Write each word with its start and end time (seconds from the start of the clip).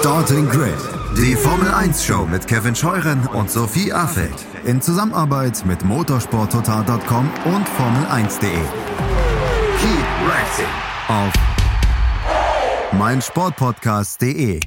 Starting 0.00 0.48
Grid, 0.48 0.78
die 1.14 1.36
Formel 1.36 1.68
1 1.68 2.02
Show 2.02 2.24
mit 2.24 2.46
Kevin 2.46 2.74
Scheuren 2.74 3.26
und 3.34 3.50
Sophie 3.50 3.92
Affeld 3.92 4.46
in 4.64 4.80
Zusammenarbeit 4.80 5.62
mit 5.66 5.84
motorsporttotal.com 5.84 7.30
und 7.44 7.68
Formel1.de. 7.68 8.48
Keep 9.78 10.06
racing 10.26 10.64
auf 11.06 11.32
meinsportpodcast.de. 12.98 14.60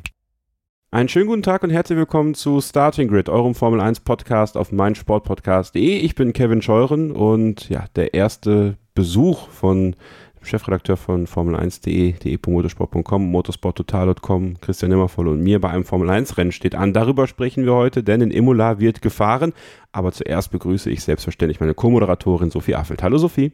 Einen 0.91 1.09
schönen 1.09 1.25
guten 1.25 1.41
Tag 1.41 1.63
und 1.63 1.71
herzlich 1.71 1.97
willkommen 1.97 2.35
zu 2.35 2.61
Starting 2.61 3.07
Grid, 3.07 3.27
eurem 3.27 3.55
Formel 3.55 3.81
1 3.81 4.01
Podcast 4.01 4.55
auf 4.55 4.71
meinsportpodcast.de. 4.71 5.97
Ich 5.97 6.13
bin 6.13 6.33
Kevin 6.33 6.61
Scheuren 6.61 7.11
und 7.11 7.69
ja, 7.69 7.85
der 7.95 8.13
erste 8.13 8.77
Besuch 8.93 9.49
von 9.49 9.95
Chefredakteur 10.43 10.97
von 10.97 11.25
Formel1.de, 11.25 12.13
de.motorsport.com, 12.13 13.31
motorsporttotal.com, 13.31 14.59
Christian 14.61 14.91
Nimmervoll 14.91 15.27
und 15.27 15.41
mir 15.41 15.59
bei 15.59 15.69
einem 15.69 15.85
Formel 15.85 16.09
1 16.09 16.37
Rennen 16.37 16.51
steht 16.51 16.75
an. 16.75 16.93
Darüber 16.93 17.27
sprechen 17.27 17.65
wir 17.65 17.73
heute, 17.73 18.03
denn 18.03 18.21
in 18.21 18.31
Imola 18.31 18.79
wird 18.79 19.01
gefahren. 19.01 19.53
Aber 19.91 20.11
zuerst 20.11 20.51
begrüße 20.51 20.89
ich 20.89 21.03
selbstverständlich 21.03 21.59
meine 21.59 21.73
Co-Moderatorin 21.73 22.51
Sophie 22.51 22.75
Affelt. 22.75 23.03
Hallo 23.03 23.17
Sophie. 23.17 23.53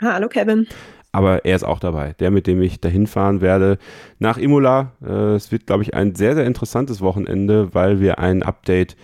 Hallo 0.00 0.28
Kevin. 0.28 0.66
Aber 1.12 1.44
er 1.44 1.56
ist 1.56 1.64
auch 1.64 1.80
dabei, 1.80 2.12
der, 2.20 2.30
mit 2.30 2.46
dem 2.46 2.60
ich 2.60 2.80
dahin 2.80 3.06
fahren 3.06 3.40
werde 3.40 3.78
nach 4.18 4.36
Imola. 4.36 4.92
Äh, 5.02 5.34
es 5.34 5.50
wird, 5.50 5.66
glaube 5.66 5.82
ich, 5.82 5.94
ein 5.94 6.14
sehr, 6.14 6.34
sehr 6.34 6.46
interessantes 6.46 7.00
Wochenende, 7.00 7.74
weil 7.74 8.00
wir 8.00 8.18
ein 8.18 8.42
Update, 8.42 8.96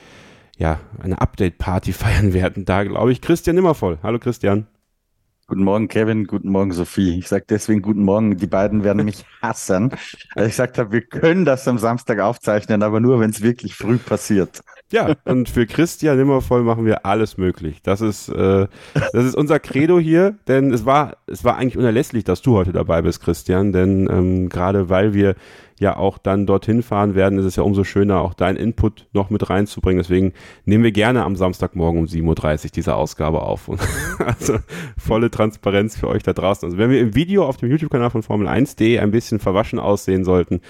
ja, 0.59 0.81
eine 1.03 1.21
Update-Party 1.21 1.93
feiern 1.95 2.35
werden. 2.35 2.65
Da, 2.65 2.85
glaube 2.85 3.13
ich, 3.13 3.21
Christian 3.21 3.57
Nimmervoll. 3.57 3.99
Hallo 4.03 4.19
Christian. 4.19 4.67
Guten 5.47 5.63
Morgen, 5.63 5.89
Kevin. 5.89 6.27
Guten 6.27 6.49
Morgen, 6.49 6.73
Sophie. 6.73 7.19
Ich 7.19 7.29
sage 7.29 7.45
deswegen 7.47 7.83
guten 7.83 8.03
Morgen. 8.03 8.39
Die 8.39 8.47
beiden 8.47 8.83
werden 8.83 9.05
mich 9.05 9.27
hassen, 9.43 9.91
weil 10.35 10.47
ich 10.47 10.53
gesagt 10.53 10.79
habe, 10.79 10.91
wir 10.93 11.03
können 11.03 11.45
das 11.45 11.69
am 11.69 11.77
Samstag 11.77 12.19
aufzeichnen, 12.21 12.83
aber 12.83 12.99
nur, 12.99 13.21
wenn 13.21 13.29
es 13.29 13.43
wirklich 13.43 13.75
früh 13.75 13.99
passiert. 13.99 14.63
Ja, 14.91 15.15
und 15.27 15.51
für 15.51 15.67
Christian 15.67 16.17
Nimmervoll 16.17 16.63
machen 16.63 16.87
wir 16.87 17.05
alles 17.05 17.37
möglich. 17.37 17.83
Das 17.83 18.01
ist, 18.01 18.31
äh, 18.31 18.69
das 18.95 19.25
ist 19.25 19.35
unser 19.35 19.61
Credo 19.61 19.99
hier, 19.99 20.39
denn 20.49 20.73
es 20.73 20.87
war, 20.87 21.19
es 21.27 21.45
war 21.45 21.57
eigentlich 21.57 21.77
unerlässlich, 21.77 22.25
dass 22.25 22.41
du 22.41 22.57
heute 22.57 22.73
dabei 22.73 23.03
bist, 23.03 23.21
Christian, 23.21 23.73
denn 23.73 24.09
ähm, 24.11 24.49
gerade 24.49 24.89
weil 24.89 25.13
wir 25.13 25.35
ja 25.81 25.97
auch 25.97 26.19
dann 26.19 26.47
dorthin 26.47 26.83
fahren 26.83 27.15
werden, 27.15 27.39
ist 27.39 27.45
es 27.45 27.57
ja 27.57 27.63
umso 27.63 27.85
schöner, 27.85 28.21
auch 28.21 28.35
deinen 28.35 28.57
Input 28.57 29.07
noch 29.13 29.31
mit 29.31 29.49
reinzubringen. 29.51 30.03
Deswegen 30.03 30.33
nehmen 30.65 30.85
wir 30.85 30.93
gerne 30.93 31.25
am 31.25 31.37
Samstagmorgen 31.37 32.01
um 32.01 32.07
7.30 32.07 32.65
Uhr 32.65 32.71
diese 32.75 32.95
Ausgabe 32.95 33.43
auf. 33.43 33.69
Und 33.69 33.81
also 34.19 34.59
volle 34.97 35.31
Transparenz 35.31 35.97
für 35.97 36.09
euch 36.09 36.23
da 36.23 36.33
draußen. 36.33 36.67
Also 36.67 36.79
wenn 36.79 36.91
wir 36.91 37.01
im 37.01 37.15
Video 37.15 37.47
auf 37.47 37.57
dem 37.57 37.71
YouTube-Kanal 37.71 38.11
von 38.11 38.23
Formel 38.23 38.49
1.de 38.49 38.99
ein 38.99 39.11
bisschen 39.11 39.41
verwaschen 39.41 39.79
aussehen 39.79 40.25
sollten, 40.25 40.61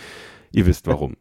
ihr 0.53 0.67
wisst 0.67 0.87
warum. 0.87 1.17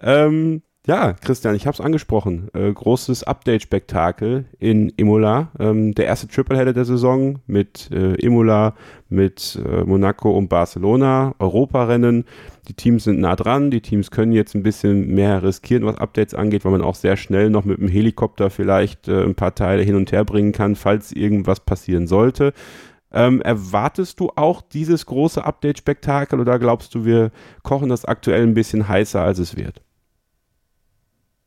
ähm, 0.00 0.62
ja, 0.86 1.14
Christian, 1.14 1.54
ich 1.54 1.66
habe 1.66 1.74
es 1.74 1.80
angesprochen. 1.80 2.48
Äh, 2.52 2.70
großes 2.70 3.24
Update-Spektakel 3.24 4.44
in 4.58 4.90
Imola. 4.90 5.50
Ähm, 5.58 5.94
der 5.94 6.04
erste 6.04 6.28
Tripleheader 6.28 6.74
der 6.74 6.84
Saison 6.84 7.38
mit 7.46 7.90
äh, 7.90 8.16
Imola, 8.16 8.74
mit 9.08 9.58
äh, 9.64 9.82
Monaco 9.84 10.30
und 10.30 10.48
Barcelona. 10.48 11.34
Europarennen. 11.38 12.26
Die 12.68 12.74
Teams 12.74 13.04
sind 13.04 13.18
nah 13.18 13.34
dran. 13.34 13.70
Die 13.70 13.80
Teams 13.80 14.10
können 14.10 14.32
jetzt 14.32 14.54
ein 14.54 14.62
bisschen 14.62 15.08
mehr 15.08 15.42
riskieren, 15.42 15.86
was 15.86 15.96
Updates 15.96 16.34
angeht, 16.34 16.66
weil 16.66 16.72
man 16.72 16.82
auch 16.82 16.96
sehr 16.96 17.16
schnell 17.16 17.48
noch 17.48 17.64
mit 17.64 17.78
dem 17.78 17.88
Helikopter 17.88 18.50
vielleicht 18.50 19.08
äh, 19.08 19.24
ein 19.24 19.34
paar 19.34 19.54
Teile 19.54 19.82
hin 19.82 19.94
und 19.94 20.12
her 20.12 20.26
bringen 20.26 20.52
kann, 20.52 20.76
falls 20.76 21.12
irgendwas 21.12 21.60
passieren 21.60 22.06
sollte. 22.06 22.52
Ähm, 23.10 23.40
erwartest 23.40 24.20
du 24.20 24.32
auch 24.36 24.60
dieses 24.60 25.06
große 25.06 25.42
Update-Spektakel 25.42 26.40
oder 26.40 26.58
glaubst 26.58 26.94
du, 26.94 27.06
wir 27.06 27.30
kochen 27.62 27.88
das 27.88 28.04
aktuell 28.04 28.42
ein 28.42 28.52
bisschen 28.52 28.86
heißer, 28.86 29.22
als 29.22 29.38
es 29.38 29.56
wird? 29.56 29.80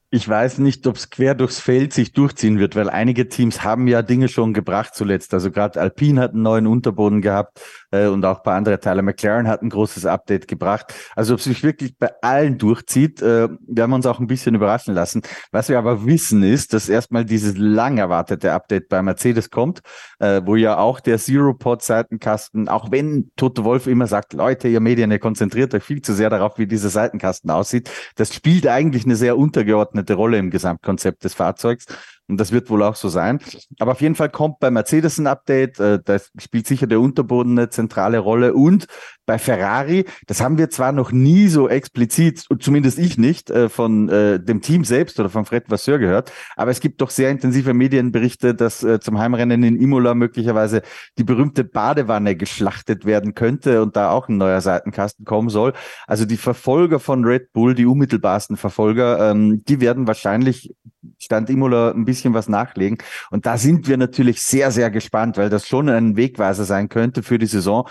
Ich 0.10 0.30
weiß 0.30 0.60
nicht, 0.60 0.88
ob 0.88 0.96
es 0.96 1.10
quer 1.10 1.36
durchs 1.36 1.60
Feld 1.60 1.92
sich 1.92 2.14
durchziehen 2.14 2.60
wird, 2.60 2.78
weil 2.78 2.90
einige 2.90 3.28
Teams 3.28 3.66
haben 3.66 3.88
ja 3.88 4.02
Dinge 4.02 4.30
schon 4.30 4.54
gebracht 4.54 4.96
zuletzt. 4.96 5.34
Also 5.34 5.52
gerade 5.52 5.82
Alpine 5.82 6.22
hat 6.22 6.32
einen 6.32 6.44
neuen 6.44 6.66
Unterboden 6.66 7.22
gehabt 7.22 7.60
äh, 7.92 8.08
und 8.08 8.24
auch 8.24 8.38
ein 8.38 8.44
paar 8.44 8.56
andere 8.56 8.80
Teile. 8.80 9.02
McLaren 9.02 9.50
hat 9.50 9.62
ein 9.62 9.70
großes 9.70 10.06
Update 10.06 10.48
gebracht. 10.48 10.94
Also 11.16 11.34
ob 11.34 11.40
es 11.40 11.46
sich 11.46 11.62
wirklich 11.62 11.98
bei 11.98 12.10
allen 12.22 12.58
durchzieht, 12.58 13.22
äh, 13.22 13.50
werden 13.50 13.92
wir 13.92 13.96
uns 13.96 14.06
auch 14.06 14.22
ein 14.22 14.28
bisschen 14.28 14.56
überraschen 14.56 14.94
lassen. 14.94 15.24
Was 15.52 15.68
wir 15.68 15.78
aber 15.78 16.06
wissen 16.06 16.42
ist, 16.42 16.74
dass 16.74 16.88
erstmal 16.88 17.26
dieses 17.26 17.58
lang 17.58 17.98
erwartete 17.98 18.54
Update 18.54 18.88
bei 18.88 19.02
Mercedes 19.02 19.50
kommt, 19.50 19.82
äh, 20.20 20.42
wo 20.46 20.56
ja 20.56 20.78
auch 20.78 21.02
der 21.02 21.18
Zero-Pod-Seitenkasten, 21.18 22.70
auch 22.70 22.92
wenn 22.92 23.32
Toto 23.36 23.66
Wolf 23.66 23.88
immer 23.88 24.08
sagt, 24.08 24.32
Leute, 24.32 24.70
ihr 24.70 24.80
Medien, 24.80 25.12
ihr 25.12 25.20
konzentriert 25.20 25.74
euch 25.74 25.84
viel 25.84 26.02
zu 26.02 26.14
sehr 26.14 26.30
darauf, 26.30 26.58
wie 26.58 26.66
dieser 26.66 26.90
Seitenkasten 26.90 27.52
aussieht, 27.52 27.90
das 28.16 28.34
spielt 28.34 28.68
eigentlich 28.68 29.04
eine 29.04 29.18
sehr 29.18 29.38
untergeordnete 29.38 29.98
Rolle 30.14 30.38
im 30.38 30.50
Gesamtkonzept 30.50 31.24
des 31.24 31.34
Fahrzeugs. 31.34 31.86
Und 32.28 32.38
das 32.38 32.52
wird 32.52 32.70
wohl 32.70 32.84
auch 32.84 32.96
so 32.96 33.08
sein. 33.08 33.40
Aber 33.80 33.94
auf 33.94 34.02
jeden 34.02 34.16
Fall 34.16 34.30
kommt 34.30 34.60
bei 34.60 34.70
Mercedes 34.70 35.18
ein 35.18 35.28
Update. 35.28 35.80
Äh, 35.80 36.00
da 36.04 36.18
spielt 36.38 36.68
sicher 36.68 36.86
der 36.86 37.00
Unterboden 37.00 37.58
eine 37.58 37.70
zentrale 37.70 38.20
Rolle. 38.20 38.54
Und 38.54 38.88
bei 39.26 39.38
Ferrari, 39.40 40.06
das 40.26 40.42
haben 40.42 40.58
wir 40.58 40.70
zwar 40.70 40.92
noch 40.92 41.12
nie 41.12 41.48
so 41.48 41.70
explizit, 41.70 42.46
zumindest 42.60 43.00
ich 43.00 43.18
nicht, 43.18 43.50
äh, 43.50 43.70
von 43.70 44.10
äh, 44.10 44.42
dem 44.42 44.62
Team 44.62 44.84
selbst 44.84 45.20
oder 45.20 45.30
von 45.30 45.46
Fred 45.46 45.70
Vasseur 45.70 46.00
gehört. 46.00 46.34
Aber 46.58 46.72
es 46.72 46.82
gibt 46.82 47.02
doch 47.02 47.12
sehr 47.12 47.30
intensive 47.30 47.74
Medienberichte, 47.74 48.54
dass 48.54 48.86
zum 49.02 49.20
Heimrennen 49.20 49.64
in 49.64 49.82
Imola 49.82 50.14
möglicherweise 50.14 50.82
die 51.18 51.24
berühmte 51.24 51.64
Badewanne 51.64 52.36
geschlachtet 52.36 53.06
werden 53.06 53.34
könnte 53.34 53.82
und 53.82 53.96
da 53.96 54.12
auch 54.12 54.28
ein 54.28 54.38
neuer 54.38 54.62
Seitenkasten 54.62 55.26
kommen 55.26 55.50
soll. 55.50 55.74
Also 56.06 56.26
die 56.26 56.38
Verfolger 56.38 57.00
von 57.00 57.26
Red 57.26 57.54
Bull, 57.54 57.76
die 57.76 57.86
unmittelbarsten 57.86 58.58
Verfolger, 58.58 59.32
ähm, 59.32 59.64
die 59.66 59.82
werden 59.82 60.08
wahrscheinlich 60.08 60.74
Stand 61.20 61.50
Imola 61.50 61.92
ein 61.92 62.06
bisschen 62.06 62.34
was 62.34 62.50
nachlegen. 62.50 62.98
Und 63.32 63.46
da 63.46 63.58
sind 63.58 63.88
wir 63.88 63.98
natürlich 63.98 64.42
sehr, 64.42 64.72
sehr 64.72 64.90
gespannt, 64.92 65.38
weil 65.38 65.50
das 65.50 65.68
schon 65.68 65.90
ein 65.90 66.18
Wegweiser 66.18 66.66
sein 66.66 66.90
könnte 66.90 67.24
für 67.24 67.38
die 67.38 67.46
Saison. 67.46 67.88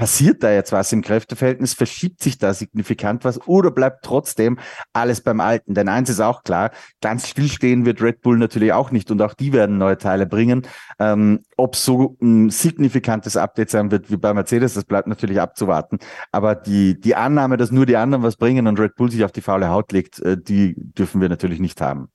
Passiert 0.00 0.42
da 0.42 0.50
jetzt 0.50 0.72
was 0.72 0.92
im 0.92 1.02
Kräfteverhältnis? 1.02 1.74
Verschiebt 1.74 2.22
sich 2.22 2.38
da 2.38 2.54
signifikant 2.54 3.22
was 3.24 3.38
oder 3.46 3.70
bleibt 3.70 4.02
trotzdem 4.02 4.58
alles 4.94 5.20
beim 5.20 5.40
Alten? 5.40 5.74
Denn 5.74 5.90
eins 5.90 6.08
ist 6.08 6.20
auch 6.20 6.42
klar, 6.42 6.70
ganz 7.02 7.28
stillstehen 7.28 7.84
wird 7.84 8.00
Red 8.00 8.22
Bull 8.22 8.38
natürlich 8.38 8.72
auch 8.72 8.92
nicht 8.92 9.10
und 9.10 9.20
auch 9.20 9.34
die 9.34 9.52
werden 9.52 9.76
neue 9.76 9.98
Teile 9.98 10.24
bringen. 10.24 10.66
Ähm, 10.98 11.40
Ob 11.58 11.76
so 11.76 12.16
ein 12.22 12.48
signifikantes 12.48 13.36
Update 13.36 13.68
sein 13.68 13.90
wird 13.90 14.10
wie 14.10 14.16
bei 14.16 14.32
Mercedes, 14.32 14.72
das 14.72 14.84
bleibt 14.84 15.06
natürlich 15.06 15.38
abzuwarten. 15.38 15.98
Aber 16.32 16.54
die, 16.54 16.98
die 16.98 17.14
Annahme, 17.14 17.58
dass 17.58 17.70
nur 17.70 17.84
die 17.84 17.96
anderen 17.98 18.22
was 18.22 18.36
bringen 18.36 18.68
und 18.68 18.80
Red 18.80 18.94
Bull 18.94 19.10
sich 19.10 19.22
auf 19.22 19.32
die 19.32 19.42
faule 19.42 19.68
Haut 19.68 19.92
legt, 19.92 20.18
äh, 20.20 20.38
die 20.40 20.76
dürfen 20.78 21.20
wir 21.20 21.28
natürlich 21.28 21.60
nicht 21.60 21.82
haben. 21.82 22.08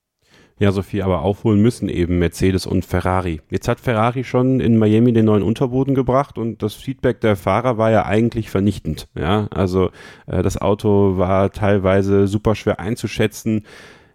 Ja, 0.57 0.71
Sophie, 0.71 1.01
aber 1.01 1.21
aufholen 1.21 1.61
müssen 1.61 1.89
eben 1.89 2.17
Mercedes 2.17 2.65
und 2.65 2.85
Ferrari. 2.85 3.41
Jetzt 3.49 3.67
hat 3.67 3.81
Ferrari 3.81 4.23
schon 4.23 4.61
in 4.61 4.77
Miami 4.77 5.11
den 5.11 5.25
neuen 5.25 5.43
Unterboden 5.43 5.95
gebracht 5.95 6.37
und 6.37 6.63
das 6.63 6.73
Feedback 6.73 7.19
der 7.19 7.35
Fahrer 7.35 7.77
war 7.77 7.91
ja 7.91 8.05
eigentlich 8.05 8.49
vernichtend. 8.49 9.09
Ja, 9.15 9.47
also 9.51 9.89
äh, 10.27 10.41
das 10.43 10.57
Auto 10.57 11.17
war 11.17 11.51
teilweise 11.51 12.27
super 12.27 12.55
schwer 12.55 12.79
einzuschätzen. 12.79 13.65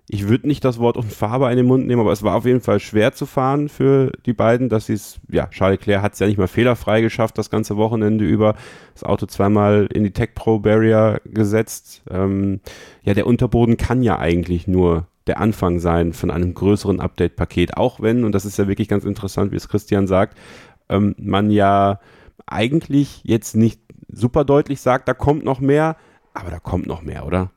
Ich 0.08 0.28
würde 0.28 0.48
nicht 0.48 0.64
das 0.64 0.78
Wort 0.78 0.96
unfahrbar 0.96 1.50
in 1.50 1.58
den 1.58 1.66
Mund 1.66 1.86
nehmen, 1.86 2.00
aber 2.00 2.10
es 2.10 2.22
war 2.22 2.36
auf 2.36 2.46
jeden 2.46 2.62
Fall 2.62 2.80
schwer 2.80 3.12
zu 3.12 3.26
fahren 3.26 3.68
für 3.68 4.10
die 4.24 4.32
beiden, 4.32 4.70
dass 4.70 4.86
sie 4.86 4.94
es, 4.94 5.20
ja, 5.30 5.46
Charles 5.48 5.78
Leclerc 5.78 6.02
hat 6.02 6.14
es 6.14 6.20
ja 6.20 6.26
nicht 6.26 6.38
mal 6.38 6.48
fehlerfrei 6.48 7.02
geschafft, 7.02 7.36
das 7.36 7.50
ganze 7.50 7.76
Wochenende 7.76 8.24
über. 8.24 8.54
Das 8.94 9.04
Auto 9.04 9.26
zweimal 9.26 9.88
in 9.92 10.04
die 10.04 10.10
Tech 10.10 10.30
Pro 10.34 10.58
Barrier 10.58 11.20
gesetzt. 11.26 12.02
Ähm, 12.10 12.60
ja, 13.02 13.12
der 13.12 13.26
Unterboden 13.26 13.76
kann 13.76 14.02
ja 14.02 14.18
eigentlich 14.18 14.66
nur 14.66 15.06
der 15.30 15.38
Anfang 15.38 15.78
sein 15.78 16.12
von 16.12 16.32
einem 16.32 16.54
größeren 16.54 16.98
Update-Paket, 16.98 17.76
auch 17.76 18.00
wenn, 18.00 18.24
und 18.24 18.34
das 18.34 18.44
ist 18.44 18.58
ja 18.58 18.66
wirklich 18.66 18.88
ganz 18.88 19.04
interessant, 19.04 19.52
wie 19.52 19.56
es 19.56 19.68
Christian 19.68 20.08
sagt, 20.08 20.36
ähm, 20.88 21.14
man 21.18 21.52
ja 21.52 22.00
eigentlich 22.46 23.20
jetzt 23.22 23.54
nicht 23.54 23.80
super 24.08 24.44
deutlich 24.44 24.80
sagt, 24.80 25.06
da 25.06 25.14
kommt 25.14 25.44
noch 25.44 25.60
mehr, 25.60 25.96
aber 26.34 26.50
da 26.50 26.58
kommt 26.58 26.88
noch 26.88 27.02
mehr, 27.02 27.26
oder? 27.26 27.52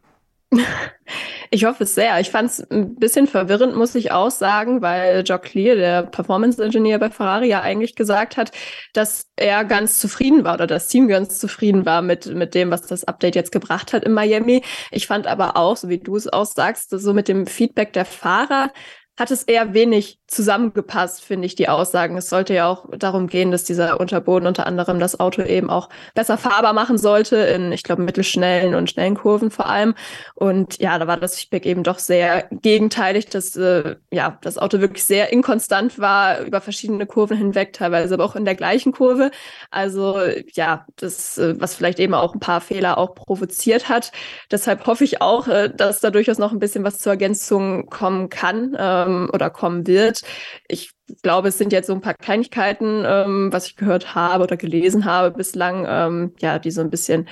Ich 1.52 1.66
hoffe 1.66 1.84
es 1.84 1.94
sehr. 1.94 2.20
Ich 2.20 2.32
fand 2.32 2.50
es 2.50 2.72
ein 2.72 2.96
bisschen 2.96 3.28
verwirrend, 3.28 3.76
muss 3.76 3.94
ich 3.94 4.11
auch 4.11 4.32
sagen, 4.32 4.82
weil 4.82 5.23
Jock 5.23 5.44
Clear, 5.44 5.76
der 5.76 6.02
Performance-Ingenieur 6.03 6.97
bei 6.97 7.11
Ferrari, 7.11 7.47
ja 7.47 7.61
eigentlich 7.61 7.96
gesagt 7.96 8.38
hat, 8.38 8.52
dass 8.94 9.29
er 9.35 9.64
ganz 9.64 10.00
zufrieden 10.00 10.44
war 10.44 10.55
oder 10.55 10.66
das 10.66 10.88
Team 10.88 11.08
ganz 11.08 11.38
zufrieden 11.38 11.85
war 11.85 12.02
mit, 12.02 12.26
mit 12.26 12.55
dem, 12.55 12.72
was 12.72 12.88
das 12.88 13.03
Update 13.03 13.35
jetzt 13.35 13.52
gebracht 13.52 13.94
hat 13.94 14.03
in 14.03 14.14
Miami. 14.14 14.64
Ich 14.90 15.05
fand 15.05 15.28
aber 15.28 15.55
auch, 15.55 15.78
so 15.78 15.90
wie 15.90 16.00
du 16.00 16.16
es 16.16 16.32
auch 16.32 16.46
sagst, 16.46 16.90
so 16.90 17.14
mit 17.14 17.28
dem 17.28 17.46
Feedback 17.46 17.94
der 17.94 18.05
Fahrer, 18.05 18.72
hat 19.18 19.30
es 19.30 19.44
eher 19.44 19.74
wenig 19.76 20.20
zusammengepasst, 20.26 21.24
finde 21.24 21.46
ich, 21.46 21.54
die 21.54 21.70
Aussagen. 21.70 22.18
Es 22.18 22.30
sollte 22.30 22.56
ja 22.56 22.68
auch 22.68 22.86
darum 22.98 23.28
gehen, 23.28 23.52
dass 23.52 23.64
dieser 23.64 24.00
Unterboden 24.00 24.48
unter 24.48 24.66
anderem 24.66 25.00
das 25.00 25.20
Auto 25.20 25.44
eben 25.44 25.70
auch 25.70 25.90
besser 26.16 26.38
fahrbar 26.38 26.74
machen 26.74 26.98
sollte, 26.98 27.36
in, 27.38 27.72
ich 27.72 27.84
glaube, 27.84 28.02
mittelschnellen 28.02 28.74
und 28.74 28.90
schnellen 28.90 29.14
Kurven 29.16 29.52
vor 29.52 29.68
allem. 29.68 29.94
Und 30.34 30.80
ja, 30.80 30.98
da 30.98 31.06
war 31.06 31.18
das 31.18 31.36
Feedback 31.36 31.68
eben 31.68 31.84
doch 31.84 32.00
sehr 32.00 32.48
gegenteilig, 32.52 33.28
dass 33.28 33.56
äh, 33.56 33.98
ja, 34.12 34.40
das 34.42 34.58
Auto 34.58 34.80
wirklich 34.80 35.04
sehr 35.04 35.32
inkonstant 35.32 36.00
war 36.00 36.40
über 36.42 36.60
verschiedene 36.60 37.06
Kurven 37.06 37.38
hinweg, 37.38 37.74
teilweise 37.74 38.16
aber 38.16 38.26
auch 38.26 38.36
in 38.36 38.46
der 38.46 38.56
gleichen 38.56 38.94
Kurve. 38.94 39.30
Also 39.70 40.20
ja, 40.54 40.88
das, 40.96 41.38
äh, 41.38 41.54
was 41.62 41.76
vielleicht 41.76 42.00
eben 42.00 42.16
auch 42.16 42.34
ein 42.34 42.40
paar 42.40 42.62
Fehler 42.62 42.98
auch 42.98 43.14
provoziert 43.14 43.90
hat. 43.90 44.12
Deshalb 44.50 44.88
hoffe 44.88 45.04
ich 45.04 45.22
auch, 45.22 45.48
äh, 45.48 45.70
dass 45.70 46.00
da 46.00 46.10
durchaus 46.10 46.40
noch 46.40 46.52
ein 46.52 46.60
bisschen 46.60 46.84
was 46.84 46.98
zur 46.98 47.12
Ergänzung 47.12 47.88
kommen 47.92 48.30
kann. 48.30 48.76
Äh, 49.03 49.14
ähm, 49.14 49.29
oder 49.34 49.50
kommen 49.50 49.88
wird. 49.88 50.22
Ich 50.67 50.91
glaube, 51.22 51.50
es 51.50 51.58
sind 51.58 51.73
jetzt 51.73 51.88
so 51.88 51.94
ein 51.94 52.02
paar 52.02 52.14
Kleinigkeiten, 52.14 53.03
ähm, 53.05 53.50
was 53.52 53.67
ich 53.67 53.76
gehört 53.76 54.16
habe 54.16 54.44
oder 54.44 54.58
gelesen 54.58 55.05
habe 55.05 55.35
bislang, 55.35 55.85
ähm, 55.88 56.34
ja, 56.40 56.59
die 56.59 56.72
so 56.72 56.82
ein 56.82 56.90
bisschen, 56.90 57.28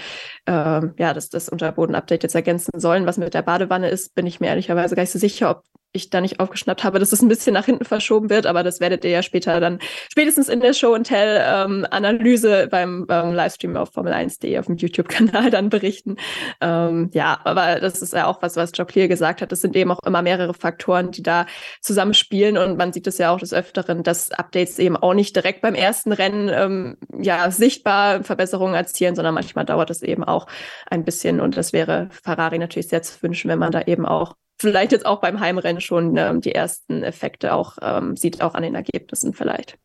ähm, 0.46 0.94
ja, 0.98 1.14
das, 1.14 1.30
das 1.30 1.50
Unterboden-Update 1.50 2.24
jetzt 2.24 2.36
ergänzen 2.36 2.80
sollen. 2.80 3.06
Was 3.06 3.18
mit 3.18 3.34
der 3.34 3.42
Badewanne 3.42 3.90
ist, 3.90 4.14
bin 4.14 4.28
ich 4.28 4.40
mir 4.40 4.48
ehrlicherweise 4.48 4.96
gar 4.96 5.04
nicht 5.04 5.12
so 5.12 5.20
sicher, 5.20 5.52
ob 5.52 5.64
ich 5.94 6.10
da 6.10 6.22
nicht 6.22 6.40
aufgeschnappt 6.40 6.84
habe, 6.84 7.00
dass 7.00 7.12
es 7.12 7.22
ein 7.22 7.28
bisschen 7.28 7.54
nach 7.54 7.66
hinten 7.66 7.86
verschoben 7.86 8.30
wird, 8.30 8.46
aber 8.46 8.64
das 8.64 8.80
werdet 8.80 9.04
ihr 9.04 9.12
ja 9.12 9.24
später 9.24 9.60
dann 9.60 9.80
spätestens 10.10 10.50
in 10.50 10.62
der 10.62 10.74
Show 10.74 10.94
and 10.94 11.08
Tell 11.08 11.44
ähm, 11.46 11.86
Analyse 11.90 12.68
beim 12.70 13.06
ähm, 13.10 13.34
Livestream 13.34 13.76
auf 13.76 13.96
Formel1.de 13.96 14.58
auf 14.60 14.68
dem 14.68 14.78
YouTube-Kanal 14.78 15.50
dann 15.52 15.70
berichten. 15.70 16.16
Ähm, 16.62 17.10
ja, 17.14 17.40
aber 17.44 17.80
das 17.80 18.02
ist 18.02 18.14
ja 18.14 18.28
auch 18.28 18.42
was, 18.42 18.56
was 18.56 18.72
Joe 18.74 18.86
Clear 18.86 19.08
gesagt 19.08 19.42
hat. 19.42 19.52
Das 19.52 19.62
sind 19.62 19.76
eben 19.76 19.92
auch 19.92 20.04
immer 20.06 20.22
mehrere 20.22 20.54
Faktoren, 20.54 21.12
die 21.12 21.24
da 21.24 21.46
zusammenspielen 21.82 22.58
und 22.58 22.78
man 22.78 22.94
sieht 22.94 23.08
es 23.08 23.18
ja 23.18 23.32
auch 23.34 23.40
des 23.40 23.54
Öfteren, 23.54 24.04
dass 24.04 24.32
Updates 24.32 24.80
eben 24.80 24.96
auch 24.96 25.14
nicht 25.14 25.36
direkt 25.36 25.62
beim 25.62 25.76
ersten 25.76 26.14
Rennen 26.14 26.50
ähm, 26.50 26.98
ja 27.22 27.52
sichtbar 27.52 28.24
Verbesserungen 28.24 28.76
erzielen, 28.76 29.16
sondern 29.16 29.34
manchmal 29.34 29.66
dauert 29.66 29.90
es 29.90 30.02
eben 30.02 30.24
auch 30.24 30.48
ein 30.90 31.04
bisschen 31.04 31.42
und 31.42 31.58
das 31.58 31.74
wäre 31.74 32.10
Ferrari 32.24 32.60
natürlich 32.60 32.88
sehr 32.88 33.02
zu 33.02 33.22
wünschen, 33.22 33.50
wenn 33.50 33.60
man 33.60 33.72
da 33.72 33.82
eben 33.82 34.06
auch 34.06 34.36
vielleicht 34.62 34.92
jetzt 34.92 35.06
auch 35.06 35.20
beim 35.20 35.40
Heimrennen 35.40 35.82
schon 35.82 36.16
ähm, 36.18 36.42
die 36.42 36.54
ersten 36.54 37.04
Effekte 37.04 37.54
auch 37.54 37.78
ähm, 37.82 38.16
sieht, 38.16 38.42
auch 38.42 38.54
an 38.54 38.64
den 38.64 38.76
Ergebnissen 38.76 39.34
vielleicht. 39.34 39.78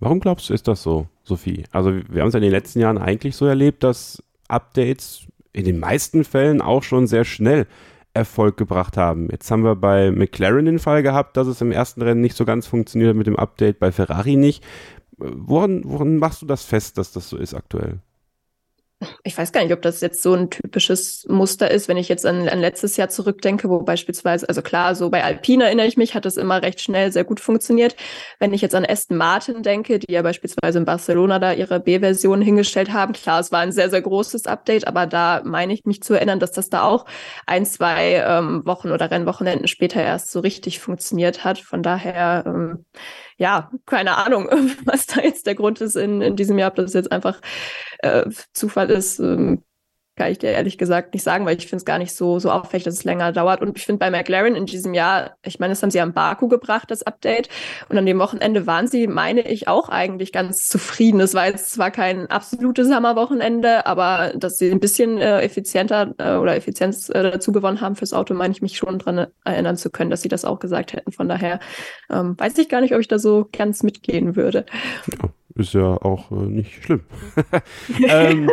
Warum 0.00 0.20
glaubst 0.20 0.50
du, 0.50 0.54
ist 0.54 0.66
das 0.66 0.82
so, 0.82 1.06
Sophie? 1.22 1.64
Also 1.70 1.92
wir 2.08 2.22
haben 2.22 2.28
es 2.28 2.34
in 2.34 2.42
den 2.42 2.50
letzten 2.50 2.80
Jahren 2.80 2.98
eigentlich 2.98 3.36
so 3.36 3.46
erlebt, 3.46 3.84
dass 3.84 4.22
Updates 4.48 5.26
in 5.52 5.64
den 5.64 5.78
meisten 5.78 6.24
Fällen 6.24 6.60
auch 6.60 6.82
schon 6.82 7.06
sehr 7.06 7.24
schnell 7.24 7.66
Erfolg 8.14 8.56
gebracht 8.56 8.96
haben. 8.96 9.28
Jetzt 9.30 9.50
haben 9.50 9.64
wir 9.64 9.76
bei 9.76 10.10
McLaren 10.10 10.64
den 10.64 10.78
Fall 10.78 11.02
gehabt, 11.02 11.36
dass 11.36 11.46
es 11.46 11.60
im 11.60 11.72
ersten 11.72 12.02
Rennen 12.02 12.20
nicht 12.20 12.36
so 12.36 12.44
ganz 12.44 12.66
funktioniert 12.66 13.16
mit 13.16 13.26
dem 13.26 13.36
Update, 13.36 13.78
bei 13.78 13.92
Ferrari 13.92 14.36
nicht. 14.36 14.64
Woran, 15.16 15.82
woran 15.84 16.16
machst 16.16 16.42
du 16.42 16.46
das 16.46 16.64
fest, 16.64 16.98
dass 16.98 17.12
das 17.12 17.28
so 17.28 17.36
ist 17.36 17.54
aktuell? 17.54 18.00
Ich 19.24 19.36
weiß 19.36 19.52
gar 19.52 19.62
nicht, 19.62 19.72
ob 19.72 19.82
das 19.82 20.00
jetzt 20.00 20.22
so 20.22 20.34
ein 20.34 20.50
typisches 20.50 21.26
Muster 21.28 21.70
ist, 21.70 21.88
wenn 21.88 21.96
ich 21.96 22.08
jetzt 22.08 22.26
an, 22.26 22.48
an 22.48 22.60
letztes 22.60 22.96
Jahr 22.96 23.08
zurückdenke, 23.08 23.68
wo 23.68 23.80
beispielsweise, 23.80 24.48
also 24.48 24.62
klar, 24.62 24.94
so 24.94 25.10
bei 25.10 25.24
Alpine 25.24 25.64
erinnere 25.64 25.86
ich 25.86 25.96
mich, 25.96 26.14
hat 26.14 26.24
das 26.24 26.36
immer 26.36 26.62
recht 26.62 26.80
schnell 26.80 27.12
sehr 27.12 27.24
gut 27.24 27.40
funktioniert. 27.40 27.96
Wenn 28.38 28.52
ich 28.52 28.60
jetzt 28.60 28.74
an 28.74 28.86
Aston 28.86 29.16
Martin 29.16 29.62
denke, 29.62 29.98
die 29.98 30.12
ja 30.12 30.22
beispielsweise 30.22 30.78
in 30.78 30.84
Barcelona 30.84 31.38
da 31.38 31.52
ihre 31.52 31.80
B-Version 31.80 32.42
hingestellt 32.42 32.92
haben, 32.92 33.12
klar, 33.12 33.40
es 33.40 33.52
war 33.52 33.60
ein 33.60 33.72
sehr, 33.72 33.90
sehr 33.90 34.02
großes 34.02 34.46
Update, 34.46 34.86
aber 34.86 35.06
da 35.06 35.42
meine 35.44 35.72
ich 35.72 35.84
mich 35.84 36.02
zu 36.02 36.14
erinnern, 36.14 36.40
dass 36.40 36.52
das 36.52 36.70
da 36.70 36.82
auch 36.82 37.04
ein, 37.46 37.66
zwei 37.66 38.24
ähm, 38.26 38.62
Wochen 38.64 38.90
oder 38.90 39.10
Rennwochenenden 39.10 39.68
später 39.68 40.02
erst 40.02 40.30
so 40.30 40.40
richtig 40.40 40.80
funktioniert 40.80 41.44
hat. 41.44 41.58
Von 41.58 41.82
daher, 41.82 42.44
ähm, 42.46 42.84
ja, 43.38 43.70
keine 43.86 44.16
Ahnung, 44.16 44.48
was 44.84 45.06
da 45.06 45.20
jetzt 45.20 45.46
der 45.46 45.54
Grund 45.54 45.80
ist 45.80 45.96
in, 45.96 46.20
in 46.20 46.36
diesem 46.36 46.58
Jahr, 46.58 46.70
ob 46.70 46.76
das 46.76 46.92
jetzt 46.94 47.12
einfach 47.12 47.40
äh, 47.98 48.28
Zufall 48.52 48.90
ist. 48.90 49.18
Ähm, 49.18 49.64
kann 50.22 50.30
ich 50.30 50.38
dir 50.38 50.50
ehrlich 50.50 50.78
gesagt 50.78 51.14
nicht 51.14 51.24
sagen, 51.24 51.46
weil 51.46 51.58
ich 51.58 51.66
finde 51.66 51.78
es 51.78 51.84
gar 51.84 51.98
nicht 51.98 52.14
so, 52.14 52.38
so 52.38 52.48
auffällig, 52.48 52.84
dass 52.84 52.94
es 52.94 53.02
länger 53.02 53.32
dauert. 53.32 53.60
Und 53.60 53.76
ich 53.76 53.84
finde 53.84 53.98
bei 53.98 54.08
McLaren 54.08 54.54
in 54.54 54.66
diesem 54.66 54.94
Jahr, 54.94 55.36
ich 55.44 55.58
meine, 55.58 55.72
das 55.72 55.82
haben 55.82 55.90
sie 55.90 56.00
am 56.00 56.12
Baku 56.12 56.46
gebracht, 56.46 56.92
das 56.92 57.02
Update. 57.02 57.48
Und 57.88 57.98
an 57.98 58.06
dem 58.06 58.20
Wochenende 58.20 58.64
waren 58.68 58.86
sie, 58.86 59.08
meine 59.08 59.40
ich, 59.40 59.66
auch 59.66 59.88
eigentlich 59.88 60.30
ganz 60.30 60.68
zufrieden. 60.68 61.18
Es 61.18 61.34
war 61.34 61.46
jetzt 61.46 61.72
zwar 61.72 61.90
kein 61.90 62.30
absolutes 62.30 62.86
Sommerwochenende, 62.86 63.84
aber 63.84 64.32
dass 64.36 64.58
sie 64.58 64.70
ein 64.70 64.78
bisschen 64.78 65.18
äh, 65.18 65.40
effizienter 65.40 66.14
äh, 66.18 66.36
oder 66.36 66.54
Effizienz 66.54 67.08
äh, 67.08 67.24
dazu 67.24 67.50
gewonnen 67.50 67.80
haben 67.80 67.96
fürs 67.96 68.12
Auto, 68.12 68.32
meine 68.32 68.52
ich 68.52 68.62
mich 68.62 68.76
schon 68.76 69.00
dran 69.00 69.26
erinnern 69.44 69.76
zu 69.76 69.90
können, 69.90 70.10
dass 70.10 70.22
sie 70.22 70.28
das 70.28 70.44
auch 70.44 70.60
gesagt 70.60 70.92
hätten. 70.92 71.10
Von 71.10 71.28
daher 71.28 71.58
ähm, 72.10 72.38
weiß 72.38 72.56
ich 72.58 72.68
gar 72.68 72.80
nicht, 72.80 72.94
ob 72.94 73.00
ich 73.00 73.08
da 73.08 73.18
so 73.18 73.48
ganz 73.52 73.82
mitgehen 73.82 74.36
würde. 74.36 74.66
Ja, 75.20 75.28
ist 75.54 75.74
ja 75.74 75.96
auch 76.02 76.30
äh, 76.30 76.46
nicht 76.46 76.84
schlimm. 76.84 77.02
ähm, 78.08 78.50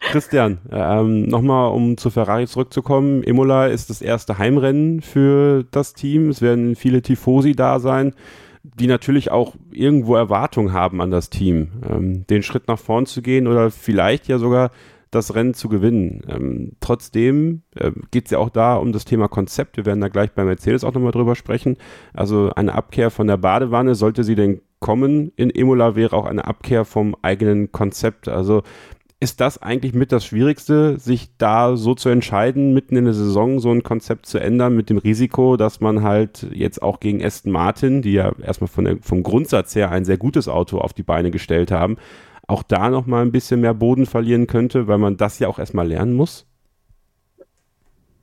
Christian, 0.00 0.58
ähm, 0.70 1.26
nochmal 1.28 1.72
um 1.72 1.96
zu 1.96 2.10
Ferrari 2.10 2.46
zurückzukommen. 2.46 3.22
Imola 3.22 3.68
ist 3.68 3.90
das 3.90 4.02
erste 4.02 4.38
Heimrennen 4.38 5.00
für 5.00 5.64
das 5.70 5.94
Team. 5.94 6.28
Es 6.28 6.42
werden 6.42 6.74
viele 6.74 7.02
Tifosi 7.02 7.54
da 7.54 7.78
sein, 7.78 8.14
die 8.62 8.86
natürlich 8.86 9.30
auch 9.30 9.54
irgendwo 9.70 10.16
Erwartungen 10.16 10.72
haben 10.72 11.00
an 11.00 11.10
das 11.10 11.30
Team, 11.30 11.68
ähm, 11.88 12.26
den 12.26 12.42
Schritt 12.42 12.68
nach 12.68 12.78
vorn 12.78 13.06
zu 13.06 13.22
gehen 13.22 13.46
oder 13.46 13.70
vielleicht 13.70 14.28
ja 14.28 14.38
sogar 14.38 14.70
das 15.12 15.34
Rennen 15.34 15.54
zu 15.54 15.68
gewinnen. 15.68 16.22
Ähm, 16.26 16.72
trotzdem 16.80 17.62
äh, 17.76 17.92
geht 18.10 18.24
es 18.24 18.30
ja 18.30 18.38
auch 18.38 18.48
da 18.48 18.76
um 18.76 18.92
das 18.92 19.04
Thema 19.04 19.28
Konzept. 19.28 19.76
Wir 19.76 19.86
werden 19.86 20.00
da 20.00 20.08
gleich 20.08 20.32
bei 20.32 20.42
Mercedes 20.42 20.84
auch 20.84 20.94
nochmal 20.94 21.12
drüber 21.12 21.36
sprechen. 21.36 21.76
Also 22.14 22.50
eine 22.56 22.74
Abkehr 22.74 23.10
von 23.10 23.26
der 23.26 23.36
Badewanne, 23.36 23.94
sollte 23.94 24.24
sie 24.24 24.34
denn 24.34 24.62
kommen 24.82 25.32
in 25.36 25.48
Imola, 25.48 25.96
wäre 25.96 26.14
auch 26.14 26.26
eine 26.26 26.44
Abkehr 26.44 26.84
vom 26.84 27.16
eigenen 27.22 27.72
Konzept. 27.72 28.28
Also 28.28 28.62
ist 29.22 29.40
das 29.40 29.62
eigentlich 29.62 29.94
mit 29.94 30.10
das 30.10 30.26
Schwierigste, 30.26 30.98
sich 30.98 31.30
da 31.38 31.76
so 31.76 31.94
zu 31.94 32.08
entscheiden, 32.08 32.74
mitten 32.74 32.96
in 32.96 33.04
der 33.04 33.14
Saison 33.14 33.60
so 33.60 33.70
ein 33.70 33.84
Konzept 33.84 34.26
zu 34.26 34.38
ändern, 34.38 34.74
mit 34.74 34.90
dem 34.90 34.98
Risiko, 34.98 35.56
dass 35.56 35.80
man 35.80 36.02
halt 36.02 36.48
jetzt 36.52 36.82
auch 36.82 36.98
gegen 36.98 37.24
Aston 37.24 37.52
Martin, 37.52 38.02
die 38.02 38.14
ja 38.14 38.32
erstmal 38.42 38.68
der, 38.84 38.98
vom 39.00 39.22
Grundsatz 39.22 39.76
her 39.76 39.92
ein 39.92 40.04
sehr 40.04 40.18
gutes 40.18 40.48
Auto 40.48 40.78
auf 40.78 40.92
die 40.92 41.04
Beine 41.04 41.30
gestellt 41.30 41.70
haben, 41.70 41.98
auch 42.48 42.64
da 42.64 42.90
nochmal 42.90 43.22
ein 43.22 43.30
bisschen 43.30 43.60
mehr 43.60 43.74
Boden 43.74 44.06
verlieren 44.06 44.48
könnte, 44.48 44.88
weil 44.88 44.98
man 44.98 45.16
das 45.16 45.38
ja 45.38 45.46
auch 45.46 45.60
erstmal 45.60 45.86
lernen 45.86 46.14
muss? 46.14 46.51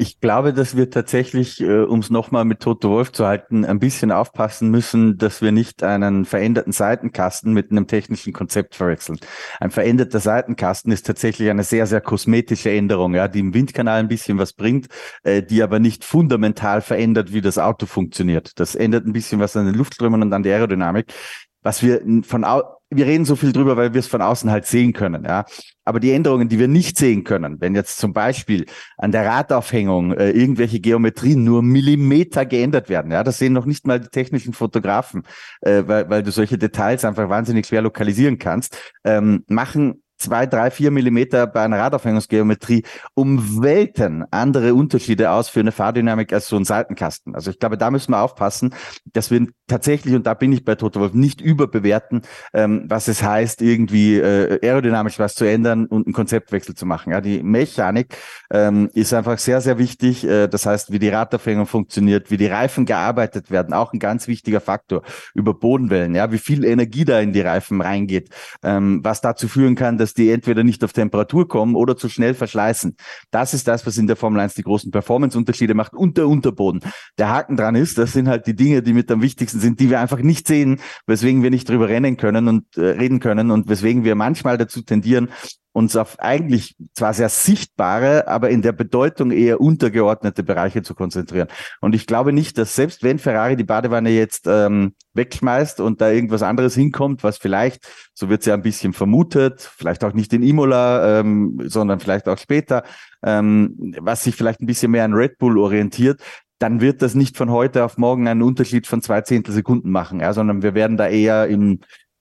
Ich 0.01 0.21
glaube, 0.21 0.53
dass 0.53 0.77
wir 0.77 0.89
tatsächlich, 0.89 1.59
äh, 1.59 1.81
um 1.81 1.99
es 1.99 2.09
nochmal 2.09 2.45
mit 2.45 2.61
Toto 2.61 2.89
Wolf 2.89 3.11
zu 3.11 3.25
halten, 3.27 3.65
ein 3.65 3.79
bisschen 3.79 4.13
aufpassen 4.13 4.71
müssen, 4.71 5.17
dass 5.17 5.41
wir 5.41 5.51
nicht 5.51 5.83
einen 5.83 6.23
veränderten 6.23 6.71
Seitenkasten 6.71 7.51
mit 7.51 7.69
einem 7.69 7.85
technischen 7.85 8.31
Konzept 8.31 8.75
verwechseln. 8.75 9.19
Ein 9.59 9.71
veränderter 9.71 10.21
Seitenkasten 10.21 10.93
ist 10.93 11.05
tatsächlich 11.05 11.49
eine 11.49 11.65
sehr, 11.65 11.85
sehr 11.85 11.99
kosmetische 11.99 12.71
Änderung, 12.71 13.13
ja, 13.13 13.27
die 13.27 13.39
im 13.39 13.53
Windkanal 13.53 13.99
ein 13.99 14.07
bisschen 14.07 14.37
was 14.37 14.53
bringt, 14.53 14.87
äh, 15.23 15.43
die 15.43 15.61
aber 15.61 15.79
nicht 15.79 16.05
fundamental 16.05 16.79
verändert, 16.79 17.33
wie 17.33 17.41
das 17.41 17.57
Auto 17.57 17.85
funktioniert. 17.85 18.57
Das 18.57 18.75
ändert 18.75 19.05
ein 19.05 19.11
bisschen 19.11 19.41
was 19.41 19.57
an 19.57 19.65
den 19.65 19.75
Luftströmen 19.75 20.21
und 20.21 20.31
an 20.31 20.43
der 20.43 20.55
Aerodynamik. 20.55 21.13
Was 21.61 21.83
wir 21.83 22.01
von 22.23 22.45
au 22.45 22.78
wir 22.91 23.06
reden 23.06 23.25
so 23.25 23.36
viel 23.36 23.53
drüber, 23.53 23.77
weil 23.77 23.94
wir 23.94 24.00
es 24.00 24.07
von 24.07 24.21
außen 24.21 24.50
halt 24.50 24.65
sehen 24.65 24.94
können, 24.94 25.24
ja. 25.24 25.45
Aber 25.86 26.00
die 26.00 26.12
Änderungen, 26.12 26.50
die 26.50 26.59
wir 26.59 26.68
nicht 26.68 26.97
sehen 26.97 27.24
können, 27.24 27.62
wenn 27.62 27.75
jetzt 27.75 27.97
zum 27.97 28.13
Beispiel 28.13 28.65
an 28.97 29.12
der 29.12 29.25
Radaufhängung 29.25 30.13
äh, 30.13 30.31
irgendwelche 30.31 30.80
Geometrien 30.80 31.44
nur 31.44 31.62
Millimeter 31.62 32.45
geändert 32.45 32.90
werden, 32.90 33.11
ja, 33.11 33.23
das 33.23 33.37
sehen 33.37 33.54
noch 33.54 33.66
nicht 33.66 33.85
mal 33.85 33.99
die 33.99 34.09
technischen 34.09 34.54
Fotografen, 34.54 35.23
äh, 35.61 35.83
weil, 35.85 36.09
weil 36.09 36.23
du 36.23 36.31
solche 36.31 36.57
Details 36.57 37.06
einfach 37.06 37.30
wahnsinnig 37.30 37.68
schwer 37.68 37.81
lokalisieren 37.81 38.37
kannst, 38.40 38.78
ähm, 39.04 39.44
machen 39.47 40.02
zwei, 40.19 40.45
drei, 40.45 40.69
vier 40.69 40.92
Millimeter 40.92 41.47
bei 41.47 41.61
einer 41.61 41.80
Radaufhängungsgeometrie 41.80 42.83
um 43.14 43.61
Welten 43.61 44.26
andere 44.31 44.73
Unterschiede 44.73 45.31
aus 45.31 45.49
für 45.49 45.61
eine 45.61 45.71
Fahrdynamik 45.71 46.33
als 46.33 46.47
so 46.47 46.57
ein 46.57 46.66
Seitenkasten. 46.66 47.35
Also 47.35 47.52
ich 47.52 47.59
glaube, 47.59 47.78
da 47.78 47.90
müssen 47.90 48.11
wir 48.11 48.21
aufpassen, 48.21 48.76
dass 49.14 49.31
wir 49.31 49.47
tatsächlich, 49.68 50.16
und 50.16 50.28
da 50.28 50.33
bin 50.33 50.52
ich 50.52 50.66
bei 50.66 50.76
Toto 50.76 50.99
Wolf, 50.99 51.14
nicht 51.14 51.42
überbewerten, 51.42 52.21
ähm, 52.54 52.85
was 52.88 53.07
es 53.07 53.23
heißt, 53.23 53.61
irgendwie 53.61 54.18
äh, 54.18 54.59
aerodynamisch 54.61 55.19
was 55.19 55.35
zu 55.35 55.45
ändern 55.45 55.85
und 55.85 56.07
einen 56.07 56.14
Konzeptwechsel 56.14 56.76
zu 56.76 56.85
machen. 56.85 57.11
Ja, 57.11 57.21
die 57.21 57.42
Mechanik 57.42 58.18
ähm, 58.52 58.90
ist 58.94 59.14
einfach 59.14 59.38
sehr, 59.38 59.61
sehr 59.61 59.78
wichtig. 59.78 60.26
Äh, 60.26 60.47
das 60.47 60.66
heißt, 60.66 60.92
wie 60.92 60.99
die 60.99 61.09
Radaufhängung 61.09 61.66
funktioniert, 61.66 62.30
wie 62.30 62.38
die 62.38 62.47
Reifen 62.47 62.85
gearbeitet 62.85 63.52
werden, 63.52 63.73
auch 63.73 63.94
ein 63.94 63.99
ganz 63.99 64.28
wichtiger 64.28 64.59
Faktor 64.59 65.04
über 65.33 65.54
Bodenwellen. 65.54 66.16
Ja, 66.16 66.31
wie 66.31 66.40
viel 66.40 66.66
Energie 66.66 67.06
da 67.06 67.19
in 67.19 67.31
die 67.31 67.42
Reifen 67.42 67.81
reingeht, 67.81 68.30
ähm, 68.64 68.99
was 69.04 69.21
dazu 69.21 69.47
führen 69.47 69.76
kann, 69.76 69.97
dass 69.97 70.08
die 70.13 70.30
entweder 70.31 70.63
nicht 70.63 70.83
auf 70.83 70.94
Temperatur 70.94 71.47
kommen 71.47 71.75
oder 71.75 71.97
zu 71.97 72.09
schnell 72.09 72.33
verschleißen. 72.33 72.95
Das 73.31 73.54
ist 73.54 73.68
das, 73.68 73.85
was 73.85 73.97
in 73.97 74.07
der 74.07 74.16
Formel 74.16 74.39
1 74.39 74.56
die 74.56 74.63
großen 74.63 74.92
Performance-Unterschiede 74.92 75.73
macht 75.73 75.94
und 75.94 76.18
der 76.18 76.28
Unterboden. 76.28 76.81
Der 77.18 77.30
Haken 77.30 77.57
dran 77.57 77.75
ist, 77.75 77.97
das 77.97 78.13
sind 78.13 78.28
halt 78.28 78.47
die 78.47 78.56
Dinge, 78.56 78.81
die 78.81 78.94
mit 78.94 79.11
am 79.11 79.21
wichtigsten 79.21 79.59
sind, 79.59 79.80
die 79.80 79.89
wir 79.89 79.99
einfach 79.99 80.19
nicht 80.19 80.47
sehen, 80.47 80.80
weswegen 81.07 81.44
wir 81.44 81.49
nicht 81.49 81.68
drüber 81.69 81.87
rennen 81.87 82.18
können 82.18 82.47
und 82.47 82.78
äh, 82.78 82.81
reden 82.81 83.19
können 83.19 83.51
und 83.51 83.69
weswegen 83.69 84.04
wir 84.04 84.16
manchmal 84.16 84.57
dazu 84.57 84.81
tendieren, 84.81 85.30
uns 85.71 85.95
auf 85.95 86.19
eigentlich 86.19 86.76
zwar 86.94 87.14
sehr 87.14 87.30
sichtbare, 87.30 88.28
aber 88.28 88.49
in 88.49 88.61
der 88.61 88.71
Bedeutung 88.71 89.31
eher 89.31 89.61
untergeordnete 89.61 90.44
Bereiche 90.44 90.81
zu 90.81 90.95
konzentrieren. 90.95 91.47
Und 91.80 91.94
ich 91.94 92.07
glaube 92.07 92.33
nicht, 92.33 92.57
dass 92.57 92.76
selbst 92.76 93.04
wenn 93.04 93.19
Ferrari 93.19 93.56
die 93.56 93.64
Badewanne 93.64 94.09
jetzt 94.09 94.47
ähm, 94.47 94.95
wegschmeißt 95.14 95.80
und 95.80 96.02
da 96.02 96.09
irgendwas 96.11 96.42
anderes 96.42 96.73
hinkommt, 96.73 97.23
was 97.23 97.38
vielleicht, 97.38 97.88
so 98.14 98.30
wird 98.30 98.42
es 98.42 98.47
ja 98.47 98.56
ein 98.56 98.64
bisschen 98.64 98.94
vermutet, 98.94 99.61
vielleicht 99.61 100.04
auch 100.04 100.14
nicht 100.14 100.33
in 100.33 100.44
Imola, 100.44 101.19
ähm, 101.19 101.59
sondern 101.66 101.99
vielleicht 101.99 102.28
auch 102.28 102.38
später, 102.38 102.83
ähm, 103.23 103.94
was 103.99 104.23
sich 104.23 104.35
vielleicht 104.35 104.61
ein 104.61 104.66
bisschen 104.66 104.92
mehr 104.92 105.06
an 105.06 105.14
Red 105.14 105.38
Bull 105.38 105.57
orientiert, 105.57 106.21
dann 106.57 106.81
wird 106.81 107.02
das 107.02 107.16
nicht 107.16 107.38
von 107.38 107.49
heute 107.52 107.85
auf 107.85 107.97
morgen 107.97 108.28
einen 108.28 108.42
Unterschied 108.42 108.85
von 108.85 109.02
zwei 109.02 109.21
Zehntelsekunden 109.21 109.92
machen, 109.92 110.19
ja, 110.19 110.33
sondern 110.33 110.61
wir 110.61 110.73
werden 110.73 110.97
da 110.97 111.07
eher 111.07 111.47
im 111.47 111.80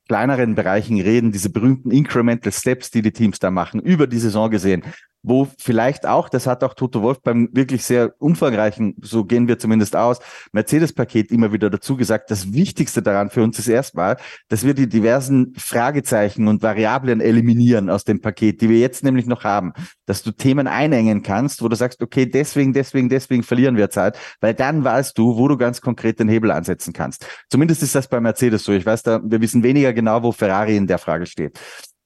kleineren 0.09 0.55
Bereichen 0.55 1.00
reden, 1.00 1.33
diese 1.33 1.50
berühmten 1.50 1.91
Incremental 1.91 2.53
Steps, 2.53 2.91
die 2.91 3.03
die 3.03 3.12
Teams 3.12 3.38
da 3.38 3.50
machen, 3.50 3.81
über 3.81 4.07
die 4.07 4.19
Saison 4.19 4.50
gesehen 4.50 4.83
wo 5.22 5.48
vielleicht 5.58 6.06
auch, 6.06 6.28
das 6.28 6.46
hat 6.46 6.62
auch 6.62 6.75
Toto 6.75 7.02
Wolf 7.02 7.20
beim 7.22 7.48
wirklich 7.52 7.84
sehr 7.84 8.14
umfangreichen, 8.18 8.96
so 9.02 9.25
gehen 9.25 9.48
wir 9.48 9.58
zumindest 9.58 9.96
aus, 9.96 10.18
Mercedes-Paket 10.52 11.30
immer 11.30 11.52
wieder 11.52 11.70
dazu 11.70 11.96
gesagt, 11.96 12.30
das 12.30 12.52
Wichtigste 12.52 13.02
daran 13.02 13.30
für 13.30 13.42
uns 13.42 13.58
ist 13.58 13.68
erstmal, 13.68 14.16
dass 14.48 14.64
wir 14.64 14.75
die 14.75 14.88
diversen 14.88 15.54
Fragezeichen 15.56 16.48
und 16.48 16.62
Variablen 16.62 17.20
eliminieren 17.20 17.90
aus 17.90 18.04
dem 18.04 18.20
Paket, 18.20 18.60
die 18.60 18.68
wir 18.68 18.78
jetzt 18.78 19.04
nämlich 19.04 19.26
noch 19.26 19.44
haben, 19.44 19.72
dass 20.06 20.22
du 20.22 20.30
Themen 20.30 20.66
einengen 20.66 21.22
kannst, 21.22 21.62
wo 21.62 21.68
du 21.68 21.76
sagst, 21.76 22.02
okay, 22.02 22.26
deswegen, 22.26 22.72
deswegen, 22.72 23.08
deswegen 23.08 23.42
verlieren 23.42 23.76
wir 23.76 23.90
Zeit, 23.90 24.18
weil 24.40 24.54
dann 24.54 24.84
weißt 24.84 25.16
du, 25.18 25.37
wo 25.37 25.48
du 25.48 25.56
ganz 25.56 25.80
konkret 25.80 26.20
den 26.20 26.28
Hebel 26.28 26.50
ansetzen 26.50 26.92
kannst. 26.92 27.26
Zumindest 27.50 27.82
ist 27.82 27.94
das 27.94 28.08
bei 28.08 28.20
Mercedes 28.20 28.64
so. 28.64 28.72
Ich 28.72 28.87
weiß 28.87 29.02
da, 29.02 29.20
wir 29.22 29.40
wissen 29.40 29.62
weniger 29.62 29.92
genau, 29.92 30.22
wo 30.22 30.32
Ferrari 30.32 30.76
in 30.76 30.87
der 30.87 30.98
Frage 30.98 31.26
steht. 31.26 31.58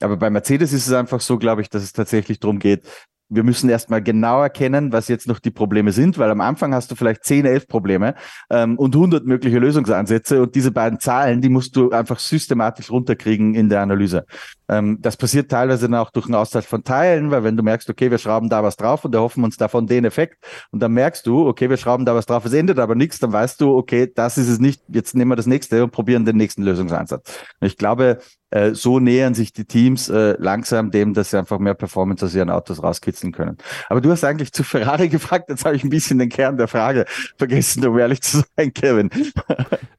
Aber 0.02 0.16
bei 0.16 0.30
Mercedes 0.30 0.72
ist 0.72 0.86
es 0.86 0.92
einfach 0.92 1.20
so, 1.20 1.38
glaube 1.38 1.62
ich, 1.62 1.70
dass 1.70 1.82
es 1.82 1.92
tatsächlich 1.92 2.40
darum 2.40 2.58
geht, 2.58 2.86
wir 3.34 3.44
müssen 3.44 3.70
erstmal 3.70 4.02
genau 4.02 4.42
erkennen, 4.42 4.92
was 4.92 5.08
jetzt 5.08 5.26
noch 5.26 5.38
die 5.38 5.50
Probleme 5.50 5.92
sind, 5.92 6.18
weil 6.18 6.30
am 6.30 6.42
Anfang 6.42 6.74
hast 6.74 6.90
du 6.90 6.94
vielleicht 6.94 7.24
10, 7.24 7.46
11 7.46 7.66
Probleme 7.66 8.14
ähm, 8.50 8.76
und 8.78 8.94
100 8.94 9.24
mögliche 9.24 9.58
Lösungsansätze 9.58 10.42
und 10.42 10.54
diese 10.54 10.70
beiden 10.70 11.00
Zahlen, 11.00 11.40
die 11.40 11.48
musst 11.48 11.74
du 11.76 11.90
einfach 11.90 12.18
systematisch 12.18 12.90
runterkriegen 12.90 13.54
in 13.54 13.70
der 13.70 13.80
Analyse. 13.80 14.26
Ähm, 14.68 14.98
das 15.00 15.16
passiert 15.16 15.50
teilweise 15.50 15.88
dann 15.88 15.98
auch 15.98 16.10
durch 16.10 16.26
einen 16.26 16.34
Austausch 16.34 16.66
von 16.66 16.84
Teilen, 16.84 17.30
weil 17.30 17.42
wenn 17.42 17.56
du 17.56 17.62
merkst, 17.62 17.88
okay, 17.88 18.10
wir 18.10 18.18
schrauben 18.18 18.50
da 18.50 18.62
was 18.62 18.76
drauf 18.76 19.04
und 19.04 19.14
erhoffen 19.14 19.44
uns 19.44 19.56
davon 19.56 19.86
den 19.86 20.04
Effekt 20.04 20.44
und 20.70 20.80
dann 20.80 20.92
merkst 20.92 21.26
du, 21.26 21.48
okay, 21.48 21.70
wir 21.70 21.78
schrauben 21.78 22.04
da 22.04 22.14
was 22.14 22.26
drauf, 22.26 22.44
es 22.44 22.52
endet 22.52 22.78
aber 22.78 22.94
nichts, 22.94 23.18
dann 23.18 23.32
weißt 23.32 23.60
du, 23.62 23.74
okay, 23.74 24.12
das 24.14 24.36
ist 24.36 24.48
es 24.48 24.58
nicht, 24.58 24.82
jetzt 24.88 25.14
nehmen 25.14 25.30
wir 25.30 25.36
das 25.36 25.46
nächste 25.46 25.82
und 25.82 25.90
probieren 25.90 26.26
den 26.26 26.36
nächsten 26.36 26.62
Lösungsansatz. 26.62 27.38
Ich 27.60 27.78
glaube, 27.78 28.18
äh, 28.52 28.74
so 28.74 29.00
nähern 29.00 29.34
sich 29.34 29.52
die 29.52 29.64
Teams 29.64 30.08
äh, 30.08 30.36
langsam 30.38 30.90
dem, 30.90 31.14
dass 31.14 31.30
sie 31.30 31.38
einfach 31.38 31.58
mehr 31.58 31.74
Performance 31.74 32.24
aus 32.24 32.34
ihren 32.34 32.50
Autos 32.50 32.82
rauskitzeln 32.82 33.32
können. 33.32 33.56
Aber 33.88 34.00
du 34.00 34.10
hast 34.10 34.24
eigentlich 34.24 34.52
zu 34.52 34.62
Ferrari 34.62 35.08
gefragt, 35.10 35.48
jetzt 35.48 35.64
habe 35.64 35.74
ich 35.74 35.84
ein 35.84 35.90
bisschen 35.90 36.18
den 36.18 36.28
Kern 36.28 36.58
der 36.58 36.68
Frage 36.68 37.06
vergessen, 37.36 37.86
um 37.86 37.98
ehrlich 37.98 38.20
zu 38.20 38.42
sein, 38.56 38.72
Kevin. 38.72 39.10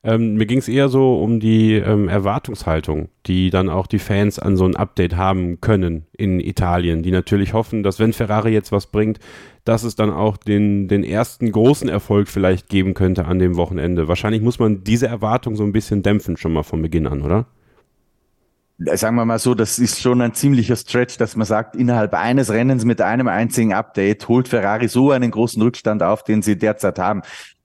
Ähm, 0.06 0.34
mir 0.34 0.46
ging 0.46 0.58
es 0.58 0.68
eher 0.68 0.90
so 0.90 1.22
um 1.22 1.40
die 1.40 1.76
ähm, 1.76 2.10
Erwartungshaltung, 2.10 3.08
die 3.26 3.50
dann 3.52 3.70
auch 3.70 3.88
die 3.88 4.00
Fans 4.00 4.38
an 4.38 4.58
so 4.58 4.66
ein 4.66 4.76
Update 4.76 5.16
haben 5.16 5.62
können 5.62 6.08
in 6.12 6.42
Italien, 6.42 7.04
die 7.04 7.12
natürlich 7.12 7.54
hoffen, 7.54 7.84
dass 7.84 8.00
wenn 8.00 8.12
Ferrari 8.12 8.52
jetzt 8.52 8.74
was 8.74 8.88
bringt, 8.88 9.20
dass 9.64 9.84
es 9.84 9.96
dann 9.96 10.12
auch 10.12 10.36
den, 10.36 10.90
den 10.90 11.06
ersten 11.06 11.50
großen 11.50 11.88
Erfolg 11.88 12.28
vielleicht 12.28 12.68
geben 12.68 12.96
könnte 12.96 13.24
an 13.24 13.40
dem 13.40 13.56
Wochenende. 13.56 14.10
Wahrscheinlich 14.10 14.42
muss 14.42 14.60
man 14.60 14.84
diese 14.84 15.08
Erwartung 15.08 15.56
so 15.56 15.64
ein 15.64 15.72
bisschen 15.72 16.04
dämpfen 16.04 16.36
schon 16.36 16.52
mal 16.52 16.64
von 16.64 16.82
Beginn 16.82 17.08
an, 17.08 17.22
oder? 17.22 17.46
Sagen 18.77 19.15
wir 19.15 19.25
mal 19.25 19.39
so, 19.39 19.53
das 19.53 19.80
ist 19.80 20.01
schon 20.01 20.22
ein 20.22 20.34
ziemlicher 20.34 20.75
Stretch, 20.75 21.18
dass 21.18 21.36
man 21.36 21.46
sagt, 21.46 21.75
innerhalb 21.75 22.13
eines 22.13 22.51
Rennens 22.51 22.86
mit 22.86 23.01
einem 23.01 23.27
einzigen 23.27 23.74
Update 23.74 24.27
holt 24.27 24.48
Ferrari 24.48 24.88
so 24.88 25.12
einen 25.12 25.32
großen 25.32 25.62
Rückstand 25.62 26.03
auf, 26.03 26.24
den 26.24 26.42
sie 26.42 26.58
derzeit 26.58 27.00
haben. 27.00 27.22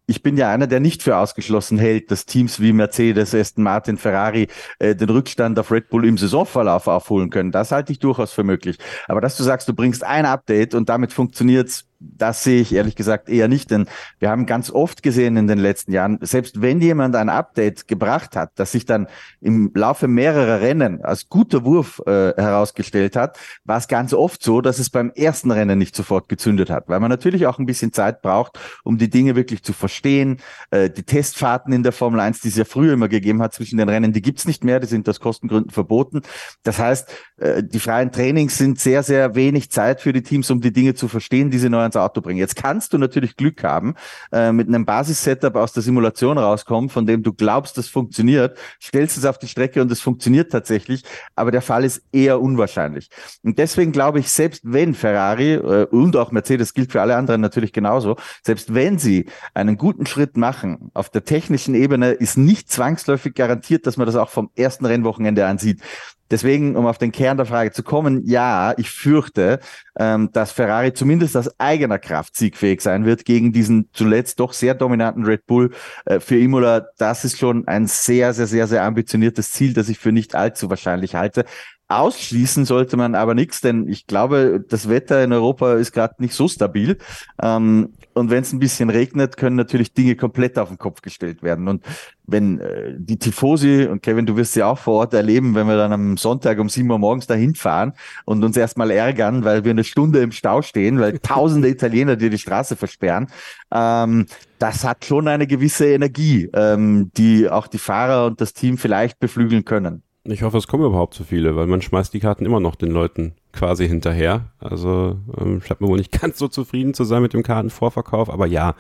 Ich 0.07 0.23
bin 0.23 0.39
ja 0.39 0.51
einer, 0.51 0.67
der 0.67 0.81
nicht 0.81 1.03
für 1.03 1.19
ausgeschlossen 1.19 1.79
hält, 1.79 2.11
dass 2.11 2.25
Teams 2.25 2.61
wie 2.61 2.73
Mercedes, 2.73 3.35
Aston 3.35 3.63
Martin, 3.63 3.99
Ferrari 3.99 4.49
äh, 4.79 4.95
den 4.95 5.11
Rückstand 5.11 5.59
auf 5.59 5.71
Red 5.71 5.91
Bull 5.91 6.07
im 6.07 6.17
Saisonverlauf 6.17 6.87
aufholen 6.87 7.29
können. 7.29 7.53
Das 7.53 7.73
halte 7.73 7.93
ich 7.93 7.99
durchaus 7.99 8.33
für 8.33 8.45
möglich. 8.45 8.79
Aber 9.07 9.21
dass 9.21 9.37
du 9.37 9.43
sagst, 9.43 9.69
du 9.69 9.75
bringst 9.75 10.05
ein 10.05 10.25
Update 10.25 10.75
und 10.75 10.89
damit 10.89 11.13
funktioniert's 11.13 11.88
das 12.01 12.45
sehe 12.45 12.61
ich 12.61 12.73
ehrlich 12.73 12.95
gesagt 12.95 13.29
eher 13.29 13.49
nicht, 13.49 13.71
denn 13.71 13.87
wir 14.19 14.31
haben 14.31 14.47
ganz 14.47 14.71
oft 14.71 15.03
gesehen 15.03 15.37
in 15.37 15.47
den 15.47 15.59
letzten 15.59 15.93
Jahren, 15.93 16.19
selbst 16.21 16.61
wenn 16.63 16.81
jemand 16.81 17.17
ein 17.17 17.29
Update 17.29 17.89
gebracht 17.89 18.37
hat, 18.37 18.53
das 18.55 18.73
sich 18.73 18.87
dann 18.87 19.09
im 19.41 19.73
Laufe 19.75 20.07
mehrerer 20.07 20.61
Rennen 20.61 21.05
als 21.05 21.29
guter 21.29 21.65
Wurf 21.65 22.01
äh, 22.07 22.35
herausgestellt 22.37 23.17
hat, 23.17 23.39
war 23.65 23.79
es 23.79 23.89
ganz 23.89 24.13
oft 24.13 24.43
so, 24.43 24.61
dass 24.61 24.79
es 24.79 24.91
beim 24.91 25.11
ersten 25.11 25.51
Rennen 25.51 25.79
nicht 25.79 25.97
sofort 25.97 26.29
gezündet 26.29 26.71
hat, 26.71 26.89
weil 26.89 27.01
man 27.01 27.11
natürlich 27.11 27.47
auch 27.47 27.59
ein 27.59 27.67
bisschen 27.67 27.93
Zeit 27.93 28.23
braucht, 28.23 28.59
um 28.85 28.99
die 28.99 29.11
Dinge 29.11 29.35
wirklich 29.35 29.63
zu 29.63 29.73
verstehen. 29.73 30.39
Äh, 30.71 30.91
die 30.91 31.03
Testfahrten 31.03 31.73
in 31.73 31.83
der 31.83 31.93
Formel 31.93 32.21
1, 32.21 32.41
die 32.41 32.49
es 32.49 32.57
ja 32.57 32.65
früher 32.65 32.93
immer 32.93 33.09
gegeben 33.09 33.43
hat 33.43 33.55
zwischen 33.55 33.79
den 33.79 33.89
Rennen, 33.89 34.13
die 34.13 34.23
gibt's 34.23 34.47
nicht 34.47 34.63
mehr, 34.63 34.79
die 34.79 34.87
sind 34.87 35.09
aus 35.09 35.21
Kostengründen 35.21 35.71
verboten. 35.71 36.23
Das 36.63 36.79
heißt, 36.79 37.13
äh, 37.39 37.63
die 37.65 37.81
freien 37.81 38.13
Trainings 38.13 38.57
sind 38.57 38.79
sehr, 38.79 39.03
sehr 39.03 39.35
wenig 39.35 39.71
Zeit 39.71 40.01
für 40.01 40.13
die 40.13 40.23
Teams, 40.23 40.51
um 40.51 40.61
die 40.61 40.73
Dinge 40.73 40.95
zu 40.95 41.09
verstehen, 41.09 41.51
die 41.51 41.59
sie 41.59 41.69
ans 41.89 41.97
Auto 41.97 42.21
bringen. 42.21 42.39
Jetzt 42.39 42.57
kannst 42.57 42.93
du 42.93 42.99
natürlich 42.99 43.37
Glück 43.37 43.65
haben, 43.65 43.95
äh, 44.33 44.53
mit 44.53 44.69
einem 44.69 44.85
Basis-Setup 44.85 45.57
aus 45.57 45.73
der 45.73 45.83
Simulation 45.83 46.39
rauskommen, 46.39 46.91
von 46.91 47.07
dem 47.07 47.23
du 47.23 47.33
glaubst, 47.33 47.79
das 47.79 47.89
funktioniert, 47.89 48.59
stellst 48.83 49.17
es 49.17 49.25
auf 49.25 49.39
die 49.39 49.49
Strecke 49.49 49.81
und 49.83 49.91
es 49.91 50.01
funktioniert 50.01 50.53
tatsächlich, 50.53 51.03
aber 51.35 51.51
der 51.51 51.63
Fall 51.63 51.85
ist 51.85 52.03
eher 52.13 52.41
unwahrscheinlich. 52.41 53.11
Und 53.43 53.59
deswegen 53.59 53.93
glaube 53.93 54.21
ich, 54.21 54.31
selbst 54.31 54.63
wenn 54.65 54.95
Ferrari 54.95 55.55
äh, 55.55 55.87
und 55.91 56.17
auch 56.17 56.31
Mercedes 56.31 56.75
gilt 56.75 56.93
für 56.93 57.01
alle 57.01 57.17
anderen 57.17 57.41
natürlich 57.41 57.73
genauso, 57.73 58.17
selbst 58.45 58.75
wenn 58.75 58.99
sie 58.99 59.27
einen 59.55 59.77
guten 59.77 60.07
Schritt 60.07 60.37
machen 60.37 60.91
auf 60.95 61.11
der 61.11 61.25
technischen 61.25 61.75
Ebene, 61.75 62.13
ist 62.13 62.37
nicht 62.37 62.71
zwangsläufig 62.71 63.35
garantiert, 63.35 63.87
dass 63.87 63.97
man 63.97 64.07
das 64.07 64.17
auch 64.17 64.31
vom 64.31 64.51
ersten 64.57 64.87
Rennwochenende 64.87 65.47
ansieht. 65.47 65.83
Deswegen, 66.31 66.77
um 66.77 66.87
auf 66.87 66.99
den 66.99 67.13
Kern 67.13 67.37
der 67.37 67.47
Frage 67.47 67.73
zu 67.73 67.83
kommen, 67.83 68.23
ja, 68.27 68.75
ich 68.77 68.91
fürchte, 68.91 69.61
ähm, 69.99 70.31
dass 70.33 70.53
Ferrari 70.53 70.93
zumindest 70.93 71.37
aus 71.37 71.59
eigener 71.59 71.99
Kraft 71.99 72.37
siegfähig 72.37 72.81
sein 72.81 73.05
wird 73.05 73.25
gegen 73.25 73.53
diesen 73.53 73.89
zuletzt 73.93 74.41
doch 74.41 74.53
sehr 74.53 74.75
dominanten 74.75 75.25
Red 75.25 75.47
Bull. 75.47 75.71
Äh, 76.05 76.21
für 76.21 76.39
Imola, 76.39 76.87
das 76.99 77.25
ist 77.25 77.39
schon 77.39 77.67
ein 77.67 77.87
sehr, 77.87 78.35
sehr, 78.35 78.47
sehr, 78.47 78.67
sehr 78.67 78.85
ambitioniertes 78.85 79.53
Ziel, 79.53 79.73
das 79.73 79.89
ich 79.89 79.99
für 79.99 80.13
nicht 80.13 80.35
allzu 80.35 80.71
wahrscheinlich 80.71 81.15
halte. 81.15 81.45
Ausschließen 81.89 82.67
sollte 82.67 82.99
man 82.99 83.15
aber 83.15 83.35
nichts, 83.35 83.63
denn 83.63 83.89
ich 83.89 84.07
glaube, 84.07 84.63
das 84.69 84.91
Wetter 84.91 85.25
in 85.25 85.33
Europa 85.33 85.75
ist 85.75 85.93
gerade 85.93 86.17
nicht 86.19 86.35
so 86.35 86.47
stabil. 86.47 86.99
Ähm, 87.43 87.95
und 88.13 88.31
wenn 88.31 88.43
es 88.43 88.53
ein 88.53 88.59
bisschen 88.59 88.91
regnet, 88.91 89.39
können 89.39 89.57
natürlich 89.57 89.95
Dinge 89.95 90.15
komplett 90.15 90.59
auf 90.59 90.69
den 90.69 90.77
Kopf 90.77 91.01
gestellt 91.01 91.43
werden. 91.43 91.67
Und 91.67 91.83
wenn 92.27 92.61
äh, 92.61 92.95
die 92.99 93.19
Tifosi, 93.19 93.87
und 93.87 94.03
Kevin, 94.03 94.27
du 94.27 94.37
wirst 94.37 94.53
sie 94.53 94.63
auch 94.63 94.79
vor 94.79 94.95
Ort 94.95 95.15
erleben, 95.15 95.55
wenn 95.55 95.67
wir 95.67 95.77
dann 95.79 95.93
am 95.93 96.19
Sonntag 96.19 96.59
um 96.59 96.69
sieben 96.69 96.91
Uhr 96.91 96.99
morgens 96.99 97.27
dahin 97.27 97.55
fahren 97.55 97.95
und 98.27 98.45
uns 98.45 98.57
erstmal 98.59 98.91
ärgern, 98.91 99.45
weil 99.45 99.65
wir 99.65 99.71
eine 99.71 99.85
Stunde 99.85 100.21
im 100.21 100.33
Stau 100.33 100.61
stehen, 100.61 101.01
weil 101.01 101.19
tausende 101.23 101.69
Italiener 101.69 102.17
dir 102.17 102.29
die 102.29 102.39
Straße 102.39 102.77
versperren, 102.77 103.29
ähm, 103.73 104.27
das 104.59 104.85
hat 104.85 105.07
schon 105.07 105.27
eine 105.27 105.47
gewisse 105.47 105.87
Energie, 105.87 106.51
ähm, 106.53 107.11
die 107.17 107.49
auch 107.49 107.67
die 107.67 107.79
Fahrer 107.79 108.27
und 108.27 108.43
das 108.43 108.53
Team 108.53 108.77
vielleicht 108.77 109.21
beflügeln 109.21 109.65
können. 109.65 110.03
Ich 110.25 110.43
hoffe, 110.43 110.59
es 110.59 110.67
kommen 110.67 110.85
überhaupt 110.85 111.15
so 111.15 111.25
viele, 111.25 111.57
weil 111.57 111.67
man 111.67 111.81
schmeißt 111.81 112.13
die 112.13 112.21
Karten 112.21 112.45
immer 112.45 112.61
noch 112.61 112.75
den 112.75 112.91
Leuten 112.91 113.33
quasi 113.53 113.89
hinterher. 113.89 114.51
Also 114.59 115.17
ähm, 115.39 115.63
scheint 115.63 115.81
mir 115.81 115.89
wohl 115.89 115.99
nicht 115.99 116.13
ganz 116.21 116.39
so 116.39 116.49
zufrieden 116.49 116.93
zu 116.93 117.05
sein 117.05 117.23
mit 117.23 117.33
dem 117.33 117.43
Kartenvorverkauf, 117.43 118.29
aber 118.29 118.47
ja, 118.47 118.75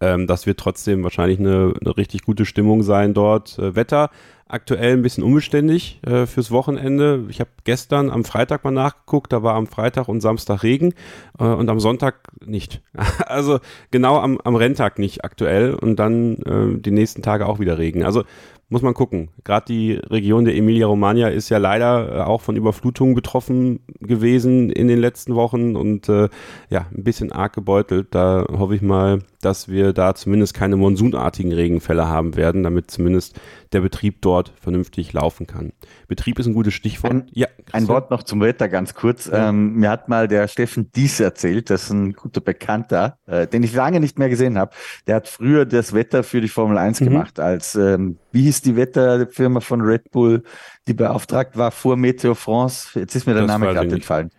ähm, 0.00 0.26
das 0.26 0.46
wird 0.46 0.58
trotzdem 0.58 1.02
wahrscheinlich 1.02 1.38
eine, 1.38 1.72
eine 1.80 1.96
richtig 1.96 2.22
gute 2.22 2.44
Stimmung 2.44 2.82
sein 2.82 3.14
dort. 3.14 3.58
Äh, 3.58 3.76
Wetter 3.76 4.10
aktuell 4.50 4.94
ein 4.94 5.02
bisschen 5.02 5.22
unbeständig 5.22 6.00
äh, 6.04 6.26
fürs 6.26 6.50
Wochenende. 6.50 7.24
Ich 7.28 7.40
habe 7.40 7.50
gestern 7.64 8.10
am 8.10 8.24
Freitag 8.24 8.64
mal 8.64 8.72
nachgeguckt, 8.72 9.32
da 9.32 9.42
war 9.42 9.54
am 9.54 9.68
Freitag 9.68 10.08
und 10.08 10.20
Samstag 10.20 10.62
Regen 10.64 10.94
äh, 11.38 11.44
und 11.44 11.68
am 11.68 11.80
Sonntag 11.80 12.28
nicht. 12.44 12.82
also 13.26 13.60
genau 13.90 14.18
am, 14.18 14.38
am 14.42 14.56
Renntag 14.56 14.98
nicht 14.98 15.24
aktuell 15.24 15.74
und 15.74 15.96
dann 15.96 16.36
äh, 16.38 16.80
die 16.80 16.90
nächsten 16.90 17.22
Tage 17.22 17.46
auch 17.46 17.60
wieder 17.60 17.78
Regen. 17.78 18.04
Also 18.04 18.24
muss 18.70 18.82
man 18.82 18.94
gucken. 18.94 19.30
Gerade 19.44 19.66
die 19.66 19.94
Region 19.94 20.44
der 20.44 20.56
Emilia-Romagna 20.56 21.28
ist 21.28 21.48
ja 21.48 21.58
leider 21.58 22.16
äh, 22.16 22.20
auch 22.20 22.40
von 22.40 22.56
Überflutungen 22.56 23.14
betroffen 23.14 23.80
gewesen 24.00 24.70
in 24.70 24.88
den 24.88 25.00
letzten 25.00 25.34
Wochen 25.34 25.76
und 25.76 26.08
äh, 26.08 26.28
ja, 26.70 26.86
ein 26.96 27.04
bisschen 27.04 27.32
arg 27.32 27.52
gebeutelt. 27.52 28.14
Da 28.14 28.46
hoffe 28.48 28.76
ich 28.76 28.82
mal, 28.82 29.18
dass 29.42 29.68
wir 29.68 29.92
da 29.92 30.14
zumindest 30.14 30.54
keine 30.54 30.76
monsunartigen 30.76 31.52
Regenfälle 31.52 32.06
haben 32.06 32.36
werden, 32.36 32.62
damit 32.62 32.90
zumindest 32.90 33.38
der 33.72 33.80
Betrieb 33.80 34.22
dort 34.22 34.52
vernünftig 34.60 35.12
laufen 35.12 35.46
kann. 35.46 35.72
Betrieb 36.06 36.38
ist 36.38 36.46
ein 36.46 36.54
gutes 36.54 36.74
Stichwort. 36.74 37.12
Ein, 37.12 37.26
ja, 37.32 37.48
ein 37.72 37.88
Wort 37.88 38.10
noch 38.10 38.22
zum 38.22 38.40
Wetter 38.40 38.68
ganz 38.68 38.94
kurz. 38.94 39.26
Ja. 39.26 39.48
Ähm, 39.48 39.74
mir 39.74 39.90
hat 39.90 40.08
mal 40.08 40.28
der 40.28 40.46
Steffen 40.46 40.90
Dies 40.94 41.18
erzählt, 41.18 41.70
das 41.70 41.84
ist 41.84 41.90
ein 41.90 42.12
guter 42.12 42.40
Bekannter, 42.40 43.18
äh, 43.26 43.46
den 43.46 43.64
ich 43.64 43.74
lange 43.74 43.98
nicht 43.98 44.18
mehr 44.18 44.28
gesehen 44.28 44.58
habe. 44.58 44.72
Der 45.06 45.16
hat 45.16 45.28
früher 45.28 45.66
das 45.66 45.92
Wetter 45.92 46.22
für 46.22 46.40
die 46.40 46.48
Formel 46.48 46.78
1 46.78 47.00
mhm. 47.00 47.04
gemacht 47.06 47.40
als, 47.40 47.74
ähm, 47.74 48.18
wie 48.32 48.42
hieß 48.42 48.62
die 48.62 48.76
Wetterfirma 48.76 49.60
von 49.60 49.80
Red 49.80 50.10
Bull, 50.10 50.42
die 50.86 50.94
beauftragt 50.94 51.56
war 51.56 51.70
vor 51.70 51.96
Meteo 51.96 52.34
France. 52.34 52.98
Jetzt 52.98 53.14
ist 53.14 53.26
mir 53.26 53.34
der 53.34 53.42
das 53.42 53.48
Name 53.48 53.72
gerade 53.72 53.94
entfallen. 53.94 54.30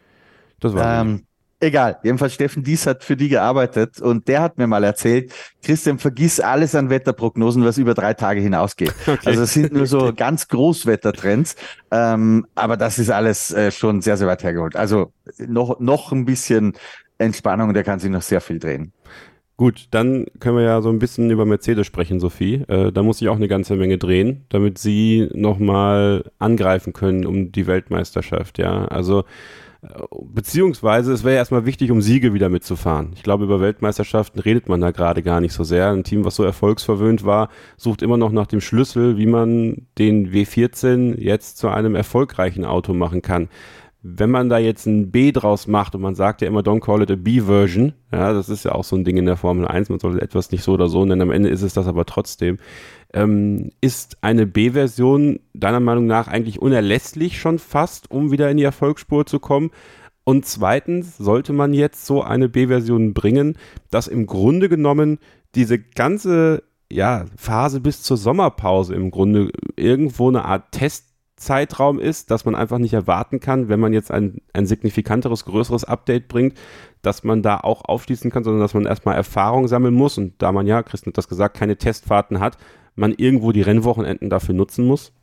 Das 0.59 0.73
war 0.73 1.01
ähm, 1.01 1.23
Egal, 1.63 1.99
jedenfalls 2.01 2.33
Steffen 2.33 2.63
Dies 2.63 2.87
hat 2.87 3.03
für 3.03 3.15
die 3.15 3.29
gearbeitet 3.29 4.01
und 4.01 4.27
der 4.27 4.41
hat 4.41 4.57
mir 4.57 4.65
mal 4.65 4.83
erzählt, 4.83 5.31
Christian, 5.61 5.99
vergiss 5.99 6.39
alles 6.39 6.73
an 6.73 6.89
Wetterprognosen, 6.89 7.63
was 7.63 7.77
über 7.77 7.93
drei 7.93 8.15
Tage 8.15 8.41
hinausgeht. 8.41 8.93
Okay. 9.11 9.19
Also 9.25 9.43
es 9.43 9.53
sind 9.53 9.73
nur 9.73 9.87
so 9.87 10.13
ganz 10.15 10.47
Großwettertrends, 10.47 11.55
ähm, 11.91 12.47
aber 12.55 12.77
das 12.77 12.97
ist 12.97 13.09
alles 13.09 13.51
äh, 13.51 13.69
schon 13.71 14.01
sehr, 14.01 14.15
sehr 14.15 14.27
weit 14.27 14.43
hergeholt. 14.43 14.75
Also 14.75 15.11
noch, 15.37 15.79
noch 15.79 16.11
ein 16.13 16.23
bisschen 16.23 16.73
Entspannung, 17.17 17.73
der 17.73 17.83
kann 17.83 17.99
sich 17.99 18.09
noch 18.09 18.21
sehr 18.21 18.41
viel 18.41 18.57
drehen. 18.57 18.93
Gut, 19.61 19.89
dann 19.91 20.25
können 20.39 20.57
wir 20.57 20.63
ja 20.63 20.81
so 20.81 20.89
ein 20.89 20.97
bisschen 20.97 21.29
über 21.29 21.45
Mercedes 21.45 21.85
sprechen, 21.85 22.19
Sophie. 22.19 22.63
Äh, 22.67 22.91
da 22.91 23.03
muss 23.03 23.21
ich 23.21 23.29
auch 23.29 23.35
eine 23.35 23.47
ganze 23.47 23.75
Menge 23.75 23.99
drehen, 23.99 24.43
damit 24.49 24.79
sie 24.79 25.29
nochmal 25.35 26.31
angreifen 26.39 26.93
können 26.93 27.27
um 27.27 27.51
die 27.51 27.67
Weltmeisterschaft, 27.67 28.57
ja. 28.57 28.85
Also 28.85 29.23
Beziehungsweise 30.11 31.11
es 31.11 31.23
wäre 31.23 31.37
erstmal 31.37 31.65
wichtig, 31.65 31.89
um 31.89 32.03
Siege 32.03 32.35
wieder 32.35 32.49
mitzufahren. 32.49 33.13
Ich 33.15 33.23
glaube, 33.23 33.45
über 33.45 33.61
Weltmeisterschaften 33.61 34.39
redet 34.39 34.69
man 34.69 34.79
da 34.79 34.91
gerade 34.91 35.23
gar 35.23 35.41
nicht 35.41 35.53
so 35.53 35.63
sehr. 35.63 35.89
Ein 35.89 36.03
Team, 36.03 36.23
was 36.23 36.35
so 36.35 36.43
erfolgsverwöhnt 36.43 37.25
war, 37.25 37.49
sucht 37.77 38.03
immer 38.03 38.17
noch 38.17 38.31
nach 38.31 38.45
dem 38.45 38.61
Schlüssel, 38.61 39.17
wie 39.17 39.25
man 39.25 39.87
den 39.97 40.31
W14 40.31 41.19
jetzt 41.19 41.57
zu 41.57 41.69
einem 41.69 41.95
erfolgreichen 41.95 42.63
Auto 42.63 42.93
machen 42.93 43.23
kann. 43.23 43.49
Wenn 44.03 44.31
man 44.31 44.49
da 44.49 44.57
jetzt 44.57 44.87
ein 44.87 45.11
B 45.11 45.31
draus 45.31 45.67
macht 45.67 45.93
und 45.93 46.01
man 46.01 46.15
sagt 46.15 46.41
ja 46.41 46.47
immer, 46.47 46.61
don't 46.61 46.79
call 46.79 47.03
it 47.03 47.11
a 47.11 47.15
B-Version, 47.15 47.93
ja, 48.11 48.33
das 48.33 48.49
ist 48.49 48.65
ja 48.65 48.71
auch 48.71 48.83
so 48.83 48.95
ein 48.95 49.03
Ding 49.03 49.17
in 49.17 49.27
der 49.27 49.37
Formel 49.37 49.67
1, 49.67 49.89
man 49.89 49.99
sollte 49.99 50.21
etwas 50.21 50.51
nicht 50.51 50.63
so 50.63 50.73
oder 50.73 50.89
so 50.89 51.05
nennen, 51.05 51.21
am 51.21 51.31
Ende 51.31 51.49
ist 51.49 51.61
es 51.61 51.73
das 51.73 51.87
aber 51.87 52.05
trotzdem 52.05 52.57
ähm, 53.13 53.71
ist 53.81 54.17
eine 54.21 54.47
B-Version 54.47 55.39
deiner 55.53 55.79
Meinung 55.79 56.07
nach 56.07 56.27
eigentlich 56.27 56.61
unerlässlich 56.61 57.39
schon 57.39 57.59
fast, 57.59 58.09
um 58.09 58.31
wieder 58.31 58.49
in 58.49 58.57
die 58.57 58.63
Erfolgsspur 58.63 59.25
zu 59.25 59.39
kommen? 59.39 59.71
Und 60.23 60.45
zweitens 60.45 61.17
sollte 61.17 61.51
man 61.51 61.73
jetzt 61.73 62.05
so 62.05 62.21
eine 62.21 62.47
B-Version 62.47 63.13
bringen, 63.13 63.57
dass 63.89 64.07
im 64.07 64.27
Grunde 64.27 64.69
genommen 64.69 65.19
diese 65.55 65.79
ganze 65.79 66.63
ja, 66.91 67.25
Phase 67.35 67.79
bis 67.79 68.03
zur 68.03 68.17
Sommerpause 68.17 68.93
im 68.93 69.11
Grunde 69.11 69.51
irgendwo 69.75 70.27
eine 70.27 70.45
Art 70.45 70.71
Testzeitraum 71.41 71.99
ist, 71.99 72.29
dass 72.29 72.45
man 72.45 72.53
einfach 72.53 72.77
nicht 72.77 72.93
erwarten 72.93 73.39
kann, 73.39 73.67
wenn 73.67 73.79
man 73.79 73.93
jetzt 73.93 74.11
ein, 74.11 74.41
ein 74.53 74.67
signifikanteres, 74.67 75.45
größeres 75.45 75.83
Update 75.83 76.27
bringt, 76.27 76.55
dass 77.01 77.23
man 77.23 77.41
da 77.41 77.57
auch 77.57 77.83
aufschließen 77.83 78.29
kann, 78.29 78.43
sondern 78.43 78.61
dass 78.61 78.75
man 78.75 78.85
erstmal 78.85 79.15
Erfahrung 79.15 79.67
sammeln 79.67 79.95
muss. 79.95 80.19
Und 80.19 80.35
da 80.37 80.51
man 80.51 80.67
ja, 80.67 80.83
Christian 80.83 81.11
hat 81.11 81.17
das 81.17 81.27
gesagt, 81.27 81.57
keine 81.57 81.77
Testfahrten 81.77 82.39
hat, 82.39 82.57
man 82.95 83.11
irgendwo 83.11 83.51
die 83.51 83.63
Rennwochenenden 83.63 84.29
dafür 84.29 84.53
nutzen 84.53 84.85
muss? 84.85 85.13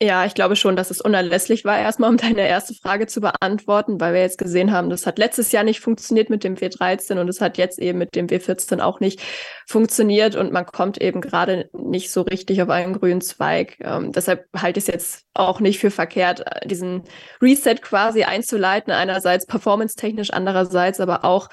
Ja, 0.00 0.24
ich 0.24 0.34
glaube 0.34 0.54
schon, 0.54 0.76
dass 0.76 0.92
es 0.92 1.00
unerlässlich 1.00 1.64
war, 1.64 1.76
erstmal 1.76 2.08
um 2.08 2.16
deine 2.16 2.46
erste 2.46 2.72
Frage 2.72 3.08
zu 3.08 3.20
beantworten, 3.20 4.00
weil 4.00 4.14
wir 4.14 4.20
jetzt 4.20 4.38
gesehen 4.38 4.70
haben, 4.70 4.90
das 4.90 5.06
hat 5.06 5.18
letztes 5.18 5.50
Jahr 5.50 5.64
nicht 5.64 5.80
funktioniert 5.80 6.30
mit 6.30 6.44
dem 6.44 6.54
W13 6.54 7.18
und 7.20 7.28
es 7.28 7.40
hat 7.40 7.58
jetzt 7.58 7.80
eben 7.80 7.98
mit 7.98 8.14
dem 8.14 8.28
W14 8.28 8.78
auch 8.78 9.00
nicht 9.00 9.20
funktioniert 9.66 10.36
und 10.36 10.52
man 10.52 10.66
kommt 10.66 11.00
eben 11.00 11.20
gerade 11.20 11.68
nicht 11.72 12.12
so 12.12 12.22
richtig 12.22 12.62
auf 12.62 12.68
einen 12.70 12.92
grünen 12.92 13.20
Zweig. 13.20 13.76
Ähm, 13.80 14.12
deshalb 14.12 14.46
halte 14.56 14.78
ich 14.78 14.86
es 14.86 14.94
jetzt 14.94 15.24
auch 15.34 15.58
nicht 15.58 15.80
für 15.80 15.90
verkehrt, 15.90 16.44
diesen 16.64 17.02
Reset 17.42 17.82
quasi 17.82 18.22
einzuleiten, 18.22 18.92
einerseits 18.92 19.46
performance-technisch, 19.46 20.30
andererseits 20.30 21.00
aber 21.00 21.24
auch 21.24 21.48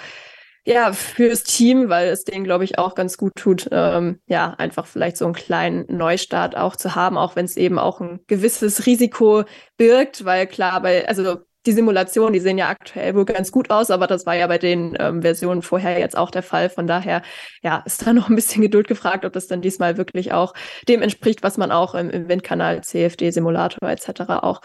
ja, 0.65 0.93
fürs 0.93 1.43
Team, 1.43 1.89
weil 1.89 2.10
es 2.10 2.24
denen, 2.24 2.43
glaube 2.43 2.63
ich, 2.63 2.79
auch 2.79 2.95
ganz 2.95 3.17
gut 3.17 3.34
tut, 3.36 3.69
ähm, 3.72 4.19
ja, 4.25 4.55
einfach 4.57 4.88
vielleicht 4.88 5.17
so 5.17 5.25
einen 5.25 5.36
kleinen 5.36 5.86
Neustart 5.88 6.57
auch 6.57 6.75
zu 6.75 6.95
haben, 6.95 7.17
auch 7.17 7.36
wenn 7.36 7.45
es 7.45 7.55
eben 7.55 7.77
auch 7.77 8.01
ein 8.01 8.19
gewisses 8.27 8.88
Risiko 8.88 9.43
birgt, 9.77 10.25
weil 10.25 10.48
klar, 10.48 10.81
bei, 10.81 11.07
also 11.07 11.38
die 11.67 11.72
Simulationen, 11.72 12.34
die 12.34 12.39
sehen 12.39 12.57
ja 12.57 12.69
aktuell 12.69 13.15
wohl 13.15 13.25
ganz 13.25 13.51
gut 13.51 13.69
aus, 13.69 13.91
aber 13.91 14.07
das 14.07 14.25
war 14.25 14.36
ja 14.36 14.48
bei 14.48 14.57
den 14.57 14.95
ähm, 15.00 15.22
Versionen 15.22 15.62
vorher 15.62 16.00
jetzt 16.00 16.17
auch 16.17 16.31
der 16.31 16.43
Fall. 16.43 16.69
Von 16.69 16.88
daher, 16.88 17.22
ja, 17.62 17.84
ist 17.86 18.05
da 18.05 18.13
noch 18.13 18.29
ein 18.29 18.36
bisschen 18.36 18.62
Geduld 18.62 18.88
gefragt, 18.88 19.25
ob 19.25 19.34
das 19.34 19.48
dann 19.48 19.62
diesmal 19.62 19.98
wirklich 19.98 20.31
auch 20.34 20.53
dem 20.88 21.01
entspricht, 21.01 21.43
was 21.43 21.57
man 21.57 21.72
auch 21.72 21.95
im, 21.95 22.10
im 22.10 22.27
Windkanal, 22.27 22.84
CFD, 22.84 23.31
Simulator 23.31 23.89
etc. 23.89 24.22
auch 24.41 24.62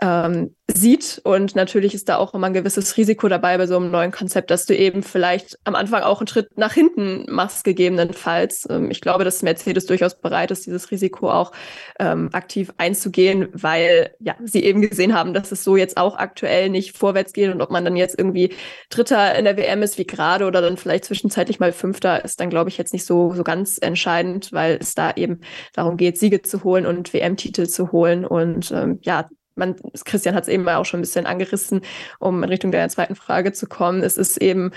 ähm, 0.00 0.54
sieht. 0.70 1.20
Und 1.24 1.56
natürlich 1.56 1.94
ist 1.94 2.08
da 2.08 2.18
auch 2.18 2.34
immer 2.34 2.46
ein 2.48 2.52
gewisses 2.52 2.96
Risiko 2.96 3.28
dabei 3.28 3.56
bei 3.56 3.66
so 3.66 3.76
einem 3.76 3.90
neuen 3.90 4.12
Konzept, 4.12 4.50
dass 4.50 4.66
du 4.66 4.76
eben 4.76 5.02
vielleicht 5.02 5.58
am 5.64 5.74
Anfang 5.74 6.02
auch 6.02 6.20
einen 6.20 6.28
Schritt 6.28 6.56
nach 6.56 6.72
hinten 6.72 7.24
machst, 7.28 7.64
gegebenenfalls. 7.64 8.66
Ähm, 8.70 8.90
ich 8.90 9.00
glaube, 9.00 9.24
dass 9.24 9.42
Mercedes 9.42 9.86
durchaus 9.86 10.20
bereit 10.20 10.50
ist, 10.50 10.66
dieses 10.66 10.90
Risiko 10.90 11.30
auch 11.30 11.52
ähm, 11.98 12.28
aktiv 12.32 12.72
einzugehen, 12.76 13.48
weil 13.52 14.14
ja 14.20 14.36
sie 14.44 14.62
eben 14.62 14.82
gesehen 14.82 15.14
haben, 15.14 15.34
dass 15.34 15.52
es 15.52 15.64
so 15.64 15.76
jetzt 15.76 15.96
auch 15.96 16.16
aktuell 16.16 16.68
nicht 16.68 16.96
vorwärts 16.96 17.32
geht 17.32 17.52
und 17.52 17.62
ob 17.62 17.70
man 17.70 17.84
dann 17.84 17.96
jetzt 17.96 18.18
irgendwie 18.18 18.54
Dritter 18.90 19.34
in 19.36 19.44
der 19.44 19.56
WM 19.56 19.82
ist 19.82 19.98
wie 19.98 20.06
gerade 20.06 20.46
oder 20.46 20.60
dann 20.60 20.76
vielleicht 20.76 21.06
zwischenzeitlich 21.06 21.60
mal 21.60 21.72
Fünfter 21.72 22.24
ist 22.24 22.40
dann 22.40 22.50
glaube 22.50 22.70
ich 22.70 22.78
jetzt 22.78 22.92
nicht 22.92 23.04
so 23.04 23.32
so 23.34 23.42
ganz 23.42 23.78
entscheidend, 23.80 24.52
weil 24.52 24.78
es 24.80 24.94
da 24.94 25.12
eben 25.12 25.40
darum 25.72 25.96
geht, 25.96 26.18
Siege 26.18 26.42
zu 26.42 26.62
holen 26.64 26.86
und 26.86 27.12
WM-Titel 27.12 27.66
zu 27.66 27.92
holen 27.92 28.24
und 28.24 28.70
ähm, 28.70 28.98
ja 29.02 29.28
man, 29.58 29.76
Christian 30.04 30.34
hat 30.34 30.44
es 30.44 30.48
eben 30.48 30.68
auch 30.68 30.84
schon 30.84 31.00
ein 31.00 31.02
bisschen 31.02 31.26
angerissen, 31.26 31.82
um 32.18 32.42
in 32.42 32.48
Richtung 32.48 32.70
der 32.70 32.88
zweiten 32.88 33.16
Frage 33.16 33.52
zu 33.52 33.66
kommen. 33.66 34.02
Es 34.02 34.16
ist 34.16 34.38
eben 34.38 34.72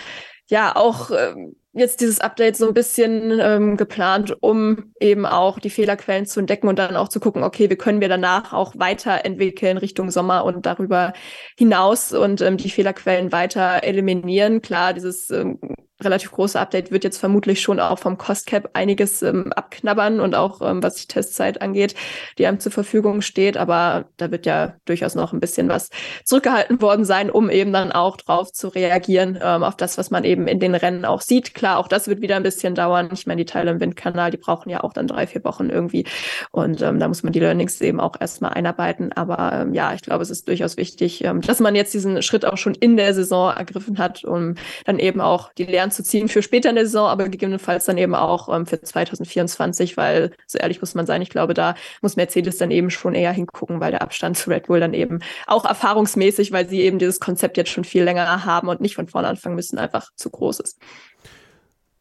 ja 0.48 0.76
auch 0.76 1.12
äh, 1.12 1.34
jetzt 1.74 2.02
dieses 2.02 2.20
Update 2.20 2.58
so 2.58 2.68
ein 2.68 2.74
bisschen 2.74 3.40
ähm, 3.40 3.78
geplant, 3.78 4.36
um 4.42 4.92
eben 5.00 5.26
auch 5.26 5.60
die 5.60 5.70
Fehlerquellen 5.70 6.26
zu 6.26 6.42
entdecken 6.42 6.68
und 6.68 6.78
dann 6.78 6.98
auch 6.98 7.08
zu 7.08 7.20
gucken, 7.20 7.44
okay, 7.44 7.70
wie 7.70 7.78
können 7.78 8.02
wir 8.02 8.10
danach 8.10 8.52
auch 8.52 8.74
weiterentwickeln 8.78 9.78
Richtung 9.78 10.12
Sommer 10.12 10.44
und 10.44 10.66
darüber 10.66 11.14
hinaus 11.58 12.12
und 12.12 12.42
ähm, 12.42 12.58
die 12.58 12.70
Fehlerquellen 12.70 13.32
weiter 13.32 13.84
eliminieren. 13.84 14.62
Klar, 14.62 14.94
dieses 14.94 15.30
ähm, 15.30 15.60
relativ 16.02 16.32
große 16.32 16.60
Update 16.60 16.92
wird 16.92 17.04
jetzt 17.04 17.18
vermutlich 17.18 17.62
schon 17.62 17.80
auch 17.80 18.00
vom 18.00 18.18
Cost 18.18 18.48
Cap 18.48 18.70
einiges 18.74 19.22
ähm, 19.22 19.54
abknabbern 19.54 20.20
und 20.20 20.36
auch 20.36 20.62
ähm, 20.62 20.84
was 20.84 20.96
die 20.96 21.08
Testzeit 21.08 21.62
angeht, 21.62 21.96
die 22.38 22.46
einem 22.46 22.60
zur 22.60 22.72
Verfügung 22.72 23.22
steht. 23.22 23.58
Aber 23.58 24.06
da 24.18 24.32
wird 24.32 24.46
ja 24.46 24.76
durchaus 24.86 25.16
noch 25.16 25.34
ein 25.34 25.40
bisschen 25.40 25.70
was 25.70 25.90
zurückgehalten 26.26 26.82
worden 26.82 27.06
sein, 27.06 27.30
um 27.30 27.50
eben 27.50 27.72
dann 27.74 27.92
auch 27.92 28.18
drauf 28.18 28.52
zu 28.52 28.68
reagieren, 28.68 29.40
ähm, 29.42 29.64
auf 29.64 29.76
das, 29.76 29.98
was 29.98 30.12
man 30.12 30.24
eben 30.24 30.48
in 30.48 30.60
den 30.60 30.76
Rennen 30.76 31.06
auch 31.06 31.22
sieht. 31.22 31.54
Klar, 31.54 31.78
auch 31.78 31.88
das 31.88 32.08
wird 32.08 32.22
wieder 32.22 32.36
ein 32.36 32.44
bisschen 32.44 32.76
dauern. 32.76 33.10
Ich 33.14 33.28
meine, 33.28 33.44
die 33.44 33.52
Teile 33.52 33.72
im 33.72 33.80
Windkanal, 33.80 34.32
die 34.32 34.38
brauchen 34.38 34.70
ja 34.70 34.84
auch 34.84 34.94
dann 34.94 35.08
drei, 35.08 35.28
vier 35.28 35.44
Wochen 35.44 35.70
irgendwie. 35.70 36.06
Und 36.52 36.82
ähm, 36.82 37.00
da 37.00 37.08
muss 37.08 37.24
man 37.24 37.34
die 37.34 37.40
Learnings 37.40 37.80
eben 37.82 38.00
auch 38.00 38.16
erstmal 38.20 38.54
einarbeiten. 38.54 39.14
Aber 39.14 39.52
ähm, 39.54 39.74
ja, 39.74 39.94
ich 39.94 40.02
glaube, 40.02 40.24
es 40.24 40.30
ist 40.30 40.48
durchaus 40.48 40.78
wichtig, 40.78 41.24
ähm, 41.24 41.42
dass 41.42 41.60
man 41.60 41.76
jetzt 41.76 41.94
diesen 41.94 42.22
Schritt 42.22 42.46
auch 42.46 42.58
schon 42.58 42.74
in 42.76 42.98
der 42.98 43.14
Saison 43.14 43.54
ergriffen 43.56 43.98
hat, 43.98 44.24
um 44.24 44.56
dann 44.86 45.00
eben 45.00 45.22
auch 45.22 45.54
die 45.54 45.66
Lern 45.66 45.91
zu 45.92 46.04
ziehen 46.04 46.28
für 46.28 46.42
später 46.42 46.70
in 46.70 46.76
der 46.76 46.86
Saison, 46.86 47.08
aber 47.08 47.30
gegebenenfalls 47.30 47.86
dann 47.86 47.98
eben 47.98 48.16
auch 48.16 48.54
ähm, 48.54 48.66
für 48.66 48.82
2024, 48.82 49.98
weil, 49.98 50.32
so 50.48 50.58
ehrlich 50.58 50.82
muss 50.82 50.96
man 50.96 51.06
sein, 51.06 51.22
ich 51.22 51.30
glaube, 51.30 51.54
da 51.54 51.76
muss 52.02 52.16
Mercedes 52.16 52.58
dann 52.58 52.72
eben 52.72 52.90
schon 52.90 53.14
eher 53.14 53.32
hingucken, 53.32 53.80
weil 53.80 53.92
der 53.92 54.02
Abstand 54.02 54.38
zu 54.38 54.50
Red 54.50 54.68
Bull 54.68 54.80
dann 54.80 54.94
eben 54.94 55.20
auch 55.48 55.66
erfahrungsmäßig, 55.66 56.52
weil 56.52 56.68
sie 56.68 56.82
eben 56.82 57.00
dieses 57.00 57.20
Konzept 57.20 57.58
jetzt 57.58 57.72
schon 57.72 57.84
viel 57.84 58.04
länger 58.04 58.46
haben 58.46 58.68
und 58.68 58.82
nicht 58.82 58.96
von 58.96 59.08
vorne 59.08 59.28
anfangen 59.28 59.56
müssen, 59.56 59.78
einfach 59.78 60.10
zu 60.16 60.30
groß 60.30 60.60
ist. 60.62 60.80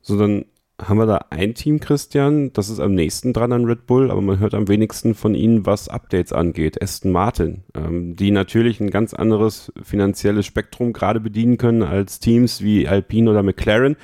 So, 0.02 0.18
dann 0.18 0.46
haben 0.86 0.98
wir 0.98 1.06
da 1.06 1.26
ein 1.30 1.54
Team, 1.54 1.80
Christian, 1.80 2.52
das 2.52 2.68
ist 2.68 2.80
am 2.80 2.94
nächsten 2.94 3.32
dran 3.32 3.52
an 3.52 3.64
Red 3.64 3.86
Bull, 3.86 4.10
aber 4.10 4.20
man 4.20 4.38
hört 4.38 4.54
am 4.54 4.68
wenigsten 4.68 5.14
von 5.14 5.34
ihnen, 5.34 5.66
was 5.66 5.88
Updates 5.88 6.32
angeht. 6.32 6.82
Aston 6.82 7.12
Martin, 7.12 7.64
ähm, 7.74 8.16
die 8.16 8.30
natürlich 8.30 8.80
ein 8.80 8.90
ganz 8.90 9.14
anderes 9.14 9.72
finanzielles 9.82 10.46
Spektrum 10.46 10.92
gerade 10.92 11.20
bedienen 11.20 11.58
können 11.58 11.82
als 11.82 12.20
Teams 12.20 12.62
wie 12.62 12.88
Alpine 12.88 13.30
oder 13.30 13.42
McLaren, 13.42 13.96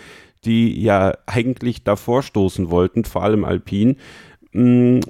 die 0.44 0.80
ja 0.80 1.14
eigentlich 1.26 1.84
davor 1.84 2.22
stoßen 2.22 2.70
wollten, 2.70 3.04
vor 3.04 3.22
allem 3.22 3.44
Alpine. 3.44 3.96
Mm, 4.52 5.00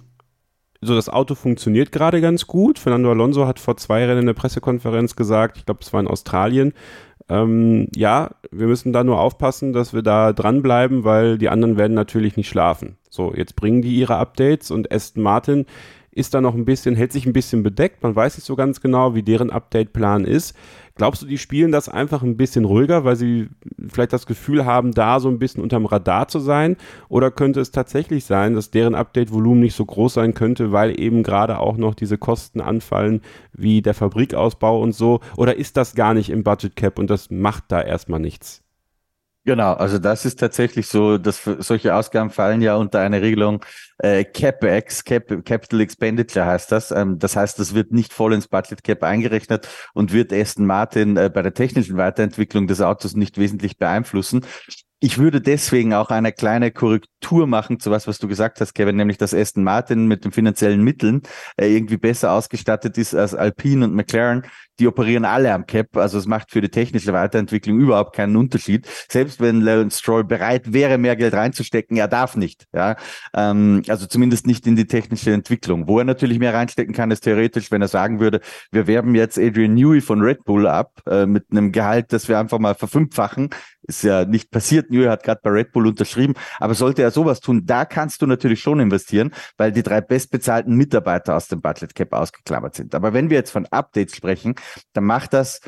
so, 0.81 0.95
das 0.95 1.09
Auto 1.09 1.35
funktioniert 1.35 1.91
gerade 1.91 2.21
ganz 2.21 2.47
gut. 2.47 2.79
Fernando 2.79 3.11
Alonso 3.11 3.47
hat 3.47 3.59
vor 3.59 3.77
zwei 3.77 4.05
Rennen 4.05 4.21
in 4.21 4.27
der 4.27 4.35
Pressekonferenz 4.35 5.17
gesagt, 5.17 5.59
ich 5.59 5.67
glaube, 5.67 5.81
es 5.83 5.93
war 5.93 6.01
in 6.01 6.07
Australien, 6.07 6.75
ähm, 7.29 7.89
ja, 7.95 8.31
wir 8.51 8.67
müssen 8.67 8.93
da 8.93 9.03
nur 9.03 9.21
aufpassen, 9.21 9.73
dass 9.73 9.93
wir 9.93 10.03
da 10.03 10.33
dranbleiben, 10.33 11.05
weil 11.05 11.39
die 11.39 11.49
anderen 11.49 11.77
werden 11.77 11.95
natürlich 11.95 12.37
nicht 12.37 12.49
schlafen. 12.49 12.97
So, 13.11 13.35
jetzt 13.35 13.57
bringen 13.57 13.83
die 13.83 13.97
ihre 13.97 14.17
Updates 14.17 14.71
und 14.71 14.93
Aston 14.93 15.23
Martin 15.23 15.67
ist 16.13 16.33
da 16.33 16.41
noch 16.41 16.55
ein 16.55 16.65
bisschen, 16.65 16.95
hält 16.95 17.13
sich 17.13 17.27
ein 17.27 17.35
bisschen 17.35 17.63
bedeckt. 17.63 18.03
Man 18.03 18.17
weiß 18.17 18.39
nicht 18.39 18.47
so 18.47 18.57
ganz 18.57 18.81
genau, 18.81 19.15
wie 19.15 19.23
deren 19.23 19.51
Update-Plan 19.51 20.25
ist. 20.25 20.57
Glaubst 20.97 21.21
du, 21.21 21.27
die 21.27 21.37
spielen 21.37 21.73
das 21.73 21.91
einfach 21.91 22.23
ein 22.23 22.39
bisschen 22.39 22.65
ruhiger, 22.65 23.05
weil 23.05 23.17
sie 23.17 23.51
vielleicht 23.87 24.15
das 24.15 24.25
Gefühl 24.25 24.65
haben, 24.65 24.93
da 24.93 25.21
so 25.21 25.29
ein 25.29 25.39
bisschen 25.39 25.63
unterm 25.63 25.85
Radar 25.85 26.27
zu 26.29 26.39
sein? 26.39 26.77
Oder 27.11 27.31
könnte 27.31 27.61
es 27.61 27.71
tatsächlich 27.71 28.25
sein, 28.25 28.55
dass 28.55 28.71
deren 28.71 28.95
Update-Volumen 28.95 29.61
nicht 29.61 29.77
so 29.77 29.85
groß 29.85 30.15
sein 30.15 30.33
könnte, 30.33 30.73
weil 30.73 30.99
eben 30.99 31.23
gerade 31.23 31.59
auch 31.59 31.77
noch 31.77 31.95
diese 31.95 32.17
Kosten 32.17 32.63
anfallen, 32.63 33.21
wie 33.53 33.83
der 33.83 33.93
Fabrikausbau 33.93 34.81
und 34.81 34.93
so? 34.93 35.21
Oder 35.37 35.57
ist 35.57 35.77
das 35.77 35.95
gar 35.95 36.15
nicht 36.15 36.31
im 36.31 36.43
Budget 36.43 36.77
Cap 36.77 36.99
und 36.99 37.11
das 37.11 37.31
macht 37.31 37.65
da 37.69 37.83
erstmal 37.83 38.21
nichts? 38.21 38.63
Genau, 39.45 39.75
also 39.75 39.99
das 39.99 40.25
ist 40.25 40.41
tatsächlich 40.41 40.89
so, 40.89 41.19
dass 41.19 41.45
solche 41.45 41.95
Ausgaben 41.95 42.31
fallen 42.31 42.63
ja 42.63 42.75
unter 42.75 42.99
eine 42.99 43.23
Regelung 43.23 43.65
äh, 43.99 44.25
CapEx, 44.25 45.05
Cap, 45.05 45.45
Capital 45.45 45.81
Expenditure 45.81 46.47
heißt 46.47 46.71
das. 46.73 46.91
Ähm, 46.91 47.19
das 47.19 47.37
heißt, 47.37 47.59
das 47.59 47.75
wird 47.75 47.93
nicht 47.93 48.13
voll 48.13 48.35
ins 48.35 48.49
Budget 48.49 48.85
Cap 48.85 49.03
eingerechnet 49.03 49.69
und 49.95 50.13
wird 50.13 50.33
Aston 50.33 50.67
Martin 50.67 51.17
äh, 51.17 51.31
bei 51.33 51.43
der 51.43 51.55
technischen 51.55 51.97
Weiterentwicklung 51.97 52.67
des 52.67 52.81
Autos 52.81 53.15
nicht 53.15 53.39
wesentlich 53.39 53.79
beeinflussen. 53.79 54.45
Ich 54.99 55.19
würde 55.19 55.43
deswegen 55.43 55.93
auch 55.93 56.09
eine 56.09 56.33
kleine 56.33 56.71
Korrektur 56.71 57.47
machen 57.47 57.79
zu 57.81 57.91
was, 57.91 58.07
was 58.07 58.19
du 58.19 58.29
gesagt 58.29 58.63
hast, 58.63 58.73
Kevin, 58.75 58.97
nämlich 58.97 59.19
dass 59.19 59.35
Aston 59.35 59.63
Martin 59.63 60.07
mit 60.07 60.25
den 60.25 60.33
finanziellen 60.33 60.83
Mitteln 60.83 61.21
äh, 61.59 61.67
irgendwie 61.69 61.99
besser 61.99 62.33
ausgestattet 62.33 62.97
ist 62.97 63.15
als 63.15 63.35
Alpine 63.35 63.85
und 63.85 63.95
McLaren. 63.95 64.47
Die 64.79 64.87
operieren 64.87 65.27
alle 65.27 65.53
am 65.53 65.67
Cap, 65.67 65.97
also 65.97 66.19
es 66.19 66.27
macht 66.27 66.51
für 66.51 66.63
die 66.63 66.71
technische 66.71 67.13
Weiterentwicklung 67.13 67.79
überhaupt 67.79 68.17
keinen 68.17 68.37
Unterschied. 68.37 68.87
Selbst 69.11 69.39
wenn 69.41 69.61
Lance 69.61 69.99
Stroll 69.99 70.25
bereit 70.25 70.73
wäre, 70.73 70.97
mehr 70.97 71.17
Geld 71.17 71.35
reinzustecken, 71.35 71.99
er 71.99 72.09
darf 72.09 72.35
nicht. 72.35 72.67
Ja, 72.75 72.97
ähm, 73.35 73.83
also 73.91 74.07
zumindest 74.07 74.47
nicht 74.47 74.67
in 74.67 74.77
die 74.77 74.87
technische 74.87 75.33
Entwicklung. 75.33 75.89
Wo 75.89 75.99
er 75.99 76.05
natürlich 76.05 76.39
mehr 76.39 76.55
reinstecken 76.55 76.95
kann, 76.95 77.11
ist 77.11 77.21
theoretisch, 77.21 77.71
wenn 77.71 77.83
er 77.83 77.89
sagen 77.89 78.21
würde, 78.21 78.41
wir 78.71 78.87
werben 78.87 79.15
jetzt 79.15 79.39
Adrian 79.39 79.75
Newey 79.75 80.01
von 80.01 80.21
Red 80.21 80.45
Bull 80.45 80.67
ab 80.67 80.93
äh, 81.07 81.27
mit 81.27 81.45
einem 81.51 81.73
Gehalt, 81.73 82.13
das 82.13 82.29
wir 82.29 82.39
einfach 82.39 82.59
mal 82.59 82.75
verfünffachen 82.75 83.51
ist 83.87 84.03
ja 84.03 84.25
nicht 84.25 84.51
passiert. 84.51 84.91
Newey 84.91 85.07
hat 85.07 85.23
gerade 85.23 85.41
bei 85.43 85.51
Red 85.51 85.73
Bull 85.73 85.87
unterschrieben. 85.87 86.35
Aber 86.59 86.75
sollte 86.75 87.03
er 87.03 87.11
sowas 87.11 87.41
tun, 87.41 87.63
da 87.65 87.85
kannst 87.85 88.23
du 88.23 88.27
natürlich 88.27 88.61
schon 88.61 88.81
investieren, 88.81 89.33
weil 89.57 89.73
die 89.73 89.83
drei 89.83 90.01
bestbezahlten 90.01 90.75
Mitarbeiter 90.75 91.37
aus 91.37 91.49
dem 91.49 91.61
Budget 91.61 91.95
Cap 91.95 92.13
ausgeklammert 92.13 92.75
sind. 92.75 92.95
Aber 92.95 93.13
wenn 93.13 93.31
wir 93.31 93.37
jetzt 93.37 93.51
von 93.51 93.67
Updates 93.67 94.17
sprechen, 94.17 94.55
dann 94.93 95.05
macht 95.05 95.33
das 95.33 95.61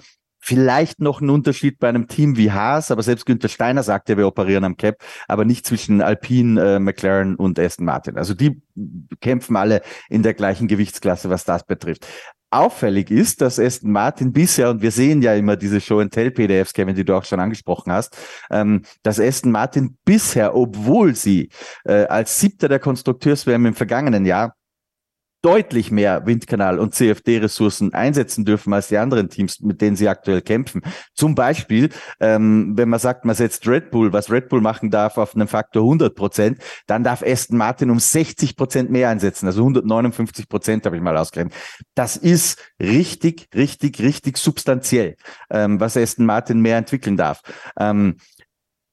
vielleicht 0.48 0.98
noch 0.98 1.20
einen 1.20 1.28
Unterschied 1.28 1.78
bei 1.78 1.90
einem 1.90 2.08
Team 2.08 2.38
wie 2.38 2.50
Haas, 2.50 2.90
aber 2.90 3.02
selbst 3.02 3.26
Günther 3.26 3.50
Steiner 3.50 3.82
sagte, 3.82 4.16
wir 4.16 4.26
operieren 4.26 4.64
am 4.64 4.78
Cap, 4.78 4.96
aber 5.26 5.44
nicht 5.44 5.66
zwischen 5.66 6.00
Alpine, 6.00 6.76
äh, 6.76 6.78
McLaren 6.78 7.36
und 7.36 7.58
Aston 7.58 7.84
Martin. 7.84 8.16
Also 8.16 8.32
die 8.32 8.62
kämpfen 9.20 9.56
alle 9.56 9.82
in 10.08 10.22
der 10.22 10.32
gleichen 10.32 10.66
Gewichtsklasse, 10.66 11.28
was 11.28 11.44
das 11.44 11.66
betrifft 11.66 12.06
auffällig 12.50 13.10
ist, 13.10 13.42
dass 13.42 13.58
Aston 13.58 13.92
Martin 13.92 14.32
bisher, 14.32 14.70
und 14.70 14.80
wir 14.80 14.90
sehen 14.90 15.20
ja 15.20 15.34
immer 15.34 15.56
diese 15.56 15.82
Show-and-Tell-PDFs, 15.82 16.72
Kevin, 16.72 16.94
die 16.94 17.04
du 17.04 17.14
auch 17.14 17.24
schon 17.26 17.40
angesprochen 17.40 17.92
hast, 17.92 18.16
ähm, 18.50 18.84
dass 19.02 19.20
Aston 19.20 19.52
Martin 19.52 19.98
bisher, 20.06 20.54
obwohl 20.54 21.14
sie 21.14 21.50
äh, 21.84 22.06
als 22.06 22.40
siebter 22.40 22.68
der 22.68 22.78
Konstrukteurswärme 22.78 23.68
im 23.68 23.74
vergangenen 23.74 24.24
Jahr 24.24 24.54
deutlich 25.42 25.90
mehr 25.90 26.26
Windkanal- 26.26 26.78
und 26.78 26.94
CFD-Ressourcen 26.94 27.94
einsetzen 27.94 28.44
dürfen 28.44 28.72
als 28.72 28.88
die 28.88 28.98
anderen 28.98 29.28
Teams, 29.28 29.60
mit 29.60 29.80
denen 29.80 29.96
sie 29.96 30.08
aktuell 30.08 30.42
kämpfen. 30.42 30.82
Zum 31.14 31.34
Beispiel, 31.34 31.90
ähm, 32.20 32.72
wenn 32.76 32.88
man 32.88 32.98
sagt, 32.98 33.24
man 33.24 33.36
setzt 33.36 33.66
Red 33.68 33.90
Bull, 33.90 34.12
was 34.12 34.30
Red 34.30 34.48
Bull 34.48 34.60
machen 34.60 34.90
darf, 34.90 35.16
auf 35.16 35.34
einen 35.34 35.48
Faktor 35.48 35.82
100 35.82 36.14
Prozent, 36.14 36.58
dann 36.86 37.04
darf 37.04 37.22
Aston 37.22 37.56
Martin 37.56 37.90
um 37.90 38.00
60 38.00 38.56
Prozent 38.56 38.90
mehr 38.90 39.10
einsetzen. 39.10 39.46
Also 39.46 39.60
159 39.60 40.48
Prozent 40.48 40.86
habe 40.86 40.96
ich 40.96 41.02
mal 41.02 41.16
ausgerechnet. 41.16 41.54
Das 41.94 42.16
ist 42.16 42.58
richtig, 42.80 43.48
richtig, 43.54 44.00
richtig 44.00 44.38
substanziell, 44.38 45.16
ähm, 45.50 45.78
was 45.78 45.96
Aston 45.96 46.26
Martin 46.26 46.60
mehr 46.60 46.78
entwickeln 46.78 47.16
darf. 47.16 47.42
Ähm, 47.78 48.16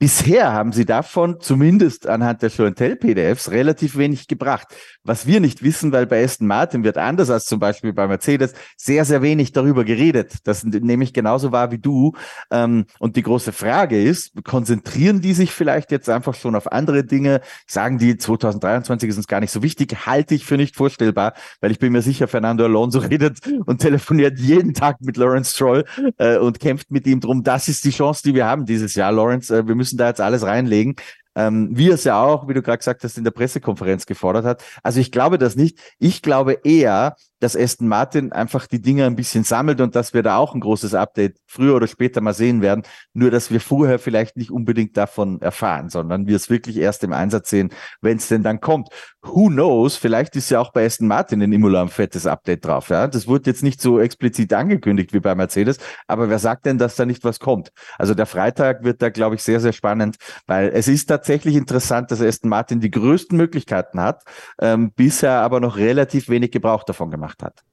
Bisher 0.05 0.53
haben 0.53 0.71
sie 0.71 0.85
davon, 0.85 1.37
zumindest 1.39 2.05
anhand 2.05 2.43
der 2.43 2.51
Show 2.51 2.69
Tell 2.69 2.95
PDFs, 2.95 3.49
relativ 3.49 3.97
wenig 3.97 4.27
gebracht. 4.27 4.67
Was 5.03 5.25
wir 5.25 5.39
nicht 5.39 5.63
wissen, 5.63 5.91
weil 5.91 6.05
bei 6.05 6.23
Aston 6.23 6.45
Martin 6.45 6.83
wird 6.83 6.99
anders 6.99 7.31
als 7.31 7.45
zum 7.45 7.59
Beispiel 7.59 7.91
bei 7.91 8.07
Mercedes 8.07 8.53
sehr, 8.77 9.03
sehr 9.05 9.23
wenig 9.23 9.51
darüber 9.51 9.83
geredet. 9.83 10.35
Das 10.43 10.63
nehme 10.63 11.03
ich 11.03 11.11
genauso 11.11 11.51
wahr 11.51 11.71
wie 11.71 11.79
du. 11.79 12.13
Ähm, 12.51 12.85
und 12.99 13.15
die 13.15 13.23
große 13.23 13.51
Frage 13.51 13.99
ist, 13.99 14.31
konzentrieren 14.43 15.21
die 15.21 15.33
sich 15.33 15.51
vielleicht 15.51 15.91
jetzt 15.91 16.07
einfach 16.07 16.35
schon 16.35 16.55
auf 16.55 16.71
andere 16.71 17.03
Dinge? 17.03 17.41
Sagen 17.65 17.97
die, 17.97 18.15
2023 18.15 19.09
ist 19.09 19.17
uns 19.17 19.27
gar 19.27 19.39
nicht 19.39 19.51
so 19.51 19.63
wichtig? 19.63 20.05
Halte 20.05 20.35
ich 20.35 20.45
für 20.45 20.57
nicht 20.57 20.75
vorstellbar, 20.75 21.33
weil 21.61 21.71
ich 21.71 21.79
bin 21.79 21.91
mir 21.91 22.03
sicher, 22.03 22.27
Fernando 22.27 22.65
Alonso 22.65 22.99
redet 23.09 23.39
und 23.65 23.81
telefoniert 23.81 24.37
jeden 24.37 24.75
Tag 24.75 25.01
mit 25.01 25.17
Lawrence 25.17 25.55
Stroll 25.55 25.83
äh, 26.19 26.37
und 26.37 26.59
kämpft 26.59 26.91
mit 26.91 27.07
ihm 27.07 27.21
drum. 27.21 27.43
Das 27.43 27.67
ist 27.67 27.85
die 27.85 27.91
Chance, 27.91 28.21
die 28.23 28.35
wir 28.35 28.45
haben 28.45 28.67
dieses 28.67 28.93
Jahr, 28.93 29.11
Lawrence. 29.11 29.55
Äh, 29.55 29.67
wir 29.67 29.73
müssen 29.73 29.94
müssen 29.95 29.97
da 29.97 30.07
jetzt 30.07 30.21
alles 30.21 30.43
reinlegen. 30.43 30.95
Ähm, 31.37 31.69
wie 31.71 31.89
es 31.89 32.05
ja 32.05 32.21
auch, 32.23 32.47
wie 32.47 32.53
du 32.53 32.61
gerade 32.61 32.77
gesagt 32.77 33.03
hast, 33.03 33.17
in 33.17 33.25
der 33.25 33.31
Pressekonferenz 33.31 34.05
gefordert 34.05 34.45
hat. 34.45 34.63
Also 34.83 35.01
ich 35.01 35.11
glaube 35.11 35.37
das 35.37 35.57
nicht. 35.57 35.79
Ich 35.99 36.21
glaube 36.21 36.59
eher, 36.63 37.17
dass 37.45 37.55
Aston 37.55 37.87
Martin 37.87 38.31
einfach 38.31 38.65
die 38.65 38.81
Dinge 38.81 39.05
ein 39.05 39.15
bisschen 39.15 39.43
sammelt 39.43 39.79
und 39.79 39.95
dass 39.95 40.15
wir 40.15 40.23
da 40.23 40.37
auch 40.37 40.55
ein 40.55 40.61
großes 40.61 40.95
Update 40.95 41.37
früher 41.45 41.75
oder 41.75 41.85
später 41.85 42.19
mal 42.19 42.33
sehen 42.33 42.63
werden. 42.63 42.81
Nur, 43.13 43.29
dass 43.29 43.51
wir 43.51 43.61
vorher 43.61 43.99
vielleicht 43.99 44.35
nicht 44.35 44.49
unbedingt 44.49 44.97
davon 44.97 45.39
erfahren, 45.43 45.89
sondern 45.89 46.25
wir 46.25 46.37
es 46.37 46.49
wirklich 46.49 46.77
erst 46.77 47.03
im 47.03 47.13
Einsatz 47.13 47.51
sehen, 47.51 47.71
wenn 48.01 48.17
es 48.17 48.29
denn 48.29 48.41
dann 48.41 48.61
kommt. 48.61 48.89
Who 49.21 49.49
knows? 49.49 49.95
Vielleicht 49.95 50.35
ist 50.35 50.49
ja 50.49 50.59
auch 50.59 50.73
bei 50.73 50.87
Aston 50.87 51.07
Martin 51.07 51.39
in 51.39 51.53
Imola 51.53 51.83
ein 51.83 51.89
fettes 51.89 52.25
Update 52.25 52.65
drauf. 52.65 52.89
Ja, 52.89 53.07
das 53.07 53.27
wurde 53.27 53.51
jetzt 53.51 53.61
nicht 53.61 53.79
so 53.79 53.99
explizit 53.99 54.51
angekündigt 54.51 55.13
wie 55.13 55.19
bei 55.19 55.35
Mercedes, 55.35 55.77
aber 56.07 56.29
wer 56.31 56.39
sagt 56.39 56.65
denn, 56.65 56.79
dass 56.79 56.95
da 56.95 57.05
nicht 57.05 57.23
was 57.23 57.39
kommt? 57.39 57.69
Also 57.99 58.15
der 58.15 58.25
Freitag 58.25 58.83
wird 58.83 59.03
da, 59.03 59.09
glaube 59.09 59.35
ich, 59.35 59.43
sehr, 59.43 59.59
sehr 59.59 59.73
spannend, 59.73 60.15
weil 60.47 60.69
es 60.69 60.87
ist 60.87 61.05
tatsächlich 61.05 61.53
interessant, 61.55 62.09
dass 62.09 62.21
Aston 62.21 62.49
Martin 62.49 62.79
die 62.79 62.89
größten 62.89 63.37
Möglichkeiten 63.37 64.01
hat, 64.01 64.23
ähm, 64.59 64.91
bisher 64.95 65.41
aber 65.41 65.59
noch 65.59 65.77
relativ 65.77 66.27
wenig 66.27 66.51
Gebrauch 66.51 66.83
davon 66.83 67.11
gemacht 67.11 67.34
gemacht 67.35 67.43
hat. 67.43 67.63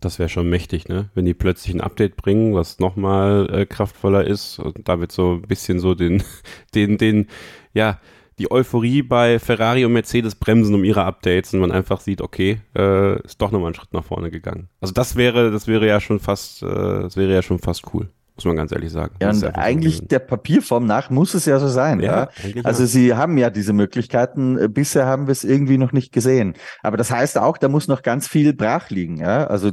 Das 0.00 0.20
wäre 0.20 0.28
schon 0.28 0.48
mächtig, 0.48 0.88
ne? 0.88 1.10
Wenn 1.14 1.24
die 1.24 1.34
plötzlich 1.34 1.74
ein 1.74 1.80
Update 1.80 2.16
bringen, 2.16 2.54
was 2.54 2.78
nochmal 2.78 3.48
äh, 3.52 3.66
kraftvoller 3.66 4.24
ist 4.24 4.60
und 4.60 4.88
damit 4.88 5.10
so 5.10 5.34
ein 5.34 5.42
bisschen 5.42 5.80
so 5.80 5.94
den, 5.94 6.22
den, 6.74 6.98
den, 6.98 7.26
ja, 7.74 8.00
die 8.38 8.52
Euphorie 8.52 9.02
bei 9.02 9.40
Ferrari 9.40 9.84
und 9.84 9.94
Mercedes 9.94 10.36
bremsen 10.36 10.76
um 10.76 10.84
ihre 10.84 11.02
Updates 11.02 11.52
und 11.52 11.58
man 11.58 11.72
einfach 11.72 12.00
sieht, 12.00 12.20
okay, 12.20 12.60
äh, 12.76 13.20
ist 13.24 13.42
doch 13.42 13.50
nochmal 13.50 13.68
einen 13.68 13.74
Schritt 13.74 13.92
nach 13.92 14.04
vorne 14.04 14.30
gegangen. 14.30 14.68
Also 14.80 14.94
das 14.94 15.16
wäre, 15.16 15.50
das 15.50 15.66
wäre 15.66 15.88
ja 15.88 16.00
schon 16.00 16.20
fast, 16.20 16.62
äh, 16.62 16.66
das 16.66 17.16
wäre 17.16 17.32
ja 17.32 17.42
schon 17.42 17.58
fast 17.58 17.92
cool 17.92 18.08
muss 18.38 18.44
man 18.44 18.56
ganz 18.56 18.70
ehrlich 18.70 18.92
sagen. 18.92 19.16
Ja, 19.20 19.30
und 19.30 19.44
eigentlich 19.56 20.06
der 20.06 20.20
Papierform 20.20 20.86
nach 20.86 21.10
muss 21.10 21.34
es 21.34 21.44
ja 21.44 21.58
so 21.58 21.66
sein. 21.66 21.98
Ja, 21.98 22.30
ja? 22.44 22.62
Also 22.62 22.84
ja. 22.84 22.86
sie 22.86 23.14
haben 23.14 23.36
ja 23.36 23.50
diese 23.50 23.72
Möglichkeiten. 23.72 24.72
Bisher 24.72 25.06
haben 25.06 25.26
wir 25.26 25.32
es 25.32 25.42
irgendwie 25.42 25.76
noch 25.76 25.90
nicht 25.90 26.12
gesehen. 26.12 26.54
Aber 26.82 26.96
das 26.96 27.10
heißt 27.10 27.36
auch, 27.36 27.58
da 27.58 27.68
muss 27.68 27.88
noch 27.88 28.02
ganz 28.02 28.28
viel 28.28 28.54
brach 28.54 28.90
liegen. 28.90 29.16
Ja, 29.16 29.48
also 29.48 29.72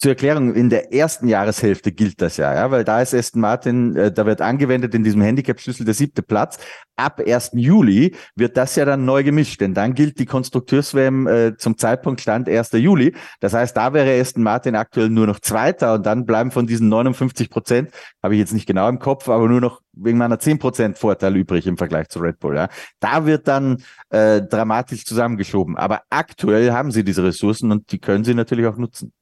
zur 0.00 0.12
Erklärung, 0.12 0.54
in 0.54 0.70
der 0.70 0.94
ersten 0.94 1.28
Jahreshälfte 1.28 1.92
gilt 1.92 2.22
das 2.22 2.38
ja, 2.38 2.54
ja, 2.54 2.70
weil 2.70 2.84
da 2.84 3.02
ist 3.02 3.12
Aston 3.12 3.42
Martin, 3.42 3.94
äh, 3.96 4.10
da 4.10 4.24
wird 4.24 4.40
angewendet 4.40 4.94
in 4.94 5.04
diesem 5.04 5.20
Handicap-Schlüssel 5.20 5.84
der 5.84 5.92
siebte 5.92 6.22
Platz. 6.22 6.58
Ab 6.96 7.20
1. 7.20 7.50
Juli 7.54 8.16
wird 8.34 8.56
das 8.56 8.76
ja 8.76 8.86
dann 8.86 9.04
neu 9.04 9.22
gemischt, 9.22 9.60
denn 9.60 9.74
dann 9.74 9.92
gilt 9.92 10.18
die 10.18 10.24
Konstrukteurswm 10.24 11.26
äh, 11.26 11.56
zum 11.58 11.76
Zeitpunkt 11.76 12.22
Stand 12.22 12.48
1. 12.48 12.72
Juli. 12.72 13.14
Das 13.40 13.52
heißt, 13.52 13.76
da 13.76 13.92
wäre 13.92 14.18
Aston 14.18 14.42
Martin 14.42 14.74
aktuell 14.74 15.10
nur 15.10 15.26
noch 15.26 15.38
Zweiter 15.40 15.92
und 15.92 16.06
dann 16.06 16.24
bleiben 16.24 16.50
von 16.50 16.66
diesen 16.66 16.88
59 16.88 17.50
Prozent, 17.50 17.90
habe 18.22 18.34
ich 18.34 18.40
jetzt 18.40 18.54
nicht 18.54 18.66
genau 18.66 18.88
im 18.88 19.00
Kopf, 19.00 19.28
aber 19.28 19.48
nur 19.48 19.60
noch 19.60 19.82
wegen 19.92 20.16
meiner 20.16 20.38
10 20.38 20.58
Prozent 20.58 20.96
Vorteil 20.96 21.36
übrig 21.36 21.66
im 21.66 21.76
Vergleich 21.76 22.08
zu 22.08 22.20
Red 22.20 22.38
Bull. 22.38 22.56
Ja. 22.56 22.68
Da 23.00 23.26
wird 23.26 23.48
dann 23.48 23.82
äh, 24.08 24.40
dramatisch 24.40 25.04
zusammengeschoben. 25.04 25.76
Aber 25.76 26.02
aktuell 26.08 26.72
haben 26.72 26.90
sie 26.90 27.04
diese 27.04 27.22
Ressourcen 27.22 27.70
und 27.70 27.92
die 27.92 27.98
können 27.98 28.24
sie 28.24 28.32
natürlich 28.32 28.66
auch 28.66 28.78
nutzen. 28.78 29.12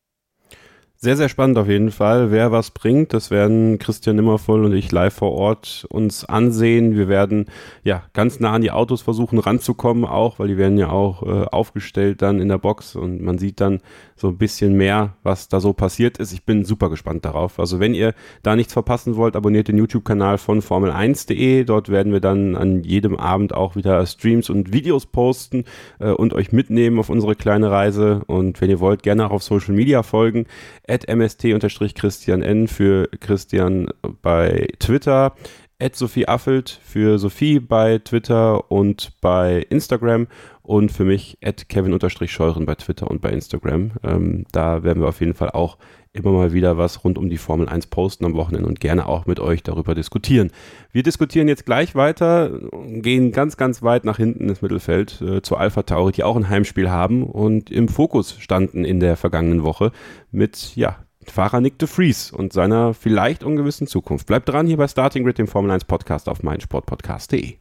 Sehr, 1.01 1.17
sehr 1.17 1.29
spannend 1.29 1.57
auf 1.59 1.69
jeden 1.69 1.93
Fall. 1.93 2.33
Wer 2.33 2.51
was 2.51 2.73
bringt, 2.73 3.13
das 3.13 3.31
werden 3.31 3.79
Christian 3.79 4.17
Nimmervoll 4.17 4.65
und 4.65 4.73
ich 4.73 4.91
live 4.91 5.15
vor 5.15 5.31
Ort 5.31 5.87
uns 5.91 6.25
ansehen. 6.25 6.97
Wir 6.97 7.07
werden 7.07 7.47
ja 7.85 8.03
ganz 8.15 8.41
nah 8.41 8.51
an 8.51 8.63
die 8.63 8.73
Autos 8.73 9.03
versuchen 9.03 9.39
ranzukommen, 9.39 10.05
auch, 10.05 10.41
weil 10.41 10.49
die 10.49 10.57
werden 10.57 10.77
ja 10.77 10.91
auch 10.91 11.23
äh, 11.23 11.45
aufgestellt 11.53 12.21
dann 12.21 12.41
in 12.41 12.49
der 12.49 12.59
Box 12.59 12.97
und 12.97 13.23
man 13.23 13.39
sieht 13.39 13.61
dann 13.61 13.81
so 14.17 14.27
ein 14.27 14.39
bisschen 14.39 14.77
mehr, 14.77 15.15
was 15.23 15.47
da 15.47 15.61
so 15.61 15.73
passiert 15.73 16.19
ist. 16.19 16.33
Ich 16.33 16.45
bin 16.45 16.65
super 16.65 16.91
gespannt 16.91 17.25
darauf. 17.25 17.61
Also 17.61 17.79
wenn 17.79 17.95
ihr 17.95 18.13
da 18.43 18.57
nichts 18.57 18.73
verpassen 18.73 19.15
wollt, 19.15 19.37
abonniert 19.37 19.69
den 19.69 19.79
YouTube-Kanal 19.79 20.39
von 20.39 20.61
Formel1.de. 20.61 21.63
Dort 21.63 21.91
werden 21.91 22.13
wir 22.13 22.19
dann 22.19 22.57
an 22.57 22.83
jedem 22.83 23.17
Abend 23.17 23.55
auch 23.55 23.77
wieder 23.77 24.05
Streams 24.05 24.51
und 24.51 24.73
Videos 24.73 25.07
posten 25.07 25.65
äh, 26.01 26.11
und 26.11 26.35
euch 26.35 26.51
mitnehmen 26.51 26.99
auf 26.99 27.09
unsere 27.09 27.37
kleine 27.37 27.71
Reise. 27.71 28.23
Und 28.27 28.61
wenn 28.61 28.71
ihr 28.71 28.81
wollt, 28.81 29.05
gerne 29.05 29.27
auch 29.27 29.31
auf 29.31 29.45
Social 29.45 29.75
Media 29.75 30.03
folgen 30.03 30.47
at 30.89 31.07
mst-christian 31.09 32.43
n 32.43 32.69
für 32.69 33.09
Christian 33.21 33.89
bei 34.23 34.69
Twitter, 34.79 35.35
at 35.81 35.95
Sophie 35.95 36.27
Affelt 36.27 36.81
für 36.83 37.19
Sophie 37.19 37.61
bei 37.61 37.99
Twitter 37.99 38.71
und 38.71 39.13
bei 39.21 39.65
Instagram 39.71 40.27
und 40.63 40.91
für 40.91 41.05
mich 41.05 41.39
at 41.43 41.69
Kevin-Scheuren 41.69 42.67
bei 42.67 42.75
Twitter 42.75 43.11
und 43.11 43.21
bei 43.21 43.31
Instagram. 43.31 43.93
Ähm, 44.03 44.45
da 44.53 44.83
werden 44.83 45.03
wir 45.03 45.09
auf 45.09 45.21
jeden 45.21 45.35
Fall 45.35 45.51
auch 45.51 45.79
immer 46.19 46.33
mal 46.33 46.53
wieder 46.53 46.79
was 46.79 47.05
rund 47.05 47.19
um 47.19 47.29
die 47.29 47.39
Formel 47.39 47.69
1 47.69 47.89
posten 47.89 48.25
am 48.25 48.35
Wochenende 48.35 48.69
und 48.69 48.81
gerne 48.81 49.07
auch 49.07 49.27
mit 49.27 49.41
euch 49.41 49.63
darüber 49.63 49.95
diskutieren. 49.95 50.51
Wir 50.93 51.03
diskutieren 51.03 51.49
jetzt 51.49 51.67
gleich 51.67 51.95
weiter, 51.95 52.51
gehen 52.87 53.33
ganz, 53.33 53.57
ganz 53.57 53.83
weit 53.83 54.05
nach 54.05 54.17
hinten 54.17 54.49
ins 54.49 54.63
Mittelfeld 54.63 55.21
äh, 55.21 55.43
zu 55.43 55.57
Alpha 55.57 55.83
Tauri, 55.83 56.13
die 56.13 56.25
auch 56.25 56.37
ein 56.37 56.49
Heimspiel 56.49 56.91
haben 56.91 57.25
und 57.25 57.71
im 57.71 57.89
Fokus 57.89 58.37
standen 58.39 58.85
in 58.85 59.01
der 59.01 59.17
vergangenen 59.17 59.63
Woche 59.63 59.93
mit, 60.31 60.75
ja, 60.77 60.97
Fahrer 61.31 61.61
Nick 61.61 61.79
de 61.79 61.89
Vries 61.89 62.31
und 62.31 62.53
seiner 62.53 62.95
vielleicht 62.95 63.45
ungewissen 63.45 63.87
Zukunft. 63.87 64.27
Bleibt 64.27 64.49
dran 64.49 64.67
hier 64.67 64.77
bei 64.77 64.89
Starting 64.89 65.25
Grid, 65.25 65.39
dem 65.39 65.47
Formel 65.47 65.71
1 65.71 65.85
Podcast 65.85 66.29
auf 66.29 66.43
meinsportpodcast.de. 66.43 67.57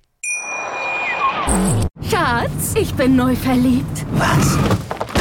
Schatz, 2.10 2.76
ich 2.80 2.93
bin 2.93 3.15
neu 3.15 3.36
verliebt. 3.36 4.06
Was? 4.13 4.58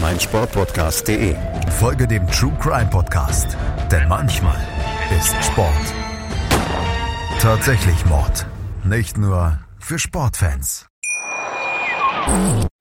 meinsportpodcast.de. 0.00 1.34
Folge 1.78 2.06
dem 2.06 2.26
True 2.28 2.56
Crime 2.60 2.88
Podcast, 2.90 3.56
denn 3.90 4.08
manchmal 4.08 4.58
ist 5.16 5.34
Sport 5.44 5.94
tatsächlich 7.46 8.04
Mord. 8.06 8.44
Nicht 8.84 9.18
nur 9.18 9.60
für 9.78 10.00
Sportfans. 10.00 10.88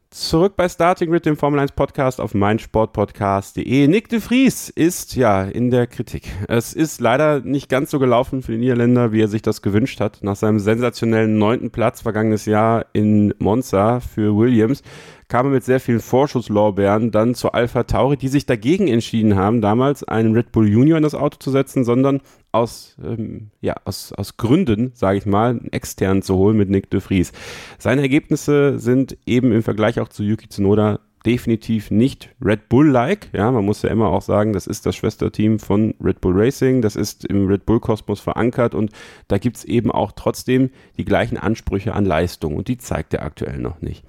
Zurück 0.09 0.55
bei 0.55 0.67
Starting 0.67 1.11
Grid, 1.11 1.27
dem 1.27 1.37
Formel 1.37 1.59
1 1.59 1.73
Podcast 1.73 2.19
auf 2.19 2.33
meinsportpodcast.de. 2.33 3.87
Nick 3.87 4.09
de 4.09 4.19
Vries 4.19 4.69
ist 4.69 5.15
ja 5.15 5.43
in 5.43 5.69
der 5.69 5.85
Kritik. 5.85 6.31
Es 6.47 6.73
ist 6.73 6.99
leider 6.99 7.41
nicht 7.41 7.69
ganz 7.69 7.91
so 7.91 7.99
gelaufen 7.99 8.41
für 8.41 8.53
den 8.53 8.61
Niederländer, 8.61 9.11
wie 9.11 9.21
er 9.21 9.27
sich 9.27 9.43
das 9.43 9.61
gewünscht 9.61 9.99
hat. 9.99 10.23
Nach 10.23 10.35
seinem 10.35 10.57
sensationellen 10.57 11.37
neunten 11.37 11.69
Platz 11.69 12.01
vergangenes 12.01 12.45
Jahr 12.45 12.87
in 12.93 13.35
Monza 13.37 13.99
für 13.99 14.35
Williams 14.35 14.81
kam 15.27 15.47
er 15.47 15.51
mit 15.51 15.63
sehr 15.63 15.79
vielen 15.79 15.99
Vorschusslorbeeren 15.99 17.11
dann 17.11 17.35
zu 17.35 17.51
Alpha 17.51 17.83
Tauri, 17.83 18.17
die 18.17 18.27
sich 18.27 18.45
dagegen 18.45 18.87
entschieden 18.87 19.35
haben, 19.35 19.61
damals 19.61 20.03
einen 20.03 20.33
Red 20.33 20.51
Bull 20.51 20.67
Junior 20.67 20.97
in 20.97 21.03
das 21.03 21.15
Auto 21.15 21.37
zu 21.39 21.51
setzen, 21.51 21.83
sondern 21.83 22.21
aus, 22.51 22.95
ähm, 23.03 23.49
ja, 23.61 23.75
aus, 23.85 24.13
aus 24.13 24.37
Gründen, 24.37 24.91
sage 24.93 25.17
ich 25.17 25.25
mal, 25.25 25.51
einen 25.51 25.71
externen 25.71 26.21
zu 26.21 26.35
holen 26.35 26.57
mit 26.57 26.69
Nick 26.69 26.89
de 26.89 27.01
Vries. 27.01 27.31
Seine 27.77 28.01
Ergebnisse 28.01 28.79
sind 28.79 29.17
eben 29.25 29.51
im 29.51 29.63
Vergleich 29.63 29.99
auch 29.99 30.09
zu 30.09 30.23
Yuki 30.23 30.47
Tsunoda 30.47 30.99
definitiv 31.25 31.91
nicht 31.91 32.29
Red 32.43 32.69
Bull-like. 32.69 33.29
Ja, 33.33 33.51
man 33.51 33.65
muss 33.65 33.81
ja 33.81 33.89
immer 33.89 34.09
auch 34.09 34.21
sagen, 34.21 34.53
das 34.53 34.67
ist 34.67 34.85
das 34.85 34.95
Schwesterteam 34.95 35.59
von 35.59 35.95
Red 36.01 36.21
Bull 36.21 36.39
Racing, 36.39 36.81
das 36.81 36.95
ist 36.95 37.25
im 37.25 37.47
Red 37.47 37.65
Bull-Kosmos 37.65 38.19
verankert 38.19 38.75
und 38.75 38.91
da 39.27 39.37
gibt 39.37 39.57
es 39.57 39.65
eben 39.65 39.91
auch 39.91 40.11
trotzdem 40.11 40.69
die 40.97 41.05
gleichen 41.05 41.37
Ansprüche 41.37 41.93
an 41.93 42.05
Leistung 42.05 42.55
und 42.55 42.67
die 42.67 42.77
zeigt 42.77 43.13
er 43.13 43.23
aktuell 43.23 43.57
noch 43.57 43.81
nicht. 43.81 44.03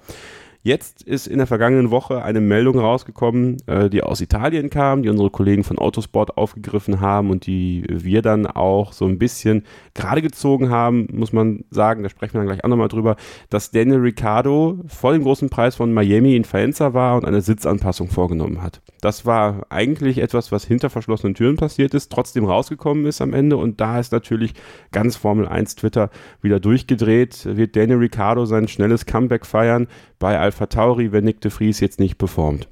Jetzt 0.67 1.01
ist 1.01 1.27
in 1.27 1.37
der 1.37 1.47
vergangenen 1.47 1.91
Woche 1.91 2.23
eine 2.23 2.41
Meldung 2.41 2.77
rausgekommen, 2.77 3.55
äh, 3.67 3.89
die 3.89 4.03
aus 4.03 4.19
Italien 4.19 4.69
kam, 4.69 5.01
die 5.01 5.07
unsere 5.07 5.29
Kollegen 5.29 5.63
von 5.63 5.77
Autosport 5.77 6.35
aufgegriffen 6.35 6.99
haben 6.99 7.29
und 7.29 7.45
die 7.45 7.85
wir 7.87 8.21
dann 8.21 8.45
auch 8.45 8.91
so 8.91 9.05
ein 9.05 9.17
bisschen 9.17 9.63
gerade 9.93 10.21
gezogen 10.21 10.69
haben, 10.69 11.07
muss 11.13 11.31
man 11.31 11.63
sagen, 11.71 12.03
da 12.03 12.09
sprechen 12.09 12.33
wir 12.33 12.39
dann 12.39 12.47
gleich 12.47 12.65
auch 12.65 12.69
nochmal 12.69 12.89
drüber, 12.89 13.15
dass 13.49 13.71
Daniel 13.71 13.99
Ricciardo 13.99 14.79
vor 14.87 15.13
dem 15.13 15.23
großen 15.23 15.49
Preis 15.49 15.77
von 15.77 15.93
Miami 15.93 16.35
in 16.35 16.43
Faenza 16.43 16.93
war 16.93 17.15
und 17.15 17.23
eine 17.23 17.39
Sitzanpassung 17.39 18.09
vorgenommen 18.09 18.61
hat. 18.61 18.81
Das 18.99 19.25
war 19.25 19.67
eigentlich 19.69 20.17
etwas, 20.17 20.51
was 20.51 20.65
hinter 20.65 20.89
verschlossenen 20.89 21.33
Türen 21.33 21.55
passiert 21.55 21.93
ist, 21.93 22.11
trotzdem 22.11 22.43
rausgekommen 22.43 23.05
ist 23.05 23.21
am 23.21 23.33
Ende 23.33 23.55
und 23.55 23.79
da 23.79 24.01
ist 24.01 24.11
natürlich 24.11 24.53
ganz 24.91 25.15
Formel 25.15 25.47
1 25.47 25.75
Twitter 25.75 26.09
wieder 26.41 26.59
durchgedreht. 26.59 27.45
Wird 27.45 27.77
Daniel 27.77 27.99
Ricciardo 27.99 28.45
sein 28.45 28.67
schnelles 28.67 29.05
Comeback 29.05 29.45
feiern 29.45 29.87
bei 30.19 30.37
Alpha 30.37 30.56
Tauri, 30.65 31.11
wenn 31.11 31.23
Nick 31.23 31.41
de 31.41 31.51
Vries 31.51 31.79
jetzt 31.79 31.99
nicht 31.99 32.17
performt? 32.17 32.67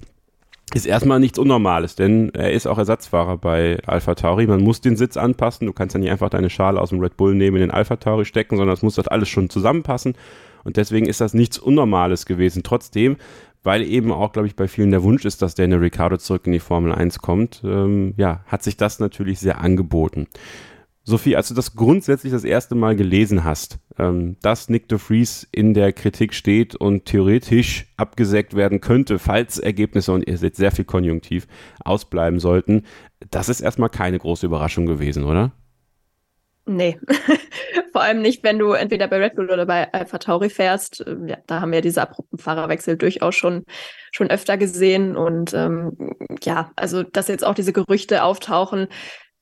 Ist 0.73 0.87
erstmal 0.87 1.19
nichts 1.19 1.37
Unnormales, 1.37 1.95
denn 1.95 2.31
er 2.33 2.51
ist 2.51 2.65
auch 2.65 2.79
Ersatzfahrer 2.79 3.37
bei 3.37 3.77
Alpha 3.85 4.15
Tauri. 4.15 4.47
Man 4.47 4.63
muss 4.63 4.81
den 4.81 4.97
Sitz 4.97 5.15
anpassen. 5.15 5.67
Du 5.67 5.73
kannst 5.73 5.93
ja 5.93 5.99
nicht 5.99 6.09
einfach 6.09 6.29
deine 6.29 6.49
Schale 6.49 6.81
aus 6.81 6.89
dem 6.89 6.99
Red 6.99 7.15
Bull 7.17 7.35
nehmen, 7.35 7.57
in 7.57 7.61
den 7.61 7.71
Alpha 7.71 7.95
Tauri 7.97 8.25
stecken, 8.25 8.57
sondern 8.57 8.73
es 8.73 8.81
muss 8.81 8.95
das 8.95 9.07
alles 9.07 9.29
schon 9.29 9.49
zusammenpassen. 9.49 10.15
Und 10.63 10.77
deswegen 10.77 11.05
ist 11.05 11.21
das 11.21 11.35
nichts 11.35 11.59
Unnormales 11.59 12.25
gewesen. 12.25 12.63
Trotzdem 12.63 13.17
weil 13.65 13.81
eben 13.81 14.11
auch, 14.11 14.31
glaube 14.31 14.47
ich, 14.47 14.55
bei 14.55 14.67
vielen 14.67 14.91
der 14.91 15.01
Wunsch 15.01 15.25
ist, 15.25 15.41
dass 15.41 15.55
Daniel 15.55 15.79
Ricciardo 15.79 16.17
zurück 16.17 16.43
in 16.45 16.53
die 16.53 16.59
Formel 16.59 16.93
1 16.93 17.19
kommt, 17.19 17.61
ähm, 17.65 18.13
ja, 18.15 18.41
hat 18.45 18.61
sich 18.61 18.77
das 18.77 18.99
natürlich 18.99 19.39
sehr 19.39 19.59
angeboten. 19.59 20.27
Sophie, 21.07 21.35
als 21.35 21.49
du 21.49 21.53
das 21.53 21.75
grundsätzlich 21.75 22.33
das 22.33 22.43
erste 22.43 22.73
Mal 22.73 22.95
gelesen 22.95 23.43
hast, 23.43 23.77
ähm, 23.99 24.37
dass 24.41 24.69
Nick 24.69 24.89
de 24.89 24.97
Vries 24.97 25.47
in 25.51 25.75
der 25.75 25.93
Kritik 25.93 26.33
steht 26.33 26.75
und 26.75 27.05
theoretisch 27.05 27.85
abgesägt 27.95 28.55
werden 28.55 28.81
könnte, 28.81 29.19
falls 29.19 29.59
Ergebnisse, 29.59 30.11
und 30.11 30.27
ihr 30.27 30.39
seht 30.39 30.55
sehr 30.55 30.71
viel 30.71 30.85
Konjunktiv, 30.85 31.47
ausbleiben 31.83 32.39
sollten, 32.39 32.85
das 33.29 33.49
ist 33.49 33.61
erstmal 33.61 33.89
keine 33.89 34.17
große 34.17 34.47
Überraschung 34.47 34.87
gewesen, 34.87 35.25
oder? 35.25 35.51
Nee, 36.67 36.99
vor 37.91 38.01
allem 38.01 38.23
nicht, 38.23 38.43
wenn 38.43 38.57
du 38.57 38.71
entweder 38.71 39.07
bei 39.07 39.17
Red 39.17 39.35
Bull 39.35 39.51
oder 39.51 39.67
bei 39.67 39.93
Alpha 39.93 40.17
Tauri 40.17 40.49
fährst. 40.49 41.03
Ähm, 41.05 41.27
ja, 41.27 41.37
da 41.45 41.61
haben 41.61 41.71
wir 41.71 41.81
diese 41.81 42.01
abrupten 42.01 42.39
Fahrerwechsel 42.39 42.97
durchaus 42.97 43.35
schon, 43.35 43.65
schon 44.11 44.31
öfter 44.31 44.57
gesehen. 44.57 45.15
Und 45.15 45.53
ähm, 45.53 46.15
ja, 46.41 46.71
also 46.75 47.03
dass 47.03 47.27
jetzt 47.27 47.45
auch 47.45 47.53
diese 47.53 47.71
Gerüchte 47.71 48.23
auftauchen, 48.23 48.87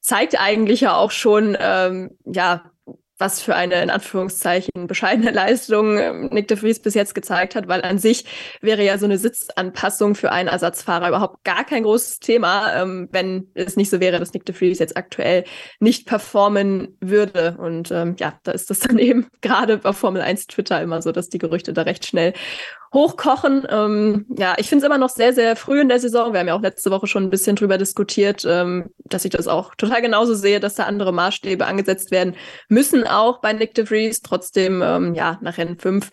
zeigt 0.04 0.40
eigentlich 0.40 0.82
ja 0.82 0.96
auch 0.96 1.12
schon, 1.12 1.58
ähm, 1.60 2.12
ja, 2.26 2.64
was 3.20 3.42
für 3.42 3.56
eine 3.56 3.82
in 3.82 3.90
Anführungszeichen 3.90 4.86
bescheidene 4.86 5.32
Leistung 5.32 5.98
ähm, 5.98 6.30
Nick 6.32 6.50
de 6.50 6.58
Vries 6.58 6.82
bis 6.82 6.94
jetzt 6.94 7.16
gezeigt 7.16 7.56
hat, 7.56 7.70
weil 7.70 7.82
an 7.82 7.98
sich 7.98 8.26
wäre 8.60 8.84
ja 8.84 8.98
so 8.98 9.06
eine 9.06 9.18
Sitzanpassung 9.18 10.16
für 10.16 10.32
einen 10.32 10.50
Ersatzfahrer 10.50 11.08
überhaupt 11.08 11.44
gar 11.46 11.64
kein 11.64 11.84
großes 11.84 12.20
Thema, 12.20 12.82
ähm, 12.82 13.08
wenn 13.12 13.50
es 13.54 13.78
nicht 13.78 13.90
so 13.90 14.02
wäre, 14.02 14.20
dass 14.20 14.34
Nick 14.34 14.46
de 14.46 14.54
Vries 14.54 14.80
jetzt 14.80 14.98
aktuell 14.98 15.46
nicht 15.80 16.06
performen 16.06 16.98
würde. 17.00 17.56
Und 17.60 17.92
ähm, 17.92 18.16
ja, 18.20 18.38
da 18.44 18.52
ist 18.52 18.70
das 18.70 18.80
dann 18.82 19.00
eben 19.00 19.28
gerade 19.42 19.78
bei 19.78 19.94
Formel 19.94 20.22
1 20.22 20.48
Twitter 20.48 20.82
immer 20.82 21.02
so, 21.02 21.14
dass 21.14 21.30
die 21.30 21.40
Gerüchte 21.40 21.72
da 21.72 21.84
recht 21.84 22.06
schnell 22.06 22.34
hochkochen. 22.94 23.66
Ähm, 23.70 24.26
ja, 24.38 24.56
ich 24.58 24.70
finde 24.70 24.84
es 24.84 24.86
immer 24.86 24.98
noch 24.98 25.10
sehr, 25.10 25.34
sehr 25.34 25.56
früh 25.56 25.82
in 25.82 25.90
der 25.90 26.00
Saison. 26.00 26.32
Wir 26.32 26.40
haben 26.40 26.48
ja 26.48 26.56
auch 26.56 26.62
letzte 26.62 26.92
Woche 26.92 27.08
schon 27.08 27.24
ein 27.24 27.30
bisschen 27.30 27.56
drüber 27.56 27.78
diskutiert, 27.78 28.46
ähm, 28.48 28.92
dass 29.06 29.26
ich 29.26 29.32
das 29.32 29.48
auch 29.48 29.76
total 29.76 30.02
genauso 30.02 30.36
sehe, 30.36 30.60
dass 30.60 30.76
da 30.76 30.84
andere 30.84 31.12
Maßstäbe 31.12 31.66
angesetzt 31.66 32.12
werden 32.12 32.36
müssen, 32.70 33.06
auch 33.08 33.42
bei 33.42 33.54
Nick 33.54 33.74
de 33.74 33.86
Vries. 33.86 34.22
Trotzdem, 34.22 34.82
ähm, 34.84 35.16
ja, 35.16 35.40
nach 35.42 35.58
Rennen 35.58 35.78
5. 35.80 36.12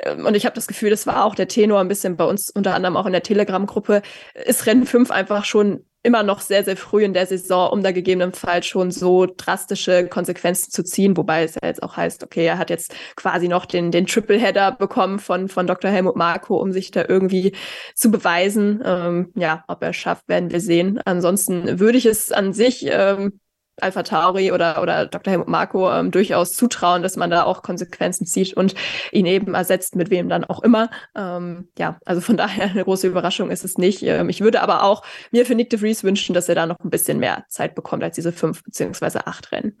Ähm, 0.00 0.24
und 0.24 0.36
ich 0.36 0.46
habe 0.46 0.54
das 0.54 0.66
Gefühl, 0.66 0.90
das 0.90 1.06
war 1.06 1.24
auch 1.24 1.34
der 1.34 1.48
Tenor 1.48 1.80
ein 1.80 1.88
bisschen 1.88 2.16
bei 2.16 2.24
uns, 2.24 2.50
unter 2.50 2.74
anderem 2.74 2.96
auch 2.96 3.06
in 3.06 3.12
der 3.12 3.22
Telegram-Gruppe, 3.22 4.02
ist 4.46 4.66
Rennen 4.66 4.86
5 4.86 5.10
einfach 5.10 5.44
schon 5.44 5.84
immer 6.02 6.22
noch 6.22 6.40
sehr, 6.40 6.64
sehr 6.64 6.76
früh 6.76 7.04
in 7.04 7.12
der 7.12 7.26
Saison, 7.26 7.70
um 7.70 7.82
da 7.82 7.92
gegebenenfalls 7.92 8.66
schon 8.66 8.90
so 8.90 9.26
drastische 9.26 10.08
Konsequenzen 10.08 10.70
zu 10.70 10.82
ziehen, 10.82 11.16
wobei 11.16 11.44
es 11.44 11.56
ja 11.56 11.66
jetzt 11.66 11.82
auch 11.82 11.96
heißt, 11.96 12.24
okay, 12.24 12.46
er 12.46 12.58
hat 12.58 12.70
jetzt 12.70 12.94
quasi 13.16 13.48
noch 13.48 13.66
den, 13.66 13.90
den 13.90 14.06
Triple-Header 14.06 14.72
bekommen 14.72 15.18
von, 15.18 15.48
von 15.48 15.66
Dr. 15.66 15.90
Helmut 15.90 16.16
Marko, 16.16 16.56
um 16.56 16.72
sich 16.72 16.90
da 16.90 17.04
irgendwie 17.06 17.54
zu 17.94 18.10
beweisen. 18.10 18.82
Ähm, 18.84 19.32
ja, 19.34 19.64
ob 19.68 19.82
er 19.82 19.90
es 19.90 19.96
schafft, 19.96 20.28
werden 20.28 20.50
wir 20.50 20.60
sehen. 20.60 21.00
Ansonsten 21.04 21.78
würde 21.78 21.98
ich 21.98 22.06
es 22.06 22.32
an 22.32 22.52
sich 22.52 22.86
ähm, 22.90 23.40
Alpha 23.82 24.02
Tauri 24.02 24.52
oder, 24.52 24.82
oder 24.82 25.06
Dr. 25.06 25.30
Helmut 25.30 25.48
Marko 25.48 25.90
ähm, 25.90 26.10
durchaus 26.10 26.52
zutrauen, 26.52 27.02
dass 27.02 27.16
man 27.16 27.30
da 27.30 27.44
auch 27.44 27.62
Konsequenzen 27.62 28.26
zieht 28.26 28.54
und 28.54 28.74
ihn 29.12 29.26
eben 29.26 29.54
ersetzt, 29.54 29.96
mit 29.96 30.10
wem 30.10 30.28
dann 30.28 30.44
auch 30.44 30.62
immer. 30.62 30.90
Ähm, 31.16 31.68
ja, 31.78 31.98
also 32.04 32.20
von 32.20 32.36
daher 32.38 32.70
eine 32.70 32.84
große 32.84 33.06
Überraschung 33.06 33.50
ist 33.50 33.64
es 33.64 33.78
nicht. 33.78 34.02
Ähm, 34.02 34.28
ich 34.28 34.40
würde 34.40 34.62
aber 34.62 34.82
auch 34.82 35.02
mir 35.30 35.46
für 35.46 35.54
Nick 35.54 35.70
de 35.70 35.78
Vries 35.78 36.04
wünschen, 36.04 36.34
dass 36.34 36.48
er 36.48 36.54
da 36.54 36.66
noch 36.66 36.78
ein 36.80 36.90
bisschen 36.90 37.18
mehr 37.18 37.44
Zeit 37.48 37.74
bekommt 37.74 38.02
als 38.02 38.14
diese 38.14 38.32
fünf 38.32 38.62
beziehungsweise 38.62 39.26
acht 39.26 39.52
Rennen. 39.52 39.76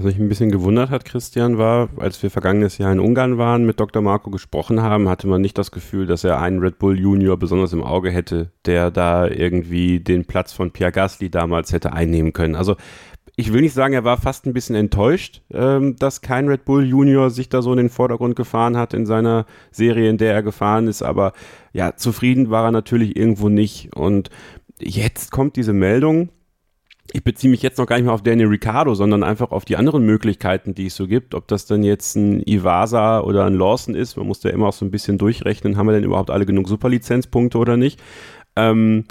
Was 0.00 0.06
mich 0.06 0.18
ein 0.18 0.30
bisschen 0.30 0.50
gewundert 0.50 0.88
hat, 0.88 1.04
Christian, 1.04 1.58
war, 1.58 1.90
als 1.98 2.22
wir 2.22 2.30
vergangenes 2.30 2.78
Jahr 2.78 2.90
in 2.90 3.00
Ungarn 3.00 3.36
waren, 3.36 3.66
mit 3.66 3.80
Dr. 3.80 4.00
Marco 4.00 4.30
gesprochen 4.30 4.80
haben, 4.80 5.10
hatte 5.10 5.26
man 5.26 5.42
nicht 5.42 5.58
das 5.58 5.72
Gefühl, 5.72 6.06
dass 6.06 6.24
er 6.24 6.40
einen 6.40 6.60
Red 6.60 6.78
Bull 6.78 6.98
Junior 6.98 7.36
besonders 7.36 7.74
im 7.74 7.82
Auge 7.82 8.10
hätte, 8.10 8.50
der 8.64 8.90
da 8.90 9.26
irgendwie 9.28 10.00
den 10.00 10.24
Platz 10.24 10.54
von 10.54 10.70
Pierre 10.70 10.90
Gasly 10.90 11.28
damals 11.30 11.74
hätte 11.74 11.92
einnehmen 11.92 12.32
können. 12.32 12.54
Also 12.54 12.76
ich 13.36 13.52
will 13.52 13.60
nicht 13.60 13.74
sagen, 13.74 13.92
er 13.92 14.04
war 14.04 14.16
fast 14.16 14.46
ein 14.46 14.54
bisschen 14.54 14.74
enttäuscht, 14.74 15.42
ähm, 15.52 15.96
dass 15.96 16.22
kein 16.22 16.48
Red 16.48 16.64
Bull 16.64 16.86
Junior 16.86 17.28
sich 17.28 17.50
da 17.50 17.60
so 17.60 17.70
in 17.72 17.76
den 17.76 17.90
Vordergrund 17.90 18.36
gefahren 18.36 18.78
hat 18.78 18.94
in 18.94 19.04
seiner 19.04 19.44
Serie, 19.70 20.08
in 20.08 20.16
der 20.16 20.32
er 20.32 20.42
gefahren 20.42 20.88
ist. 20.88 21.02
Aber 21.02 21.34
ja, 21.74 21.94
zufrieden 21.96 22.48
war 22.48 22.64
er 22.64 22.72
natürlich 22.72 23.16
irgendwo 23.16 23.50
nicht. 23.50 23.94
Und 23.94 24.30
jetzt 24.78 25.30
kommt 25.30 25.56
diese 25.56 25.74
Meldung. 25.74 26.30
Ich 27.12 27.24
beziehe 27.24 27.50
mich 27.50 27.62
jetzt 27.62 27.78
noch 27.78 27.86
gar 27.86 27.96
nicht 27.96 28.04
mehr 28.04 28.14
auf 28.14 28.22
Daniel 28.22 28.48
Ricciardo, 28.48 28.94
sondern 28.94 29.24
einfach 29.24 29.50
auf 29.50 29.64
die 29.64 29.76
anderen 29.76 30.04
Möglichkeiten, 30.04 30.74
die 30.74 30.86
es 30.86 30.96
so 30.96 31.08
gibt. 31.08 31.34
Ob 31.34 31.48
das 31.48 31.66
dann 31.66 31.82
jetzt 31.82 32.14
ein 32.14 32.42
Ivasa 32.46 33.20
oder 33.20 33.44
ein 33.46 33.54
Lawson 33.54 33.94
ist, 33.94 34.16
man 34.16 34.26
muss 34.26 34.40
da 34.40 34.50
immer 34.50 34.68
auch 34.68 34.72
so 34.72 34.84
ein 34.84 34.90
bisschen 34.90 35.18
durchrechnen, 35.18 35.76
haben 35.76 35.86
wir 35.86 35.92
denn 35.92 36.04
überhaupt 36.04 36.30
alle 36.30 36.46
genug 36.46 36.68
Superlizenzpunkte 36.68 37.58
oder 37.58 37.76
nicht. 37.76 38.00
Ähm, 38.54 39.04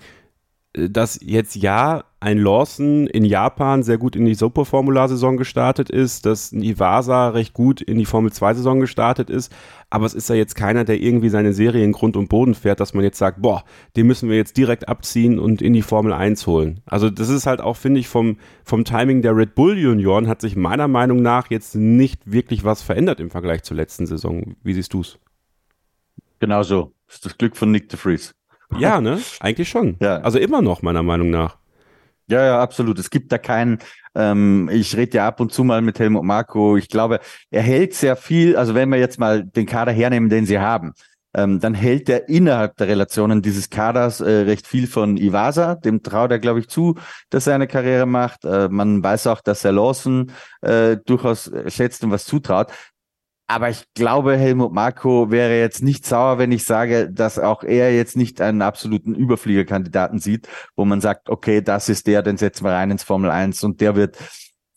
dass 0.74 1.20
jetzt 1.24 1.56
ja 1.56 2.04
ein 2.20 2.38
Lawson 2.38 3.08
in 3.08 3.26
Japan 3.26 3.82
sehr 3.82 3.98
gut 3.98 4.16
in 4.16 4.26
die 4.26 4.36
Superformular-Saison 4.36 5.38
gestartet 5.38 5.90
ist, 5.90 6.26
dass 6.26 6.52
ein 6.52 6.62
Iwasa 6.62 7.30
recht 7.30 7.54
gut 7.54 7.82
in 7.82 7.98
die 7.98 8.06
Formel-2-Saison 8.06 8.80
gestartet 8.80 9.30
ist, 9.30 9.52
aber 9.90 10.06
es 10.06 10.14
ist 10.14 10.30
ja 10.30 10.36
jetzt 10.36 10.56
keiner, 10.56 10.84
der 10.84 11.02
irgendwie 11.02 11.30
seine 11.30 11.54
Serie 11.54 11.84
in 11.84 11.94
Grund 11.94 12.18
und 12.18 12.30
Boden 12.30 12.54
fährt, 12.54 12.82
dass 12.82 12.94
man 12.94 13.04
jetzt 13.04 13.18
sagt, 13.18 13.42
boah, 13.42 13.64
den 13.96 14.06
müssen 14.06 14.30
wir 14.30 14.36
jetzt 14.36 14.58
direkt 14.58 14.90
abziehen 14.90 15.40
und 15.40 15.62
in 15.62 15.74
die 15.74 15.82
Formel 15.82 16.14
1 16.14 16.46
holen. 16.46 16.82
Also 16.86 17.10
das 17.10 17.30
ist 17.30 17.48
halt 17.48 17.62
auch, 17.62 17.78
finde 17.78 18.02
ich, 18.02 18.08
vom, 18.08 18.38
vom 18.64 18.84
Timing 18.84 19.22
der 19.24 19.36
Red 19.36 19.56
Bull 19.56 19.78
Junioren 19.78 20.28
hat 20.28 20.42
sich 20.42 20.56
meiner 20.56 20.88
Meinung 20.88 21.22
nach 21.22 21.50
jetzt 21.50 21.76
nicht 21.76 22.32
wirklich 22.32 22.64
was 22.64 22.84
verändert 22.84 23.20
im 23.20 23.32
Vergleich 23.32 23.64
zur 23.64 23.78
letzten 23.78 24.06
Saison. 24.06 24.56
Wie 24.62 24.74
siehst 24.74 24.94
du 24.94 25.02
es? 25.02 25.18
Genau 26.40 26.62
so. 26.62 26.94
Das 27.08 27.16
ist 27.16 27.26
das 27.26 27.38
Glück 27.38 27.58
von 27.58 27.72
Nick 27.72 27.90
de 27.90 27.98
Vries. 27.98 28.36
Ja, 28.78 29.02
ne? 29.02 29.20
Eigentlich 29.40 29.70
schon. 29.70 29.98
Ja. 30.00 30.18
Also 30.18 30.40
immer 30.40 30.62
noch, 30.62 30.82
meiner 30.82 31.04
Meinung 31.04 31.30
nach. 31.30 31.58
Ja, 32.28 32.46
ja, 32.46 32.62
absolut. 32.62 33.00
Es 33.00 33.10
gibt 33.10 33.32
da 33.32 33.40
keinen, 33.40 33.80
ähm, 34.14 34.70
ich 34.72 34.96
rede 34.96 35.18
ja 35.18 35.28
ab 35.28 35.40
und 35.40 35.52
zu 35.52 35.64
mal 35.64 35.82
mit 35.82 35.98
Helmut 35.98 36.24
Marko. 36.24 36.78
Ich 36.78 36.88
glaube, 36.88 37.20
er 37.50 37.64
hält 37.64 37.96
sehr 37.96 38.16
viel, 38.16 38.56
also 38.56 38.76
wenn 38.76 38.90
wir 38.90 39.00
jetzt 39.00 39.20
mal 39.20 39.44
den 39.44 39.66
Kader 39.66 39.92
hernehmen, 39.92 40.30
den 40.30 40.46
sie 40.46 40.60
haben, 40.60 40.94
ähm, 41.34 41.60
dann 41.60 41.74
hält 41.74 42.08
er 42.08 42.30
innerhalb 42.30 42.78
der 42.78 42.88
Relationen 42.88 43.42
dieses 43.42 43.70
Kaders 43.70 44.20
äh, 44.22 44.30
recht 44.30 44.68
viel 44.68 44.88
von 44.88 45.18
Iwasa. 45.18 45.76
Dem 45.76 46.04
traut 46.04 46.32
er, 46.32 46.40
glaube 46.40 46.60
ich, 46.60 46.68
zu, 46.70 46.96
dass 47.30 47.48
er 47.48 47.56
eine 47.56 47.68
Karriere 47.68 48.06
macht. 48.06 48.46
Äh, 48.46 48.70
man 48.70 49.04
weiß 49.04 49.28
auch, 49.28 49.42
dass 49.42 49.66
er 49.66 49.72
Lawson 49.72 50.32
äh, 50.62 50.98
durchaus 51.06 51.52
schätzt 51.68 52.04
und 52.04 52.12
was 52.12 52.26
zutraut. 52.26 52.72
Aber 53.52 53.72
ich 53.72 53.84
glaube, 53.96 54.38
Helmut 54.38 54.74
Marko 54.74 55.32
wäre 55.32 55.58
jetzt 55.58 55.82
nicht 55.82 56.06
sauer, 56.06 56.38
wenn 56.38 56.52
ich 56.52 56.66
sage, 56.66 57.10
dass 57.12 57.40
auch 57.40 57.64
er 57.64 57.96
jetzt 57.96 58.16
nicht 58.16 58.42
einen 58.42 58.62
absoluten 58.62 59.16
Überfliegerkandidaten 59.16 60.20
sieht, 60.20 60.48
wo 60.76 60.86
man 60.86 61.02
sagt, 61.02 61.30
okay, 61.30 61.60
das 61.64 61.90
ist 61.90 62.06
der, 62.06 62.22
den 62.22 62.38
setzen 62.38 62.64
wir 62.64 62.74
rein 62.74 62.92
ins 62.92 63.02
Formel 63.02 63.32
1 63.32 63.64
und 63.64 63.82
der 63.82 63.96
wird 63.96 64.20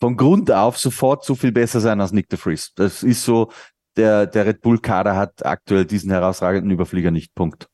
von 0.01 0.17
Grund 0.17 0.51
auf 0.51 0.79
sofort 0.79 1.23
so 1.23 1.35
viel 1.35 1.53
besser 1.53 1.81
sein 1.81 2.01
als 2.01 2.13
Nick 2.13 2.31
de 2.31 2.39
Vries. 2.39 2.73
Das 2.75 3.03
ist 3.03 3.27
so, 3.27 3.53
der, 3.99 4.27
der 4.27 4.47
Red 4.47 4.63
Bull 4.63 4.79
Kader 4.79 5.17
hat 5.17 5.45
aktuell 5.45 5.85
diesen 5.85 6.11
herausragenden 6.11 6.71
Überflieger 6.71 7.11
nicht. 7.11 7.35
Punkt. 7.35 7.69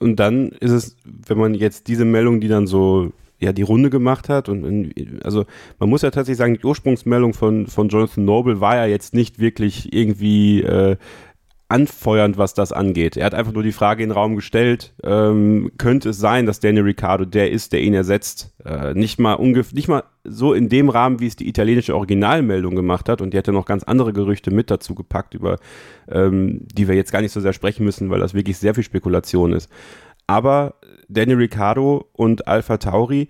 Und 0.00 0.16
dann 0.16 0.50
ist 0.50 0.72
es, 0.72 0.96
wenn 1.04 1.38
man 1.38 1.54
jetzt 1.54 1.88
diese 1.88 2.04
Meldung, 2.04 2.42
die 2.42 2.48
dann 2.48 2.66
so 2.66 3.10
ja 3.40 3.52
die 3.52 3.62
Runde 3.62 3.90
gemacht 3.90 4.28
hat. 4.28 4.48
Und 4.48 4.92
also 5.24 5.44
man 5.78 5.88
muss 5.88 6.02
ja 6.02 6.10
tatsächlich 6.10 6.38
sagen, 6.38 6.58
die 6.60 6.66
Ursprungsmeldung 6.66 7.34
von, 7.34 7.66
von 7.66 7.88
Jonathan 7.88 8.24
Noble 8.24 8.60
war 8.60 8.76
ja 8.76 8.86
jetzt 8.86 9.14
nicht 9.14 9.38
wirklich 9.38 9.92
irgendwie 9.92 10.62
äh, 10.62 10.96
anfeuernd, 11.68 12.36
was 12.36 12.54
das 12.54 12.72
angeht. 12.72 13.16
Er 13.16 13.26
hat 13.26 13.34
einfach 13.34 13.52
nur 13.52 13.62
die 13.62 13.72
Frage 13.72 14.02
in 14.02 14.10
den 14.10 14.14
Raum 14.14 14.36
gestellt, 14.36 14.94
ähm, 15.02 15.72
könnte 15.78 16.10
es 16.10 16.18
sein, 16.18 16.46
dass 16.46 16.60
Daniel 16.60 16.84
Ricciardo 16.84 17.24
der 17.24 17.50
ist, 17.50 17.72
der 17.72 17.80
ihn 17.80 17.94
ersetzt? 17.94 18.54
Äh, 18.64 18.94
nicht, 18.94 19.18
mal 19.18 19.38
nicht 19.40 19.88
mal 19.88 20.04
so 20.24 20.52
in 20.52 20.68
dem 20.68 20.88
Rahmen, 20.88 21.20
wie 21.20 21.26
es 21.26 21.36
die 21.36 21.48
italienische 21.48 21.96
Originalmeldung 21.96 22.76
gemacht 22.76 23.08
hat 23.08 23.20
und 23.22 23.32
die 23.32 23.38
hätte 23.38 23.52
noch 23.52 23.64
ganz 23.64 23.82
andere 23.82 24.12
Gerüchte 24.12 24.50
mit 24.50 24.70
dazu 24.70 24.94
gepackt, 24.94 25.34
über 25.34 25.58
ähm, 26.08 26.60
die 26.72 26.86
wir 26.86 26.94
jetzt 26.94 27.12
gar 27.12 27.22
nicht 27.22 27.32
so 27.32 27.40
sehr 27.40 27.52
sprechen 27.52 27.84
müssen, 27.84 28.10
weil 28.10 28.20
das 28.20 28.34
wirklich 28.34 28.58
sehr 28.58 28.74
viel 28.74 28.84
Spekulation 28.84 29.52
ist. 29.52 29.70
Aber 30.26 30.74
Daniel 31.08 31.38
Ricciardo 31.38 32.08
und 32.12 32.46
Alpha 32.48 32.76
Tauri, 32.78 33.28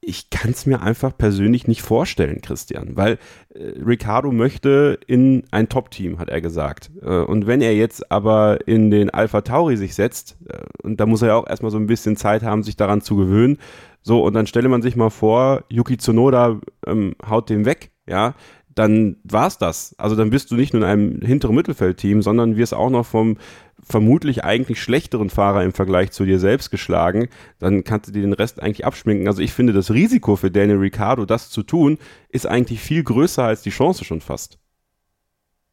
ich 0.00 0.30
kann 0.30 0.52
es 0.52 0.64
mir 0.64 0.80
einfach 0.80 1.16
persönlich 1.16 1.68
nicht 1.68 1.82
vorstellen, 1.82 2.40
Christian, 2.40 2.96
weil 2.96 3.18
äh, 3.54 3.72
Ricardo 3.84 4.32
möchte 4.32 4.98
in 5.06 5.44
ein 5.50 5.68
Top-Team, 5.68 6.18
hat 6.18 6.30
er 6.30 6.40
gesagt. 6.40 6.90
Äh, 7.02 7.18
und 7.18 7.46
wenn 7.46 7.60
er 7.60 7.74
jetzt 7.74 8.10
aber 8.10 8.66
in 8.66 8.90
den 8.90 9.10
Alpha 9.10 9.42
Tauri 9.42 9.76
sich 9.76 9.94
setzt, 9.94 10.38
äh, 10.48 10.62
und 10.82 10.98
da 10.98 11.06
muss 11.06 11.22
er 11.22 11.28
ja 11.28 11.34
auch 11.34 11.46
erstmal 11.46 11.70
so 11.70 11.78
ein 11.78 11.86
bisschen 11.86 12.16
Zeit 12.16 12.42
haben, 12.42 12.62
sich 12.62 12.76
daran 12.76 13.02
zu 13.02 13.16
gewöhnen, 13.16 13.58
so, 14.00 14.24
und 14.24 14.32
dann 14.32 14.46
stelle 14.46 14.68
man 14.70 14.80
sich 14.80 14.96
mal 14.96 15.10
vor, 15.10 15.64
Yuki 15.68 15.98
Tsunoda 15.98 16.60
ähm, 16.86 17.14
haut 17.28 17.50
den 17.50 17.66
weg, 17.66 17.90
ja, 18.06 18.34
dann 18.78 19.16
war's 19.24 19.58
das. 19.58 19.94
Also 19.98 20.14
dann 20.14 20.30
bist 20.30 20.50
du 20.50 20.54
nicht 20.54 20.72
nur 20.72 20.82
in 20.82 20.88
einem 20.88 21.20
hinteren 21.20 21.56
Mittelfeldteam, 21.56 22.22
sondern 22.22 22.56
wirst 22.56 22.74
auch 22.74 22.90
noch 22.90 23.06
vom 23.06 23.36
vermutlich 23.82 24.44
eigentlich 24.44 24.80
schlechteren 24.80 25.30
Fahrer 25.30 25.64
im 25.64 25.72
Vergleich 25.72 26.12
zu 26.12 26.24
dir 26.24 26.38
selbst 26.38 26.70
geschlagen, 26.70 27.28
dann 27.58 27.84
kannst 27.84 28.08
du 28.08 28.12
dir 28.12 28.22
den 28.22 28.34
Rest 28.34 28.60
eigentlich 28.60 28.84
abschminken. 28.84 29.26
Also 29.26 29.40
ich 29.40 29.52
finde, 29.52 29.72
das 29.72 29.90
Risiko 29.90 30.36
für 30.36 30.50
Daniel 30.50 30.78
Ricciardo, 30.78 31.24
das 31.24 31.50
zu 31.50 31.62
tun, 31.62 31.98
ist 32.28 32.46
eigentlich 32.46 32.80
viel 32.80 33.02
größer 33.02 33.42
als 33.42 33.62
die 33.62 33.70
Chance 33.70 34.04
schon 34.04 34.20
fast. 34.20 34.58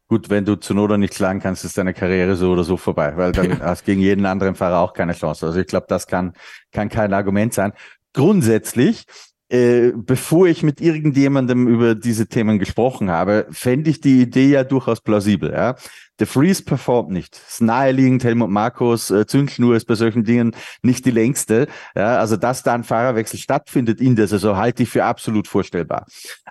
Gut, 0.07 0.29
wenn 0.29 0.45
du 0.45 0.55
Zunoda 0.55 0.97
nicht 0.97 1.15
schlagen 1.15 1.39
kannst, 1.39 1.65
ist 1.65 1.77
deine 1.77 1.93
Karriere 1.93 2.35
so 2.35 2.51
oder 2.53 2.63
so 2.63 2.77
vorbei, 2.77 3.17
weil 3.17 3.31
dann 3.31 3.59
hast 3.61 3.81
du 3.81 3.85
gegen 3.91 4.01
jeden 4.01 4.25
anderen 4.25 4.55
Fahrer 4.55 4.79
auch 4.79 4.93
keine 4.93 5.13
Chance. 5.13 5.45
Also 5.45 5.59
ich 5.59 5.67
glaube, 5.67 5.87
das 5.89 6.07
kann, 6.07 6.33
kann 6.71 6.89
kein 6.89 7.13
Argument 7.13 7.53
sein. 7.53 7.73
Grundsätzlich 8.13 9.05
äh, 9.49 9.91
bevor 9.95 10.47
ich 10.47 10.63
mit 10.63 10.81
irgendjemandem 10.81 11.67
über 11.67 11.93
diese 11.93 12.27
Themen 12.27 12.57
gesprochen 12.57 13.11
habe, 13.11 13.47
fände 13.51 13.89
ich 13.89 14.01
die 14.01 14.21
Idee 14.21 14.49
ja 14.49 14.63
durchaus 14.63 15.01
plausibel. 15.01 15.51
Ja? 15.51 15.75
Der 16.19 16.27
Freeze 16.27 16.63
performt 16.63 17.11
nicht. 17.11 17.39
Ist 17.47 17.61
naheliegend, 17.61 18.23
Helmut 18.23 18.49
Markus, 18.49 19.11
äh, 19.11 19.27
Zündschnur 19.27 19.75
ist 19.75 19.85
bei 19.85 19.95
solchen 19.95 20.23
Dingen 20.23 20.55
nicht 20.81 21.05
die 21.05 21.11
längste. 21.11 21.67
Ja? 21.95 22.17
Also, 22.17 22.37
dass 22.37 22.63
da 22.63 22.73
ein 22.73 22.83
Fahrerwechsel 22.83 23.37
stattfindet 23.37 24.01
in 24.01 24.15
der 24.15 24.27
Saison, 24.27 24.57
halte 24.57 24.83
ich 24.83 24.89
für 24.89 25.03
absolut 25.03 25.47
vorstellbar. 25.47 26.07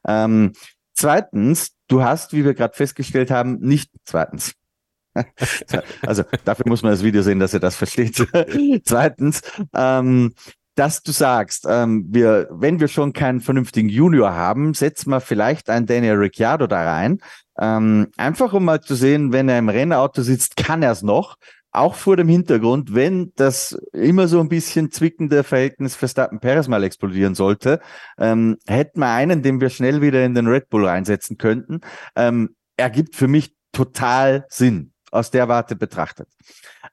Ähm, 0.07 0.53
zweitens, 0.93 1.73
du 1.89 2.03
hast, 2.03 2.33
wie 2.33 2.45
wir 2.45 2.55
gerade 2.55 2.77
festgestellt 2.77 3.31
haben, 3.31 3.59
nicht 3.61 3.91
zweitens. 4.05 4.55
also 6.03 6.25
dafür 6.45 6.69
muss 6.69 6.83
man 6.83 6.93
das 6.93 7.03
Video 7.03 7.23
sehen, 7.23 7.39
dass 7.39 7.55
er 7.55 7.61
das 7.61 7.77
versteht. 7.77 8.27
Zweitens, 8.85 9.43
ähm, 9.75 10.35
dass 10.75 11.03
du 11.03 11.13
sagst, 11.13 11.67
ähm, 11.69 12.07
wir, 12.09 12.49
wenn 12.51 12.81
wir 12.81 12.89
schon 12.89 13.13
keinen 13.13 13.41
vernünftigen 13.41 13.89
Junior 13.89 14.35
haben, 14.35 14.75
setzen 14.75 15.11
wir 15.11 15.21
vielleicht 15.21 15.71
einen 15.71 15.87
Daniel 15.87 16.17
Ricciardo 16.17 16.67
da 16.67 16.83
rein. 16.83 17.19
Ähm, 17.59 18.09
einfach 18.17 18.53
um 18.53 18.65
mal 18.65 18.81
zu 18.81 18.95
sehen, 18.95 19.33
wenn 19.33 19.49
er 19.49 19.59
im 19.59 19.69
Rennauto 19.69 20.23
sitzt, 20.23 20.57
kann 20.57 20.83
er 20.83 20.93
es 20.93 21.03
noch. 21.03 21.37
Auch 21.71 21.95
vor 21.95 22.17
dem 22.17 22.29
Hintergrund, 22.29 22.95
wenn 22.95 23.33
das 23.35 23.77
immer 23.93 24.29
so 24.29 24.39
ein 24.39 24.49
bisschen 24.49 24.93
zwickende 24.93 25.43
Verhältnis 25.43 25.97
Verstappen-Perez 25.97 26.69
mal 26.69 26.85
explodieren 26.85 27.35
sollte, 27.35 27.81
ähm, 28.19 28.59
hätten 28.67 29.01
wir 29.01 29.09
einen, 29.11 29.43
den 29.43 29.61
wir 29.61 29.71
schnell 29.71 30.01
wieder 30.01 30.25
in 30.25 30.35
den 30.35 30.47
Red 30.47 30.71
Bull 30.71 30.87
reinsetzen 30.87 31.37
könnten. 31.37 31.81
Ähm, 32.15 32.55
ergibt 32.77 33.17
für 33.17 33.29
mich 33.29 33.55
total 33.73 34.47
Sinn 34.49 34.93
aus 35.11 35.31
der 35.31 35.49
Warte 35.49 35.77
betrachtet. 35.77 36.29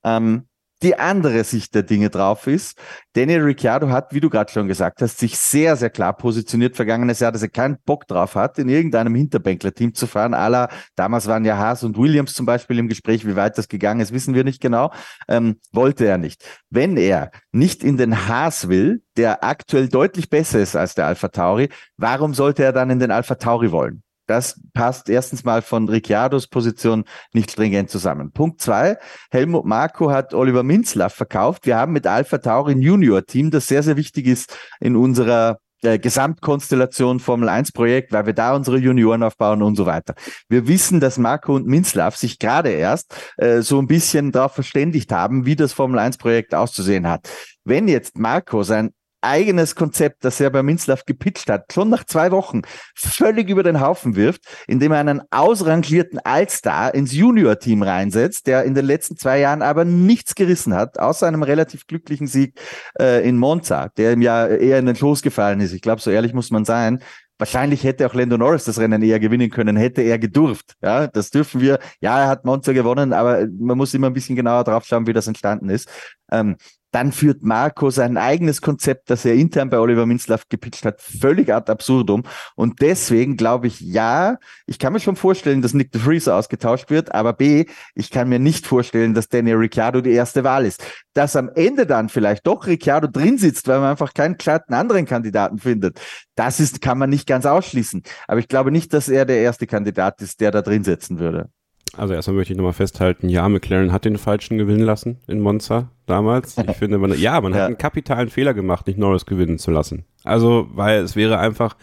Ähm, 0.03 0.47
die 0.83 0.97
andere 0.97 1.43
Sicht 1.43 1.75
der 1.75 1.83
Dinge 1.83 2.09
drauf 2.09 2.47
ist. 2.47 2.77
Daniel 3.13 3.41
Ricciardo 3.41 3.89
hat, 3.89 4.13
wie 4.13 4.19
du 4.19 4.29
gerade 4.29 4.51
schon 4.51 4.67
gesagt 4.67 5.01
hast, 5.01 5.19
sich 5.19 5.37
sehr, 5.37 5.75
sehr 5.75 5.89
klar 5.89 6.15
positioniert 6.15 6.75
vergangenes 6.75 7.19
Jahr, 7.19 7.31
dass 7.31 7.41
er 7.41 7.49
keinen 7.49 7.77
Bock 7.85 8.07
drauf 8.07 8.35
hat, 8.35 8.57
in 8.57 8.69
irgendeinem 8.69 9.15
Hinterbänkler-Team 9.15 9.93
zu 9.93 10.07
fahren. 10.07 10.33
Aller, 10.33 10.69
damals 10.95 11.27
waren 11.27 11.45
ja 11.45 11.57
Haas 11.57 11.83
und 11.83 11.97
Williams 11.97 12.33
zum 12.33 12.45
Beispiel 12.45 12.79
im 12.79 12.87
Gespräch, 12.87 13.25
wie 13.27 13.35
weit 13.35 13.57
das 13.57 13.67
gegangen 13.67 13.99
ist, 13.99 14.13
wissen 14.13 14.33
wir 14.33 14.43
nicht 14.43 14.61
genau. 14.61 14.91
Ähm, 15.27 15.59
wollte 15.71 16.05
er 16.05 16.17
nicht. 16.17 16.43
Wenn 16.69 16.97
er 16.97 17.31
nicht 17.51 17.83
in 17.83 17.97
den 17.97 18.27
Haas 18.27 18.67
will, 18.69 19.03
der 19.17 19.43
aktuell 19.43 19.89
deutlich 19.89 20.29
besser 20.29 20.59
ist 20.59 20.75
als 20.75 20.95
der 20.95 21.05
Alpha 21.05 21.27
Tauri, 21.27 21.69
warum 21.97 22.33
sollte 22.33 22.63
er 22.63 22.71
dann 22.71 22.89
in 22.89 22.99
den 22.99 23.11
Alpha 23.11 23.35
Tauri 23.35 23.71
wollen? 23.71 24.03
Das 24.31 24.61
passt 24.73 25.09
erstens 25.09 25.43
mal 25.43 25.61
von 25.61 25.89
Ricciardos 25.89 26.47
Position 26.47 27.03
nicht 27.33 27.51
stringent 27.51 27.89
zusammen. 27.89 28.31
Punkt 28.31 28.61
zwei, 28.61 28.97
Helmut 29.29 29.65
Marko 29.65 30.09
hat 30.09 30.33
Oliver 30.33 30.63
Minzlaff 30.63 31.13
verkauft. 31.13 31.65
Wir 31.65 31.75
haben 31.75 31.91
mit 31.91 32.07
Alpha 32.07 32.37
Tauri 32.37 32.71
ein 32.71 32.81
Junior-Team, 32.81 33.51
das 33.51 33.67
sehr, 33.67 33.83
sehr 33.83 33.97
wichtig 33.97 34.27
ist 34.27 34.57
in 34.79 34.95
unserer 34.95 35.57
äh, 35.81 35.99
Gesamtkonstellation 35.99 37.19
Formel 37.19 37.49
1 37.49 37.73
Projekt, 37.73 38.13
weil 38.13 38.25
wir 38.25 38.31
da 38.31 38.55
unsere 38.55 38.77
Junioren 38.77 39.21
aufbauen 39.21 39.61
und 39.61 39.75
so 39.75 39.85
weiter. 39.85 40.15
Wir 40.47 40.65
wissen, 40.65 41.01
dass 41.01 41.17
Marco 41.17 41.53
und 41.53 41.67
Minzlaff 41.67 42.15
sich 42.15 42.39
gerade 42.39 42.69
erst 42.69 43.13
äh, 43.35 43.59
so 43.59 43.81
ein 43.81 43.87
bisschen 43.87 44.31
darauf 44.31 44.53
verständigt 44.53 45.11
haben, 45.11 45.45
wie 45.45 45.57
das 45.57 45.73
Formel 45.73 45.99
1 45.99 46.17
Projekt 46.17 46.55
auszusehen 46.55 47.09
hat. 47.09 47.27
Wenn 47.65 47.89
jetzt 47.89 48.17
Marco 48.17 48.63
sein 48.63 48.91
eigenes 49.21 49.75
Konzept, 49.75 50.25
das 50.25 50.39
er 50.39 50.49
bei 50.49 50.63
Minzlaff 50.63 51.05
gepitcht 51.05 51.49
hat, 51.49 51.71
schon 51.73 51.89
nach 51.89 52.03
zwei 52.05 52.31
Wochen 52.31 52.61
völlig 52.95 53.49
über 53.49 53.63
den 53.63 53.79
Haufen 53.79 54.15
wirft, 54.15 54.41
indem 54.67 54.91
er 54.91 54.99
einen 54.99 55.21
ausrangierten 55.31 56.19
Allstar 56.19 56.93
ins 56.93 57.13
Junior-Team 57.13 57.83
reinsetzt, 57.83 58.47
der 58.47 58.63
in 58.63 58.75
den 58.75 58.85
letzten 58.85 59.17
zwei 59.17 59.39
Jahren 59.39 59.61
aber 59.61 59.85
nichts 59.85 60.35
gerissen 60.35 60.73
hat, 60.73 60.99
außer 60.99 61.27
einem 61.27 61.43
relativ 61.43 61.87
glücklichen 61.87 62.27
Sieg 62.27 62.59
äh, 62.99 63.27
in 63.27 63.37
Monza, 63.37 63.89
der 63.97 64.13
ihm 64.13 64.21
ja 64.21 64.47
eher 64.47 64.79
in 64.79 64.85
den 64.85 64.95
Schoß 64.95 65.21
gefallen 65.21 65.59
ist. 65.61 65.73
Ich 65.73 65.81
glaube, 65.81 66.01
so 66.01 66.11
ehrlich 66.11 66.33
muss 66.33 66.51
man 66.51 66.65
sein. 66.65 67.01
Wahrscheinlich 67.41 67.83
hätte 67.83 68.05
auch 68.05 68.13
Lando 68.13 68.37
Norris 68.37 68.65
das 68.65 68.77
Rennen 68.77 69.01
eher 69.01 69.19
gewinnen 69.19 69.49
können, 69.49 69.75
hätte 69.75 70.03
er 70.03 70.19
gedurft. 70.19 70.75
Ja, 70.79 71.07
das 71.07 71.31
dürfen 71.31 71.59
wir. 71.59 71.79
Ja, 71.99 72.19
er 72.19 72.27
hat 72.27 72.45
Monza 72.45 72.71
gewonnen, 72.71 73.13
aber 73.13 73.47
man 73.57 73.79
muss 73.79 73.95
immer 73.95 74.07
ein 74.07 74.13
bisschen 74.13 74.35
genauer 74.35 74.63
drauf 74.63 74.85
schauen, 74.85 75.07
wie 75.07 75.13
das 75.13 75.25
entstanden 75.25 75.69
ist. 75.69 75.89
Ähm, 76.31 76.55
dann 76.91 77.11
führt 77.11 77.43
Marco 77.43 77.89
sein 77.89 78.17
eigenes 78.17 78.61
Konzept, 78.61 79.09
das 79.09 79.25
er 79.25 79.33
intern 79.33 79.69
bei 79.69 79.79
Oliver 79.79 80.05
Minzlaff 80.05 80.49
gepitcht 80.49 80.85
hat, 80.85 81.01
völlig 81.01 81.53
ad 81.53 81.71
absurdum. 81.71 82.23
Und 82.55 82.81
deswegen 82.81 83.37
glaube 83.37 83.67
ich, 83.67 83.79
ja, 83.79 84.37
ich 84.65 84.77
kann 84.77 84.93
mir 84.93 84.99
schon 84.99 85.15
vorstellen, 85.15 85.61
dass 85.61 85.73
Nick 85.73 85.91
de 85.91 86.01
Vries 86.01 86.27
ausgetauscht 86.27 86.89
wird, 86.89 87.13
aber 87.13 87.33
B, 87.33 87.65
ich 87.95 88.11
kann 88.11 88.29
mir 88.29 88.39
nicht 88.39 88.67
vorstellen, 88.67 89.13
dass 89.13 89.29
Daniel 89.29 89.57
Ricciardo 89.57 90.01
die 90.01 90.11
erste 90.11 90.43
Wahl 90.43 90.65
ist. 90.65 90.83
Dass 91.13 91.35
am 91.35 91.49
Ende 91.55 91.85
dann 91.85 92.09
vielleicht 92.09 92.45
doch 92.45 92.67
Ricciardo 92.67 93.07
drin 93.07 93.37
sitzt, 93.37 93.67
weil 93.67 93.79
man 93.79 93.91
einfach 93.91 94.13
keinen 94.13 94.37
glatten 94.37 94.73
anderen 94.73 95.05
Kandidaten 95.05 95.59
findet, 95.59 95.99
das 96.35 96.59
ist, 96.59 96.81
kann 96.81 96.97
man 96.97 97.09
nicht 97.09 97.27
ganz 97.27 97.45
ausschließen. 97.45 98.03
Aber 98.27 98.39
ich 98.39 98.47
glaube 98.47 98.71
nicht, 98.71 98.93
dass 98.93 99.09
er 99.09 99.25
der 99.25 99.37
erste 99.37 99.67
Kandidat 99.67 100.21
ist, 100.21 100.41
der 100.41 100.51
da 100.51 100.61
drin 100.61 100.83
sitzen 100.83 101.19
würde. 101.19 101.49
Also 101.97 102.13
erstmal 102.13 102.37
möchte 102.37 102.53
ich 102.53 102.57
nochmal 102.57 102.73
festhalten, 102.73 103.27
ja, 103.27 103.47
McLaren 103.49 103.91
hat 103.91 104.05
den 104.05 104.17
Falschen 104.17 104.57
gewinnen 104.57 104.83
lassen 104.83 105.17
in 105.27 105.41
Monza 105.41 105.89
damals. 106.05 106.57
Ich 106.57 106.77
finde, 106.77 106.97
man, 106.97 107.17
ja, 107.19 107.41
man 107.41 107.51
ja. 107.53 107.59
hat 107.59 107.67
einen 107.67 107.77
kapitalen 107.77 108.29
Fehler 108.29 108.53
gemacht, 108.53 108.87
nicht 108.87 108.97
Norris 108.97 109.25
gewinnen 109.25 109.59
zu 109.59 109.71
lassen. 109.71 110.05
Also, 110.23 110.69
weil 110.73 111.01
es 111.01 111.17
wäre 111.17 111.37
einfach 111.39 111.75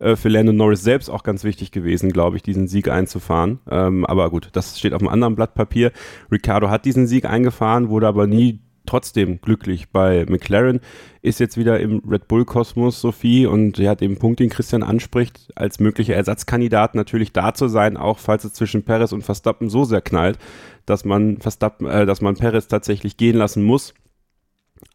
äh, 0.00 0.16
für 0.16 0.28
Lando 0.28 0.52
Norris 0.52 0.82
selbst 0.82 1.08
auch 1.08 1.22
ganz 1.22 1.44
wichtig 1.44 1.72
gewesen, 1.72 2.12
glaube 2.12 2.36
ich, 2.36 2.42
diesen 2.42 2.68
Sieg 2.68 2.88
einzufahren. 2.88 3.60
Ähm, 3.70 4.04
aber 4.04 4.28
gut, 4.30 4.50
das 4.52 4.78
steht 4.78 4.92
auf 4.92 5.00
einem 5.00 5.08
anderen 5.08 5.34
Blatt 5.34 5.54
Papier. 5.54 5.92
Ricardo 6.30 6.68
hat 6.68 6.84
diesen 6.84 7.06
Sieg 7.06 7.24
eingefahren, 7.24 7.88
wurde 7.88 8.06
aber 8.06 8.26
nie 8.26 8.60
trotzdem 8.86 9.40
glücklich 9.40 9.88
bei 9.90 10.26
McLaren, 10.28 10.80
ist 11.22 11.40
jetzt 11.40 11.56
wieder 11.56 11.80
im 11.80 12.02
Red 12.08 12.28
Bull-Kosmos, 12.28 13.00
Sophie, 13.00 13.46
und 13.46 13.78
er 13.78 13.90
hat 13.90 14.00
den 14.00 14.18
Punkt, 14.18 14.40
den 14.40 14.50
Christian 14.50 14.82
anspricht, 14.82 15.48
als 15.54 15.80
möglicher 15.80 16.14
Ersatzkandidat 16.14 16.94
natürlich 16.94 17.32
da 17.32 17.54
zu 17.54 17.68
sein, 17.68 17.96
auch 17.96 18.18
falls 18.18 18.44
es 18.44 18.52
zwischen 18.52 18.82
Perez 18.84 19.12
und 19.12 19.22
Verstappen 19.22 19.70
so 19.70 19.84
sehr 19.84 20.02
knallt, 20.02 20.38
dass 20.86 21.04
man 21.04 21.38
Verstappen, 21.38 21.86
äh, 21.86 22.06
dass 22.06 22.20
man 22.20 22.36
Perez 22.36 22.68
tatsächlich 22.68 23.16
gehen 23.16 23.36
lassen 23.36 23.64
muss. 23.64 23.94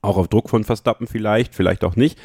Auch 0.02 0.18
auf 0.18 0.28
Druck 0.28 0.50
von 0.50 0.64
Verstappen 0.64 1.08
vielleicht, 1.08 1.56
vielleicht 1.56 1.84
auch 1.84 1.96
nicht. 1.96 2.20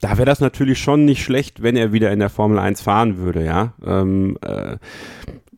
Da 0.00 0.16
wäre 0.16 0.24
das 0.24 0.40
natürlich 0.40 0.78
schon 0.78 1.04
nicht 1.04 1.22
schlecht, 1.22 1.62
wenn 1.62 1.76
er 1.76 1.92
wieder 1.92 2.10
in 2.12 2.20
der 2.20 2.30
Formel 2.30 2.58
1 2.58 2.80
fahren 2.80 3.18
würde, 3.18 3.44
ja. 3.44 3.74
Ähm, 3.84 4.38
äh, 4.42 4.76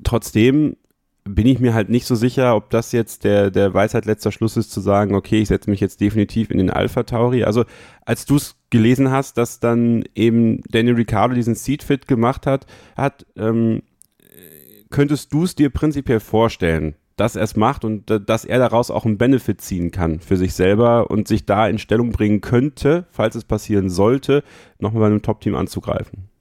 trotzdem 0.02 0.76
bin 1.24 1.46
ich 1.46 1.60
mir 1.60 1.74
halt 1.74 1.88
nicht 1.88 2.06
so 2.06 2.14
sicher, 2.14 2.56
ob 2.56 2.70
das 2.70 2.92
jetzt 2.92 3.24
der, 3.24 3.50
der 3.50 3.72
Weisheit 3.74 4.06
letzter 4.06 4.32
Schluss 4.32 4.56
ist, 4.56 4.72
zu 4.72 4.80
sagen, 4.80 5.14
okay, 5.14 5.40
ich 5.40 5.48
setze 5.48 5.70
mich 5.70 5.80
jetzt 5.80 6.00
definitiv 6.00 6.50
in 6.50 6.58
den 6.58 6.70
Alpha 6.70 7.04
Tauri. 7.04 7.44
Also, 7.44 7.64
als 8.04 8.26
du 8.26 8.36
es 8.36 8.56
gelesen 8.70 9.10
hast, 9.10 9.38
dass 9.38 9.60
dann 9.60 10.04
eben 10.14 10.62
Daniel 10.68 10.96
Ricciardo 10.96 11.34
diesen 11.34 11.54
Seat-Fit 11.54 12.08
gemacht 12.08 12.46
hat, 12.46 12.66
hat, 12.96 13.26
ähm, 13.36 13.82
könntest 14.90 15.32
du 15.32 15.44
es 15.44 15.54
dir 15.54 15.70
prinzipiell 15.70 16.20
vorstellen, 16.20 16.94
dass 17.16 17.36
er 17.36 17.42
es 17.42 17.56
macht 17.56 17.84
und 17.84 18.10
dass 18.28 18.44
er 18.44 18.58
daraus 18.58 18.90
auch 18.90 19.04
einen 19.04 19.18
Benefit 19.18 19.60
ziehen 19.60 19.90
kann 19.90 20.20
für 20.20 20.36
sich 20.36 20.54
selber 20.54 21.10
und 21.10 21.28
sich 21.28 21.46
da 21.46 21.68
in 21.68 21.78
Stellung 21.78 22.10
bringen 22.10 22.40
könnte, 22.40 23.06
falls 23.10 23.34
es 23.34 23.44
passieren 23.44 23.90
sollte, 23.90 24.42
nochmal 24.78 25.02
bei 25.02 25.06
einem 25.06 25.22
Top-Team 25.22 25.54
anzugreifen? 25.54 26.31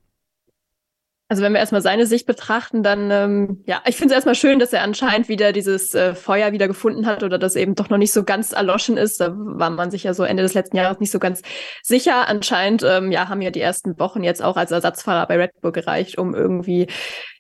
Also 1.32 1.44
wenn 1.44 1.54
wir 1.54 1.62
erstmal 1.62 1.82
seine 1.82 2.08
Sicht 2.08 2.26
betrachten, 2.26 2.84
dann 2.84 3.10
ähm, 3.10 3.64
ja, 3.66 3.82
ich 3.86 3.96
finde 3.96 4.14
es 4.14 4.16
erstmal 4.16 4.36
schön, 4.36 4.60
dass 4.60 4.74
er 4.74 4.82
anscheinend 4.82 5.30
wieder 5.30 5.54
dieses 5.54 5.96
äh, 5.96 6.14
Feuer 6.14 6.52
wieder 6.52 6.68
gefunden 6.68 7.06
hat 7.06 7.24
oder 7.24 7.40
das 7.40 7.56
eben 7.56 7.74
doch 7.74 7.88
noch 7.88 7.98
nicht 7.98 8.12
so 8.12 8.26
ganz 8.26 8.52
erloschen 8.52 8.98
ist. 8.98 9.22
Da 9.22 9.32
war 9.34 9.70
man 9.70 9.92
sich 9.92 10.04
ja 10.04 10.14
so 10.14 10.26
Ende 10.26 10.44
des 10.44 10.56
letzten 10.56 10.76
Jahres 10.76 11.00
nicht 11.00 11.10
so 11.10 11.20
ganz 11.20 11.42
sicher. 11.84 12.28
Anscheinend 12.28 12.84
ähm, 12.84 13.14
ja, 13.14 13.30
haben 13.30 13.42
ja 13.42 13.50
die 13.50 13.62
ersten 13.62 13.98
Wochen 13.98 14.26
jetzt 14.26 14.44
auch 14.44 14.58
als 14.58 14.72
Ersatzfahrer 14.72 15.26
bei 15.26 15.38
Red 15.38 15.52
Bull 15.62 15.72
gereicht, 15.72 16.18
um 16.18 16.36
irgendwie 16.36 16.88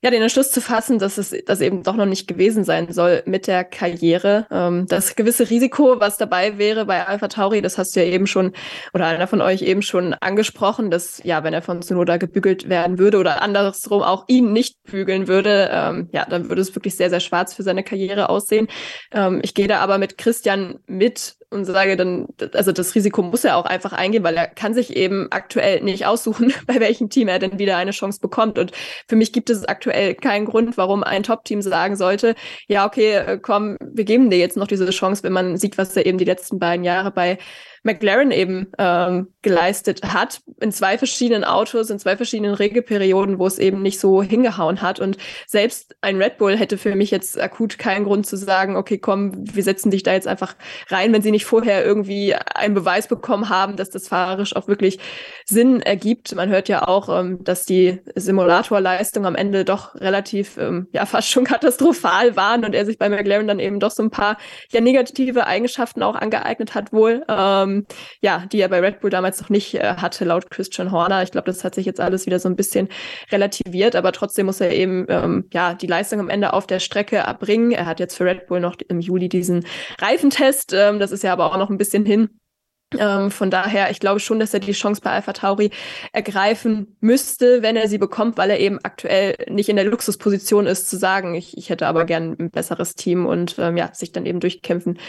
ja 0.01 0.09
den 0.09 0.21
Entschluss 0.21 0.51
zu 0.51 0.61
fassen, 0.61 0.97
dass 0.97 1.17
es 1.17 1.35
das 1.45 1.59
eben 1.59 1.83
doch 1.83 1.97
noch 1.97 2.05
nicht 2.05 2.29
gewesen 2.29 2.63
sein 2.63 2.93
soll 2.93 3.23
mit 3.25 3.45
der 3.45 3.65
Karriere. 3.65 4.47
Ähm, 4.51 4.85
das 4.87 5.17
gewisse 5.17 5.49
Risiko, 5.49 5.99
was 5.99 6.17
dabei 6.17 6.57
wäre 6.57 6.85
bei 6.85 7.05
Alpha 7.05 7.27
Tauri, 7.27 7.61
das 7.61 7.77
hast 7.77 7.93
du 7.93 7.99
ja 7.99 8.05
eben 8.05 8.25
schon 8.25 8.53
oder 8.93 9.07
einer 9.07 9.27
von 9.27 9.41
euch 9.41 9.63
eben 9.63 9.81
schon 9.81 10.13
angesprochen, 10.13 10.91
dass 10.91 11.21
ja, 11.25 11.43
wenn 11.43 11.53
er 11.53 11.61
von 11.61 11.81
Sonoda 11.81 12.15
gebügelt 12.15 12.69
werden 12.69 12.97
würde 12.97 13.17
oder 13.17 13.41
anderes 13.41 13.80
andersrum 13.81 14.01
auch 14.03 14.25
ihn 14.27 14.53
nicht 14.53 14.81
bügeln 14.83 15.27
würde, 15.27 15.69
ähm, 15.71 16.09
ja, 16.11 16.25
dann 16.25 16.49
würde 16.49 16.61
es 16.61 16.75
wirklich 16.75 16.95
sehr, 16.95 17.09
sehr 17.09 17.19
schwarz 17.19 17.53
für 17.53 17.63
seine 17.63 17.83
Karriere 17.83 18.29
aussehen. 18.29 18.67
Ähm, 19.11 19.39
ich 19.43 19.53
gehe 19.53 19.67
da 19.67 19.79
aber 19.79 19.97
mit 19.97 20.17
Christian 20.17 20.79
mit 20.87 21.35
und 21.49 21.65
sage 21.65 21.97
dann, 21.97 22.27
also 22.53 22.71
das 22.71 22.95
Risiko 22.95 23.21
muss 23.21 23.43
er 23.43 23.57
auch 23.57 23.65
einfach 23.65 23.91
eingehen, 23.91 24.23
weil 24.23 24.37
er 24.37 24.47
kann 24.47 24.73
sich 24.73 24.95
eben 24.95 25.27
aktuell 25.31 25.81
nicht 25.81 26.05
aussuchen, 26.05 26.53
bei 26.67 26.79
welchem 26.79 27.09
Team 27.09 27.27
er 27.27 27.39
denn 27.39 27.59
wieder 27.59 27.77
eine 27.77 27.91
Chance 27.91 28.19
bekommt. 28.21 28.57
Und 28.57 28.71
für 29.07 29.15
mich 29.15 29.33
gibt 29.33 29.49
es 29.49 29.65
aktuell 29.65 30.15
keinen 30.15 30.45
Grund, 30.45 30.77
warum 30.77 31.03
ein 31.03 31.23
Top-Team 31.23 31.61
sagen 31.61 31.97
sollte, 31.97 32.35
ja, 32.67 32.85
okay, 32.85 33.15
äh, 33.15 33.39
komm, 33.41 33.77
wir 33.81 34.05
geben 34.05 34.29
dir 34.29 34.37
jetzt 34.37 34.57
noch 34.57 34.67
diese 34.67 34.89
Chance, 34.91 35.23
wenn 35.23 35.33
man 35.33 35.57
sieht, 35.57 35.77
was 35.77 35.95
er 35.95 36.05
eben 36.05 36.17
die 36.17 36.25
letzten 36.25 36.59
beiden 36.59 36.85
Jahre 36.85 37.11
bei 37.11 37.37
McLaren 37.83 38.31
eben 38.31 38.71
ähm, 38.77 39.33
geleistet 39.41 40.01
hat, 40.03 40.41
in 40.59 40.71
zwei 40.71 40.97
verschiedenen 40.97 41.43
Autos, 41.43 41.89
in 41.89 41.97
zwei 41.97 42.15
verschiedenen 42.15 42.53
Regelperioden, 42.53 43.39
wo 43.39 43.47
es 43.47 43.57
eben 43.57 43.81
nicht 43.81 43.99
so 43.99 44.21
hingehauen 44.21 44.81
hat. 44.81 44.99
Und 44.99 45.17
selbst 45.47 45.95
ein 46.01 46.21
Red 46.21 46.37
Bull 46.37 46.55
hätte 46.55 46.77
für 46.77 46.95
mich 46.95 47.09
jetzt 47.09 47.41
akut 47.41 47.79
keinen 47.79 48.05
Grund 48.05 48.27
zu 48.27 48.37
sagen, 48.37 48.75
okay, 48.75 48.99
komm, 48.99 49.31
wir 49.35 49.63
setzen 49.63 49.89
dich 49.89 50.03
da 50.03 50.13
jetzt 50.13 50.27
einfach 50.27 50.55
rein, 50.89 51.11
wenn 51.11 51.23
sie 51.23 51.31
nicht 51.31 51.45
vorher 51.45 51.83
irgendwie 51.83 52.35
einen 52.35 52.75
Beweis 52.75 53.07
bekommen 53.07 53.49
haben, 53.49 53.77
dass 53.77 53.89
das 53.89 54.07
fahrerisch 54.07 54.55
auch 54.55 54.67
wirklich 54.67 54.99
Sinn 55.45 55.81
ergibt. 55.81 56.35
Man 56.35 56.49
hört 56.49 56.69
ja 56.69 56.87
auch, 56.87 57.09
ähm, 57.09 57.43
dass 57.43 57.63
die 57.63 57.99
Simulatorleistungen 58.15 59.25
am 59.25 59.35
Ende 59.35 59.65
doch 59.65 59.95
relativ, 59.95 60.57
ähm, 60.57 60.87
ja, 60.91 61.07
fast 61.07 61.29
schon 61.29 61.45
katastrophal 61.45 62.35
waren 62.35 62.63
und 62.63 62.75
er 62.75 62.85
sich 62.85 62.99
bei 62.99 63.09
McLaren 63.09 63.47
dann 63.47 63.59
eben 63.59 63.79
doch 63.79 63.91
so 63.91 64.03
ein 64.03 64.11
paar 64.11 64.37
ja 64.71 64.81
negative 64.81 65.47
Eigenschaften 65.47 66.03
auch 66.03 66.15
angeeignet 66.15 66.75
hat 66.75 66.93
wohl. 66.93 67.23
Ähm, 67.27 67.70
ähm, 67.71 67.85
ja, 68.21 68.45
die 68.51 68.59
er 68.59 68.69
bei 68.69 68.79
Red 68.79 68.99
Bull 68.99 69.09
damals 69.09 69.41
noch 69.41 69.49
nicht 69.49 69.75
äh, 69.75 69.95
hatte, 69.97 70.25
laut 70.25 70.49
Christian 70.49 70.91
Horner. 70.91 71.23
Ich 71.23 71.31
glaube, 71.31 71.45
das 71.45 71.63
hat 71.63 71.75
sich 71.75 71.85
jetzt 71.85 71.99
alles 71.99 72.25
wieder 72.25 72.39
so 72.39 72.49
ein 72.49 72.55
bisschen 72.55 72.89
relativiert, 73.31 73.95
aber 73.95 74.11
trotzdem 74.11 74.45
muss 74.47 74.61
er 74.61 74.71
eben 74.71 75.05
ähm, 75.09 75.45
ja 75.53 75.73
die 75.73 75.87
Leistung 75.87 76.19
am 76.19 76.29
Ende 76.29 76.53
auf 76.53 76.67
der 76.67 76.79
Strecke 76.79 77.17
erbringen. 77.17 77.71
Er 77.71 77.85
hat 77.85 77.99
jetzt 77.99 78.15
für 78.15 78.25
Red 78.25 78.47
Bull 78.47 78.59
noch 78.59 78.75
im 78.87 78.99
Juli 78.99 79.29
diesen 79.29 79.65
Reifentest. 79.99 80.73
Ähm, 80.73 80.99
das 80.99 81.11
ist 81.11 81.23
ja 81.23 81.33
aber 81.33 81.45
auch 81.45 81.57
noch 81.57 81.69
ein 81.69 81.77
bisschen 81.77 82.05
hin. 82.05 82.29
Ähm, 82.99 83.31
von 83.31 83.49
daher, 83.49 83.89
ich 83.89 84.01
glaube 84.01 84.19
schon, 84.19 84.39
dass 84.39 84.53
er 84.53 84.59
die 84.59 84.73
Chance 84.73 84.99
bei 85.01 85.11
Alpha 85.11 85.31
Tauri 85.31 85.71
ergreifen 86.11 86.97
müsste, 86.99 87.61
wenn 87.61 87.77
er 87.77 87.87
sie 87.87 87.97
bekommt, 87.97 88.37
weil 88.37 88.49
er 88.49 88.59
eben 88.59 88.79
aktuell 88.83 89.37
nicht 89.49 89.69
in 89.69 89.77
der 89.77 89.85
Luxusposition 89.85 90.67
ist, 90.67 90.89
zu 90.89 90.97
sagen, 90.97 91.33
ich, 91.33 91.57
ich 91.57 91.69
hätte 91.69 91.87
aber 91.87 92.03
gern 92.03 92.35
ein 92.37 92.51
besseres 92.51 92.95
Team 92.95 93.25
und 93.25 93.55
ähm, 93.59 93.77
ja, 93.77 93.93
sich 93.93 94.11
dann 94.11 94.25
eben 94.25 94.41
durchkämpfen 94.41 94.99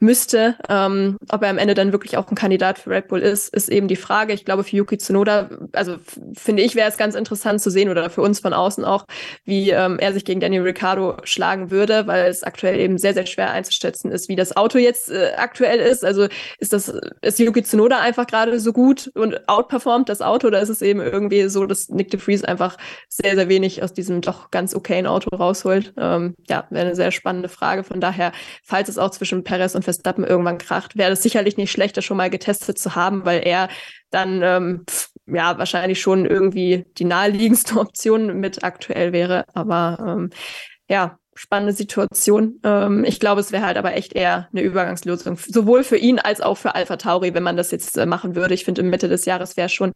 müsste. 0.00 0.56
Ähm, 0.68 1.18
ob 1.30 1.42
er 1.42 1.50
am 1.50 1.58
Ende 1.58 1.74
dann 1.74 1.92
wirklich 1.92 2.16
auch 2.16 2.28
ein 2.30 2.34
Kandidat 2.34 2.78
für 2.78 2.90
Red 2.90 3.08
Bull 3.08 3.20
ist, 3.20 3.54
ist 3.54 3.68
eben 3.68 3.86
die 3.86 3.96
Frage. 3.96 4.32
Ich 4.32 4.44
glaube, 4.44 4.64
für 4.64 4.76
Yuki 4.76 4.98
Tsunoda, 4.98 5.50
also 5.72 5.96
finde 6.36 6.62
ich, 6.62 6.74
wäre 6.74 6.88
es 6.88 6.96
ganz 6.96 7.14
interessant 7.14 7.60
zu 7.60 7.70
sehen 7.70 7.90
oder 7.90 8.08
für 8.10 8.22
uns 8.22 8.40
von 8.40 8.54
außen 8.54 8.84
auch, 8.84 9.04
wie 9.44 9.70
ähm, 9.70 9.98
er 9.98 10.12
sich 10.12 10.24
gegen 10.24 10.40
Daniel 10.40 10.62
Ricciardo 10.62 11.18
schlagen 11.24 11.70
würde, 11.70 12.06
weil 12.06 12.26
es 12.26 12.42
aktuell 12.42 12.80
eben 12.80 12.98
sehr, 12.98 13.14
sehr 13.14 13.26
schwer 13.26 13.50
einzuschätzen 13.50 14.10
ist, 14.10 14.28
wie 14.28 14.36
das 14.36 14.56
Auto 14.56 14.78
jetzt 14.78 15.10
äh, 15.10 15.32
aktuell 15.36 15.78
ist. 15.78 16.04
Also 16.04 16.28
ist 16.58 16.72
das 16.72 16.92
ist 17.20 17.38
Yuki 17.38 17.62
Tsunoda 17.62 18.00
einfach 18.00 18.26
gerade 18.26 18.58
so 18.58 18.72
gut 18.72 19.10
und 19.14 19.48
outperformt 19.48 20.08
das 20.08 20.22
Auto 20.22 20.46
oder 20.46 20.60
ist 20.60 20.70
es 20.70 20.80
eben 20.80 21.00
irgendwie 21.00 21.48
so, 21.48 21.66
dass 21.66 21.90
Nick 21.90 22.10
de 22.10 22.18
Vries 22.18 22.42
einfach 22.42 22.78
sehr, 23.08 23.34
sehr 23.34 23.48
wenig 23.48 23.82
aus 23.82 23.92
diesem 23.92 24.22
doch 24.22 24.50
ganz 24.50 24.74
okayen 24.74 25.06
Auto 25.06 25.36
rausholt? 25.36 25.92
Ähm, 25.98 26.34
ja, 26.48 26.66
wäre 26.70 26.86
eine 26.86 26.96
sehr 26.96 27.10
spannende 27.10 27.50
Frage. 27.50 27.84
Von 27.84 28.00
daher, 28.00 28.32
falls 28.62 28.88
es 28.88 28.96
auch 28.96 29.10
zwischen 29.10 29.44
Perez 29.44 29.74
und 29.74 29.84
Verstappen 29.96 30.24
irgendwann 30.24 30.58
kracht, 30.58 30.96
wäre 30.96 31.12
es 31.12 31.22
sicherlich 31.22 31.56
nicht 31.56 31.70
schlecht, 31.70 31.96
das 31.96 32.04
schon 32.04 32.16
mal 32.16 32.30
getestet 32.30 32.78
zu 32.78 32.94
haben, 32.94 33.24
weil 33.24 33.46
er 33.46 33.68
dann 34.10 34.42
ähm, 34.42 34.84
ja 35.26 35.56
wahrscheinlich 35.58 36.00
schon 36.00 36.26
irgendwie 36.26 36.86
die 36.98 37.04
naheliegendste 37.04 37.76
Option 37.80 38.40
mit 38.40 38.64
aktuell 38.64 39.12
wäre. 39.12 39.44
Aber 39.54 39.98
ähm, 40.06 40.30
ja, 40.88 41.19
spannende 41.34 41.72
Situation. 41.72 42.60
Ähm, 42.64 43.04
ich 43.04 43.20
glaube, 43.20 43.40
es 43.40 43.52
wäre 43.52 43.64
halt 43.64 43.76
aber 43.76 43.94
echt 43.94 44.14
eher 44.14 44.48
eine 44.52 44.62
Übergangslösung, 44.62 45.36
sowohl 45.36 45.84
für 45.84 45.96
ihn 45.96 46.18
als 46.18 46.40
auch 46.40 46.56
für 46.56 46.74
Alpha 46.74 46.96
Tauri, 46.96 47.34
wenn 47.34 47.42
man 47.42 47.56
das 47.56 47.70
jetzt 47.70 47.96
äh, 47.96 48.06
machen 48.06 48.34
würde. 48.34 48.54
Ich 48.54 48.64
finde, 48.64 48.82
im 48.82 48.90
Mitte 48.90 49.08
des 49.08 49.24
Jahres 49.24 49.56
wäre 49.56 49.68
schon 49.68 49.92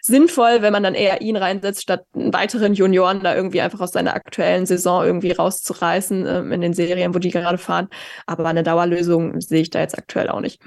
sinnvoll, 0.00 0.62
wenn 0.62 0.72
man 0.72 0.82
dann 0.82 0.94
eher 0.94 1.20
ihn 1.20 1.36
reinsetzt, 1.36 1.82
statt 1.82 2.04
einen 2.14 2.32
weiteren 2.32 2.74
Junioren 2.74 3.20
da 3.20 3.34
irgendwie 3.34 3.60
einfach 3.60 3.80
aus 3.80 3.92
seiner 3.92 4.14
aktuellen 4.14 4.66
Saison 4.66 5.04
irgendwie 5.04 5.32
rauszureißen 5.32 6.26
ähm, 6.26 6.52
in 6.52 6.60
den 6.60 6.72
Serien, 6.72 7.14
wo 7.14 7.18
die 7.18 7.30
gerade 7.30 7.58
fahren. 7.58 7.88
Aber 8.26 8.46
eine 8.46 8.62
Dauerlösung 8.62 9.40
sehe 9.40 9.62
ich 9.62 9.70
da 9.70 9.80
jetzt 9.80 9.98
aktuell 9.98 10.28
auch 10.28 10.40
nicht. 10.40 10.60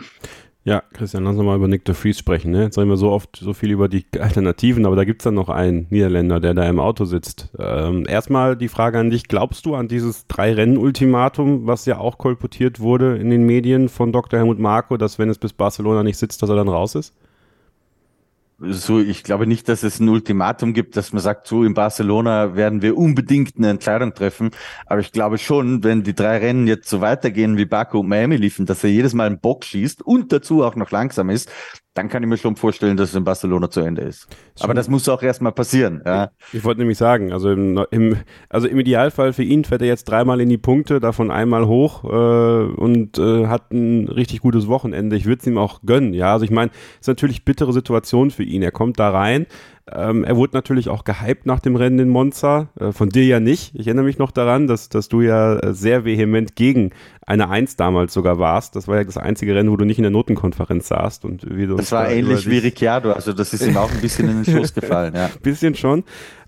Ja, 0.70 0.84
Christian, 0.94 1.24
lass 1.24 1.36
uns 1.36 1.44
mal 1.44 1.56
über 1.56 1.68
Nick 1.68 1.84
de 1.86 1.96
Vries 1.96 2.20
sprechen. 2.20 2.52
Ne? 2.52 2.66
Jetzt 2.66 2.76
sagen 2.76 2.92
wir 2.92 2.96
so 2.96 3.10
oft 3.10 3.38
so 3.38 3.54
viel 3.54 3.72
über 3.72 3.90
die 3.90 4.06
Alternativen, 4.20 4.86
aber 4.86 4.96
da 4.96 5.04
gibt 5.04 5.22
es 5.22 5.24
dann 5.24 5.34
noch 5.34 5.50
einen 5.50 5.88
Niederländer, 5.90 6.40
der 6.40 6.54
da 6.54 6.70
im 6.70 6.80
Auto 6.80 7.06
sitzt. 7.06 7.50
Ähm, 7.58 8.06
erstmal 8.08 8.56
die 8.56 8.68
Frage 8.68 9.00
an 9.00 9.10
dich, 9.10 9.28
glaubst 9.28 9.66
du 9.66 9.74
an 9.74 9.88
dieses 9.88 10.28
Drei-Rennen-Ultimatum, 10.28 11.66
was 11.66 11.88
ja 11.88 11.98
auch 11.98 12.20
kolportiert 12.20 12.80
wurde 12.80 13.18
in 13.18 13.32
den 13.32 13.48
Medien 13.48 13.90
von 13.90 14.12
Dr. 14.12 14.38
Helmut 14.38 14.60
Marko, 14.60 14.98
dass 14.98 15.18
wenn 15.18 15.30
es 15.30 15.40
bis 15.40 15.54
Barcelona 15.54 16.04
nicht 16.04 16.18
sitzt, 16.18 16.44
dass 16.44 16.52
er 16.52 16.56
dann 16.56 16.70
raus 16.70 16.94
ist? 16.94 17.16
So, 18.62 19.00
ich 19.00 19.24
glaube 19.24 19.48
nicht, 19.48 19.70
dass 19.70 19.84
es 19.84 20.00
ein 20.00 20.10
Ultimatum 20.10 20.74
gibt, 20.74 20.98
dass 20.98 21.14
man 21.14 21.22
sagt, 21.22 21.48
so 21.48 21.64
in 21.64 21.74
Barcelona 21.74 22.56
werden 22.56 22.82
wir 22.82 22.98
unbedingt 22.98 23.58
eine 23.58 23.70
Entscheidung 23.70 24.14
treffen. 24.14 24.52
Aber 24.86 25.00
ich 25.00 25.12
glaube 25.12 25.38
schon, 25.38 25.84
wenn 25.84 26.04
die 26.04 26.14
drei 26.14 26.38
Rennen 26.38 26.68
jetzt 26.68 26.90
so 26.90 27.00
weitergehen, 27.02 27.58
wie 27.58 27.66
Baku 27.66 28.00
und 28.00 28.08
Miami 28.10 28.36
liefen, 28.36 28.66
dass 28.66 28.84
er 28.84 28.90
jedes 28.90 29.14
Mal 29.14 29.28
einen 29.28 29.40
Bock 29.40 29.64
schießt 29.64 30.02
und 30.02 30.34
dazu 30.34 30.64
auch 30.64 30.76
noch 30.76 30.92
langsam 30.92 31.30
ist, 31.30 31.50
dann 32.00 32.08
kann 32.08 32.24
ich 32.24 32.30
mir 32.30 32.38
schon 32.38 32.56
vorstellen, 32.56 32.96
dass 32.96 33.10
es 33.10 33.16
in 33.16 33.26
Barcelona 33.26 33.70
zu 33.70 33.82
Ende 33.82 34.04
ist. 34.04 34.28
Aber 34.62 34.74
das 34.74 34.88
muss 34.88 35.10
auch 35.10 35.22
erstmal 35.22 35.52
passieren. 35.52 36.02
Ja. 36.06 36.32
Ich 36.54 36.64
wollte 36.64 36.80
nämlich 36.80 36.98
sagen, 36.98 37.34
also 37.34 37.52
im, 37.52 37.86
im, 37.92 38.16
also 38.48 38.68
im 38.68 38.80
Idealfall 38.80 39.34
für 39.34 39.44
ihn 39.44 39.66
fährt 39.66 39.82
er 39.82 39.90
jetzt 39.90 40.06
dreimal 40.06 40.40
in 40.40 40.48
die 40.48 40.58
Punkte, 40.58 41.02
davon 41.02 41.30
einmal 41.30 41.68
hoch 41.68 42.06
äh, 42.06 42.08
und 42.08 43.18
äh, 43.18 43.48
hat 43.48 43.72
ein 43.72 44.08
richtig 44.08 44.40
gutes 44.40 44.68
Wochenende. 44.68 45.18
Ich 45.18 45.26
würde 45.26 45.42
es 45.42 45.48
ihm 45.48 45.58
auch 45.58 45.82
gönnen. 45.86 46.14
Ja, 46.14 46.32
also 46.32 46.46
ich 46.46 46.52
meine, 46.52 46.72
es 46.72 47.02
ist 47.02 47.08
natürlich 47.08 47.44
bittere 47.44 47.74
Situation 47.74 48.32
für 48.32 48.44
ihn. 48.44 48.64
Er 48.64 48.72
kommt 48.72 48.98
da 48.98 49.10
rein, 49.10 49.46
ähm, 49.94 50.24
er 50.24 50.36
wurde 50.36 50.56
natürlich 50.56 50.90
auch 50.90 51.04
gehypt 51.04 51.46
nach 51.46 51.60
dem 51.60 51.76
Rennen 51.76 52.00
in 52.00 52.10
Monza, 52.10 52.70
äh, 52.80 52.92
von 52.92 53.10
dir 53.10 53.26
ja 53.26 53.40
nicht. 53.40 53.74
Ich 53.76 53.88
erinnere 53.88 54.06
mich 54.06 54.18
noch 54.18 54.32
daran, 54.32 54.68
dass, 54.68 54.90
dass 54.90 55.10
du 55.10 55.22
ja 55.22 55.58
äh, 55.58 55.74
sehr 55.74 56.06
vehement 56.06 56.56
gegen 56.56 56.92
eine 57.26 57.50
Eins 57.50 57.76
damals 57.76 58.14
sogar 58.14 58.40
warst. 58.40 58.76
Das 58.76 58.88
war 58.88 58.98
ja 58.98 59.04
das 59.04 59.18
einzige 59.18 59.56
Rennen, 59.56 59.72
wo 59.72 59.78
du 59.78 59.86
nicht 59.86 59.98
in 59.98 60.04
der 60.04 60.12
Notenkonferenz 60.12 60.88
saßt. 60.88 61.26
Und 61.26 61.46
wie 61.50 61.68
du 61.68 61.76
das 61.76 61.92
war 61.92 62.06
da 62.06 62.12
ähnlich 62.12 62.50
wie 62.50 62.58
Ricciardo, 62.58 63.12
also 63.12 63.34
das 63.34 63.54
ist 63.54 63.66
ihm 63.66 63.78
auch 63.78 63.92
ein 63.92 64.02
bisschen 64.02 64.30
in 64.30 64.44
den 64.44 64.56
Schoß 64.56 64.74
gefallen. 64.76 65.14
Ja. 65.16 65.30
bisschen 65.42 65.76
schon. 65.76 66.04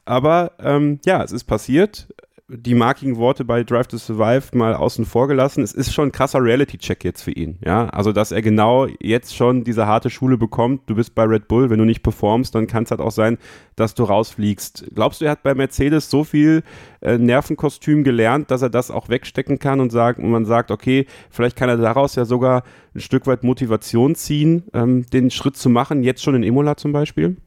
Aber 0.06 0.54
ähm, 0.60 1.00
ja, 1.06 1.24
es 1.24 1.32
ist 1.32 1.44
passiert 1.44 2.08
die 2.54 2.76
markigen 2.76 3.18
Worte 3.18 3.46
bei 3.46 3.64
Drive 3.64 3.88
to 3.88 3.98
Survive 3.98 4.56
mal 4.56 4.74
außen 4.74 5.06
vor 5.06 5.28
gelassen. 5.28 5.64
Es 5.64 5.74
ist 5.74 5.94
schon 5.94 6.10
ein 6.10 6.12
krasser 6.12 6.44
Reality-Check 6.44 7.04
jetzt 7.04 7.22
für 7.22 7.32
ihn. 7.32 7.58
Ja, 7.66 7.88
also 7.88 8.12
dass 8.12 8.32
er 8.32 8.42
genau 8.42 8.88
jetzt 9.00 9.36
schon 9.36 9.64
diese 9.64 9.88
harte 9.88 10.10
Schule 10.10 10.38
bekommt. 10.38 10.82
Du 10.88 10.96
bist 10.96 11.16
bei 11.16 11.24
Red 11.24 11.48
Bull, 11.48 11.70
wenn 11.70 11.80
du 11.80 11.86
nicht 11.86 12.04
performst, 12.04 12.54
dann 12.54 12.68
kann 12.68 12.84
es 12.84 12.92
halt 12.92 13.02
auch 13.02 13.12
sein, 13.12 13.38
dass 13.76 13.96
du 13.96 14.04
rausfliegst. 14.04 14.88
Glaubst 14.94 15.22
du, 15.22 15.26
er 15.26 15.32
hat 15.32 15.44
bei 15.44 15.56
Mercedes 15.56 16.10
so 16.10 16.24
viel 16.24 16.64
äh, 17.02 17.18
Nervenkostüm 17.18 18.04
gelernt, 18.04 18.52
dass 18.52 18.62
er 18.62 18.70
das 18.70 18.92
auch 18.92 19.10
wegstecken 19.10 19.60
kann 19.60 19.80
und 19.80 19.92
sagt, 19.92 20.20
und 20.20 20.30
man 20.30 20.46
sagt, 20.46 20.72
okay, 20.72 21.06
vielleicht 21.30 21.56
kann 21.56 21.70
er 21.70 21.78
daraus 21.78 22.16
ja 22.16 22.26
sogar 22.26 22.64
ein 22.94 23.00
Stück 23.00 23.28
weit 23.28 23.44
Motivation 23.44 24.16
ziehen, 24.16 24.64
ähm, 24.74 25.06
den 25.08 25.32
Schritt 25.32 25.56
zu 25.56 25.70
machen, 25.70 26.04
jetzt 26.04 26.22
schon 26.22 26.36
in 26.36 26.44
Imola 26.44 26.76
zum 26.76 26.92
Beispiel? 26.92 27.38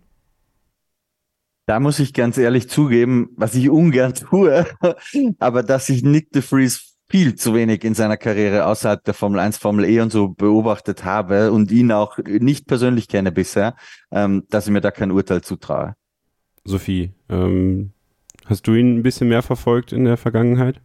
Da 1.66 1.80
muss 1.80 1.98
ich 1.98 2.12
ganz 2.12 2.36
ehrlich 2.36 2.68
zugeben, 2.68 3.30
was 3.36 3.54
ich 3.54 3.70
ungern 3.70 4.14
tue, 4.30 4.66
aber 5.38 5.62
dass 5.62 5.88
ich 5.88 6.02
Nick 6.02 6.30
de 6.32 6.42
Vries 6.42 6.94
viel 7.08 7.34
zu 7.34 7.54
wenig 7.54 7.84
in 7.84 7.94
seiner 7.94 8.16
Karriere 8.16 8.66
außerhalb 8.66 9.02
der 9.04 9.14
Formel 9.14 9.38
1, 9.38 9.58
Formel 9.58 9.84
E 9.84 10.00
und 10.00 10.10
so 10.10 10.28
beobachtet 10.28 11.04
habe 11.04 11.52
und 11.52 11.70
ihn 11.70 11.92
auch 11.92 12.18
nicht 12.18 12.66
persönlich 12.66 13.08
kenne 13.08 13.30
bisher, 13.30 13.76
ähm, 14.10 14.44
dass 14.50 14.66
ich 14.66 14.72
mir 14.72 14.80
da 14.80 14.90
kein 14.90 15.10
Urteil 15.10 15.42
zutraue. 15.42 15.94
Sophie, 16.64 17.12
ähm, 17.28 17.92
hast 18.46 18.66
du 18.66 18.74
ihn 18.74 18.98
ein 18.98 19.02
bisschen 19.02 19.28
mehr 19.28 19.42
verfolgt 19.42 19.92
in 19.92 20.04
der 20.04 20.16
Vergangenheit? 20.16 20.80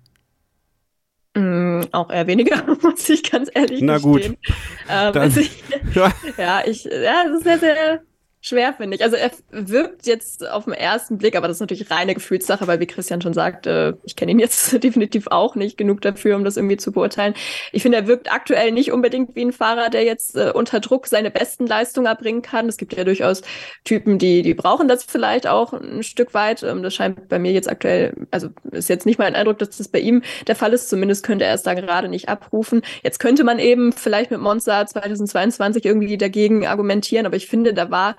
Mm, 1.36 1.82
auch 1.92 2.10
eher 2.10 2.28
weniger, 2.28 2.64
muss 2.82 3.08
ich 3.10 3.30
ganz 3.30 3.50
ehrlich 3.54 3.82
Na 3.82 3.98
gestehen. 3.98 4.12
gut. 4.12 4.56
Ähm, 4.90 5.14
also 5.16 5.40
ich, 5.40 5.64
ja, 5.94 6.62
ich, 6.66 6.84
ja, 6.84 7.24
es 7.28 7.38
ist 7.38 7.44
sehr, 7.44 7.60
sehr 7.60 8.02
schwer, 8.42 8.74
finde 8.74 8.96
ich. 8.96 9.04
Also 9.04 9.18
er 9.18 9.32
wirkt 9.52 10.08
jetzt 10.08 10.48
auf 10.48 10.64
den 10.64 10.74
ersten 10.74 11.18
Blick, 11.18 11.36
aber 11.36 11.48
das 11.48 11.58
ist 11.58 11.62
natürlich 11.62 11.92
reine 11.92 12.14
Gefühlssache, 12.14 12.68
weil 12.68 12.80
wie 12.80 12.88
Christian 12.88 13.22
schon 13.22 13.34
sagte, 13.34 13.98
ich 14.04 14.16
kenne 14.16 14.32
ihn 14.32 14.40
jetzt 14.40 14.72
definitiv 14.84 15.28
auch 15.28 15.56
nicht 15.56 15.78
genug 15.78 16.02
dafür, 16.02 16.38
um 16.38 16.46
das 16.46 16.56
irgendwie 16.56 16.78
zu 16.78 16.92
beurteilen. 16.94 17.34
Ich 17.74 17.82
finde, 17.82 17.98
er 17.98 18.08
wirkt 18.08 18.32
aktuell 18.32 18.72
nicht 18.72 18.92
unbedingt 18.92 19.36
wie 19.36 19.42
ein 19.42 19.52
Fahrer, 19.52 19.90
der 19.90 20.04
jetzt 20.04 20.38
äh, 20.38 20.52
unter 20.54 20.80
Druck 20.80 21.08
seine 21.08 21.32
besten 21.32 21.68
Leistungen 21.68 22.08
erbringen 22.08 22.42
kann. 22.42 22.70
Es 22.70 22.78
gibt 22.78 22.94
ja 22.94 23.04
durchaus 23.04 23.42
Typen, 23.84 24.20
die, 24.20 24.42
die 24.42 24.54
brauchen 24.54 24.88
das 24.88 25.04
vielleicht 25.04 25.46
auch 25.46 25.74
ein 25.74 26.04
Stück 26.04 26.34
weit. 26.34 26.64
Ähm, 26.64 26.82
das 26.82 26.96
scheint 26.96 27.28
bei 27.28 27.40
mir 27.40 27.52
jetzt 27.52 27.70
aktuell, 27.70 28.14
also 28.32 28.50
ist 28.72 28.88
jetzt 28.88 29.06
nicht 29.06 29.20
mein 29.20 29.36
Eindruck, 29.36 29.60
dass 29.60 29.78
das 29.78 29.90
bei 29.90 30.00
ihm 30.00 30.22
der 30.48 30.56
Fall 30.56 30.72
ist. 30.72 30.88
Zumindest 30.90 31.26
könnte 31.26 31.44
er 31.44 31.56
es 31.56 31.64
da 31.64 31.74
gerade 31.74 32.08
nicht 32.08 32.30
abrufen. 32.30 32.84
Jetzt 33.04 33.20
könnte 33.20 33.44
man 33.44 33.60
eben 33.60 33.92
vielleicht 33.92 34.32
mit 34.32 34.40
Monza 34.40 34.86
2022 34.86 35.84
irgendwie 35.84 36.18
dagegen 36.18 36.66
argumentieren, 36.66 37.26
aber 37.26 37.36
ich 37.36 37.48
finde, 37.48 37.74
da 37.74 37.92
war 37.92 38.16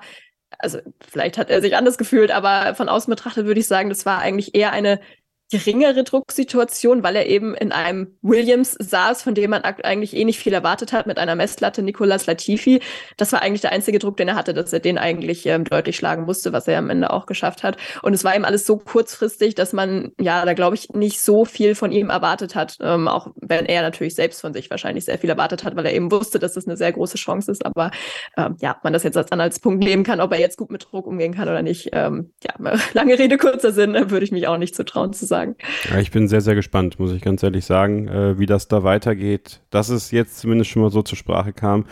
also 0.63 0.79
vielleicht 1.09 1.39
hat 1.39 1.51
er 1.51 1.61
sich 1.61 1.77
anders 1.77 1.99
gefühlt, 1.99 2.31
aber 2.31 2.75
von 2.75 2.89
außen 2.89 3.11
betrachtet 3.11 3.47
würde 3.47 3.61
ich 3.61 3.67
sagen, 3.67 3.89
das 3.89 4.07
war 4.07 4.19
eigentlich 4.19 4.55
eher 4.55 4.73
eine 4.73 5.01
geringere 5.51 6.05
Drucksituation, 6.05 7.03
weil 7.03 7.17
er 7.17 7.27
eben 7.27 7.55
in 7.55 7.73
einem 7.73 8.17
Williams 8.23 8.77
saß, 8.79 9.23
von 9.23 9.35
dem 9.35 9.51
man 9.51 9.63
eigentlich 9.63 10.15
eh 10.15 10.25
nicht 10.25 10.39
viel 10.39 10.53
erwartet 10.53 10.93
hat, 10.93 11.09
mit 11.09 11.19
einer 11.19 11.35
Messlatte 11.35 11.83
Nicolas 11.83 12.27
Latifi. 12.27 12.81
Das 13.17 13.33
war 13.33 13.43
eigentlich 13.43 13.61
der 13.61 13.73
einzige 13.73 13.99
Druck, 13.99 14.17
den 14.17 14.29
er 14.29 14.37
hatte, 14.37 14.55
dass 14.55 14.73
er 14.73 14.79
den 14.79 14.97
eigentlich 14.97 15.45
ähm, 15.47 15.65
deutlich 15.65 15.97
schlagen 15.97 16.25
musste, 16.25 16.53
was 16.53 16.69
er 16.69 16.79
am 16.79 16.89
Ende 16.89 17.11
auch 17.11 17.27
geschafft 17.27 17.65
hat. 17.65 17.77
Und 18.03 18.15
es 18.15 18.23
war 18.23 18.37
ihm 18.37 18.45
alles 18.45 18.65
so 18.65 18.79
kurzfristig, 18.79 19.57
dass 19.57 19.73
man, 19.73 20.13
ja, 20.21 20.45
da 20.45 20.55
glaube 20.55 20.77
ich, 20.77 20.91
nicht 20.91 21.21
so 21.21 21.45
viel 21.45 21.75
von 21.75 21.91
ihm 21.91 22.11
erwartet 22.11 22.55
hat, 22.55 22.79
ähm, 22.81 23.09
auch 23.09 23.33
wenn 23.35 23.67
er 23.67 23.83
natürlich 23.83 24.15
selbst 24.15 24.41
von 24.41 24.53
sich 24.53 24.71
wahrscheinlich 24.71 25.05
sehr 25.05 25.19
viel 25.19 25.31
erwartet 25.31 25.65
hat, 25.65 25.75
weil 25.75 25.87
er 25.87 25.95
eben 25.95 26.13
wusste, 26.13 26.39
dass 26.39 26.55
das 26.55 26.69
eine 26.69 26.77
sehr 26.77 26.93
große 26.93 27.17
Chance 27.17 27.51
ist. 27.51 27.67
Aber 27.67 27.91
ähm, 28.37 28.57
ja, 28.61 28.77
man 28.85 28.93
das 28.93 29.03
jetzt 29.03 29.17
als 29.17 29.59
Punkt 29.59 29.83
nehmen 29.83 30.05
kann, 30.05 30.21
ob 30.21 30.33
er 30.33 30.39
jetzt 30.39 30.59
gut 30.59 30.71
mit 30.71 30.87
Druck 30.91 31.07
umgehen 31.07 31.35
kann 31.35 31.49
oder 31.49 31.63
nicht. 31.63 31.89
Ähm, 31.93 32.31
ja, 32.45 32.55
lange 32.93 33.19
Rede, 33.19 33.37
kurzer 33.37 33.73
Sinn, 33.73 33.95
würde 34.11 34.25
ich 34.25 34.33
mich 34.33 34.47
auch 34.47 34.57
nicht 34.57 34.77
zutrauen 34.77 35.13
zu 35.13 35.27
sagen 35.27 35.40
sagen. 35.41 35.57
Ja, 35.91 35.99
ich 35.99 36.11
bin 36.11 36.29
sehr, 36.29 36.41
sehr 36.41 36.55
gespannt, 36.55 36.99
muss 36.99 37.13
ich 37.13 37.23
ganz 37.23 37.43
ehrlich 37.43 37.65
sagen, 37.65 38.09
äh, 38.09 38.39
wie 38.39 38.47
das 38.47 38.69
da 38.69 38.83
weitergeht. 38.85 39.61
Dass 39.71 39.89
es 39.89 40.11
jetzt 40.11 40.39
zumindest 40.39 40.71
schon 40.71 40.83
mal 40.83 40.91
so 40.91 41.03
zur 41.03 41.19
Sprache 41.19 41.53
kam, 41.53 41.85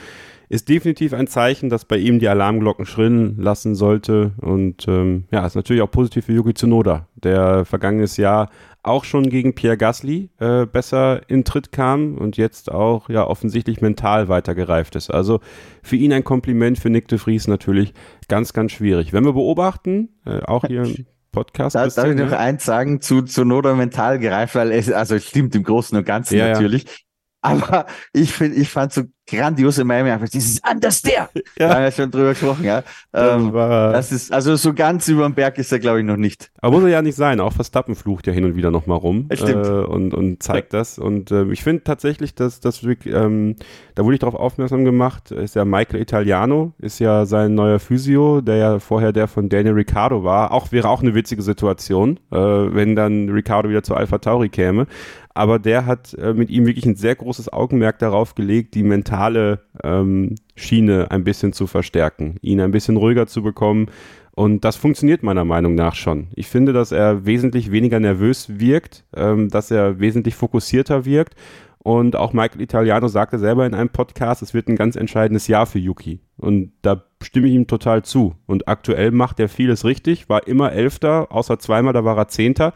ist 0.50 0.70
definitiv 0.70 1.12
ein 1.12 1.26
Zeichen, 1.26 1.68
dass 1.68 1.84
bei 1.84 1.98
ihm 1.98 2.20
die 2.20 2.28
Alarmglocken 2.28 2.86
schrillen 2.86 3.36
lassen 3.38 3.74
sollte. 3.74 4.32
Und 4.38 4.88
ähm, 4.88 5.24
ja, 5.30 5.44
ist 5.44 5.56
natürlich 5.56 5.82
auch 5.82 5.90
positiv 5.90 6.24
für 6.24 6.32
Yuki 6.32 6.54
Tsunoda, 6.54 7.06
der 7.16 7.64
vergangenes 7.66 8.16
Jahr 8.16 8.48
auch 8.82 9.04
schon 9.04 9.28
gegen 9.28 9.54
Pierre 9.54 9.76
Gasly 9.76 10.30
äh, 10.38 10.64
besser 10.64 11.28
in 11.28 11.44
Tritt 11.44 11.72
kam 11.72 12.16
und 12.16 12.38
jetzt 12.38 12.72
auch 12.72 13.10
ja 13.10 13.26
offensichtlich 13.26 13.82
mental 13.82 14.28
weitergereift 14.28 14.96
ist. 14.96 15.10
Also 15.10 15.40
für 15.82 15.96
ihn 15.96 16.12
ein 16.12 16.24
Kompliment, 16.24 16.78
für 16.78 16.88
Nick 16.88 17.08
de 17.08 17.18
Vries 17.18 17.46
natürlich 17.46 17.92
ganz, 18.28 18.54
ganz 18.54 18.72
schwierig. 18.72 19.12
Wenn 19.12 19.26
wir 19.26 19.34
beobachten, 19.34 20.08
äh, 20.24 20.40
auch 20.44 20.64
hier 20.64 20.86
Podcast. 21.32 21.76
Da, 21.76 21.86
darf 21.86 22.06
ich 22.06 22.16
noch 22.16 22.32
eins 22.32 22.64
sagen 22.64 23.00
zu, 23.00 23.22
zu 23.22 23.44
Noda 23.44 23.74
mental 23.74 24.18
gereift, 24.18 24.54
weil 24.54 24.72
es, 24.72 24.90
also 24.90 25.16
es 25.16 25.26
stimmt 25.26 25.54
im 25.54 25.62
Großen 25.62 25.96
und 25.96 26.04
Ganzen 26.04 26.38
ja, 26.38 26.48
natürlich. 26.48 26.84
Ja. 26.84 26.90
Aber 27.40 27.86
ich 28.12 28.32
finde, 28.32 28.56
ich 28.56 28.68
fand 28.68 28.92
so 28.92 29.02
grandiose 29.28 29.84
Miami 29.84 30.10
einfach 30.10 30.28
dieses 30.28 30.62
anders 30.64 31.02
der. 31.02 31.28
Ja. 31.58 31.68
Da 31.68 31.74
haben 31.74 31.84
wir 31.84 31.90
schon 31.90 32.10
drüber 32.10 32.30
gesprochen, 32.30 32.64
ja. 32.64 32.82
Ähm, 33.12 33.52
das 33.52 34.12
ist, 34.12 34.32
also 34.32 34.54
so 34.54 34.74
ganz 34.74 35.08
über 35.08 35.24
den 35.24 35.34
Berg 35.34 35.58
ist 35.58 35.72
er, 35.72 35.80
glaube 35.80 35.98
ich, 36.00 36.04
noch 36.04 36.16
nicht. 36.16 36.50
Aber 36.60 36.76
muss 36.76 36.84
er 36.84 36.90
ja 36.90 37.02
nicht 37.02 37.16
sein. 37.16 37.40
Auch 37.40 37.52
Verstappen 37.52 37.96
flucht 37.96 38.28
ja 38.28 38.32
hin 38.32 38.44
und 38.44 38.54
wieder 38.54 38.70
nochmal 38.70 38.98
rum. 38.98 39.28
Stimmt. 39.32 39.66
Äh, 39.66 39.70
und, 39.70 40.14
und 40.14 40.42
zeigt 40.42 40.72
ja. 40.72 40.78
das. 40.78 40.98
Und 40.98 41.32
äh, 41.32 41.44
ich 41.50 41.64
finde 41.64 41.82
tatsächlich, 41.82 42.34
dass, 42.34 42.60
dass 42.60 42.84
ähm, 42.84 43.56
da 43.94 44.04
wurde 44.04 44.14
ich 44.14 44.20
darauf 44.20 44.36
aufmerksam 44.36 44.84
gemacht, 44.84 45.32
ist 45.32 45.56
ja 45.56 45.64
Michael 45.64 46.00
Italiano, 46.00 46.74
ist 46.78 47.00
ja 47.00 47.26
sein 47.26 47.54
neuer 47.54 47.80
Physio, 47.80 48.40
der 48.40 48.56
ja 48.56 48.78
vorher 48.78 49.12
der 49.12 49.26
von 49.26 49.48
Daniel 49.48 49.74
Ricciardo 49.74 50.22
war. 50.22 50.52
Auch 50.52 50.70
wäre 50.70 50.88
auch 50.88 51.02
eine 51.02 51.14
witzige 51.14 51.42
Situation, 51.42 52.20
äh, 52.30 52.36
wenn 52.36 52.94
dann 52.94 53.28
Ricciardo 53.30 53.68
wieder 53.68 53.82
zu 53.82 53.94
Alpha 53.94 54.18
Tauri 54.18 54.48
käme 54.48 54.86
aber 55.38 55.60
der 55.60 55.86
hat 55.86 56.14
äh, 56.14 56.34
mit 56.34 56.50
ihm 56.50 56.66
wirklich 56.66 56.84
ein 56.84 56.96
sehr 56.96 57.14
großes 57.14 57.52
Augenmerk 57.52 58.00
darauf 58.00 58.34
gelegt, 58.34 58.74
die 58.74 58.82
mentale 58.82 59.17
ähm, 59.82 60.34
Schiene 60.54 61.10
ein 61.10 61.24
bisschen 61.24 61.52
zu 61.52 61.66
verstärken, 61.66 62.36
ihn 62.42 62.60
ein 62.60 62.70
bisschen 62.70 62.96
ruhiger 62.96 63.26
zu 63.26 63.42
bekommen. 63.42 63.86
Und 64.32 64.64
das 64.64 64.76
funktioniert 64.76 65.24
meiner 65.24 65.44
Meinung 65.44 65.74
nach 65.74 65.96
schon. 65.96 66.28
Ich 66.36 66.46
finde, 66.46 66.72
dass 66.72 66.92
er 66.92 67.26
wesentlich 67.26 67.72
weniger 67.72 67.98
nervös 67.98 68.60
wirkt, 68.60 69.04
ähm, 69.16 69.48
dass 69.48 69.70
er 69.70 69.98
wesentlich 69.98 70.36
fokussierter 70.36 71.04
wirkt. 71.04 71.34
Und 71.78 72.16
auch 72.16 72.32
Michael 72.32 72.60
Italiano 72.60 73.08
sagte 73.08 73.38
selber 73.38 73.66
in 73.66 73.74
einem 73.74 73.88
Podcast, 73.88 74.42
es 74.42 74.52
wird 74.52 74.68
ein 74.68 74.76
ganz 74.76 74.94
entscheidendes 74.94 75.48
Jahr 75.48 75.66
für 75.66 75.78
Yuki. 75.78 76.20
Und 76.36 76.72
da 76.82 77.02
stimme 77.22 77.48
ich 77.48 77.54
ihm 77.54 77.66
total 77.66 78.04
zu. 78.04 78.34
Und 78.46 78.68
aktuell 78.68 79.10
macht 79.10 79.40
er 79.40 79.48
vieles 79.48 79.84
richtig, 79.84 80.28
war 80.28 80.46
immer 80.46 80.72
Elfter, 80.72 81.32
außer 81.32 81.58
zweimal, 81.58 81.92
da 81.92 82.04
war 82.04 82.16
er 82.16 82.28
Zehnter. 82.28 82.74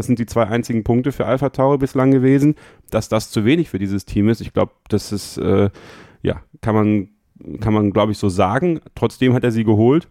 Das 0.00 0.06
sind 0.06 0.18
die 0.18 0.24
zwei 0.24 0.46
einzigen 0.46 0.82
Punkte 0.82 1.12
für 1.12 1.26
Alpha 1.26 1.50
Tauri 1.50 1.76
bislang 1.76 2.10
gewesen. 2.10 2.54
Dass 2.88 3.10
das 3.10 3.30
zu 3.30 3.44
wenig 3.44 3.68
für 3.68 3.78
dieses 3.78 4.06
Team 4.06 4.30
ist, 4.30 4.40
ich 4.40 4.54
glaube, 4.54 4.72
das 4.88 5.12
ist, 5.12 5.36
äh, 5.36 5.68
ja, 6.22 6.40
kann 6.62 6.74
man, 6.74 7.08
kann 7.60 7.74
man, 7.74 7.92
glaube 7.92 8.12
ich, 8.12 8.16
so 8.16 8.30
sagen. 8.30 8.80
Trotzdem 8.94 9.34
hat 9.34 9.44
er 9.44 9.52
sie 9.52 9.62
geholt. 9.62 10.08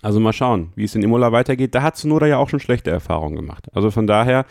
Also 0.00 0.20
mal 0.20 0.32
schauen, 0.32 0.72
wie 0.74 0.84
es 0.84 0.94
in 0.94 1.02
Imola 1.02 1.32
weitergeht. 1.32 1.74
Da 1.74 1.82
hat 1.82 1.96
Tsunoda 1.96 2.26
ja 2.26 2.38
auch 2.38 2.48
schon 2.48 2.60
schlechte 2.60 2.90
Erfahrungen 2.90 3.36
gemacht. 3.36 3.66
Also 3.74 3.90
von 3.90 4.06
daher, 4.06 4.46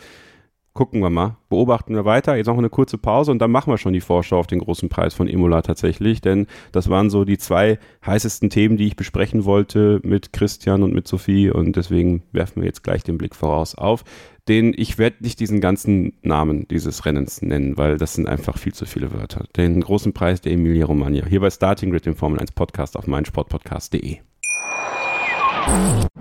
gucken 0.78 1.00
wir 1.00 1.10
mal, 1.10 1.36
beobachten 1.48 1.96
wir 1.96 2.04
weiter. 2.04 2.36
Jetzt 2.36 2.46
noch 2.46 2.56
eine 2.56 2.70
kurze 2.70 2.98
Pause 2.98 3.32
und 3.32 3.40
dann 3.40 3.50
machen 3.50 3.72
wir 3.72 3.78
schon 3.78 3.94
die 3.94 4.00
Vorschau 4.00 4.38
auf 4.38 4.46
den 4.46 4.60
großen 4.60 4.88
Preis 4.88 5.12
von 5.12 5.26
Imola 5.26 5.60
tatsächlich, 5.60 6.20
denn 6.20 6.46
das 6.70 6.88
waren 6.88 7.10
so 7.10 7.24
die 7.24 7.36
zwei 7.36 7.80
heißesten 8.06 8.48
Themen, 8.48 8.76
die 8.76 8.86
ich 8.86 8.94
besprechen 8.94 9.44
wollte 9.44 9.98
mit 10.04 10.32
Christian 10.32 10.84
und 10.84 10.94
mit 10.94 11.08
Sophie 11.08 11.50
und 11.50 11.74
deswegen 11.74 12.22
werfen 12.30 12.62
wir 12.62 12.66
jetzt 12.68 12.84
gleich 12.84 13.02
den 13.02 13.18
Blick 13.18 13.34
voraus 13.34 13.74
auf 13.74 14.04
den 14.46 14.72
ich 14.74 14.96
werde 14.96 15.16
nicht 15.20 15.40
diesen 15.40 15.60
ganzen 15.60 16.14
Namen 16.22 16.66
dieses 16.68 17.04
Rennens 17.04 17.42
nennen, 17.42 17.76
weil 17.76 17.98
das 17.98 18.14
sind 18.14 18.28
einfach 18.28 18.56
viel 18.56 18.72
zu 18.72 18.86
viele 18.86 19.12
Wörter. 19.12 19.44
Den 19.56 19.80
großen 19.82 20.14
Preis 20.14 20.40
der 20.40 20.52
Emilia 20.52 20.86
Romagna 20.86 21.26
hier 21.26 21.40
bei 21.40 21.50
Starting 21.50 21.90
Grid, 21.90 22.06
dem 22.06 22.16
Formel 22.16 22.40
1 22.40 22.52
Podcast 22.52 22.96
auf 22.96 23.06
meinsportpodcast.de. 23.06 24.18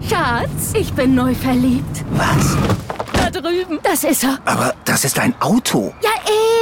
Schatz, 0.01 0.74
ich 0.78 0.91
bin 0.91 1.16
neu 1.16 1.34
verliebt. 1.36 2.03
Was? 2.12 2.58
Drüben. 3.47 3.79
Das 3.83 4.03
ist 4.03 4.23
er. 4.23 4.39
Aber 4.45 4.73
das 4.83 5.05
ist 5.05 5.19
ein 5.19 5.33
Auto. 5.39 5.93
Ja, 6.01 6.09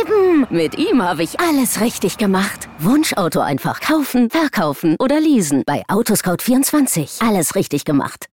eben. 0.02 0.46
Mit 0.50 0.78
ihm 0.78 1.02
habe 1.02 1.24
ich 1.24 1.40
alles 1.40 1.82
richtig 1.82 2.18
gemacht. 2.18 2.70
Wunschauto 2.80 3.40
einfach 3.40 3.82
kaufen, 3.82 4.30
verkaufen 4.30 4.96
oder 5.00 5.20
leasen. 5.20 5.64
Bei 5.66 5.84
Autoscout24. 5.88 7.28
Alles 7.28 7.56
richtig 7.56 7.86
gemacht. 7.86 8.28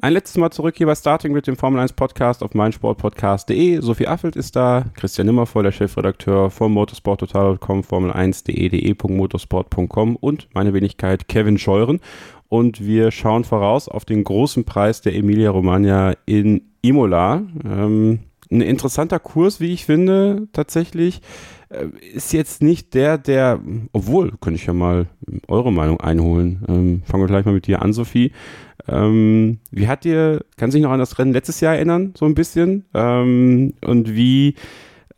Ein 0.00 0.12
letztes 0.12 0.36
Mal 0.36 0.50
zurück 0.50 0.76
hier 0.76 0.86
bei 0.86 0.94
Starting 0.94 1.32
mit 1.32 1.48
dem 1.48 1.56
Formel 1.56 1.80
1 1.80 1.92
Podcast 1.92 2.44
auf 2.44 2.54
meinsportpodcast.de. 2.54 3.80
Sophie 3.80 4.06
Affelt 4.06 4.36
ist 4.36 4.54
da, 4.54 4.84
Christian 4.94 5.26
Nimmervoll, 5.26 5.64
der 5.64 5.72
Chefredakteur 5.72 6.50
von 6.50 6.72
motorsporttotal.com, 6.72 7.80
formel1.de, 7.80 8.68
de.motorsport.com 8.68 10.14
und 10.14 10.48
meine 10.54 10.72
Wenigkeit 10.72 11.26
Kevin 11.26 11.58
Scheuren. 11.58 12.00
Und 12.48 12.84
wir 12.84 13.10
schauen 13.10 13.44
voraus 13.44 13.88
auf 13.88 14.04
den 14.04 14.24
großen 14.24 14.64
Preis 14.64 15.02
der 15.02 15.14
Emilia 15.14 15.50
Romagna 15.50 16.14
in 16.24 16.62
Imola. 16.80 17.42
Ähm, 17.64 18.20
ein 18.50 18.60
interessanter 18.62 19.18
Kurs, 19.18 19.60
wie 19.60 19.72
ich 19.72 19.84
finde, 19.84 20.48
tatsächlich. 20.52 21.20
Äh, 21.68 21.88
ist 22.14 22.32
jetzt 22.32 22.62
nicht 22.62 22.94
der, 22.94 23.18
der, 23.18 23.60
obwohl, 23.92 24.32
könnte 24.40 24.58
ich 24.58 24.66
ja 24.66 24.72
mal 24.72 25.06
eure 25.48 25.72
Meinung 25.72 26.00
einholen. 26.00 26.64
Ähm, 26.68 27.02
fangen 27.04 27.22
wir 27.22 27.28
gleich 27.28 27.44
mal 27.44 27.52
mit 27.52 27.66
dir 27.66 27.82
an, 27.82 27.92
Sophie. 27.92 28.32
Ähm, 28.86 29.58
wie 29.70 29.86
hat 29.86 30.04
dir, 30.04 30.44
kann 30.56 30.70
sich 30.70 30.80
noch 30.82 30.90
an 30.90 30.98
das 30.98 31.18
Rennen 31.18 31.34
letztes 31.34 31.60
Jahr 31.60 31.74
erinnern, 31.74 32.14
so 32.16 32.24
ein 32.24 32.34
bisschen? 32.34 32.86
Ähm, 32.94 33.74
und 33.84 34.14
wie, 34.14 34.54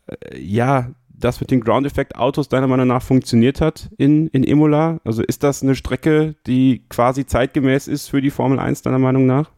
äh, 0.07 0.37
ja, 0.37 0.91
das 1.23 1.39
mit 1.39 1.51
den 1.51 1.61
Ground 1.61 1.85
Effect 1.87 2.15
Autos 2.15 2.49
deiner 2.49 2.67
Meinung 2.67 2.87
nach 2.87 3.01
funktioniert 3.01 3.61
hat 3.61 3.89
in, 3.97 4.27
in 4.27 4.43
Imola? 4.43 4.99
Also 5.03 5.23
ist 5.23 5.43
das 5.43 5.63
eine 5.63 5.75
Strecke, 5.75 6.35
die 6.47 6.83
quasi 6.89 7.25
zeitgemäß 7.25 7.87
ist 7.87 8.09
für 8.09 8.21
die 8.21 8.31
Formel 8.31 8.59
1 8.59 8.81
deiner 8.81 8.99
Meinung 8.99 9.25
nach? 9.25 9.51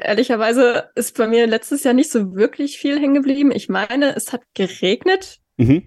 Ehrlicherweise 0.00 0.90
ist 0.94 1.16
bei 1.16 1.26
mir 1.26 1.46
letztes 1.46 1.82
Jahr 1.84 1.94
nicht 1.94 2.10
so 2.10 2.34
wirklich 2.34 2.78
viel 2.78 2.98
hängen 3.00 3.14
geblieben. 3.14 3.50
Ich 3.52 3.68
meine, 3.68 4.14
es 4.16 4.32
hat 4.32 4.42
geregnet, 4.54 5.40
Mhm. 5.56 5.82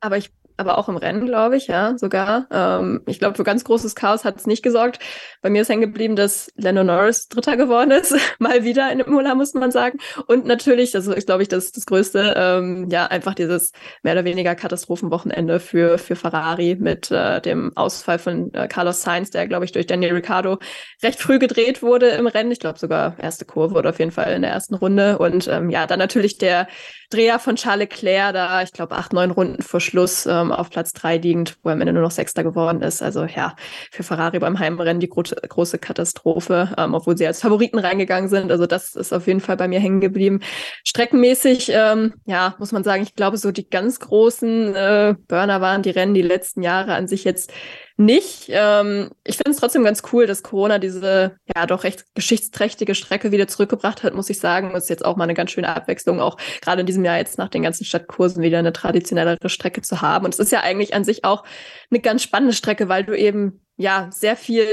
aber 0.00 0.18
ich 0.18 0.30
aber 0.56 0.78
auch 0.78 0.88
im 0.88 0.96
Rennen, 0.96 1.26
glaube 1.26 1.56
ich, 1.56 1.66
ja, 1.66 1.96
sogar. 1.98 2.46
Ähm, 2.50 3.02
ich 3.06 3.18
glaube, 3.18 3.36
für 3.36 3.44
ganz 3.44 3.64
großes 3.64 3.94
Chaos 3.94 4.24
hat 4.24 4.38
es 4.38 4.46
nicht 4.46 4.62
gesorgt. 4.62 4.98
Bei 5.42 5.50
mir 5.50 5.62
ist 5.62 5.68
hängen 5.68 5.82
geblieben, 5.82 6.16
dass 6.16 6.50
Lando 6.56 6.82
Norris 6.84 7.28
Dritter 7.28 7.56
geworden 7.56 7.90
ist, 7.90 8.14
mal 8.38 8.64
wieder 8.64 8.90
in 8.90 9.00
Imola, 9.00 9.34
muss 9.34 9.54
man 9.54 9.70
sagen. 9.70 9.98
Und 10.26 10.46
natürlich, 10.46 10.92
das 10.92 11.06
ist, 11.06 11.26
glaube 11.26 11.42
ich, 11.42 11.48
das, 11.48 11.72
das 11.72 11.86
Größte, 11.86 12.34
ähm, 12.36 12.88
ja, 12.90 13.06
einfach 13.06 13.34
dieses 13.34 13.72
mehr 14.02 14.14
oder 14.14 14.24
weniger 14.24 14.54
Katastrophenwochenende 14.54 15.60
für, 15.60 15.98
für 15.98 16.16
Ferrari 16.16 16.76
mit 16.78 17.10
äh, 17.10 17.40
dem 17.40 17.76
Ausfall 17.76 18.18
von 18.18 18.52
äh, 18.54 18.68
Carlos 18.68 19.02
Sainz, 19.02 19.30
der, 19.30 19.46
glaube 19.46 19.64
ich, 19.64 19.72
durch 19.72 19.86
Daniel 19.86 20.14
Ricciardo 20.14 20.58
recht 21.02 21.20
früh 21.20 21.38
gedreht 21.38 21.82
wurde 21.82 22.08
im 22.08 22.26
Rennen. 22.26 22.50
Ich 22.50 22.60
glaube 22.60 22.78
sogar 22.78 23.18
erste 23.18 23.44
Kurve 23.44 23.74
oder 23.74 23.90
auf 23.90 23.98
jeden 23.98 24.10
Fall 24.10 24.32
in 24.32 24.42
der 24.42 24.50
ersten 24.52 24.74
Runde. 24.74 25.18
Und 25.18 25.48
ähm, 25.48 25.70
ja, 25.70 25.86
dann 25.86 25.98
natürlich 25.98 26.38
der 26.38 26.66
Dreher 27.10 27.38
von 27.38 27.56
Charles 27.56 27.88
Leclerc 27.90 28.34
da, 28.34 28.62
ich 28.62 28.72
glaube, 28.72 28.96
acht, 28.96 29.12
neun 29.12 29.30
Runden 29.30 29.62
vor 29.62 29.80
Schluss 29.80 30.26
ähm, 30.26 30.52
auf 30.52 30.70
Platz 30.70 30.92
drei 30.92 31.18
liegend, 31.18 31.56
wo 31.62 31.68
er 31.68 31.74
am 31.74 31.80
Ende 31.80 31.92
nur 31.92 32.02
noch 32.02 32.10
Sechster 32.10 32.42
geworden 32.42 32.82
ist. 32.82 33.02
Also 33.02 33.24
ja, 33.24 33.54
für 33.90 34.02
Ferrari 34.02 34.38
beim 34.38 34.58
Heimrennen 34.58 35.00
die 35.00 35.08
gro 35.08 35.22
große 35.22 35.78
Katastrophe, 35.78 36.74
ähm, 36.78 36.94
obwohl 36.94 37.16
sie 37.16 37.26
als 37.26 37.40
Favoriten 37.40 37.78
reingegangen 37.78 38.28
sind. 38.28 38.50
Also 38.50 38.66
das 38.66 38.94
ist 38.94 39.12
auf 39.12 39.26
jeden 39.26 39.40
Fall 39.40 39.56
bei 39.56 39.68
mir 39.68 39.80
hängen 39.80 40.00
geblieben. 40.00 40.40
Streckenmäßig, 40.84 41.70
ähm, 41.72 42.14
ja, 42.26 42.54
muss 42.58 42.72
man 42.72 42.84
sagen, 42.84 43.02
ich 43.02 43.14
glaube, 43.14 43.36
so 43.36 43.52
die 43.52 43.68
ganz 43.68 44.00
großen 44.00 44.74
äh, 44.74 45.14
Burner 45.28 45.60
waren 45.60 45.82
die 45.82 45.90
Rennen 45.90 46.14
die 46.14 46.22
letzten 46.22 46.62
Jahre 46.62 46.94
an 46.94 47.08
sich 47.08 47.24
jetzt 47.24 47.52
nicht. 47.96 48.46
Ähm, 48.48 49.10
ich 49.24 49.36
finde 49.36 49.52
es 49.52 49.56
trotzdem 49.56 49.84
ganz 49.84 50.02
cool, 50.12 50.26
dass 50.26 50.42
Corona 50.42 50.78
diese 50.78 51.36
ja 51.54 51.66
doch 51.66 51.84
recht 51.84 52.04
geschichtsträchtige 52.14 52.94
Strecke 52.94 53.32
wieder 53.32 53.48
zurückgebracht 53.48 54.02
hat, 54.02 54.14
muss 54.14 54.28
ich 54.30 54.38
sagen. 54.38 54.72
Das 54.72 54.84
ist 54.84 54.90
jetzt 54.90 55.04
auch 55.04 55.16
mal 55.16 55.24
eine 55.24 55.34
ganz 55.34 55.50
schöne 55.50 55.74
Abwechslung, 55.74 56.20
auch 56.20 56.36
gerade 56.60 56.80
in 56.80 56.86
diesem 56.86 57.04
Jahr 57.04 57.16
jetzt 57.16 57.38
nach 57.38 57.48
den 57.48 57.62
ganzen 57.62 57.84
Stadtkursen 57.84 58.42
wieder 58.42 58.58
eine 58.58 58.72
traditionellere 58.72 59.48
Strecke 59.48 59.82
zu 59.82 60.02
haben. 60.02 60.26
Und 60.26 60.34
es 60.34 60.40
ist 60.40 60.52
ja 60.52 60.60
eigentlich 60.60 60.94
an 60.94 61.04
sich 61.04 61.24
auch 61.24 61.44
eine 61.90 62.00
ganz 62.00 62.22
spannende 62.22 62.54
Strecke, 62.54 62.88
weil 62.88 63.04
du 63.04 63.16
eben 63.16 63.65
ja, 63.76 64.08
sehr 64.10 64.36
viel 64.36 64.66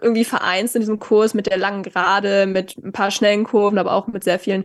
irgendwie 0.00 0.24
vereinst 0.24 0.76
in 0.76 0.82
diesem 0.82 0.98
Kurs 0.98 1.32
mit 1.32 1.46
der 1.46 1.56
langen 1.56 1.82
Gerade, 1.82 2.46
mit 2.46 2.76
ein 2.76 2.92
paar 2.92 3.10
schnellen 3.10 3.44
Kurven, 3.44 3.78
aber 3.78 3.92
auch 3.92 4.08
mit 4.08 4.24
sehr 4.24 4.38
vielen 4.38 4.64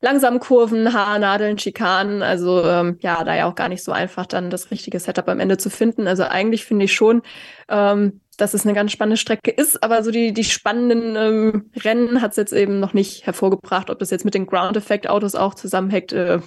langsamen 0.00 0.38
Kurven, 0.38 0.92
Haarnadeln, 0.92 1.58
Schikanen. 1.58 2.22
Also 2.22 2.62
ähm, 2.64 2.98
ja, 3.00 3.24
da 3.24 3.34
ja 3.34 3.46
auch 3.46 3.56
gar 3.56 3.68
nicht 3.68 3.82
so 3.82 3.90
einfach 3.90 4.26
dann 4.26 4.50
das 4.50 4.70
richtige 4.70 5.00
Setup 5.00 5.28
am 5.28 5.40
Ende 5.40 5.56
zu 5.56 5.68
finden. 5.68 6.06
Also 6.06 6.22
eigentlich 6.24 6.64
finde 6.64 6.84
ich 6.84 6.92
schon, 6.92 7.22
ähm, 7.68 8.20
dass 8.36 8.54
es 8.54 8.64
eine 8.64 8.74
ganz 8.74 8.92
spannende 8.92 9.16
Strecke 9.16 9.50
ist, 9.50 9.82
aber 9.82 10.02
so 10.04 10.10
die, 10.10 10.32
die 10.32 10.44
spannenden 10.44 11.16
ähm, 11.16 11.70
Rennen 11.82 12.22
hat 12.22 12.32
es 12.32 12.36
jetzt 12.36 12.52
eben 12.52 12.78
noch 12.78 12.92
nicht 12.92 13.26
hervorgebracht. 13.26 13.90
Ob 13.90 13.98
das 13.98 14.10
jetzt 14.10 14.24
mit 14.24 14.34
den 14.34 14.46
Ground-Effect-Autos 14.46 15.34
auch 15.34 15.54
zusammenhängt, 15.54 16.12
äh, 16.12 16.40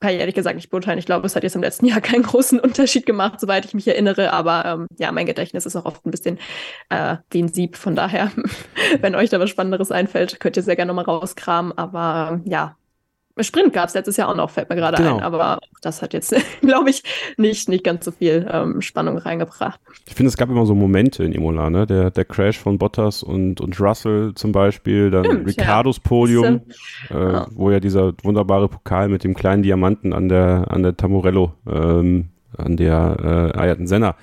kann 0.00 0.12
ich 0.12 0.18
ehrlich 0.18 0.34
gesagt 0.34 0.56
nicht 0.56 0.70
beurteilen. 0.70 0.98
Ich 0.98 1.06
glaube, 1.06 1.26
es 1.26 1.36
hat 1.36 1.42
jetzt 1.42 1.56
im 1.56 1.62
letzten 1.62 1.86
Jahr 1.86 2.00
keinen 2.00 2.22
großen 2.22 2.58
Unterschied 2.58 3.06
gemacht, 3.06 3.38
soweit 3.38 3.64
ich 3.64 3.74
mich 3.74 3.86
erinnere. 3.86 4.32
Aber 4.32 4.64
ähm, 4.64 4.86
ja, 4.98 5.12
mein 5.12 5.26
Gedächtnis 5.26 5.66
ist 5.66 5.76
auch 5.76 5.84
oft 5.84 6.04
ein 6.06 6.10
bisschen 6.10 6.38
äh, 6.88 7.16
wie 7.30 7.42
ein 7.42 7.48
Sieb. 7.48 7.76
Von 7.76 7.94
daher, 7.94 8.32
wenn 9.00 9.14
euch 9.14 9.30
da 9.30 9.38
was 9.38 9.50
Spannenderes 9.50 9.92
einfällt, 9.92 10.40
könnt 10.40 10.56
ihr 10.56 10.62
sehr 10.62 10.76
gerne 10.76 10.92
nochmal 10.92 11.04
rauskramen. 11.04 11.76
Aber 11.76 12.30
ähm, 12.32 12.50
ja, 12.50 12.76
Sprint 13.38 13.72
gab 13.72 13.88
es 13.88 13.94
letztes 13.94 14.16
Jahr 14.16 14.28
auch 14.28 14.36
noch, 14.36 14.50
fällt 14.50 14.68
mir 14.68 14.76
gerade 14.76 14.96
Genau. 14.98 15.16
ein. 15.18 15.22
Aber 15.22 15.56
auch 15.58 15.78
das 15.82 16.02
hat 16.02 16.12
jetzt, 16.12 16.34
glaube 16.60 16.90
ich, 16.90 17.02
nicht, 17.36 17.68
nicht 17.68 17.84
ganz 17.84 18.04
so 18.04 18.10
viel 18.10 18.46
ähm, 18.50 18.82
Spannung 18.82 19.16
reingebracht. 19.18 19.80
Ich 20.06 20.14
finde, 20.14 20.28
es 20.28 20.36
gab 20.36 20.50
immer 20.50 20.66
so 20.66 20.74
Momente 20.74 21.24
in 21.24 21.32
Imola, 21.32 21.70
ne? 21.70 21.86
Der, 21.86 22.10
der 22.10 22.24
Crash 22.24 22.58
von 22.58 22.76
Bottas 22.78 23.22
und, 23.22 23.60
und 23.60 23.80
Russell 23.80 24.32
zum 24.34 24.52
Beispiel, 24.52 25.10
dann 25.10 25.24
Stimmt, 25.24 25.46
Ricardos 25.48 26.00
Podium, 26.00 26.60
äh, 27.10 27.14
Ja. 27.14 27.46
wo 27.52 27.70
ja 27.70 27.80
dieser 27.80 28.12
wunderbare 28.22 28.68
Pokal 28.68 29.08
mit 29.08 29.24
dem 29.24 29.34
kleinen 29.34 29.62
Diamanten 29.62 30.12
an 30.12 30.28
der, 30.28 30.66
an 30.68 30.82
der 30.82 30.96
Tamurello, 30.96 31.52
ähm, 31.68 32.28
an 32.58 32.76
der 32.76 33.52
äh, 33.54 33.58
Ayrton 33.58 33.86
Senna 33.86 34.16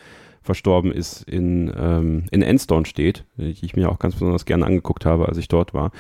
verstorben 0.48 0.92
ist, 0.92 1.22
in, 1.24 1.72
ähm, 1.78 2.24
in 2.32 2.42
Enstone 2.42 2.88
steht, 2.88 3.26
die 3.38 3.56
ich 3.62 3.76
mir 3.76 3.90
auch 3.90 4.00
ganz 4.00 4.16
besonders 4.16 4.46
gerne 4.46 4.66
angeguckt 4.66 5.06
habe, 5.06 5.28
als 5.30 5.38
ich 5.38 5.48
dort 5.48 5.76
war. 5.76 5.92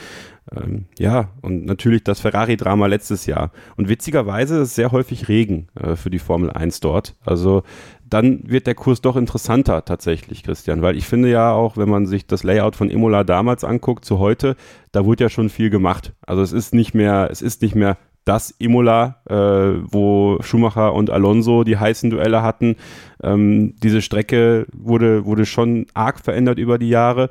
Ähm, 0.55 0.85
ja, 0.97 1.29
und 1.41 1.65
natürlich 1.65 2.03
das 2.03 2.19
Ferrari-Drama 2.19 2.87
letztes 2.87 3.25
Jahr. 3.25 3.51
Und 3.75 3.89
witzigerweise 3.89 4.61
ist 4.61 4.75
sehr 4.75 4.91
häufig 4.91 5.27
Regen 5.27 5.67
äh, 5.75 5.95
für 5.95 6.09
die 6.09 6.19
Formel 6.19 6.49
1 6.49 6.79
dort. 6.79 7.15
Also 7.23 7.63
dann 8.09 8.39
wird 8.49 8.67
der 8.67 8.75
Kurs 8.75 9.01
doch 9.01 9.17
interessanter 9.17 9.83
tatsächlich, 9.83 10.43
Christian, 10.43 10.81
weil 10.81 10.97
ich 10.97 11.05
finde 11.05 11.29
ja 11.29 11.51
auch, 11.51 11.75
wenn 11.75 11.89
man 11.89 12.05
sich 12.05 12.25
das 12.25 12.43
Layout 12.43 12.75
von 12.75 12.89
Imola 12.89 13.23
damals 13.23 13.63
anguckt 13.63 14.05
zu 14.05 14.19
heute, 14.19 14.55
da 14.91 15.05
wurde 15.05 15.25
ja 15.25 15.29
schon 15.29 15.49
viel 15.49 15.69
gemacht. 15.69 16.13
Also 16.25 16.41
es 16.41 16.53
ist 16.53 16.73
nicht 16.73 16.93
mehr, 16.93 17.27
es 17.29 17.41
ist 17.41 17.61
nicht 17.61 17.75
mehr 17.75 17.97
das 18.27 18.51
Imola, 18.51 19.21
äh, 19.29 19.33
wo 19.35 20.37
Schumacher 20.41 20.93
und 20.93 21.09
Alonso 21.09 21.63
die 21.63 21.77
heißen 21.77 22.09
Duelle 22.09 22.41
hatten. 22.41 22.75
Ähm, 23.23 23.75
diese 23.81 24.01
Strecke 24.01 24.67
wurde, 24.73 25.25
wurde 25.25 25.45
schon 25.45 25.85
arg 25.93 26.19
verändert 26.19 26.59
über 26.59 26.77
die 26.77 26.89
Jahre. 26.89 27.29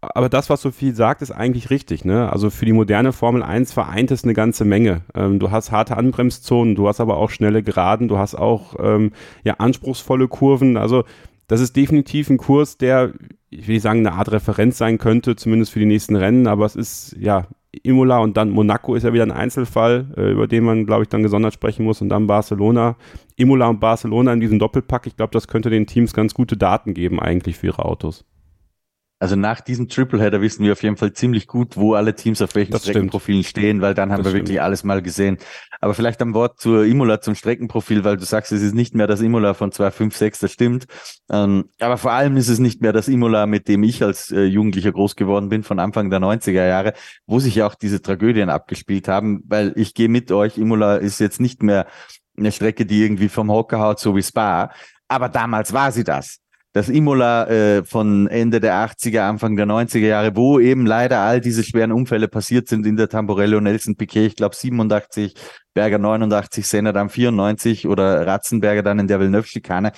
Aber 0.00 0.28
das, 0.28 0.50
was 0.50 0.60
Sophie 0.62 0.92
sagt, 0.92 1.22
ist 1.22 1.30
eigentlich 1.30 1.70
richtig. 1.70 2.04
Ne? 2.04 2.30
Also 2.30 2.50
für 2.50 2.66
die 2.66 2.72
moderne 2.72 3.12
Formel 3.12 3.42
1 3.42 3.72
vereint 3.72 4.10
es 4.10 4.24
eine 4.24 4.34
ganze 4.34 4.64
Menge. 4.64 5.02
Ähm, 5.14 5.38
du 5.38 5.50
hast 5.50 5.72
harte 5.72 5.96
Anbremszonen, 5.96 6.74
du 6.74 6.88
hast 6.88 7.00
aber 7.00 7.16
auch 7.16 7.30
schnelle 7.30 7.62
Geraden, 7.62 8.08
du 8.08 8.18
hast 8.18 8.34
auch 8.34 8.74
ähm, 8.78 9.12
ja, 9.44 9.54
anspruchsvolle 9.54 10.28
Kurven. 10.28 10.76
Also 10.76 11.04
das 11.46 11.60
ist 11.60 11.76
definitiv 11.76 12.30
ein 12.30 12.38
Kurs, 12.38 12.78
der, 12.78 13.12
ich 13.50 13.66
will 13.66 13.74
nicht 13.74 13.82
sagen, 13.82 14.00
eine 14.00 14.12
Art 14.12 14.30
Referenz 14.30 14.78
sein 14.78 14.98
könnte, 14.98 15.36
zumindest 15.36 15.72
für 15.72 15.80
die 15.80 15.86
nächsten 15.86 16.16
Rennen, 16.16 16.46
aber 16.46 16.66
es 16.66 16.76
ist 16.76 17.16
ja 17.18 17.46
Imola 17.82 18.18
und 18.18 18.36
dann 18.36 18.50
Monaco 18.50 18.94
ist 18.94 19.02
ja 19.02 19.12
wieder 19.12 19.24
ein 19.24 19.32
Einzelfall, 19.32 20.06
äh, 20.16 20.32
über 20.32 20.46
den 20.46 20.64
man, 20.64 20.86
glaube 20.86 21.02
ich, 21.02 21.08
dann 21.08 21.22
gesondert 21.22 21.54
sprechen 21.54 21.84
muss 21.84 22.00
und 22.00 22.08
dann 22.08 22.26
Barcelona. 22.26 22.96
Imola 23.36 23.68
und 23.68 23.80
Barcelona 23.80 24.32
in 24.32 24.40
diesem 24.40 24.58
Doppelpack, 24.58 25.06
ich 25.06 25.16
glaube, 25.16 25.32
das 25.32 25.48
könnte 25.48 25.70
den 25.70 25.86
Teams 25.86 26.12
ganz 26.12 26.34
gute 26.34 26.56
Daten 26.56 26.94
geben 26.94 27.20
eigentlich 27.20 27.56
für 27.56 27.66
ihre 27.66 27.84
Autos. 27.84 28.24
Also 29.24 29.36
nach 29.36 29.62
diesem 29.62 29.88
Tripleheader 29.88 30.42
wissen 30.42 30.66
wir 30.66 30.72
auf 30.72 30.82
jeden 30.82 30.98
Fall 30.98 31.14
ziemlich 31.14 31.46
gut, 31.46 31.78
wo 31.78 31.94
alle 31.94 32.14
Teams 32.14 32.42
auf 32.42 32.54
welchen 32.54 32.72
Das 32.72 32.82
stimmt. 32.82 32.92
Streckenprofilen 32.92 33.42
stehen, 33.42 33.80
weil 33.80 33.94
dann 33.94 34.12
haben 34.12 34.18
Das 34.18 34.26
wir 34.26 34.30
stimmt. 34.32 34.48
wirklich 34.48 34.60
alles 34.60 34.84
mal 34.84 35.00
gesehen. 35.00 35.38
Aber 35.80 35.94
vielleicht 35.94 36.20
am 36.20 36.34
Wort 36.34 36.60
zur 36.60 36.84
Imola, 36.84 37.22
zum 37.22 37.34
Streckenprofil, 37.34 38.04
weil 38.04 38.18
du 38.18 38.24
sagst, 38.26 38.52
es 38.52 38.60
ist 38.60 38.74
nicht 38.74 38.94
mehr 38.94 39.06
das 39.06 39.22
Imola 39.22 39.54
von 39.54 39.72
256, 39.72 40.40
das 40.42 40.52
stimmt. 40.52 40.84
Ähm, 41.32 41.70
aber 41.80 41.96
vor 41.96 42.12
allem 42.12 42.36
ist 42.36 42.48
es 42.50 42.58
nicht 42.58 42.82
mehr 42.82 42.92
das 42.92 43.08
Imola, 43.08 43.46
mit 43.46 43.66
dem 43.66 43.82
ich 43.82 44.02
als 44.02 44.30
äh, 44.30 44.42
Jugendlicher 44.44 44.92
groß 44.92 45.16
geworden 45.16 45.48
bin, 45.48 45.62
von 45.62 45.78
Anfang 45.78 46.10
der 46.10 46.20
90er 46.20 46.66
Jahre, 46.66 46.92
wo 47.26 47.38
sich 47.38 47.54
ja 47.54 47.66
auch 47.66 47.76
diese 47.76 48.02
Tragödien 48.02 48.50
abgespielt 48.50 49.08
haben, 49.08 49.42
weil 49.46 49.72
ich 49.76 49.94
gehe 49.94 50.10
mit 50.10 50.30
euch, 50.32 50.58
Imola 50.58 50.96
ist 50.96 51.18
jetzt 51.18 51.40
nicht 51.40 51.62
mehr 51.62 51.86
eine 52.36 52.52
Strecke, 52.52 52.84
die 52.84 53.02
irgendwie 53.02 53.30
vom 53.30 53.50
Hocker 53.50 53.78
haut, 53.78 54.00
so 54.00 54.14
wie 54.16 54.22
Spa. 54.22 54.70
Aber 55.08 55.30
damals 55.30 55.72
war 55.72 55.92
sie 55.92 56.04
das 56.04 56.40
das 56.74 56.88
Imola 56.88 57.46
äh, 57.46 57.84
von 57.84 58.26
Ende 58.26 58.58
der 58.60 58.74
80er, 58.74 59.20
Anfang 59.20 59.54
der 59.54 59.64
90er 59.64 60.00
Jahre, 60.00 60.34
wo 60.34 60.58
eben 60.58 60.86
leider 60.86 61.20
all 61.20 61.40
diese 61.40 61.62
schweren 61.62 61.92
Unfälle 61.92 62.26
passiert 62.26 62.66
sind 62.66 62.84
in 62.84 62.96
der 62.96 63.08
Tamborello, 63.08 63.60
Nelson 63.60 63.94
Piquet, 63.94 64.26
ich 64.26 64.34
glaube 64.34 64.56
87, 64.56 65.34
Berger 65.72 65.98
89, 65.98 66.66
Senna 66.66 66.90
dann 66.90 67.10
94 67.10 67.86
oder 67.86 68.26
Ratzenberger 68.26 68.82
dann 68.82 68.98
in 68.98 69.06
der 69.06 69.20
Villeneuve-Schikane. 69.20 69.92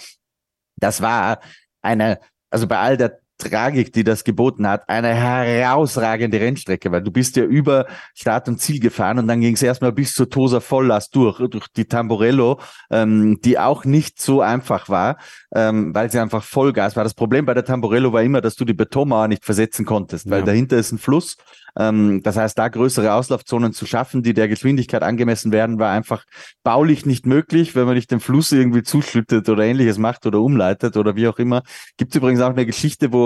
Das 0.76 1.00
war 1.00 1.40
eine, 1.80 2.20
also 2.50 2.66
bei 2.66 2.78
all 2.78 2.98
der 2.98 3.20
Tragik, 3.38 3.92
die 3.92 4.04
das 4.04 4.24
geboten 4.24 4.66
hat, 4.66 4.88
eine 4.88 5.14
herausragende 5.14 6.40
Rennstrecke, 6.40 6.90
weil 6.90 7.02
du 7.02 7.10
bist 7.10 7.36
ja 7.36 7.44
über 7.44 7.86
Start 8.14 8.48
und 8.48 8.60
Ziel 8.60 8.80
gefahren 8.80 9.18
und 9.18 9.28
dann 9.28 9.40
ging 9.40 9.54
es 9.54 9.62
erstmal 9.62 9.92
bis 9.92 10.14
zur 10.14 10.30
Tosa 10.30 10.60
Volllast 10.60 11.14
durch, 11.14 11.38
durch 11.50 11.68
die 11.68 11.84
Tamborello, 11.84 12.60
ähm, 12.90 13.38
die 13.44 13.58
auch 13.58 13.84
nicht 13.84 14.20
so 14.20 14.40
einfach 14.40 14.88
war, 14.88 15.18
ähm, 15.54 15.94
weil 15.94 16.10
sie 16.10 16.18
einfach 16.18 16.42
Vollgas 16.42 16.96
war. 16.96 17.04
Das 17.04 17.14
Problem 17.14 17.44
bei 17.44 17.54
der 17.54 17.64
Tamborello 17.64 18.12
war 18.12 18.22
immer, 18.22 18.40
dass 18.40 18.54
du 18.56 18.64
die 18.64 18.74
Betonmauer 18.74 19.28
nicht 19.28 19.44
versetzen 19.44 19.84
konntest, 19.84 20.30
weil 20.30 20.40
ja. 20.40 20.46
dahinter 20.46 20.76
ist 20.78 20.92
ein 20.92 20.98
Fluss 20.98 21.36
ähm, 21.78 22.22
das 22.22 22.36
heißt, 22.36 22.58
da 22.58 22.68
größere 22.68 23.12
Auslaufzonen 23.12 23.72
zu 23.72 23.86
schaffen, 23.86 24.22
die 24.22 24.34
der 24.34 24.48
Geschwindigkeit 24.48 25.02
angemessen 25.02 25.52
werden, 25.52 25.78
war 25.78 25.90
einfach 25.90 26.24
baulich 26.62 27.04
nicht 27.04 27.26
möglich, 27.26 27.74
wenn 27.74 27.86
man 27.86 27.94
nicht 27.94 28.10
den 28.10 28.20
Fluss 28.20 28.50
irgendwie 28.52 28.82
zuschüttet 28.82 29.48
oder 29.48 29.64
ähnliches 29.64 29.98
macht 29.98 30.26
oder 30.26 30.40
umleitet 30.40 30.96
oder 30.96 31.16
wie 31.16 31.28
auch 31.28 31.38
immer. 31.38 31.62
Gibt 31.96 32.12
es 32.12 32.16
übrigens 32.16 32.40
auch 32.40 32.50
eine 32.50 32.66
Geschichte, 32.66 33.12
wo 33.12 33.25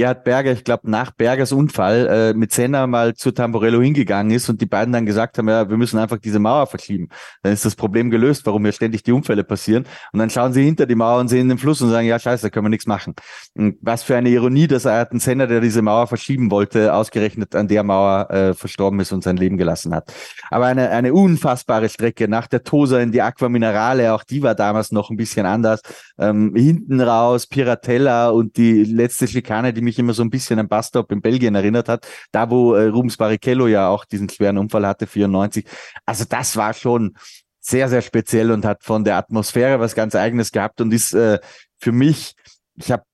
Gerhard 0.00 0.24
Berger, 0.24 0.52
ich 0.52 0.64
glaube, 0.64 0.90
nach 0.90 1.10
Bergers 1.10 1.52
Unfall 1.52 2.06
äh, 2.06 2.32
mit 2.32 2.52
Senna 2.52 2.86
mal 2.86 3.12
zu 3.12 3.32
Tamborello 3.32 3.82
hingegangen 3.82 4.32
ist 4.32 4.48
und 4.48 4.58
die 4.62 4.66
beiden 4.66 4.94
dann 4.94 5.04
gesagt 5.04 5.36
haben, 5.36 5.46
ja, 5.46 5.68
wir 5.68 5.76
müssen 5.76 5.98
einfach 5.98 6.16
diese 6.16 6.38
Mauer 6.38 6.66
verschieben. 6.66 7.10
Dann 7.42 7.52
ist 7.52 7.66
das 7.66 7.76
Problem 7.76 8.08
gelöst, 8.10 8.46
warum 8.46 8.62
hier 8.64 8.72
ständig 8.72 9.02
die 9.02 9.12
Unfälle 9.12 9.44
passieren. 9.44 9.84
Und 10.14 10.20
dann 10.20 10.30
schauen 10.30 10.54
sie 10.54 10.64
hinter 10.64 10.86
die 10.86 10.94
Mauer 10.94 11.20
und 11.20 11.28
sehen 11.28 11.50
den 11.50 11.58
Fluss 11.58 11.82
und 11.82 11.90
sagen, 11.90 12.06
ja, 12.06 12.18
scheiße, 12.18 12.46
da 12.46 12.48
können 12.48 12.64
wir 12.64 12.70
nichts 12.70 12.86
machen. 12.86 13.14
Und 13.54 13.76
was 13.82 14.02
für 14.02 14.16
eine 14.16 14.30
Ironie, 14.30 14.68
dass 14.68 14.86
er 14.86 15.10
einen 15.10 15.20
Senna, 15.20 15.44
der 15.44 15.60
diese 15.60 15.82
Mauer 15.82 16.06
verschieben 16.06 16.50
wollte, 16.50 16.94
ausgerechnet 16.94 17.54
an 17.54 17.68
der 17.68 17.82
Mauer 17.82 18.30
äh, 18.30 18.54
verstorben 18.54 19.00
ist 19.00 19.12
und 19.12 19.22
sein 19.22 19.36
Leben 19.36 19.58
gelassen 19.58 19.94
hat. 19.94 20.14
Aber 20.48 20.64
eine, 20.64 20.88
eine 20.88 21.12
unfassbare 21.12 21.90
Strecke 21.90 22.26
nach 22.26 22.46
der 22.46 22.62
Tosa 22.62 23.00
in 23.00 23.12
die 23.12 23.20
Aqua 23.20 23.50
Minerale, 23.50 24.14
auch 24.14 24.24
die 24.24 24.42
war 24.42 24.54
damals 24.54 24.92
noch 24.92 25.10
ein 25.10 25.18
bisschen 25.18 25.44
anders. 25.44 25.82
Ähm, 26.18 26.54
hinten 26.56 27.02
raus, 27.02 27.46
Piratella 27.46 28.30
und 28.30 28.56
die 28.56 28.84
letzte 28.84 29.28
Schikane, 29.28 29.74
die 29.74 29.80
die 29.80 29.84
mich 29.90 29.98
immer 29.98 30.14
so 30.14 30.22
ein 30.22 30.30
bisschen 30.30 30.58
an 30.58 30.68
Bastop 30.68 31.10
in 31.12 31.20
Belgien 31.20 31.54
erinnert 31.54 31.88
hat, 31.88 32.06
da 32.32 32.50
wo 32.50 32.74
äh, 32.74 32.86
Rubens 32.86 33.16
Barrichello 33.16 33.66
ja 33.66 33.88
auch 33.88 34.04
diesen 34.04 34.28
schweren 34.28 34.58
Unfall 34.58 34.86
hatte, 34.86 35.06
94. 35.06 35.64
Also 36.06 36.24
das 36.28 36.56
war 36.56 36.72
schon 36.74 37.14
sehr, 37.60 37.88
sehr 37.88 38.02
speziell 38.02 38.50
und 38.50 38.64
hat 38.64 38.84
von 38.84 39.04
der 39.04 39.16
Atmosphäre 39.16 39.80
was 39.80 39.94
ganz 39.94 40.14
eigenes 40.14 40.52
gehabt 40.52 40.80
und 40.80 40.92
ist 40.92 41.12
äh, 41.12 41.38
für 41.78 41.92
mich, 41.92 42.34
ich 42.76 42.90
habe 42.90 43.04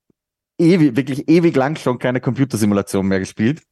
ewig, 0.59 0.97
wirklich 0.97 1.29
ewig 1.29 1.57
lang 1.57 1.77
schon 1.77 1.99
keine 1.99 2.21
Computersimulation 2.21 3.07
mehr 3.07 3.19
gespielt. 3.19 3.63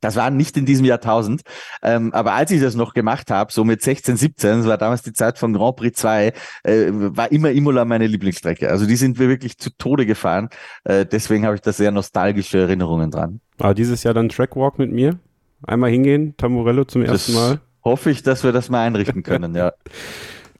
Das 0.00 0.16
war 0.16 0.30
nicht 0.30 0.56
in 0.56 0.66
diesem 0.66 0.84
Jahrtausend. 0.84 1.42
Ähm, 1.82 2.12
aber 2.12 2.32
als 2.32 2.50
ich 2.50 2.60
das 2.60 2.74
noch 2.74 2.94
gemacht 2.94 3.30
habe, 3.30 3.52
so 3.52 3.64
mit 3.64 3.82
16, 3.82 4.16
17, 4.16 4.58
das 4.58 4.66
war 4.66 4.78
damals 4.78 5.02
die 5.02 5.12
Zeit 5.12 5.38
von 5.38 5.52
Grand 5.52 5.76
Prix 5.76 6.00
2, 6.00 6.32
äh, 6.64 6.86
war 6.90 7.30
immer 7.32 7.50
Imola 7.50 7.84
meine 7.84 8.06
Lieblingsstrecke. 8.06 8.70
Also 8.70 8.86
die 8.86 8.96
sind 8.96 9.18
wir 9.18 9.28
wirklich 9.28 9.58
zu 9.58 9.70
Tode 9.76 10.06
gefahren. 10.06 10.48
Äh, 10.84 11.06
deswegen 11.06 11.44
habe 11.44 11.54
ich 11.54 11.60
da 11.60 11.72
sehr 11.72 11.90
nostalgische 11.90 12.58
Erinnerungen 12.58 13.10
dran. 13.10 13.40
Aber 13.58 13.74
dieses 13.74 14.02
Jahr 14.02 14.14
dann 14.14 14.28
Trackwalk 14.28 14.78
mit 14.78 14.90
mir? 14.90 15.18
Einmal 15.62 15.90
hingehen, 15.90 16.34
Tamburello 16.36 16.84
zum 16.84 17.02
das 17.02 17.28
ersten 17.28 17.34
Mal? 17.34 17.60
Hoffe 17.84 18.10
ich, 18.10 18.22
dass 18.22 18.44
wir 18.44 18.52
das 18.52 18.70
mal 18.70 18.86
einrichten 18.86 19.22
können, 19.22 19.54
ja. 19.54 19.72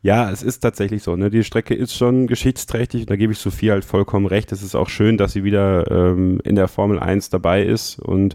Ja, 0.02 0.30
es 0.30 0.42
ist 0.42 0.60
tatsächlich 0.60 1.02
so. 1.02 1.14
Ne? 1.14 1.28
Die 1.28 1.44
Strecke 1.44 1.74
ist 1.74 1.94
schon 1.94 2.26
geschichtsträchtig 2.26 3.04
da 3.04 3.16
gebe 3.16 3.34
ich 3.34 3.38
Sophie 3.38 3.70
halt 3.70 3.84
vollkommen 3.84 4.26
recht. 4.26 4.50
Es 4.50 4.62
ist 4.62 4.74
auch 4.74 4.88
schön, 4.88 5.18
dass 5.18 5.32
sie 5.32 5.44
wieder 5.44 5.90
ähm, 5.90 6.40
in 6.42 6.54
der 6.54 6.68
Formel 6.68 6.98
1 6.98 7.28
dabei 7.28 7.64
ist 7.64 7.98
und 7.98 8.34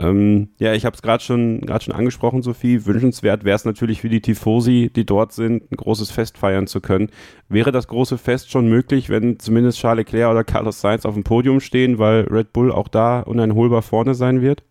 ähm, 0.00 0.48
ja, 0.58 0.72
ich 0.72 0.86
habe 0.86 0.96
es 0.96 1.02
gerade 1.02 1.22
schon, 1.22 1.60
grad 1.60 1.82
schon 1.82 1.94
angesprochen, 1.94 2.42
Sophie. 2.42 2.86
Wünschenswert 2.86 3.44
wäre 3.44 3.56
es 3.56 3.66
natürlich 3.66 4.00
für 4.00 4.08
die 4.08 4.22
Tifosi, 4.22 4.90
die 4.94 5.04
dort 5.04 5.32
sind, 5.32 5.70
ein 5.70 5.76
großes 5.76 6.10
Fest 6.10 6.38
feiern 6.38 6.66
zu 6.66 6.80
können. 6.80 7.10
Wäre 7.48 7.70
das 7.70 7.86
große 7.86 8.16
Fest 8.16 8.50
schon 8.50 8.68
möglich, 8.68 9.10
wenn 9.10 9.38
zumindest 9.38 9.78
Charles 9.78 10.06
Leclerc 10.06 10.30
oder 10.30 10.44
Carlos 10.44 10.80
Sainz 10.80 11.04
auf 11.04 11.14
dem 11.14 11.24
Podium 11.24 11.60
stehen, 11.60 11.98
weil 11.98 12.22
Red 12.30 12.52
Bull 12.54 12.72
auch 12.72 12.88
da 12.88 13.20
uneinholbar 13.20 13.82
vorne 13.82 14.14
sein 14.14 14.40
wird? 14.40 14.62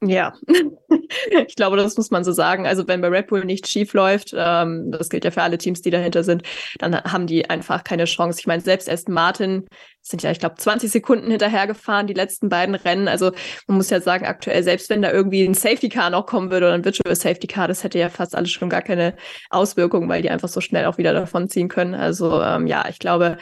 Ja, 0.00 0.32
ich 1.46 1.56
glaube, 1.56 1.76
das 1.76 1.96
muss 1.96 2.12
man 2.12 2.22
so 2.22 2.30
sagen. 2.30 2.68
Also 2.68 2.86
wenn 2.86 3.00
bei 3.00 3.08
Red 3.08 3.26
Bull 3.26 3.44
nichts 3.44 3.68
schief 3.70 3.94
läuft, 3.94 4.32
ähm, 4.36 4.92
das 4.92 5.08
gilt 5.08 5.24
ja 5.24 5.32
für 5.32 5.42
alle 5.42 5.58
Teams, 5.58 5.82
die 5.82 5.90
dahinter 5.90 6.22
sind, 6.22 6.44
dann 6.78 7.02
haben 7.02 7.26
die 7.26 7.50
einfach 7.50 7.82
keine 7.82 8.04
Chance. 8.04 8.38
Ich 8.38 8.46
meine, 8.46 8.62
selbst 8.62 8.88
Aston 8.88 9.12
Martin 9.12 9.66
sind 10.00 10.22
ja, 10.22 10.30
ich 10.30 10.38
glaube, 10.38 10.54
20 10.54 10.88
Sekunden 10.90 11.30
hinterhergefahren, 11.30 12.06
die 12.06 12.14
letzten 12.14 12.48
beiden 12.48 12.76
Rennen. 12.76 13.08
Also 13.08 13.32
man 13.66 13.76
muss 13.76 13.90
ja 13.90 14.00
sagen, 14.00 14.24
aktuell, 14.24 14.62
selbst 14.62 14.88
wenn 14.88 15.02
da 15.02 15.10
irgendwie 15.10 15.44
ein 15.44 15.54
Safety 15.54 15.88
Car 15.88 16.10
noch 16.10 16.26
kommen 16.26 16.52
würde 16.52 16.66
oder 16.66 16.74
ein 16.74 16.84
Virtual 16.84 17.16
Safety 17.16 17.48
Car, 17.48 17.66
das 17.66 17.82
hätte 17.82 17.98
ja 17.98 18.08
fast 18.08 18.36
alles 18.36 18.52
schon 18.52 18.70
gar 18.70 18.82
keine 18.82 19.16
Auswirkungen, 19.50 20.08
weil 20.08 20.22
die 20.22 20.30
einfach 20.30 20.48
so 20.48 20.60
schnell 20.60 20.86
auch 20.86 20.98
wieder 20.98 21.12
davon 21.12 21.48
ziehen 21.48 21.68
können. 21.68 21.96
Also 21.96 22.40
ähm, 22.40 22.68
ja, 22.68 22.86
ich 22.88 23.00
glaube, 23.00 23.36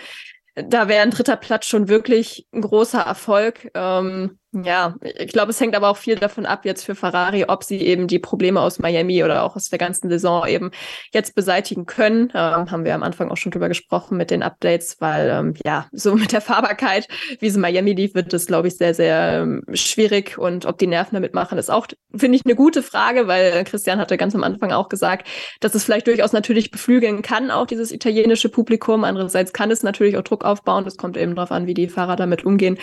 da 0.54 0.88
wäre 0.88 1.02
ein 1.02 1.10
dritter 1.10 1.36
Platz 1.36 1.66
schon 1.66 1.88
wirklich 1.88 2.46
ein 2.52 2.62
großer 2.62 3.00
Erfolg. 3.00 3.70
Ähm, 3.74 4.38
ja, 4.64 4.94
ich 5.02 5.32
glaube, 5.32 5.50
es 5.50 5.60
hängt 5.60 5.74
aber 5.74 5.88
auch 5.88 5.96
viel 5.96 6.16
davon 6.16 6.46
ab 6.46 6.64
jetzt 6.64 6.84
für 6.84 6.94
Ferrari, 6.94 7.44
ob 7.48 7.64
sie 7.64 7.80
eben 7.80 8.06
die 8.06 8.18
Probleme 8.18 8.60
aus 8.60 8.78
Miami 8.78 9.22
oder 9.24 9.42
auch 9.42 9.56
aus 9.56 9.68
der 9.68 9.78
ganzen 9.78 10.08
Saison 10.08 10.46
eben 10.46 10.70
jetzt 11.12 11.34
beseitigen 11.34 11.86
können. 11.86 12.32
Ähm, 12.34 12.70
haben 12.70 12.84
wir 12.84 12.94
am 12.94 13.02
Anfang 13.02 13.30
auch 13.30 13.36
schon 13.36 13.52
drüber 13.52 13.68
gesprochen 13.68 14.16
mit 14.16 14.30
den 14.30 14.42
Updates, 14.42 14.96
weil 15.00 15.28
ähm, 15.30 15.54
ja, 15.64 15.86
so 15.92 16.14
mit 16.14 16.32
der 16.32 16.40
Fahrbarkeit, 16.40 17.08
wie 17.40 17.46
es 17.46 17.54
in 17.54 17.60
Miami 17.60 17.92
lief, 17.92 18.14
wird 18.14 18.32
das, 18.32 18.46
glaube 18.46 18.68
ich, 18.68 18.76
sehr, 18.76 18.94
sehr 18.94 19.42
ähm, 19.42 19.62
schwierig. 19.72 20.38
Und 20.38 20.66
ob 20.66 20.78
die 20.78 20.86
Nerven 20.86 21.14
damit 21.14 21.34
machen, 21.34 21.58
ist 21.58 21.70
auch, 21.70 21.86
finde 22.14 22.36
ich, 22.36 22.44
eine 22.44 22.54
gute 22.54 22.82
Frage, 22.82 23.28
weil 23.28 23.64
Christian 23.64 23.98
hatte 23.98 24.16
ganz 24.16 24.34
am 24.34 24.44
Anfang 24.44 24.72
auch 24.72 24.88
gesagt, 24.88 25.26
dass 25.60 25.74
es 25.74 25.84
vielleicht 25.84 26.06
durchaus 26.06 26.32
natürlich 26.32 26.70
beflügeln 26.70 27.22
kann, 27.22 27.50
auch 27.50 27.66
dieses 27.66 27.92
italienische 27.92 28.48
Publikum. 28.48 29.04
Andererseits 29.04 29.52
kann 29.52 29.70
es 29.70 29.82
natürlich 29.82 30.16
auch 30.16 30.22
Druck 30.22 30.44
aufbauen. 30.44 30.84
Das 30.84 30.96
kommt 30.96 31.16
eben 31.16 31.34
darauf 31.34 31.50
an, 31.50 31.66
wie 31.66 31.74
die 31.74 31.88
Fahrer 31.88 32.16
damit 32.16 32.44
umgehen 32.44 32.78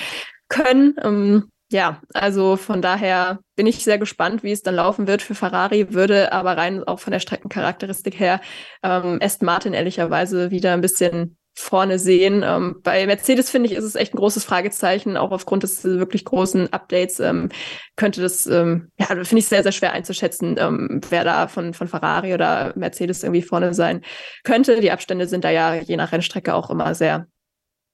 können. 0.49 1.51
Ja, 1.73 2.03
also 2.13 2.55
von 2.55 2.83
daher 2.83 3.39
bin 3.55 3.65
ich 3.65 3.83
sehr 3.83 3.97
gespannt, 3.97 4.43
wie 4.43 4.51
es 4.51 4.61
dann 4.61 4.75
laufen 4.75 5.07
wird 5.07 5.23
für 5.23 5.33
Ferrari, 5.33 5.91
würde 5.91 6.31
aber 6.31 6.55
rein 6.55 6.83
auch 6.83 6.99
von 6.99 7.09
der 7.09 7.19
Streckencharakteristik 7.19 8.19
her 8.19 8.41
ähm, 8.83 9.17
Aston 9.23 9.47
Martin 9.47 9.73
ehrlicherweise 9.73 10.51
wieder 10.51 10.73
ein 10.73 10.81
bisschen 10.81 11.35
vorne 11.55 11.97
sehen. 11.97 12.43
Ähm, 12.45 12.75
bei 12.83 13.07
Mercedes 13.07 13.49
finde 13.49 13.69
ich, 13.69 13.75
ist 13.75 13.85
es 13.85 13.95
echt 13.95 14.13
ein 14.13 14.17
großes 14.17 14.43
Fragezeichen, 14.43 15.17
auch 15.17 15.31
aufgrund 15.31 15.63
des 15.63 15.83
wirklich 15.83 16.25
großen 16.25 16.71
Updates 16.71 17.19
ähm, 17.19 17.49
könnte 17.95 18.21
das, 18.21 18.45
ähm, 18.45 18.91
ja, 18.99 19.07
finde 19.07 19.39
ich 19.39 19.47
sehr, 19.47 19.63
sehr 19.63 19.71
schwer 19.71 19.93
einzuschätzen, 19.93 20.57
ähm, 20.59 21.01
wer 21.09 21.23
da 21.23 21.47
von, 21.47 21.73
von 21.73 21.87
Ferrari 21.87 22.35
oder 22.35 22.73
Mercedes 22.75 23.23
irgendwie 23.23 23.41
vorne 23.41 23.73
sein 23.73 24.01
könnte. 24.43 24.79
Die 24.79 24.91
Abstände 24.91 25.25
sind 25.27 25.43
da 25.43 25.49
ja 25.49 25.73
je 25.73 25.97
nach 25.97 26.11
Rennstrecke 26.11 26.53
auch 26.53 26.69
immer 26.69 26.93
sehr 26.93 27.25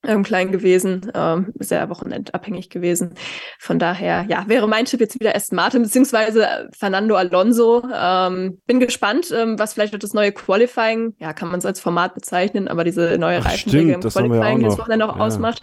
ähm, 0.05 0.23
klein 0.23 0.51
gewesen, 0.51 1.11
ähm, 1.13 1.51
sehr 1.59 1.89
wochenendabhängig 1.89 2.69
gewesen. 2.69 3.15
Von 3.59 3.79
daher, 3.79 4.25
ja, 4.29 4.45
wäre 4.47 4.67
mein 4.67 4.85
Tipp 4.85 5.01
jetzt 5.01 5.19
wieder 5.19 5.35
Aston 5.35 5.57
Martin 5.57 5.83
beziehungsweise 5.83 6.69
Fernando 6.77 7.15
Alonso. 7.15 7.83
Ähm, 7.93 8.61
bin 8.65 8.79
gespannt, 8.79 9.33
ähm, 9.35 9.59
was 9.59 9.73
vielleicht 9.73 10.01
das 10.01 10.13
neue 10.13 10.31
Qualifying, 10.31 11.15
ja, 11.19 11.33
kann 11.33 11.49
man 11.49 11.59
es 11.59 11.65
als 11.65 11.79
Format 11.79 12.13
bezeichnen, 12.13 12.67
aber 12.67 12.83
diese 12.83 13.17
neue 13.17 13.43
Reifenregel 13.43 13.95
im 13.95 14.01
Qualifying 14.01 14.63
das 14.63 14.77
Wochenende 14.77 15.05
noch 15.05 15.17
ja. 15.17 15.23
ausmacht. 15.23 15.61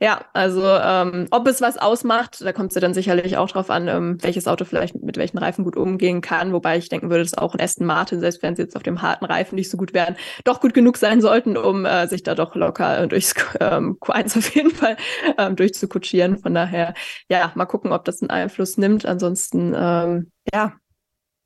Ja, 0.00 0.26
also 0.34 0.62
ähm, 0.62 1.26
ob 1.30 1.46
es 1.46 1.60
was 1.60 1.78
ausmacht, 1.78 2.42
da 2.42 2.52
kommt 2.52 2.70
es 2.70 2.74
ja 2.74 2.80
dann 2.80 2.92
sicherlich 2.92 3.36
auch 3.38 3.48
drauf 3.48 3.70
an, 3.70 3.88
ähm, 3.88 4.18
welches 4.22 4.46
Auto 4.46 4.64
vielleicht 4.64 4.94
mit 4.94 5.16
welchen 5.16 5.38
Reifen 5.38 5.64
gut 5.64 5.76
umgehen 5.76 6.20
kann. 6.20 6.52
Wobei 6.52 6.76
ich 6.76 6.88
denken 6.88 7.08
würde, 7.08 7.22
dass 7.22 7.36
auch 7.38 7.54
ein 7.54 7.60
Aston 7.60 7.86
Martin, 7.86 8.20
selbst 8.20 8.42
wenn 8.42 8.54
sie 8.56 8.62
jetzt 8.62 8.76
auf 8.76 8.82
dem 8.82 9.00
harten 9.00 9.24
Reifen 9.24 9.56
nicht 9.56 9.70
so 9.70 9.76
gut 9.78 9.94
wären, 9.94 10.16
doch 10.44 10.60
gut 10.60 10.74
genug 10.74 10.98
sein 10.98 11.20
sollten, 11.20 11.56
um 11.56 11.86
äh, 11.86 12.06
sich 12.08 12.22
da 12.22 12.34
doch 12.34 12.54
locker 12.54 13.06
durchs 13.06 13.34
ähm, 13.60 13.96
Q1 14.00 14.38
auf 14.38 14.54
jeden 14.54 14.70
Fall 14.70 14.96
ähm, 15.38 15.56
durchzukutschieren. 15.56 16.38
Von 16.38 16.54
daher, 16.54 16.94
ja, 17.30 17.52
mal 17.54 17.66
gucken, 17.66 17.92
ob 17.92 18.04
das 18.04 18.20
einen 18.20 18.30
Einfluss 18.30 18.76
nimmt. 18.76 19.06
Ansonsten, 19.06 19.74
ähm, 19.76 20.30
ja, 20.52 20.74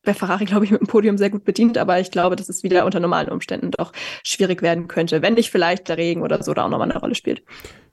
bei 0.03 0.15
Ferrari, 0.15 0.47
glaube 0.47 0.65
ich, 0.65 0.71
mit 0.71 0.81
dem 0.81 0.87
Podium 0.87 1.19
sehr 1.19 1.31
gut 1.31 1.45
bedient, 1.45 1.77
aber 1.77 2.01
ich 2.01 2.11
glaube, 2.11 2.37
dass 2.37 2.49
es 2.49 2.63
wieder 2.63 2.87
unter 2.87 3.01
normalen 3.01 3.29
Umständen 3.29 3.71
doch 3.71 3.93
schwierig 4.25 4.63
werden 4.63 4.89
könnte, 4.89 5.23
wenn 5.23 5.35
nicht 5.35 5.51
vielleicht 5.51 5.89
der 5.89 5.99
Regen 5.99 6.23
oder 6.23 6.43
so 6.43 6.55
da 6.55 6.65
auch 6.65 6.71
nochmal 6.71 6.91
eine 6.91 7.01
Rolle 7.01 7.15
spielt. 7.15 7.43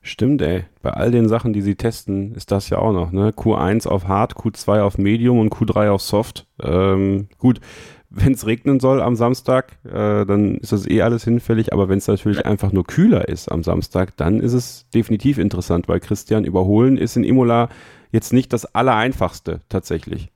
Stimmt, 0.00 0.40
ey. 0.40 0.64
Bei 0.80 0.90
all 0.90 1.10
den 1.10 1.28
Sachen, 1.28 1.52
die 1.52 1.60
sie 1.60 1.74
testen, 1.74 2.34
ist 2.34 2.50
das 2.50 2.70
ja 2.70 2.78
auch 2.78 2.92
noch, 2.92 3.12
ne? 3.12 3.30
Q1 3.30 3.86
auf 3.86 4.06
Hard, 4.08 4.36
Q2 4.36 4.80
auf 4.80 4.96
Medium 4.96 5.38
und 5.38 5.52
Q3 5.52 5.90
auf 5.90 6.00
Soft. 6.00 6.46
Ähm, 6.62 7.28
gut, 7.36 7.60
wenn 8.10 8.32
es 8.32 8.46
regnen 8.46 8.80
soll 8.80 9.02
am 9.02 9.16
Samstag, 9.16 9.78
äh, 9.84 10.24
dann 10.24 10.56
ist 10.56 10.72
das 10.72 10.88
eh 10.88 11.02
alles 11.02 11.24
hinfällig, 11.24 11.72
aber 11.74 11.88
wenn 11.90 11.98
es 11.98 12.06
natürlich 12.06 12.46
einfach 12.46 12.72
nur 12.72 12.84
kühler 12.84 13.28
ist 13.28 13.52
am 13.52 13.62
Samstag, 13.62 14.16
dann 14.16 14.40
ist 14.40 14.54
es 14.54 14.88
definitiv 14.94 15.36
interessant, 15.36 15.88
weil 15.88 16.00
Christian 16.00 16.44
überholen 16.44 16.96
ist 16.96 17.16
in 17.16 17.24
Imola 17.24 17.68
jetzt 18.10 18.32
nicht 18.32 18.52
das 18.54 18.74
Allereinfachste 18.74 19.60
tatsächlich. 19.68 20.30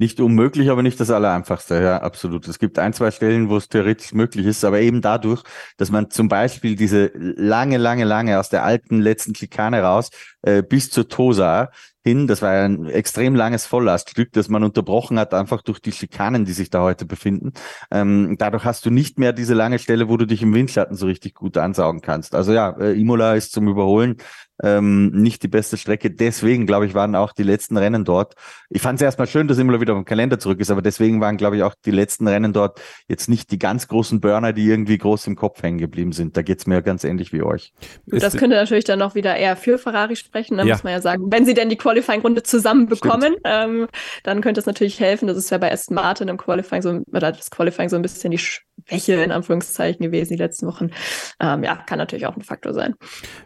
Nicht 0.00 0.18
unmöglich, 0.18 0.70
aber 0.70 0.82
nicht 0.82 0.98
das 0.98 1.10
Allereinfachste, 1.10 1.82
ja, 1.82 1.98
absolut. 1.98 2.48
Es 2.48 2.58
gibt 2.58 2.78
ein, 2.78 2.94
zwei 2.94 3.10
Stellen, 3.10 3.50
wo 3.50 3.58
es 3.58 3.68
theoretisch 3.68 4.14
möglich 4.14 4.46
ist, 4.46 4.64
aber 4.64 4.80
eben 4.80 5.02
dadurch, 5.02 5.42
dass 5.76 5.90
man 5.90 6.08
zum 6.08 6.26
Beispiel 6.26 6.74
diese 6.74 7.10
lange, 7.14 7.76
lange, 7.76 8.04
lange 8.04 8.40
aus 8.40 8.48
der 8.48 8.64
alten 8.64 9.02
letzten 9.02 9.34
Schikane 9.34 9.82
raus 9.82 10.08
äh, 10.40 10.62
bis 10.62 10.88
zur 10.90 11.08
Tosa 11.08 11.68
hin, 12.02 12.26
das 12.26 12.40
war 12.40 12.50
ein 12.50 12.86
extrem 12.86 13.34
langes 13.34 13.66
Volllaststück, 13.66 14.32
das 14.32 14.48
man 14.48 14.64
unterbrochen 14.64 15.18
hat, 15.18 15.34
einfach 15.34 15.60
durch 15.60 15.80
die 15.80 15.92
Schikanen, 15.92 16.46
die 16.46 16.52
sich 16.52 16.70
da 16.70 16.80
heute 16.80 17.04
befinden. 17.04 17.52
Ähm, 17.90 18.36
dadurch 18.38 18.64
hast 18.64 18.86
du 18.86 18.90
nicht 18.90 19.18
mehr 19.18 19.34
diese 19.34 19.52
lange 19.52 19.78
Stelle, 19.78 20.08
wo 20.08 20.16
du 20.16 20.26
dich 20.26 20.40
im 20.40 20.54
Windschatten 20.54 20.96
so 20.96 21.04
richtig 21.04 21.34
gut 21.34 21.58
ansaugen 21.58 22.00
kannst. 22.00 22.34
Also 22.34 22.54
ja, 22.54 22.70
äh, 22.80 22.98
Imola 22.98 23.34
ist 23.34 23.52
zum 23.52 23.68
Überholen 23.68 24.16
ähm, 24.62 25.10
nicht 25.10 25.42
die 25.42 25.48
beste 25.48 25.76
Strecke. 25.76 26.10
Deswegen, 26.10 26.66
glaube 26.66 26.86
ich, 26.86 26.94
waren 26.94 27.14
auch 27.14 27.32
die 27.32 27.42
letzten 27.42 27.76
Rennen 27.76 28.04
dort. 28.04 28.34
Ich 28.68 28.82
fand 28.82 29.00
es 29.00 29.02
erstmal 29.02 29.26
schön, 29.26 29.48
dass 29.48 29.58
Imola 29.58 29.80
wieder 29.80 29.94
vom 29.94 30.04
Kalender 30.04 30.38
zurück 30.38 30.60
ist, 30.60 30.70
aber 30.70 30.82
deswegen 30.82 31.20
waren, 31.20 31.36
glaube 31.36 31.56
ich, 31.56 31.62
auch 31.62 31.74
die 31.84 31.90
letzten 31.90 32.28
Rennen 32.28 32.52
dort 32.52 32.80
jetzt 33.08 33.28
nicht 33.28 33.50
die 33.50 33.58
ganz 33.58 33.88
großen 33.88 34.20
Burner, 34.20 34.52
die 34.52 34.66
irgendwie 34.66 34.98
groß 34.98 35.26
im 35.26 35.36
Kopf 35.36 35.62
hängen 35.62 35.78
geblieben 35.78 36.12
sind. 36.12 36.36
Da 36.36 36.42
geht's 36.42 36.66
mir 36.66 36.82
ganz 36.82 37.04
ähnlich 37.04 37.32
wie 37.32 37.42
euch. 37.42 37.72
Das 38.06 38.36
könnte 38.36 38.56
natürlich 38.56 38.84
dann 38.84 38.98
noch 38.98 39.14
wieder 39.14 39.36
eher 39.36 39.56
für 39.56 39.78
Ferrari 39.78 40.16
sprechen. 40.16 40.56
Da 40.56 40.64
ja. 40.64 40.74
muss 40.74 40.84
man 40.84 40.92
ja 40.92 41.00
sagen, 41.00 41.24
wenn 41.30 41.44
sie 41.44 41.54
denn 41.54 41.68
die 41.68 41.76
Qualifying-Runde 41.76 42.42
zusammen 42.42 42.86
bekommen, 42.86 43.36
ähm, 43.44 43.88
dann 44.22 44.40
könnte 44.40 44.60
es 44.60 44.66
natürlich 44.66 45.00
helfen. 45.00 45.26
Das 45.26 45.36
ist 45.36 45.50
ja 45.50 45.58
bei 45.58 45.72
Aston 45.72 45.94
Martin 45.94 46.28
im 46.28 46.36
Qualifying 46.36 46.82
so, 46.82 47.02
oder 47.12 47.32
das 47.32 47.50
Qualifying 47.50 47.88
so 47.88 47.96
ein 47.96 48.02
bisschen 48.02 48.30
die 48.30 48.38
Schwäche 48.86 49.14
in 49.14 49.32
Anführungszeichen 49.32 50.04
gewesen 50.04 50.32
die 50.32 50.38
letzten 50.38 50.66
Wochen. 50.66 50.90
Ähm, 51.40 51.62
ja, 51.64 51.76
kann 51.76 51.98
natürlich 51.98 52.26
auch 52.26 52.36
ein 52.36 52.42
Faktor 52.42 52.74
sein. 52.74 52.94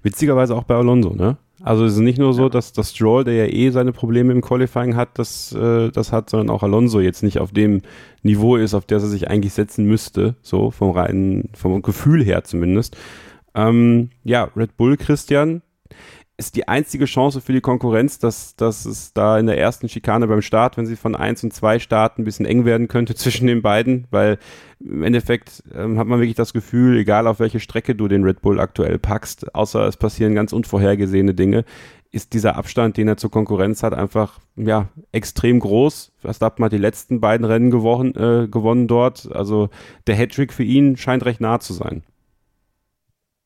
Witzigerweise 0.03 0.55
auch 0.55 0.65
bei 0.65 0.75
Alonso, 0.75 1.11
ne? 1.11 1.37
Also 1.63 1.85
es 1.87 1.95
ist 1.95 2.01
nicht 2.01 2.19
nur 2.19 2.35
so, 2.35 2.49
dass 2.49 2.73
das 2.73 2.91
Stroll, 2.91 3.25
der 3.25 3.35
ja 3.35 3.47
eh 3.47 3.71
seine 3.71 3.93
Probleme 3.93 4.33
im 4.33 4.43
Qualifying 4.43 4.97
hat, 4.97 5.19
das, 5.19 5.53
äh, 5.53 5.91
das 5.91 6.13
hat, 6.13 6.29
sondern 6.29 6.51
auch 6.51 6.63
Alonso 6.63 7.01
jetzt 7.01 7.23
nicht 7.23 7.39
auf 7.39 7.53
dem 7.53 7.81
Niveau 8.23 8.57
ist, 8.57 8.75
auf 8.75 8.85
das 8.85 9.03
er 9.03 9.09
sich 9.09 9.31
eigentlich 9.31 9.55
setzen 9.55 9.87
müsste, 9.87 10.35
so 10.43 10.71
vom 10.71 10.91
reinen, 10.91 11.49
vom 11.55 11.81
Gefühl 11.81 12.23
her 12.23 12.45
zumindest. 12.45 12.97
Ähm, 13.55 14.11
ja, 14.25 14.51
Red 14.57 14.77
Bull, 14.77 14.97
Christian, 14.97 15.63
ist 16.37 16.57
die 16.57 16.67
einzige 16.67 17.05
Chance 17.05 17.41
für 17.41 17.53
die 17.53 17.61
Konkurrenz, 17.61 18.19
dass, 18.19 18.57
dass 18.57 18.87
es 18.87 19.13
da 19.13 19.39
in 19.39 19.47
der 19.47 19.59
ersten 19.59 19.89
Schikane 19.89 20.27
beim 20.27 20.43
Start, 20.43 20.77
wenn 20.77 20.87
sie 20.87 20.97
von 20.97 21.15
1 21.15 21.45
und 21.45 21.53
2 21.53 21.79
starten, 21.79 22.23
ein 22.23 22.25
bisschen 22.25 22.47
eng 22.47 22.65
werden 22.65 22.89
könnte 22.89 23.15
zwischen 23.15 23.47
den 23.47 23.63
beiden, 23.63 24.07
weil 24.11 24.39
im 24.81 25.03
Endeffekt 25.03 25.63
ähm, 25.75 25.99
hat 25.99 26.07
man 26.07 26.19
wirklich 26.19 26.35
das 26.35 26.53
Gefühl, 26.53 26.99
egal 26.99 27.27
auf 27.27 27.39
welche 27.39 27.61
Strecke 27.61 27.95
du 27.95 28.09
den 28.09 28.25
Red 28.25 28.43
Bull 28.43 28.59
aktuell 28.59 28.99
packst, 28.99 29.55
außer 29.55 29.87
es 29.87 29.97
passieren 29.97 30.35
ganz 30.35 30.53
unvorhergesehene 30.53 31.35
Dinge, 31.35 31.65
ist 32.11 32.33
dieser 32.33 32.57
Abstand, 32.57 32.97
den 32.97 33.09
er 33.09 33.17
zur 33.17 33.31
Konkurrenz 33.31 33.83
hat, 33.83 33.93
einfach 33.93 34.39
ja 34.57 34.89
extrem 35.11 35.59
groß. 35.59 36.13
Verstappen 36.19 36.65
hat 36.65 36.73
die 36.73 36.79
letzten 36.79 37.21
beiden 37.21 37.45
Rennen 37.45 37.71
gewonnen, 37.73 38.15
äh, 38.15 38.47
gewonnen 38.49 38.87
dort. 38.87 39.29
Also 39.33 39.69
der 40.07 40.15
Hattrick 40.15 40.53
für 40.53 40.63
ihn 40.63 40.97
scheint 40.97 41.25
recht 41.25 41.41
nah 41.41 41.59
zu 41.59 41.73
sein. 41.73 42.05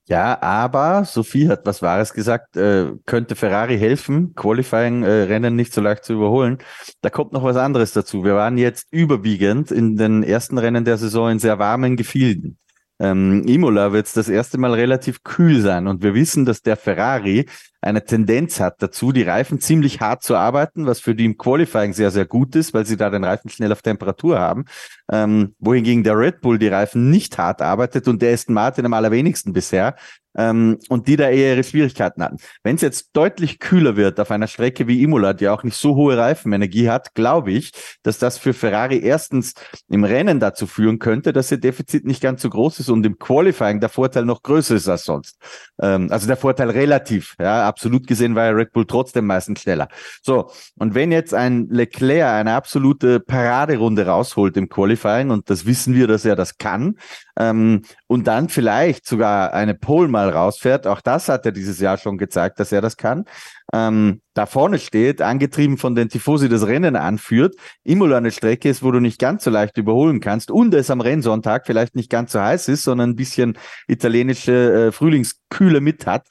Ja, 0.08 0.40
aber 0.40 1.04
Sophie 1.04 1.48
hat 1.48 1.66
was 1.66 1.82
Wahres 1.82 2.14
gesagt, 2.14 2.56
äh, 2.56 2.92
könnte 3.04 3.36
Ferrari 3.36 3.78
helfen, 3.78 4.34
Qualifying-Rennen 4.34 5.52
äh, 5.52 5.56
nicht 5.56 5.74
so 5.74 5.82
leicht 5.82 6.04
zu 6.04 6.14
überholen. 6.14 6.58
Da 7.02 7.10
kommt 7.10 7.34
noch 7.34 7.44
was 7.44 7.58
anderes 7.58 7.92
dazu. 7.92 8.24
Wir 8.24 8.34
waren 8.34 8.56
jetzt 8.56 8.86
überwiegend 8.90 9.70
in 9.70 9.96
den 9.96 10.22
ersten 10.22 10.56
Rennen 10.56 10.86
der 10.86 10.96
Saison 10.96 11.30
in 11.30 11.38
sehr 11.38 11.58
warmen 11.58 11.96
Gefilden. 11.96 12.58
Ähm, 12.98 13.44
Imola 13.46 13.92
wird 13.92 14.06
es 14.06 14.14
das 14.14 14.30
erste 14.30 14.56
Mal 14.56 14.72
relativ 14.72 15.22
kühl 15.24 15.60
sein 15.60 15.86
und 15.86 16.02
wir 16.02 16.14
wissen, 16.14 16.46
dass 16.46 16.62
der 16.62 16.76
Ferrari 16.78 17.46
eine 17.80 18.04
Tendenz 18.04 18.60
hat 18.60 18.82
dazu, 18.82 19.12
die 19.12 19.22
Reifen 19.22 19.60
ziemlich 19.60 20.00
hart 20.00 20.22
zu 20.22 20.36
arbeiten, 20.36 20.86
was 20.86 21.00
für 21.00 21.14
die 21.14 21.24
im 21.24 21.38
Qualifying 21.38 21.92
sehr, 21.92 22.10
sehr 22.10 22.26
gut 22.26 22.56
ist, 22.56 22.74
weil 22.74 22.86
sie 22.86 22.96
da 22.96 23.08
den 23.08 23.24
Reifen 23.24 23.50
schnell 23.50 23.72
auf 23.72 23.82
Temperatur 23.82 24.38
haben. 24.38 24.64
Ähm, 25.10 25.54
wohingegen 25.58 26.02
der 26.02 26.18
Red 26.18 26.40
Bull 26.40 26.58
die 26.58 26.68
Reifen 26.68 27.10
nicht 27.10 27.38
hart 27.38 27.62
arbeitet 27.62 28.08
und 28.08 28.20
der 28.20 28.32
ist 28.32 28.50
Martin 28.50 28.84
am 28.84 28.94
allerwenigsten 28.94 29.52
bisher 29.52 29.94
ähm, 30.38 30.78
und 30.88 31.08
die 31.08 31.16
da 31.16 31.28
eher 31.28 31.54
ihre 31.54 31.64
Schwierigkeiten 31.64 32.22
hatten. 32.22 32.38
Wenn 32.62 32.76
es 32.76 32.82
jetzt 32.82 33.10
deutlich 33.12 33.58
kühler 33.58 33.96
wird 33.96 34.20
auf 34.20 34.30
einer 34.30 34.46
Strecke 34.46 34.86
wie 34.86 35.02
Imola, 35.02 35.32
die 35.32 35.48
auch 35.48 35.64
nicht 35.64 35.76
so 35.76 35.96
hohe 35.96 36.16
Reifenenergie 36.16 36.88
hat, 36.88 37.14
glaube 37.14 37.50
ich, 37.50 37.72
dass 38.02 38.18
das 38.18 38.38
für 38.38 38.54
Ferrari 38.54 39.00
erstens 39.00 39.54
im 39.88 40.04
Rennen 40.04 40.40
dazu 40.40 40.66
führen 40.66 40.98
könnte, 41.00 41.32
dass 41.32 41.50
ihr 41.50 41.58
Defizit 41.58 42.04
nicht 42.04 42.22
ganz 42.22 42.42
so 42.42 42.50
groß 42.50 42.80
ist 42.80 42.88
und 42.88 43.04
im 43.04 43.18
Qualifying 43.18 43.80
der 43.80 43.88
Vorteil 43.88 44.24
noch 44.24 44.42
größer 44.42 44.76
ist 44.76 44.88
als 44.88 45.04
sonst. 45.04 45.38
Ähm, 45.80 46.08
also 46.10 46.26
der 46.26 46.36
Vorteil 46.36 46.70
relativ, 46.70 47.34
ja, 47.40 47.66
absolut 47.68 48.06
gesehen 48.06 48.34
war 48.34 48.46
ja 48.46 48.50
Red 48.50 48.72
Bull 48.72 48.86
trotzdem 48.86 49.26
meistens 49.26 49.60
schneller. 49.60 49.88
So, 50.22 50.50
und 50.76 50.94
wenn 50.94 51.12
jetzt 51.12 51.34
ein 51.34 51.68
Leclerc 51.70 52.32
eine 52.32 52.54
absolute 52.54 53.20
Paraderunde 53.20 54.06
rausholt 54.06 54.56
im 54.56 54.68
Qualifying, 54.68 55.30
und 55.30 55.48
das 55.50 55.66
wissen 55.66 55.94
wir, 55.94 56.06
dass 56.06 56.24
er 56.24 56.36
das 56.36 56.58
kann, 56.58 56.96
ähm, 57.38 57.82
und 58.06 58.26
dann 58.26 58.48
vielleicht 58.48 59.06
sogar 59.06 59.52
eine 59.52 59.74
Pole 59.74 60.08
mal 60.08 60.28
rausfährt, 60.28 60.86
auch 60.86 61.00
das 61.00 61.28
hat 61.28 61.46
er 61.46 61.52
dieses 61.52 61.78
Jahr 61.78 61.98
schon 61.98 62.18
gezeigt, 62.18 62.58
dass 62.58 62.72
er 62.72 62.80
das 62.80 62.96
kann, 62.96 63.24
ähm, 63.72 64.20
da 64.34 64.46
vorne 64.46 64.78
steht, 64.78 65.20
angetrieben 65.20 65.78
von 65.78 65.94
den 65.94 66.08
Tifosi 66.08 66.48
das 66.48 66.66
Rennen 66.66 66.96
anführt, 66.96 67.54
Imola 67.84 68.16
eine 68.16 68.30
Strecke 68.30 68.68
ist, 68.68 68.82
wo 68.82 68.90
du 68.90 69.00
nicht 69.00 69.18
ganz 69.18 69.44
so 69.44 69.50
leicht 69.50 69.76
überholen 69.76 70.20
kannst 70.20 70.50
und 70.50 70.74
es 70.74 70.90
am 70.90 71.00
Rennsonntag 71.00 71.66
vielleicht 71.66 71.94
nicht 71.94 72.10
ganz 72.10 72.32
so 72.32 72.40
heiß 72.40 72.68
ist, 72.68 72.84
sondern 72.84 73.10
ein 73.10 73.16
bisschen 73.16 73.58
italienische 73.86 74.88
äh, 74.88 74.92
Frühlingskühle 74.92 75.80
mit 75.80 76.06
hat, 76.06 76.26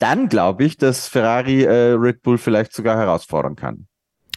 dann 0.00 0.28
glaube 0.28 0.64
ich, 0.64 0.76
dass 0.76 1.06
Ferrari 1.06 1.62
äh, 1.62 1.92
Red 1.92 2.22
Bull 2.22 2.38
vielleicht 2.38 2.72
sogar 2.72 2.98
herausfordern 2.98 3.54
kann. 3.54 3.86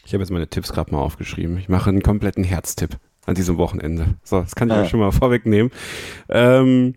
Ich 0.06 0.14
habe 0.14 0.22
jetzt 0.22 0.32
meine 0.32 0.48
Tipps 0.48 0.72
gerade 0.72 0.92
mal 0.92 1.00
aufgeschrieben. 1.00 1.58
Ich 1.58 1.70
mache 1.70 1.90
einen 1.90 2.04
kompletten 2.04 2.44
Herztipp 2.44 2.98
an 3.26 3.36
diesem 3.36 3.58
Wochenende. 3.58 4.16
So, 4.24 4.42
das 4.42 4.56
kann 4.56 4.70
ich 4.70 4.76
ja. 4.76 4.82
euch 4.82 4.90
schon 4.90 5.00
mal 5.00 5.12
vorwegnehmen. 5.12 5.72
Ähm, 6.30 6.94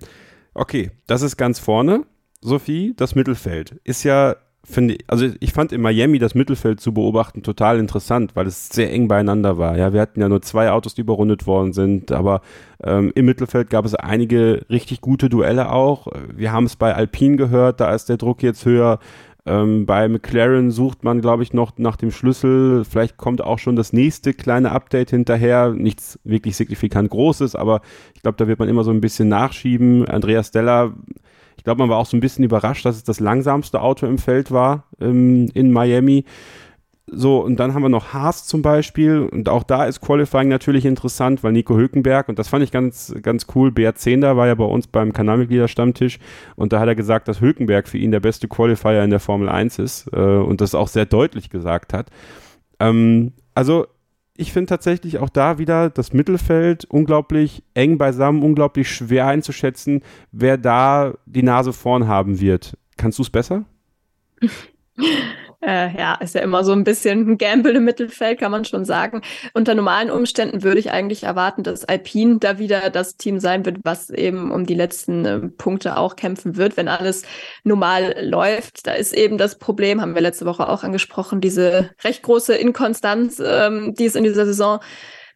okay, 0.55 0.91
das 1.07 1.23
ist 1.23 1.37
ganz 1.37 1.59
vorne. 1.59 2.05
Sophie, 2.41 2.95
das 2.97 3.15
Mittelfeld 3.15 3.81
ist 3.85 4.03
ja 4.03 4.37
finde 4.69 4.95
ich, 4.95 5.05
also 5.07 5.27
ich 5.41 5.53
fand 5.53 5.73
in 5.73 5.81
Miami 5.81 6.19
das 6.19 6.35
Mittelfeld 6.35 6.81
zu 6.81 6.93
beobachten 6.93 7.43
total 7.43 7.79
interessant, 7.79 8.33
weil 8.35 8.47
es 8.47 8.69
sehr 8.69 8.93
eng 8.93 9.09
beieinander 9.09 9.59
war. 9.59 9.77
Ja, 9.77 9.93
wir 9.93 10.01
hatten 10.01 10.21
ja 10.21 10.29
nur 10.29 10.43
zwei 10.43 10.71
Autos, 10.71 10.95
die 10.95 11.03
überrundet 11.03 11.47
worden 11.47 11.73
sind, 11.73 12.13
aber 12.13 12.43
ähm, 12.83 13.13
im 13.15 13.25
Mittelfeld 13.25 13.71
gab 13.71 13.85
es 13.85 13.95
einige 13.95 14.67
richtig 14.69 15.01
gute 15.01 15.29
Duelle 15.29 15.71
auch. 15.73 16.09
Wir 16.35 16.53
haben 16.53 16.65
es 16.65 16.77
bei 16.77 16.95
Alpine 16.95 17.37
gehört, 17.37 17.81
da 17.81 17.95
ist 17.95 18.09
der 18.09 18.17
Druck 18.17 18.43
jetzt 18.43 18.65
höher. 18.65 18.99
Ähm, 19.47 19.87
bei 19.87 20.09
McLaren 20.09 20.73
sucht 20.73 21.05
man, 21.05 21.21
glaube 21.21 21.45
ich, 21.45 21.53
noch 21.53 21.79
nach 21.79 21.97
dem 21.97 22.11
Schlüssel. 22.11 22.85
Vielleicht 22.85 23.17
kommt 23.17 23.41
auch 23.41 23.61
schon 23.61 23.77
das 23.77 23.93
nächste 23.93 24.35
kleine 24.35 24.73
Update 24.73 25.11
hinterher. 25.11 25.71
Nichts 25.71 26.19
wirklich 26.25 26.57
signifikant 26.57 27.11
Großes, 27.11 27.55
aber 27.55 27.81
ich 28.15 28.23
glaube, 28.23 28.37
da 28.39 28.49
wird 28.49 28.59
man 28.59 28.69
immer 28.69 28.83
so 28.83 28.91
ein 28.91 29.01
bisschen 29.01 29.29
nachschieben. 29.29 30.07
Andreas 30.09 30.49
Stella 30.49 30.93
glaube, 31.67 31.81
man 31.81 31.91
war 31.91 31.99
auch 31.99 32.07
so 32.07 32.17
ein 32.17 32.21
bisschen 32.21 32.45
überrascht, 32.45 32.87
dass 32.87 32.95
es 32.95 33.03
das 33.03 33.19
langsamste 33.19 33.81
Auto 33.81 34.07
im 34.07 34.19
Feld 34.19 34.53
war 34.53 34.85
ähm, 35.01 35.51
in 35.53 35.73
Miami. 35.73 36.25
So, 37.09 37.39
und 37.39 37.59
dann 37.59 37.75
haben 37.75 37.83
wir 37.83 37.89
noch 37.89 38.13
Haas 38.13 38.47
zum 38.47 38.63
Beispiel. 38.63 39.29
Und 39.31 39.49
auch 39.49 39.65
da 39.65 39.85
ist 39.85 40.01
Qualifying 40.01 40.49
natürlich 40.49 40.85
interessant, 40.85 41.43
weil 41.43 41.53
Nico 41.53 41.77
Hülkenberg, 41.77 42.29
und 42.29 42.39
das 42.39 42.47
fand 42.47 42.63
ich 42.63 42.71
ganz, 42.71 43.13
ganz 43.21 43.47
cool, 43.57 43.71
BR10 43.71 44.21
da 44.21 44.37
war 44.37 44.47
ja 44.47 44.55
bei 44.55 44.65
uns 44.65 44.87
beim 44.87 45.13
Kanalmitgliederstammtisch. 45.13 46.21
Und 46.55 46.73
da 46.73 46.79
hat 46.79 46.87
er 46.87 46.95
gesagt, 46.95 47.27
dass 47.27 47.41
Hülkenberg 47.41 47.89
für 47.89 47.99
ihn 47.99 48.13
der 48.13 48.21
beste 48.21 48.47
Qualifier 48.47 49.03
in 49.03 49.11
der 49.11 49.21
Formel 49.21 49.49
1 49.49 49.81
ist. 49.81 50.07
Äh, 50.13 50.21
und 50.21 50.61
das 50.61 50.77
auch 50.77 50.89
sehr 50.89 51.07
deutlich 51.07 51.51
gesagt 51.51 51.93
hat. 51.93 52.11
Ähm, 52.79 53.33
also, 53.55 53.87
ich 54.39 54.53
finde 54.53 54.69
tatsächlich 54.69 55.19
auch 55.19 55.29
da 55.29 55.59
wieder 55.59 55.91
das 55.91 56.13
Mittelfeld 56.13 56.85
unglaublich 56.85 57.63
eng 57.75 57.99
beisammen, 57.99 58.43
unglaublich 58.43 58.91
schwer 58.91 59.27
einzuschätzen, 59.27 60.03
wer 60.33 60.59
da 60.59 61.15
die 61.27 61.43
Nase 61.43 61.73
vorn 61.73 62.09
haben 62.09 62.41
wird. 62.41 62.77
Kannst 62.97 63.19
du 63.19 63.23
es 63.23 63.31
besser? 63.31 63.65
Äh, 65.67 65.99
ja, 65.99 66.15
ist 66.15 66.37
ja 66.37 66.43
immer 66.43 66.63
so 66.63 66.71
ein 66.71 66.85
bisschen 66.85 67.29
ein 67.29 67.39
Gamble 67.39 67.75
im 67.75 67.85
Mittelfeld, 67.85 68.39
kann 68.39 68.53
man 68.53 68.65
schon 68.65 68.85
sagen. 68.85 69.23
Unter 69.53 69.75
normalen 69.75 70.13
Umständen 70.13 70.63
würde 70.63 70.79
ich 70.79 70.93
eigentlich 70.93 71.25
erwarten, 71.25 71.65
dass 71.65 71.85
Alpine 71.85 72.39
da 72.39 72.61
wieder 72.61 72.89
das 72.89 73.17
Team 73.17 73.41
sein 73.41 73.67
wird, 73.67 73.79
was 73.83 74.11
eben 74.11 74.53
um 74.53 74.65
die 74.65 74.75
letzten 74.75 75.25
äh, 75.25 75.41
Punkte 75.41 75.97
auch 75.97 76.15
kämpfen 76.15 76.57
wird, 76.57 76.77
wenn 76.77 76.87
alles 76.87 77.25
normal 77.65 78.15
läuft. 78.21 78.87
Da 78.87 78.93
ist 78.93 79.13
eben 79.13 79.39
das 79.39 79.59
Problem, 79.59 80.01
haben 80.01 80.15
wir 80.15 80.23
letzte 80.23 80.47
Woche 80.47 80.69
auch 80.69 80.85
angesprochen, 80.85 81.41
diese 81.41 81.91
recht 82.05 82.23
große 82.23 82.55
Inkonstanz, 82.55 83.43
ähm, 83.45 83.93
die 83.95 84.05
es 84.05 84.15
in 84.15 84.23
dieser 84.23 84.47
Saison 84.47 84.79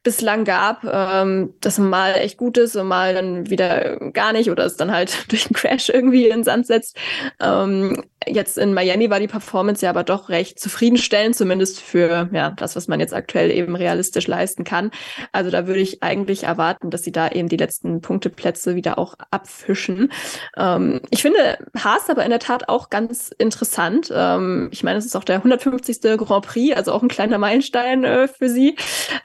bislang 0.03 0.45
gab, 0.45 0.85
ähm, 0.85 1.55
das 1.61 1.79
mal 1.79 2.15
echt 2.15 2.39
gut 2.39 2.57
ist 2.57 2.75
und 2.75 2.89
mal 2.89 3.13
dann 3.15 3.51
wieder 3.51 3.99
gar 4.13 4.33
nicht 4.33 4.51
oder 4.51 4.65
es 4.65 4.77
dann 4.77 4.93
halt 4.93 5.27
durch 5.31 5.47
einen 5.47 5.55
Crash 5.55 5.91
irgendwie 5.91 6.27
in 6.27 6.39
den 6.39 6.45
Sand 6.45 6.67
setzt. 6.67 6.97
Ähm, 7.39 8.03
jetzt 8.27 8.59
in 8.59 8.75
Miami 8.75 9.09
war 9.11 9.21
die 9.21 9.29
Performance 9.29 9.85
ja 9.85 9.91
aber 9.91 10.05
doch 10.05 10.29
recht 10.29 10.61
zufriedenstellend, 10.61 11.35
zumindest 11.35 11.81
für 11.81 12.29
ja, 12.33 12.51
das, 12.51 12.77
was 12.77 12.89
man 12.89 13.01
jetzt 13.01 13.15
aktuell 13.15 13.51
eben 13.51 13.77
realistisch 13.77 14.27
leisten 14.27 14.65
kann. 14.65 14.91
Also 15.33 15.51
da 15.51 15.67
würde 15.67 15.81
ich 15.81 16.03
eigentlich 16.03 16.45
erwarten, 16.45 16.91
dass 16.91 17.03
sie 17.03 17.13
da 17.13 17.29
eben 17.29 17.49
die 17.49 17.57
letzten 17.57 18.01
Punkteplätze 18.01 18.75
wieder 18.75 18.99
auch 18.99 19.15
abfischen. 19.31 20.13
Ähm, 20.57 21.01
ich 21.11 21.23
finde 21.23 21.59
Haas 21.77 22.11
aber 22.11 22.25
in 22.25 22.31
der 22.31 22.41
Tat 22.41 22.69
auch 22.69 22.91
ganz 22.91 23.31
interessant. 23.39 24.13
Ähm, 24.15 24.69
ich 24.73 24.83
meine, 24.83 24.99
es 24.99 25.07
ist 25.07 25.17
auch 25.17 25.25
der 25.25 25.37
150. 25.37 26.01
Grand 26.19 26.47
Prix, 26.47 26.77
also 26.77 26.93
auch 26.93 27.03
ein 27.03 27.09
kleiner 27.09 27.39
Meilenstein 27.39 28.05
äh, 28.05 28.29
für 28.29 28.49
sie. 28.49 28.77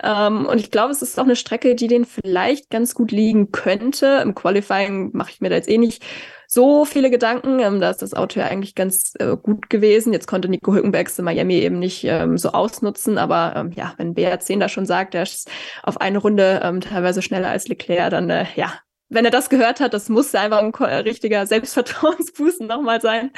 Ähm, 0.04 0.46
und 0.46 0.60
ich 0.60 0.72
glaube, 0.72 0.92
es 0.92 1.02
ist 1.02 1.20
auch 1.20 1.24
eine 1.24 1.36
Strecke, 1.36 1.76
die 1.76 1.88
denen 1.88 2.06
vielleicht 2.06 2.70
ganz 2.70 2.96
gut 2.96 3.12
liegen 3.12 3.52
könnte. 3.52 4.22
Im 4.24 4.36
Qualifying 4.36 5.12
mache 5.14 5.32
ich 5.32 5.42
mir 5.42 5.50
da 5.50 5.56
jetzt 5.56 5.70
eh 5.70 5.78
nicht 5.78 6.04
so 6.48 6.86
viele 6.86 7.10
Gedanken. 7.10 7.60
Ähm, 7.60 7.80
da 7.80 7.90
ist 7.90 8.02
das 8.02 8.14
Auto 8.14 8.40
ja 8.40 8.48
eigentlich 8.48 8.76
ganz 8.76 9.14
äh, 9.20 9.36
gut 9.36 9.70
gewesen. 9.70 10.14
Jetzt 10.14 10.28
konnte 10.28 10.50
Nico 10.50 10.74
Hülkenbergs 10.74 11.18
in 11.20 11.26
Miami 11.26 11.56
eben 11.56 11.80
nicht 11.80 12.04
ähm, 12.06 12.38
so 12.38 12.52
ausnutzen. 12.52 13.18
Aber 13.18 13.54
ähm, 13.56 13.72
ja, 13.72 13.94
wenn 13.98 14.16
BR10 14.16 14.60
da 14.60 14.70
schon 14.70 14.86
sagt, 14.86 15.16
er 15.16 15.24
ist 15.24 15.50
auf 15.84 16.00
eine 16.00 16.18
Runde 16.18 16.62
ähm, 16.64 16.82
teilweise 16.82 17.22
schneller 17.22 17.50
als 17.50 17.68
Leclerc, 17.68 18.12
dann 18.12 18.30
äh, 18.30 18.46
ja, 18.56 18.74
wenn 19.16 19.26
er 19.26 19.32
das 19.32 19.50
gehört 19.50 19.80
hat, 19.80 19.94
das 19.94 20.10
muss 20.10 20.36
einfach 20.36 20.60
ein 20.60 20.74
richtiger 21.02 21.48
Selbstvertrauensboost 21.48 22.62
nochmal 22.62 23.02
sein. 23.02 23.32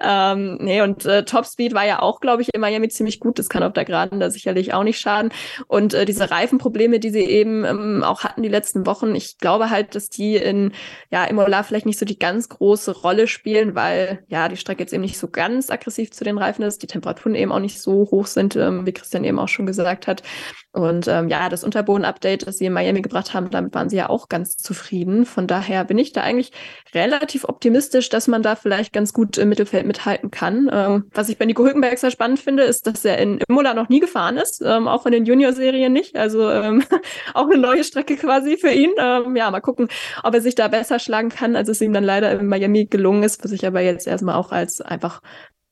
Ähm, 0.00 0.58
nee, 0.60 0.80
und 0.80 1.04
äh, 1.04 1.24
Topspeed 1.24 1.74
war 1.74 1.84
ja 1.84 2.00
auch, 2.00 2.20
glaube 2.20 2.42
ich, 2.42 2.54
in 2.54 2.60
Miami 2.60 2.88
ziemlich 2.88 3.20
gut. 3.20 3.38
Das 3.38 3.48
kann 3.48 3.62
auf 3.62 3.72
der 3.72 3.84
Geraden 3.84 4.20
da 4.20 4.30
sicherlich 4.30 4.72
auch 4.72 4.84
nicht 4.84 5.00
schaden. 5.00 5.32
Und 5.66 5.92
äh, 5.92 6.04
diese 6.04 6.30
Reifenprobleme, 6.30 7.00
die 7.00 7.10
sie 7.10 7.24
eben 7.24 7.64
ähm, 7.64 8.02
auch 8.04 8.24
hatten 8.24 8.42
die 8.42 8.48
letzten 8.48 8.86
Wochen, 8.86 9.14
ich 9.14 9.38
glaube 9.38 9.70
halt, 9.70 9.94
dass 9.94 10.08
die 10.08 10.36
in 10.36 10.72
ja, 11.10 11.24
Imola 11.24 11.62
vielleicht 11.62 11.86
nicht 11.86 11.98
so 11.98 12.06
die 12.06 12.18
ganz 12.18 12.48
große 12.48 12.92
Rolle 12.92 13.26
spielen, 13.26 13.74
weil 13.74 14.24
ja 14.28 14.48
die 14.48 14.56
Strecke 14.56 14.82
jetzt 14.82 14.92
eben 14.92 15.02
nicht 15.02 15.18
so 15.18 15.28
ganz 15.28 15.70
aggressiv 15.70 16.12
zu 16.12 16.24
den 16.24 16.38
Reifen 16.38 16.62
ist, 16.62 16.82
die 16.82 16.86
Temperaturen 16.86 17.34
eben 17.34 17.52
auch 17.52 17.58
nicht 17.58 17.80
so 17.80 18.08
hoch 18.10 18.26
sind, 18.26 18.56
ähm, 18.56 18.86
wie 18.86 18.92
Christian 18.92 19.24
eben 19.24 19.38
auch 19.38 19.48
schon 19.48 19.66
gesagt 19.66 20.06
hat. 20.06 20.22
Und 20.74 21.06
ähm, 21.06 21.28
ja, 21.28 21.48
das 21.48 21.62
Unterboden-Update, 21.62 22.48
das 22.48 22.58
sie 22.58 22.66
in 22.66 22.72
Miami 22.72 23.00
gebracht 23.00 23.32
haben, 23.32 23.48
damit 23.48 23.72
waren 23.76 23.88
sie 23.88 23.96
ja 23.96 24.10
auch 24.10 24.28
ganz 24.28 24.56
zufrieden. 24.56 25.24
Von 25.24 25.46
daher 25.46 25.84
bin 25.84 25.98
ich 25.98 26.12
da 26.12 26.22
eigentlich 26.22 26.50
relativ 26.92 27.44
optimistisch, 27.44 28.08
dass 28.08 28.26
man 28.26 28.42
da 28.42 28.56
vielleicht 28.56 28.92
ganz 28.92 29.12
gut 29.12 29.38
im 29.38 29.50
Mittelfeld 29.50 29.86
mithalten 29.86 30.32
kann. 30.32 30.68
Ähm, 30.72 31.04
was 31.14 31.28
ich 31.28 31.38
bei 31.38 31.44
Nico 31.44 31.62
Hülkenberg 31.62 31.96
sehr 31.96 32.10
spannend 32.10 32.40
finde, 32.40 32.64
ist, 32.64 32.88
dass 32.88 33.04
er 33.04 33.18
in 33.18 33.38
Imola 33.48 33.72
noch 33.72 33.88
nie 33.88 34.00
gefahren 34.00 34.36
ist, 34.36 34.62
ähm, 34.66 34.88
auch 34.88 35.06
in 35.06 35.12
den 35.12 35.24
Junior-Serien 35.24 35.92
nicht. 35.92 36.16
Also 36.16 36.50
ähm, 36.50 36.82
auch 37.34 37.46
eine 37.46 37.58
neue 37.58 37.84
Strecke 37.84 38.16
quasi 38.16 38.56
für 38.56 38.72
ihn. 38.72 38.90
Ähm, 38.98 39.36
ja, 39.36 39.48
mal 39.52 39.60
gucken, 39.60 39.86
ob 40.24 40.34
er 40.34 40.40
sich 40.40 40.56
da 40.56 40.66
besser 40.66 40.98
schlagen 40.98 41.28
kann, 41.28 41.54
als 41.54 41.68
es 41.68 41.80
ihm 41.80 41.92
dann 41.92 42.02
leider 42.02 42.32
in 42.32 42.48
Miami 42.48 42.86
gelungen 42.86 43.22
ist, 43.22 43.44
was 43.44 43.52
ich 43.52 43.64
aber 43.64 43.80
jetzt 43.80 44.08
erstmal 44.08 44.34
auch 44.34 44.50
als 44.50 44.80
einfach 44.80 45.20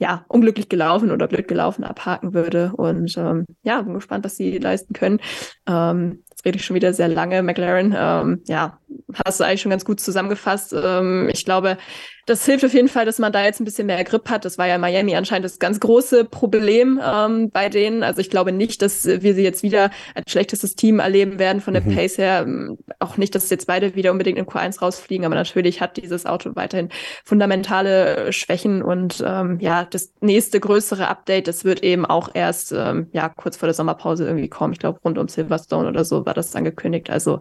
ja, 0.03 0.25
unglücklich 0.27 0.69
gelaufen 0.69 1.13
oder 1.13 1.29
blöd 1.29 1.47
gelaufen 1.47 1.85
abhaken 1.85 2.35
würde. 2.35 2.73
Und 2.75 3.17
ähm, 3.17 3.47
ja, 3.63 3.83
bin 3.83 3.95
gespannt, 3.95 4.25
was 4.25 4.35
sie 4.35 4.59
leisten 4.59 4.95
können. 4.95 5.21
Ähm, 5.69 6.25
jetzt 6.29 6.45
rede 6.45 6.57
ich 6.59 6.65
schon 6.65 6.75
wieder 6.75 6.93
sehr 6.93 7.07
lange. 7.07 7.41
McLaren, 7.45 7.95
ähm, 7.97 8.43
ja, 8.49 8.81
hast 9.25 9.41
du 9.41 9.45
eigentlich 9.45 9.63
schon 9.63 9.71
ganz 9.71 9.85
gut 9.85 10.01
zusammengefasst. 10.01 10.73
Ähm, 10.73 11.29
ich 11.33 11.45
glaube, 11.45 11.79
das 12.27 12.47
hilft 12.47 12.65
auf 12.65 12.73
jeden 12.73 12.89
Fall, 12.89 13.05
dass 13.05 13.19
man 13.19 13.33
da 13.33 13.45
jetzt 13.45 13.61
ein 13.61 13.65
bisschen 13.65 13.89
mehr 13.89 14.03
Grip 14.05 14.31
hat. 14.31 14.45
Das 14.45 14.57
war 14.57 14.69
ja 14.69 14.77
in 14.77 14.81
Miami 14.81 15.17
anscheinend 15.17 15.45
das 15.45 15.59
ganz 15.59 15.81
große 15.81 16.25
Problem 16.25 17.01
ähm, 17.05 17.51
bei 17.51 17.69
denen. 17.69 18.05
Also 18.05 18.21
ich 18.21 18.31
glaube 18.31 18.53
nicht, 18.53 18.81
dass 18.81 19.05
wir 19.05 19.35
sie 19.35 19.43
jetzt 19.43 19.65
wieder 19.65 19.91
als 20.15 20.31
schlechtestes 20.31 20.77
Team 20.77 21.01
erleben 21.01 21.41
werden 21.41 21.61
von 21.61 21.75
der 21.75 21.83
mhm. 21.83 21.97
Pace 21.97 22.19
her. 22.19 22.45
Ähm, 22.47 22.79
auch 23.01 23.17
nicht, 23.17 23.35
dass 23.35 23.51
jetzt 23.51 23.67
beide 23.67 23.97
wieder 23.97 24.13
unbedingt 24.13 24.39
in 24.39 24.47
Q1 24.47 24.81
rausfliegen, 24.81 25.27
aber 25.27 25.35
natürlich 25.35 25.81
hat 25.81 25.97
dieses 25.97 26.25
Auto 26.25 26.55
weiterhin 26.55 26.91
fundamentale 27.25 28.33
Schwächen 28.33 28.83
und 28.83 29.23
ähm, 29.27 29.59
ja, 29.61 29.85
das 29.85 30.13
nächste 30.21 30.61
größere 30.61 31.09
Update, 31.09 31.49
das 31.49 31.65
wird 31.65 31.83
eben 31.83 32.07
auch 32.07 32.31
erst 32.35 32.71
ähm, 32.71 33.09
ja 33.13 33.29
kurz 33.31 33.57
vor 33.57 33.67
der 33.67 33.75
Sommerpause 33.75 34.27
irgendwie 34.27 34.49
kommen. 34.49 34.73
Ich 34.73 34.79
glaube, 34.79 35.01
rund 35.05 35.19
um 35.19 35.27
Silverstone 35.27 35.89
oder 35.89 36.05
so 36.05 36.25
war 36.25 36.35
das 36.35 36.55
angekündigt. 36.55 37.11
Also 37.11 37.41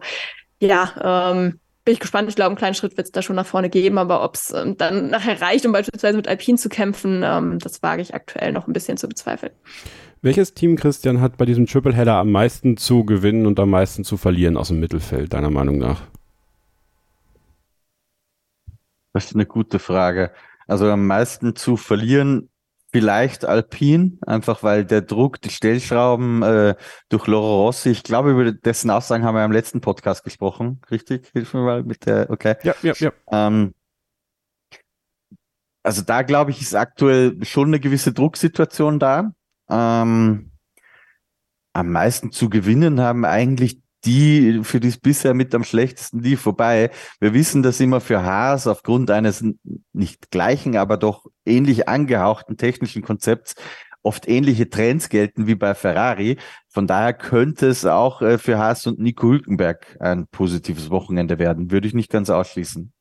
ja, 0.66 1.32
ähm, 1.32 1.58
bin 1.84 1.94
ich 1.94 2.00
gespannt. 2.00 2.28
Ich 2.28 2.36
glaube, 2.36 2.48
einen 2.48 2.56
kleinen 2.56 2.74
Schritt 2.74 2.96
wird 2.96 3.06
es 3.06 3.12
da 3.12 3.22
schon 3.22 3.36
nach 3.36 3.46
vorne 3.46 3.68
geben, 3.68 3.98
aber 3.98 4.22
ob 4.22 4.36
es 4.36 4.52
ähm, 4.52 4.76
dann 4.76 5.10
nachher 5.10 5.40
reicht, 5.40 5.66
um 5.66 5.72
beispielsweise 5.72 6.16
mit 6.16 6.28
Alpine 6.28 6.58
zu 6.58 6.68
kämpfen, 6.68 7.22
ähm, 7.24 7.58
das 7.58 7.82
wage 7.82 8.02
ich 8.02 8.14
aktuell 8.14 8.52
noch 8.52 8.68
ein 8.68 8.72
bisschen 8.72 8.96
zu 8.96 9.08
bezweifeln. 9.08 9.52
Welches 10.20 10.54
Team, 10.54 10.76
Christian, 10.76 11.20
hat 11.20 11.36
bei 11.36 11.44
diesem 11.44 11.66
Tripleheader 11.66 12.14
am 12.14 12.30
meisten 12.30 12.76
zu 12.76 13.04
gewinnen 13.04 13.46
und 13.46 13.58
am 13.58 13.70
meisten 13.70 14.04
zu 14.04 14.16
verlieren 14.16 14.56
aus 14.56 14.68
dem 14.68 14.78
Mittelfeld, 14.78 15.32
deiner 15.32 15.50
Meinung 15.50 15.78
nach? 15.78 16.02
Das 19.12 19.26
ist 19.26 19.34
eine 19.34 19.46
gute 19.46 19.80
Frage. 19.80 20.30
Also 20.68 20.88
am 20.88 21.06
meisten 21.08 21.56
zu 21.56 21.76
verlieren 21.76 22.48
Vielleicht 22.92 23.46
Alpin, 23.46 24.18
einfach 24.26 24.62
weil 24.62 24.84
der 24.84 25.00
Druck, 25.00 25.40
die 25.40 25.48
Stellschrauben 25.48 26.42
äh, 26.42 26.74
durch 27.08 27.26
Loro 27.26 27.64
Rossi, 27.64 27.88
ich 27.88 28.02
glaube, 28.02 28.32
über 28.32 28.52
dessen 28.52 28.90
Aussagen 28.90 29.24
haben 29.24 29.34
wir 29.34 29.44
im 29.44 29.52
letzten 29.52 29.80
Podcast 29.80 30.24
gesprochen, 30.24 30.82
richtig? 30.90 31.30
Hilf 31.32 31.54
mir 31.54 31.62
mal 31.62 31.82
mit 31.84 32.04
der, 32.04 32.28
okay. 32.28 32.56
Ja, 32.62 32.74
ja, 32.82 32.92
ja. 32.98 33.12
Ähm, 33.30 33.72
also 35.82 36.02
da 36.02 36.22
glaube 36.22 36.50
ich, 36.50 36.60
ist 36.60 36.74
aktuell 36.74 37.42
schon 37.44 37.68
eine 37.68 37.80
gewisse 37.80 38.12
Drucksituation 38.12 38.98
da. 38.98 39.32
Ähm, 39.70 40.52
am 41.72 41.90
meisten 41.90 42.30
zu 42.30 42.50
gewinnen 42.50 43.00
haben 43.00 43.24
eigentlich 43.24 43.81
die, 44.04 44.60
für 44.64 44.80
die 44.80 44.88
es 44.88 44.98
bisher 44.98 45.34
mit 45.34 45.54
am 45.54 45.64
schlechtesten 45.64 46.20
lief, 46.20 46.40
vorbei. 46.40 46.90
Wir 47.20 47.34
wissen, 47.34 47.62
dass 47.62 47.80
immer 47.80 48.00
für 48.00 48.22
Haas 48.22 48.66
aufgrund 48.66 49.10
eines 49.10 49.44
nicht 49.92 50.30
gleichen, 50.30 50.76
aber 50.76 50.96
doch 50.96 51.26
ähnlich 51.46 51.88
angehauchten 51.88 52.56
technischen 52.56 53.02
Konzepts 53.02 53.54
oft 54.02 54.28
ähnliche 54.28 54.68
Trends 54.68 55.08
gelten 55.08 55.46
wie 55.46 55.54
bei 55.54 55.74
Ferrari. 55.74 56.38
Von 56.68 56.86
daher 56.86 57.14
könnte 57.14 57.68
es 57.68 57.84
auch 57.84 58.20
äh, 58.22 58.38
für 58.38 58.58
Haas 58.58 58.86
und 58.86 58.98
Nico 58.98 59.28
Hülkenberg 59.28 59.96
ein 60.00 60.26
positives 60.26 60.90
Wochenende 60.90 61.38
werden. 61.38 61.70
Würde 61.70 61.86
ich 61.86 61.94
nicht 61.94 62.10
ganz 62.10 62.30
ausschließen. 62.30 62.92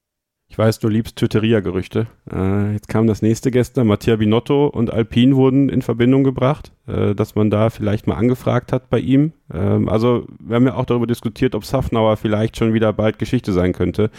Ich 0.52 0.58
weiß, 0.58 0.80
du 0.80 0.90
liebst 0.90 1.16
Tüteria-Gerüchte. 1.16 2.08
Äh, 2.30 2.74
jetzt 2.74 2.90
kam 2.90 3.08
das 3.08 3.22
nächste 3.22 3.52
gestern. 3.52 3.88
Mattia 3.88 4.18
Binotto 4.18 4.68
und 4.68 4.92
Alpine 4.92 5.38
wurden 5.38 5.70
in 5.70 5.82
Verbindung 5.82 6.26
gebracht, 6.26 6.74
äh, 6.88 7.16
dass 7.16 7.36
man 7.36 7.50
da 7.50 7.70
vielleicht 7.70 8.06
mal 8.06 8.16
angefragt 8.16 8.74
hat 8.74 8.90
bei 8.90 9.00
ihm. 9.00 9.32
Ähm, 9.54 9.88
also 9.88 10.28
wir 10.42 10.58
haben 10.58 10.66
ja 10.66 10.76
auch 10.76 10.84
darüber 10.84 11.08
diskutiert, 11.08 11.56
ob 11.56 11.64
Safnauer 11.64 12.18
vielleicht 12.18 12.58
schon 12.58 12.74
wieder 12.74 12.92
bald 12.92 13.18
Geschichte 13.18 13.54
sein 13.54 13.72
könnte. 13.72 14.12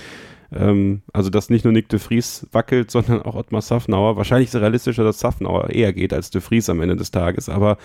Ähm, 0.50 1.02
also 1.12 1.28
dass 1.28 1.50
nicht 1.50 1.66
nur 1.66 1.74
Nick 1.74 1.90
de 1.90 1.98
Vries 1.98 2.46
wackelt, 2.50 2.90
sondern 2.90 3.20
auch 3.20 3.34
Ottmar 3.34 3.60
Safnauer. 3.60 4.16
Wahrscheinlich 4.16 4.48
ist 4.48 4.54
es 4.54 4.62
realistischer, 4.62 5.04
dass 5.04 5.20
Safnauer 5.20 5.68
eher 5.68 5.92
geht 5.92 6.14
als 6.14 6.30
de 6.30 6.40
Vries 6.40 6.70
am 6.70 6.80
Ende 6.80 6.96
des 6.96 7.10
Tages. 7.10 7.50
Aber 7.50 7.76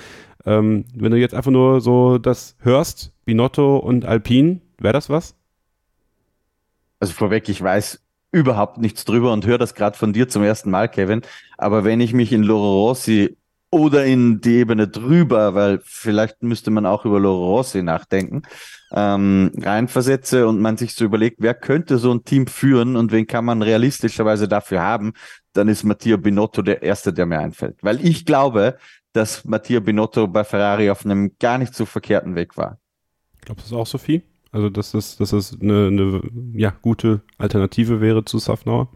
ähm, 0.45 0.85
wenn 0.95 1.11
du 1.11 1.17
jetzt 1.17 1.35
einfach 1.35 1.51
nur 1.51 1.81
so 1.81 2.17
das 2.17 2.55
hörst, 2.61 3.11
Binotto 3.25 3.75
und 3.75 4.05
Alpine, 4.05 4.61
wäre 4.79 4.93
das 4.93 5.09
was? 5.09 5.35
Also 7.01 7.11
vorweg, 7.11 7.49
ich 7.49 7.61
weiß 7.61 8.06
überhaupt 8.31 8.77
nichts 8.77 9.05
drüber 9.05 9.33
und 9.33 9.45
höre 9.45 9.57
das 9.57 9.73
gerade 9.73 9.97
von 9.97 10.13
dir 10.13 10.27
zum 10.27 10.43
ersten 10.43 10.69
Mal, 10.69 10.89
Kevin. 10.89 11.21
Aber 11.57 11.83
wenn 11.83 12.01
ich 12.01 12.13
mich 12.13 12.31
in 12.31 12.43
Loro 12.43 12.87
Rossi 12.87 13.37
oder 13.69 14.05
in 14.05 14.41
die 14.41 14.55
Ebene 14.55 14.87
drüber, 14.87 15.53
weil 15.53 15.81
vielleicht 15.83 16.41
müsste 16.43 16.71
man 16.71 16.85
auch 16.85 17.05
über 17.05 17.19
Loro 17.19 17.57
Rossi 17.57 17.83
nachdenken, 17.83 18.43
ähm, 18.91 19.51
reinversetze 19.57 20.47
und 20.47 20.59
man 20.59 20.77
sich 20.77 20.95
so 20.95 21.03
überlegt, 21.03 21.37
wer 21.39 21.53
könnte 21.53 21.97
so 21.97 22.13
ein 22.13 22.23
Team 22.23 22.47
führen 22.47 22.95
und 22.95 23.11
wen 23.11 23.27
kann 23.27 23.43
man 23.43 23.61
realistischerweise 23.61 24.47
dafür 24.47 24.81
haben, 24.81 25.13
dann 25.53 25.67
ist 25.67 25.83
Mattia 25.83 26.17
Binotto 26.17 26.61
der 26.61 26.81
Erste, 26.81 27.11
der 27.11 27.25
mir 27.25 27.39
einfällt. 27.39 27.77
Weil 27.81 28.05
ich 28.05 28.25
glaube, 28.25 28.77
dass 29.11 29.43
Mattia 29.45 29.79
Binotto 29.79 30.27
bei 30.27 30.43
Ferrari 30.43 30.89
auf 30.89 31.03
einem 31.03 31.31
gar 31.39 31.57
nicht 31.57 31.73
so 31.73 31.85
verkehrten 31.85 32.35
Weg 32.35 32.55
war. 32.55 32.79
Glaubst 33.41 33.67
du 33.67 33.71
das 33.71 33.79
auch, 33.79 33.87
Sophie? 33.87 34.23
Also, 34.51 34.69
dass 34.69 34.91
das, 34.91 35.17
dass 35.17 35.31
das 35.31 35.57
eine, 35.61 35.87
eine 35.87 36.21
ja, 36.53 36.73
gute 36.81 37.21
Alternative 37.37 38.01
wäre 38.01 38.25
zu 38.25 38.39
Safnauer? 38.39 38.89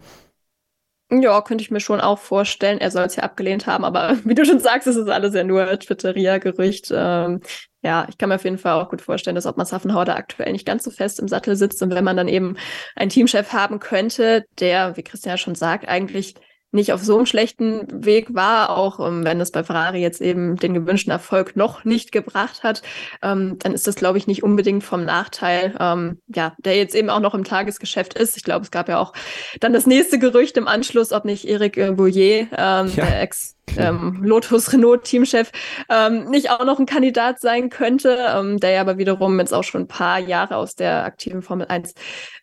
Ja, 1.13 1.41
könnte 1.41 1.61
ich 1.61 1.71
mir 1.71 1.81
schon 1.81 1.99
auch 1.99 2.19
vorstellen. 2.19 2.79
Er 2.79 2.89
soll 2.89 3.03
es 3.03 3.17
ja 3.17 3.23
abgelehnt 3.23 3.67
haben, 3.67 3.83
aber 3.83 4.17
wie 4.23 4.33
du 4.33 4.45
schon 4.45 4.59
sagst, 4.59 4.87
es 4.87 4.95
ist 4.95 5.09
alles 5.09 5.35
ja 5.35 5.43
nur 5.43 5.67
Twitteria-Gerücht. 5.77 6.89
Ähm, 6.95 7.41
ja, 7.83 8.07
ich 8.09 8.17
kann 8.17 8.29
mir 8.29 8.35
auf 8.35 8.43
jeden 8.45 8.57
Fall 8.57 8.79
auch 8.79 8.89
gut 8.89 9.01
vorstellen, 9.01 9.35
dass 9.35 9.45
Ottmar 9.45 9.65
Safnauer 9.65 10.05
da 10.05 10.15
aktuell 10.15 10.53
nicht 10.53 10.65
ganz 10.65 10.83
so 10.83 10.91
fest 10.91 11.19
im 11.19 11.27
Sattel 11.27 11.55
sitzt. 11.57 11.81
Und 11.81 11.93
wenn 11.93 12.03
man 12.05 12.15
dann 12.15 12.29
eben 12.29 12.55
einen 12.95 13.09
Teamchef 13.09 13.51
haben 13.51 13.79
könnte, 13.79 14.45
der, 14.59 14.95
wie 14.95 15.03
Christian 15.03 15.33
ja 15.33 15.37
schon 15.37 15.55
sagt, 15.55 15.87
eigentlich 15.89 16.35
nicht 16.71 16.93
auf 16.93 17.03
so 17.03 17.17
einem 17.17 17.25
schlechten 17.25 18.05
Weg 18.05 18.33
war, 18.33 18.69
auch 18.77 19.05
ähm, 19.05 19.23
wenn 19.25 19.41
es 19.41 19.51
bei 19.51 19.63
Ferrari 19.63 20.01
jetzt 20.01 20.21
eben 20.21 20.55
den 20.55 20.73
gewünschten 20.73 21.11
Erfolg 21.11 21.55
noch 21.55 21.83
nicht 21.83 22.11
gebracht 22.11 22.63
hat, 22.63 22.81
ähm, 23.21 23.57
dann 23.59 23.73
ist 23.73 23.87
das, 23.87 23.95
glaube 23.95 24.17
ich, 24.17 24.27
nicht 24.27 24.43
unbedingt 24.43 24.83
vom 24.83 25.03
Nachteil, 25.03 25.75
ähm, 25.79 26.19
ja, 26.27 26.53
der 26.59 26.77
jetzt 26.77 26.95
eben 26.95 27.09
auch 27.09 27.19
noch 27.19 27.33
im 27.33 27.43
Tagesgeschäft 27.43 28.13
ist. 28.13 28.37
Ich 28.37 28.43
glaube, 28.43 28.63
es 28.63 28.71
gab 28.71 28.87
ja 28.89 28.99
auch 28.99 29.13
dann 29.59 29.73
das 29.73 29.85
nächste 29.85 30.19
Gerücht 30.19 30.57
im 30.57 30.67
Anschluss, 30.67 31.11
ob 31.11 31.25
nicht 31.25 31.47
Eric 31.47 31.77
äh, 31.77 31.91
Bouillet, 31.91 32.47
ähm, 32.57 32.87
ja. 32.95 33.05
der 33.05 33.21
Ex 33.21 33.55
ähm, 33.77 34.19
Lotus 34.21 34.71
Renault 34.73 35.03
Teamchef 35.03 35.51
ähm, 35.89 36.25
nicht 36.29 36.49
auch 36.49 36.65
noch 36.65 36.79
ein 36.79 36.85
Kandidat 36.85 37.39
sein 37.39 37.69
könnte, 37.69 38.17
ähm, 38.35 38.59
der 38.59 38.71
ja 38.71 38.81
aber 38.81 38.97
wiederum 38.97 39.39
jetzt 39.39 39.53
auch 39.53 39.63
schon 39.63 39.81
ein 39.81 39.87
paar 39.87 40.19
Jahre 40.19 40.55
aus 40.55 40.75
der 40.75 41.03
aktiven 41.05 41.41
Formel 41.41 41.67
1 41.67 41.93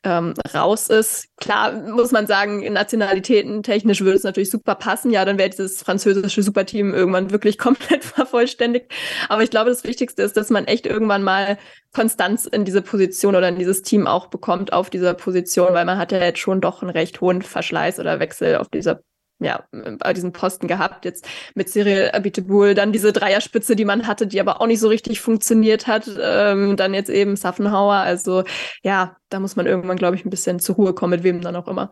ähm, 0.04 0.34
raus 0.54 0.88
ist. 0.88 1.28
Klar 1.36 1.72
muss 1.72 2.12
man 2.12 2.26
sagen, 2.26 2.72
Nationalitäten 2.72 3.62
technisch 3.62 4.00
würde 4.00 4.16
es 4.16 4.24
natürlich 4.24 4.50
super 4.50 4.74
passen. 4.74 5.10
Ja, 5.10 5.24
dann 5.24 5.38
wäre 5.38 5.50
dieses 5.50 5.82
französische 5.82 6.42
Superteam 6.42 6.94
irgendwann 6.94 7.30
wirklich 7.30 7.58
komplett 7.58 8.04
vervollständigt. 8.04 8.86
Aber 9.28 9.42
ich 9.42 9.50
glaube, 9.50 9.70
das 9.70 9.84
Wichtigste 9.84 10.22
ist, 10.22 10.36
dass 10.36 10.50
man 10.50 10.66
echt 10.66 10.86
irgendwann 10.86 11.22
mal 11.22 11.58
Konstanz 11.92 12.46
in 12.46 12.64
diese 12.64 12.82
Position 12.82 13.34
oder 13.34 13.48
in 13.48 13.58
dieses 13.58 13.82
Team 13.82 14.06
auch 14.06 14.26
bekommt 14.26 14.72
auf 14.72 14.90
dieser 14.90 15.14
Position, 15.14 15.72
weil 15.72 15.84
man 15.84 15.98
hat 15.98 16.12
ja 16.12 16.18
jetzt 16.18 16.38
schon 16.38 16.60
doch 16.60 16.82
einen 16.82 16.90
recht 16.90 17.20
hohen 17.20 17.42
Verschleiß 17.42 17.98
oder 17.98 18.20
Wechsel 18.20 18.56
auf 18.56 18.68
dieser 18.68 19.00
ja, 19.40 19.64
bei 19.70 20.12
diesem 20.12 20.32
Posten 20.32 20.66
gehabt, 20.66 21.04
jetzt 21.04 21.26
mit 21.54 21.68
Cyril 21.68 22.10
Abiteboul, 22.12 22.74
dann 22.74 22.92
diese 22.92 23.12
Dreierspitze, 23.12 23.76
die 23.76 23.84
man 23.84 24.06
hatte, 24.06 24.26
die 24.26 24.40
aber 24.40 24.60
auch 24.60 24.66
nicht 24.66 24.80
so 24.80 24.88
richtig 24.88 25.20
funktioniert 25.20 25.86
hat, 25.86 26.10
ähm, 26.20 26.76
dann 26.76 26.94
jetzt 26.94 27.10
eben 27.10 27.36
Saffenhauer, 27.36 27.94
also 27.94 28.44
ja, 28.82 29.16
da 29.28 29.38
muss 29.40 29.56
man 29.56 29.66
irgendwann, 29.66 29.96
glaube 29.96 30.16
ich, 30.16 30.24
ein 30.24 30.30
bisschen 30.30 30.58
zur 30.58 30.76
Ruhe 30.76 30.92
kommen, 30.92 31.12
mit 31.12 31.22
wem 31.22 31.40
dann 31.40 31.56
auch 31.56 31.68
immer. 31.68 31.90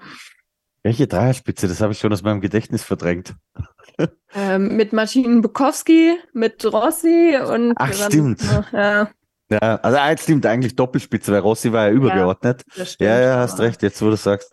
Welche 0.83 1.07
Dreierspitze? 1.07 1.67
Das 1.67 1.81
habe 1.81 1.93
ich 1.93 1.99
schon 1.99 2.13
aus 2.13 2.23
meinem 2.23 2.41
Gedächtnis 2.41 2.85
verdrängt. 2.85 3.35
ähm, 4.35 4.77
mit 4.77 4.93
Marcin 4.93 5.43
Bukowski, 5.43 6.17
mit 6.33 6.65
Rossi 6.65 7.37
und 7.37 7.75
Ach, 7.77 7.93
stimmt. 7.93 8.41
Noch, 8.53 8.73
ja. 8.73 9.11
Ja, 9.49 9.77
also 9.77 9.99
eins 9.99 10.25
stimmt 10.25 10.45
eigentlich 10.47 10.75
Doppelspitze, 10.75 11.33
weil 11.33 11.41
Rossi 11.41 11.73
war 11.73 11.87
ja 11.87 11.93
übergeordnet. 11.93 12.65
Ja, 12.99 13.21
ja, 13.21 13.37
hast 13.39 13.61
recht, 13.61 13.83
jetzt 13.83 14.03
wo 14.03 14.11
du 14.11 14.17
sagst. 14.17 14.53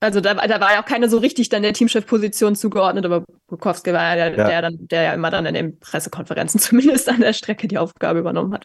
Also 0.00 0.20
da, 0.22 0.34
da 0.34 0.60
war 0.60 0.72
ja 0.72 0.82
auch 0.82 0.86
keiner 0.86 1.08
so 1.10 1.18
richtig 1.18 1.50
dann 1.50 1.62
der 1.62 1.74
Teamchef-Position 1.74 2.56
zugeordnet, 2.56 3.04
aber 3.04 3.24
Bukowski 3.48 3.92
war 3.92 4.16
ja 4.16 4.30
der, 4.30 4.38
Ja. 4.38 4.48
der 4.48 4.62
dann, 4.62 4.78
der 4.88 5.02
ja 5.02 5.12
immer 5.12 5.30
dann 5.30 5.44
in 5.46 5.54
den 5.54 5.78
Pressekonferenzen 5.78 6.58
zumindest 6.60 7.08
an 7.08 7.20
der 7.20 7.34
Strecke 7.34 7.68
die 7.68 7.78
Aufgabe 7.78 8.18
übernommen 8.20 8.54
hat. 8.54 8.64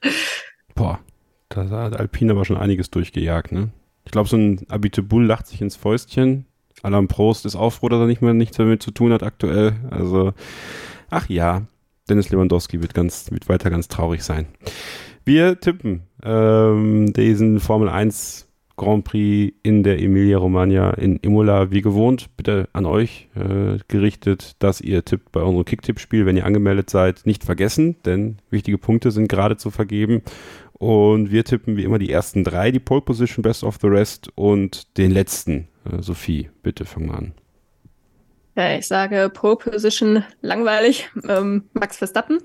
Boah, 0.75 0.99
da 1.49 1.67
hat 1.69 1.99
Alpine 1.99 2.31
aber 2.31 2.45
schon 2.45 2.57
einiges 2.57 2.89
durchgejagt, 2.89 3.51
ne? 3.51 3.69
Ich 4.05 4.11
glaube, 4.11 4.29
so 4.29 4.37
ein 4.37 4.65
Abitebul 4.69 5.25
lacht 5.25 5.47
sich 5.47 5.61
ins 5.61 5.75
Fäustchen. 5.75 6.45
Alain 6.83 7.07
Prost 7.07 7.45
ist 7.45 7.55
auch 7.55 7.71
froh, 7.71 7.89
dass 7.89 7.99
er 7.99 8.05
nicht 8.05 8.21
mehr 8.21 8.33
nichts 8.33 8.57
damit 8.57 8.83
zu 8.83 8.91
tun 8.91 9.11
hat 9.11 9.23
aktuell. 9.23 9.73
Also, 9.89 10.33
ach 11.09 11.27
ja, 11.27 11.63
Dennis 12.07 12.29
Lewandowski 12.29 12.81
wird 12.81 12.93
ganz, 12.93 13.31
wird 13.31 13.49
weiter 13.49 13.71
ganz 13.71 13.87
traurig 13.87 14.23
sein. 14.23 14.45
Wir 15.23 15.59
tippen 15.59 16.03
ähm, 16.23 17.11
diesen 17.13 17.59
Formel 17.59 17.89
1 17.89 18.44
Grand 18.75 19.03
Prix 19.05 19.55
in 19.63 19.83
der 19.83 19.99
Emilia 19.99 20.37
Romagna 20.37 20.91
in 20.91 21.17
Imola 21.17 21.71
wie 21.71 21.81
gewohnt. 21.81 22.35
Bitte 22.37 22.67
an 22.73 22.85
euch 22.85 23.29
äh, 23.35 23.77
gerichtet, 23.87 24.55
dass 24.59 24.81
ihr 24.81 25.05
tippt 25.05 25.31
bei 25.31 25.41
unserem 25.41 25.65
Kicktipp-Spiel, 25.65 26.25
wenn 26.25 26.37
ihr 26.37 26.45
angemeldet 26.45 26.89
seid, 26.89 27.25
nicht 27.25 27.43
vergessen, 27.43 27.95
denn 28.05 28.37
wichtige 28.49 28.77
Punkte 28.77 29.11
sind 29.11 29.27
gerade 29.27 29.57
zu 29.57 29.71
vergeben. 29.71 30.21
Und 30.73 31.31
wir 31.31 31.45
tippen 31.45 31.77
wie 31.77 31.83
immer 31.83 31.99
die 31.99 32.11
ersten 32.11 32.43
drei, 32.43 32.71
die 32.71 32.79
Pole 32.79 33.01
Position, 33.01 33.43
Best 33.43 33.63
of 33.63 33.77
the 33.81 33.87
Rest 33.87 34.29
und 34.35 34.97
den 34.97 35.11
letzten. 35.11 35.67
Äh, 35.89 36.01
Sophie, 36.01 36.49
bitte 36.63 36.85
fang 36.85 37.07
mal 37.07 37.15
an. 37.15 37.33
Ja, 38.57 38.77
ich 38.77 38.87
sage 38.87 39.29
Pole 39.33 39.57
Position 39.57 40.23
langweilig, 40.41 41.09
ähm, 41.27 41.65
Max 41.73 41.97
Verstappen. 41.97 42.39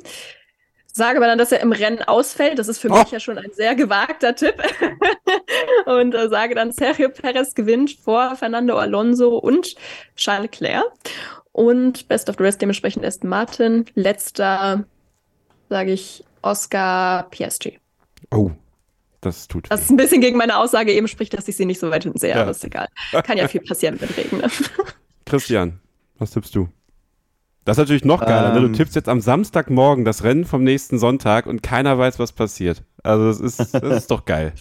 Sage 0.93 1.19
aber 1.19 1.27
dann, 1.27 1.39
dass 1.39 1.53
er 1.53 1.61
im 1.61 1.73
Rennen 1.73 2.03
ausfällt. 2.03 2.59
Das 2.59 2.69
ist 2.69 2.79
für 2.79 2.91
Oh. 2.91 2.99
mich 2.99 3.11
ja 3.11 3.21
schon 3.21 3.39
ein 3.39 3.51
sehr 3.53 3.75
gewagter 3.75 4.35
Tipp. 4.35 4.55
und 5.87 6.15
äh, 6.15 6.29
sage 6.29 6.55
dann, 6.55 6.73
Sergio 6.73 7.09
Perez 7.09 7.55
gewinnt 7.55 7.93
vor 7.93 8.35
Fernando 8.37 8.77
Alonso 8.77 9.37
und 9.39 9.75
Charles 10.17 10.51
Leclerc. 10.51 10.85
Und 11.53 12.07
Best 12.09 12.29
of 12.29 12.37
the 12.39 12.45
Rest 12.45 12.61
dementsprechend 12.63 13.05
Aston 13.05 13.29
Martin. 13.31 13.85
Letzter 13.95 14.85
sage 15.69 15.93
ich 15.93 16.25
Oscar 16.43 17.29
Piastri. 17.31 17.79
Oh, 18.31 18.51
das 19.21 19.49
tut 19.49 19.67
Das 19.71 19.83
ist 19.83 19.91
ein 19.91 19.97
bisschen 19.97 20.21
gegen 20.21 20.37
meine 20.39 20.57
Aussage 20.57 20.93
eben 20.93 21.09
spricht, 21.09 21.35
dass 21.37 21.47
ich 21.49 21.57
sie 21.57 21.67
nicht 21.67 21.81
so 21.81 21.91
weit 21.91 22.05
hinten 22.05 22.19
sehe, 22.19 22.31
Ja. 22.31 22.43
aber 22.43 22.53
ist 22.53 22.65
egal. 22.65 22.89
Kann 23.25 23.37
ja 23.39 23.49
viel 23.49 23.61
passieren 23.61 23.99
mit 24.01 24.17
Regen. 24.17 24.39
Ne? 24.39 24.49
Christian, 25.27 25.81
was 26.19 26.31
tippst 26.33 26.55
du? 26.55 26.69
Das 27.71 27.79
ist 27.79 27.83
natürlich 27.83 28.05
noch 28.05 28.21
geiler. 28.27 28.53
ne? 28.53 28.61
Du 28.63 28.67
Ähm. 28.67 28.73
tippst 28.73 28.97
jetzt 28.97 29.09
am 29.09 29.21
Samstagmorgen 29.21 30.05
das 30.05 30.25
Rennen 30.25 30.45
vom 30.45 30.65
nächsten 30.65 30.99
Sonntag 30.99 31.47
und 31.47 31.63
keiner 31.63 31.97
weiß, 31.97 32.19
was 32.19 32.33
passiert. 32.33 32.83
Also 33.05 33.29
das 33.29 33.39
ist, 33.39 33.75
das 33.75 33.97
ist 33.97 34.11
doch 34.11 34.25
geil. 34.25 34.55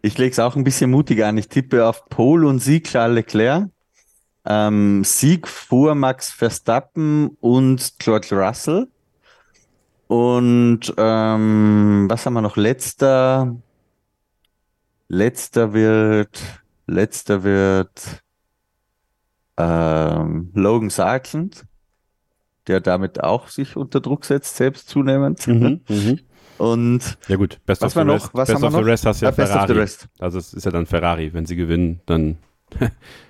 Ich 0.00 0.16
lege 0.16 0.30
es 0.30 0.38
auch 0.38 0.56
ein 0.56 0.64
bisschen 0.64 0.90
mutiger 0.90 1.28
an. 1.28 1.36
Ich 1.36 1.48
tippe 1.48 1.86
auf 1.86 2.08
Pole 2.08 2.48
und 2.48 2.60
Sieg 2.60 2.84
Charles 2.84 3.14
Leclerc. 3.16 3.68
Ähm, 4.46 5.04
Sieg 5.04 5.46
vor 5.46 5.94
Max 5.94 6.30
Verstappen 6.30 7.36
und 7.40 7.98
George 7.98 8.28
Russell. 8.32 8.88
Und 10.06 10.94
ähm, 10.96 12.06
was 12.08 12.24
haben 12.24 12.32
wir 12.32 12.40
noch? 12.40 12.56
Letzter. 12.56 13.56
Letzter 15.08 15.74
wird. 15.74 16.40
Letzter 16.86 17.42
wird 17.42 18.22
ähm, 19.58 20.50
Logan 20.54 20.88
Sargent, 20.90 21.66
der 22.68 22.80
damit 22.80 23.22
auch 23.22 23.48
sich 23.48 23.76
unter 23.76 24.00
Druck 24.00 24.24
setzt, 24.24 24.56
selbst 24.56 24.88
zunehmend. 24.88 25.46
Mhm, 25.46 25.80
mhm. 25.88 26.20
Und 26.58 27.18
Ja 27.28 27.36
gut, 27.36 27.58
Best 27.66 27.82
Was 27.82 27.88
of 27.88 27.92
the 27.92 27.96
war 27.98 28.04
noch? 28.04 28.14
Rest. 28.14 28.30
Was 28.34 28.48
Best 28.48 28.54
haben 28.62 28.72
wir 28.72 28.78
of 28.78 28.84
the? 28.84 28.90
Rest 28.90 29.06
hast 29.06 29.20
du 29.20 29.26
ja 29.26 29.30
Ah, 29.30 29.34
Best 29.34 29.52
the 29.52 29.58
Ferrari. 29.58 29.78
Rest. 29.78 30.08
Also 30.18 30.38
es 30.38 30.54
ist 30.54 30.64
ja 30.64 30.70
dann 30.70 30.86
Ferrari. 30.86 31.32
Wenn 31.34 31.44
sie 31.46 31.56
gewinnen, 31.56 32.00
dann 32.06 32.38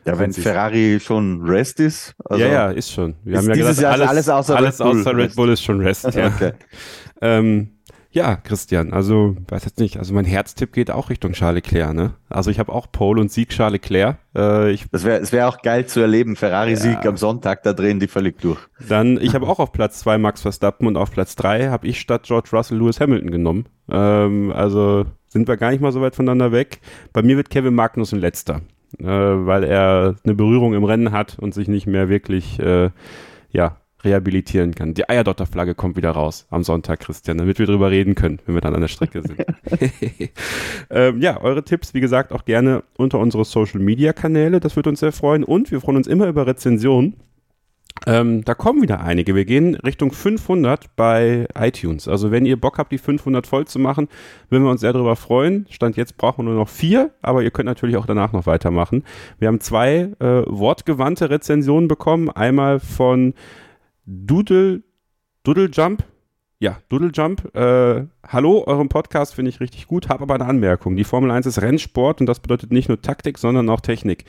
Ja, 0.04 0.18
wenn 0.18 0.32
Ferrari 0.32 0.98
schon 1.00 1.42
Rest 1.42 1.80
ist. 1.80 2.14
Also, 2.24 2.42
ja, 2.42 2.50
ja, 2.50 2.70
ist 2.70 2.92
schon. 2.92 3.14
Wir 3.24 3.34
Ist 3.34 3.38
haben 3.40 3.48
ja 3.48 3.54
dieses 3.54 3.76
gesagt, 3.76 3.82
Jahr 3.82 3.92
alles, 3.92 4.08
alles 4.08 4.28
außer 4.28 4.56
alles 4.56 4.80
Red 4.80 4.86
Bull 4.86 5.00
außer 5.00 5.10
Red 5.10 5.18
Rest. 5.26 5.36
Bull 5.36 5.48
ist 5.50 5.62
schon 5.62 5.80
Rest. 5.80 6.04
Ja. 6.14 6.28
Okay. 6.28 6.52
Ähm, 7.20 7.75
ja, 8.16 8.36
Christian, 8.36 8.94
also 8.94 9.36
weiß 9.48 9.66
jetzt 9.66 9.78
nicht, 9.78 9.98
also 9.98 10.14
mein 10.14 10.24
Herztipp 10.24 10.72
geht 10.72 10.90
auch 10.90 11.10
Richtung 11.10 11.32
Charles 11.32 11.56
Leclerc, 11.62 11.92
ne? 11.94 12.14
Also 12.30 12.50
ich 12.50 12.58
habe 12.58 12.72
auch 12.72 12.90
Pole 12.90 13.20
und 13.20 13.30
Sieg 13.30 13.50
Charles 13.50 13.74
Leclerc. 13.74 14.16
Äh, 14.34 14.70
ich 14.70 14.86
Das 14.90 15.04
wäre 15.04 15.18
es 15.20 15.32
wär 15.32 15.46
auch 15.46 15.60
geil 15.60 15.84
zu 15.84 16.00
erleben. 16.00 16.34
Ferrari-Sieg 16.34 17.04
Ja. 17.04 17.10
am 17.10 17.18
Sonntag, 17.18 17.62
da 17.62 17.74
drehen 17.74 18.00
die 18.00 18.06
völlig 18.08 18.40
durch. 18.40 18.58
dann, 18.88 19.18
ich 19.20 19.34
habe 19.34 19.46
auch 19.46 19.58
auf 19.58 19.70
Platz 19.70 19.98
zwei 19.98 20.16
Max 20.16 20.40
Verstappen 20.40 20.86
und 20.86 20.96
auf 20.96 21.10
Platz 21.10 21.36
drei 21.36 21.68
habe 21.68 21.86
ich 21.86 22.00
statt 22.00 22.22
George 22.24 22.48
Russell 22.54 22.78
Lewis 22.78 23.00
Hamilton 23.00 23.30
genommen. 23.30 23.66
Ähm, 23.90 24.50
also 24.50 25.04
sind 25.28 25.46
wir 25.46 25.58
gar 25.58 25.70
nicht 25.70 25.82
mal 25.82 25.92
so 25.92 26.00
weit 26.00 26.16
voneinander 26.16 26.52
weg. 26.52 26.80
Bei 27.12 27.20
mir 27.20 27.36
wird 27.36 27.50
Kevin 27.50 27.74
Magnussen 27.74 28.18
letzter, 28.18 28.62
äh, 28.98 29.04
weil 29.04 29.62
er 29.62 30.14
eine 30.24 30.34
Berührung 30.34 30.72
im 30.72 30.84
Rennen 30.84 31.12
hat 31.12 31.38
und 31.38 31.52
sich 31.52 31.68
nicht 31.68 31.86
mehr 31.86 32.08
wirklich, 32.08 32.58
äh, 32.60 32.88
ja, 33.50 33.76
rehabilitieren 34.06 34.74
kann. 34.74 34.94
Die 34.94 35.08
Eierdotterflagge 35.08 35.74
kommt 35.74 35.96
wieder 35.96 36.12
raus 36.12 36.46
am 36.50 36.64
Sonntag, 36.64 37.00
Christian, 37.00 37.38
damit 37.38 37.58
wir 37.58 37.66
drüber 37.66 37.90
reden 37.90 38.14
können, 38.14 38.38
wenn 38.46 38.54
wir 38.54 38.62
dann 38.62 38.74
an 38.74 38.80
der 38.80 38.88
Strecke 38.88 39.22
sind. 39.22 39.44
ähm, 40.90 41.20
ja, 41.20 41.40
eure 41.40 41.64
Tipps, 41.64 41.92
wie 41.92 42.00
gesagt, 42.00 42.32
auch 42.32 42.44
gerne 42.44 42.82
unter 42.96 43.18
unsere 43.18 43.44
Social 43.44 43.80
Media 43.80 44.12
Kanäle. 44.12 44.60
Das 44.60 44.76
würde 44.76 44.88
uns 44.88 45.00
sehr 45.00 45.12
freuen. 45.12 45.44
Und 45.44 45.70
wir 45.70 45.80
freuen 45.80 45.98
uns 45.98 46.06
immer 46.06 46.28
über 46.28 46.46
Rezensionen. 46.46 47.14
Ähm, 48.04 48.44
da 48.44 48.54
kommen 48.54 48.82
wieder 48.82 49.00
einige. 49.00 49.34
Wir 49.34 49.44
gehen 49.44 49.74
Richtung 49.76 50.12
500 50.12 50.94
bei 50.96 51.48
iTunes. 51.58 52.08
Also 52.08 52.30
wenn 52.30 52.44
ihr 52.44 52.60
Bock 52.60 52.78
habt, 52.78 52.92
die 52.92 52.98
500 52.98 53.46
voll 53.46 53.66
zu 53.66 53.78
machen, 53.78 54.08
würden 54.50 54.64
wir 54.64 54.70
uns 54.70 54.82
sehr 54.82 54.92
darüber 54.92 55.16
freuen. 55.16 55.66
Stand 55.70 55.96
jetzt 55.96 56.16
brauchen 56.16 56.44
wir 56.44 56.50
nur 56.50 56.60
noch 56.60 56.68
vier, 56.68 57.10
aber 57.22 57.42
ihr 57.42 57.50
könnt 57.50 57.66
natürlich 57.66 57.96
auch 57.96 58.06
danach 58.06 58.32
noch 58.32 58.46
weitermachen. 58.46 59.02
Wir 59.38 59.48
haben 59.48 59.60
zwei 59.60 60.10
äh, 60.20 60.42
wortgewandte 60.46 61.30
Rezensionen 61.30 61.88
bekommen. 61.88 62.30
Einmal 62.30 62.80
von 62.80 63.34
Doodle, 64.06 64.84
Doodle 65.42 65.68
Jump. 65.72 66.04
Ja, 66.60 66.78
Doodle 66.88 67.10
Jump. 67.12 67.52
Äh, 67.56 68.06
hallo, 68.24 68.62
euren 68.64 68.88
Podcast 68.88 69.34
finde 69.34 69.48
ich 69.48 69.58
richtig 69.58 69.88
gut, 69.88 70.08
habe 70.08 70.22
aber 70.22 70.36
eine 70.36 70.46
Anmerkung. 70.46 70.94
Die 70.94 71.02
Formel 71.02 71.32
1 71.32 71.44
ist 71.46 71.60
Rennsport 71.60 72.20
und 72.20 72.26
das 72.26 72.38
bedeutet 72.38 72.70
nicht 72.70 72.88
nur 72.88 73.02
Taktik, 73.02 73.36
sondern 73.36 73.68
auch 73.68 73.80
Technik. 73.80 74.24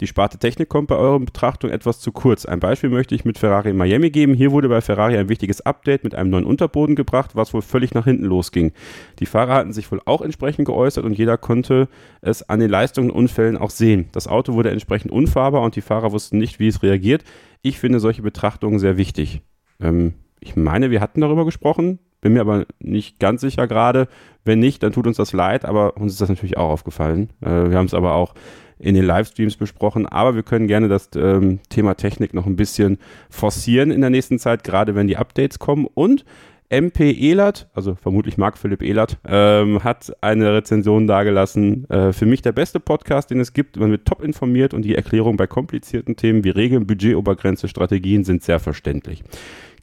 Die 0.00 0.06
Sparte 0.06 0.38
Technik 0.38 0.68
kommt 0.68 0.88
bei 0.88 0.96
eurer 0.96 1.18
Betrachtung 1.18 1.70
etwas 1.70 2.00
zu 2.00 2.12
kurz. 2.12 2.44
Ein 2.44 2.60
Beispiel 2.60 2.90
möchte 2.90 3.14
ich 3.14 3.24
mit 3.24 3.38
Ferrari 3.38 3.70
in 3.70 3.78
Miami 3.78 4.10
geben. 4.10 4.34
Hier 4.34 4.52
wurde 4.52 4.68
bei 4.68 4.82
Ferrari 4.82 5.16
ein 5.16 5.30
wichtiges 5.30 5.62
Update 5.62 6.04
mit 6.04 6.14
einem 6.14 6.30
neuen 6.30 6.44
Unterboden 6.44 6.94
gebracht, 6.94 7.34
was 7.34 7.54
wohl 7.54 7.62
völlig 7.62 7.94
nach 7.94 8.04
hinten 8.04 8.26
losging. 8.26 8.72
Die 9.20 9.26
Fahrer 9.26 9.54
hatten 9.54 9.72
sich 9.72 9.90
wohl 9.90 10.02
auch 10.04 10.20
entsprechend 10.20 10.66
geäußert 10.66 11.04
und 11.04 11.16
jeder 11.16 11.38
konnte 11.38 11.88
es 12.20 12.48
an 12.48 12.60
den 12.60 12.70
Leistungen 12.70 13.10
und 13.10 13.16
Unfällen 13.16 13.56
auch 13.56 13.70
sehen. 13.70 14.08
Das 14.12 14.28
Auto 14.28 14.52
wurde 14.52 14.70
entsprechend 14.70 15.10
unfahrbar 15.10 15.62
und 15.62 15.76
die 15.76 15.80
Fahrer 15.80 16.12
wussten 16.12 16.38
nicht, 16.38 16.60
wie 16.60 16.68
es 16.68 16.82
reagiert. 16.82 17.24
Ich 17.66 17.80
finde 17.80 17.98
solche 17.98 18.22
Betrachtungen 18.22 18.78
sehr 18.78 18.96
wichtig. 18.96 19.42
Ähm, 19.80 20.14
ich 20.38 20.54
meine, 20.54 20.92
wir 20.92 21.00
hatten 21.00 21.20
darüber 21.20 21.44
gesprochen, 21.44 21.98
bin 22.20 22.34
mir 22.34 22.40
aber 22.40 22.64
nicht 22.78 23.18
ganz 23.18 23.40
sicher 23.40 23.66
gerade. 23.66 24.06
Wenn 24.44 24.60
nicht, 24.60 24.84
dann 24.84 24.92
tut 24.92 25.08
uns 25.08 25.16
das 25.16 25.32
leid, 25.32 25.64
aber 25.64 25.96
uns 25.96 26.12
ist 26.12 26.20
das 26.20 26.28
natürlich 26.28 26.58
auch 26.58 26.70
aufgefallen. 26.70 27.30
Äh, 27.40 27.70
wir 27.70 27.76
haben 27.76 27.86
es 27.86 27.94
aber 27.94 28.14
auch 28.14 28.34
in 28.78 28.94
den 28.94 29.04
Livestreams 29.04 29.56
besprochen, 29.56 30.06
aber 30.06 30.36
wir 30.36 30.44
können 30.44 30.68
gerne 30.68 30.86
das 30.86 31.10
ähm, 31.16 31.58
Thema 31.68 31.96
Technik 31.96 32.34
noch 32.34 32.46
ein 32.46 32.54
bisschen 32.54 32.98
forcieren 33.30 33.90
in 33.90 34.00
der 34.00 34.10
nächsten 34.10 34.38
Zeit, 34.38 34.62
gerade 34.62 34.94
wenn 34.94 35.08
die 35.08 35.16
Updates 35.16 35.58
kommen. 35.58 35.88
Und 35.92 36.24
MP 36.68 37.12
Elert, 37.30 37.68
also 37.74 37.94
vermutlich 37.94 38.38
Marc 38.38 38.58
Philipp 38.58 38.82
Elert, 38.82 39.18
ähm, 39.26 39.84
hat 39.84 40.12
eine 40.20 40.52
Rezension 40.52 41.06
dargelassen. 41.06 41.88
Äh, 41.90 42.12
für 42.12 42.26
mich 42.26 42.42
der 42.42 42.52
beste 42.52 42.80
Podcast, 42.80 43.30
den 43.30 43.40
es 43.40 43.52
gibt. 43.52 43.76
Man 43.76 43.90
wird 43.90 44.06
top 44.06 44.22
informiert 44.22 44.74
und 44.74 44.82
die 44.82 44.94
Erklärungen 44.94 45.36
bei 45.36 45.46
komplizierten 45.46 46.16
Themen 46.16 46.44
wie 46.44 46.50
Regeln, 46.50 46.86
Budgetobergrenze, 46.86 47.68
Strategien 47.68 48.24
sind 48.24 48.42
sehr 48.42 48.58
verständlich. 48.58 49.22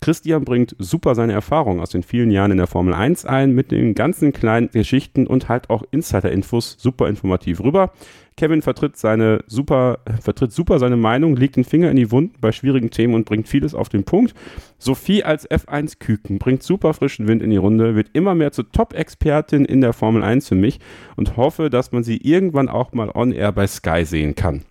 Christian 0.04 0.44
bringt 0.44 0.76
super 0.80 1.16
seine 1.16 1.32
Erfahrungen 1.32 1.80
aus 1.80 1.92
den 1.92 2.04
vielen 2.04 2.30
Jahren 2.30 2.52
in 2.52 2.58
der 2.58 2.68
Formel 2.68 2.94
1 2.94 3.26
ein, 3.26 3.56
mit 3.56 3.72
den 3.72 3.96
ganzen 3.96 4.34
kleinen 4.34 4.70
Geschichten 4.70 5.26
und 5.26 5.48
halt 5.48 5.70
auch 5.70 5.84
Insider-Infos 5.92 6.76
super 6.78 7.08
informativ 7.08 7.62
rüber. 7.62 7.94
Kevin 8.36 8.62
vertritt 8.62 8.98
seine 8.98 9.44
super, 9.48 10.00
vertritt 10.22 10.52
super 10.52 10.80
seine 10.80 10.98
Meinung, 10.98 11.36
legt 11.36 11.56
den 11.56 11.64
Finger 11.64 11.90
in 11.90 11.98
die 11.98 12.12
Wunden 12.12 12.36
bei 12.40 12.52
schwierigen 12.52 12.90
Themen 12.90 13.14
und 13.14 13.26
bringt 13.26 13.48
vieles 13.48 13.74
auf 13.76 13.90
den 13.90 14.04
Punkt. 14.04 14.34
Sophie 14.78 15.24
als 15.24 15.50
F1-Küken 15.50 16.40
bringt 16.40 16.64
super 16.64 16.94
frischen 16.94 17.28
Wind 17.28 17.42
in 17.42 17.50
die 17.50 17.58
Runde, 17.58 17.96
wird 17.96 18.10
immer 18.14 18.36
mehr 18.36 18.52
zur 18.52 18.72
Top-Expertin 18.72 19.66
in 19.66 19.82
der 19.82 19.94
Formel 19.94 20.24
1 20.24 20.48
für 20.48 20.56
mich 20.56 20.80
und 21.16 21.38
hoffe, 21.38 21.70
dass 21.70 21.92
man 21.92 22.04
sie 22.04 22.18
irgendwann 22.18 22.70
auch 22.70 22.94
mal 22.94 23.10
on-air 23.14 23.52
bei 23.52 23.68
Sky 23.68 24.06
sehen 24.06 24.36
kann. 24.36 24.64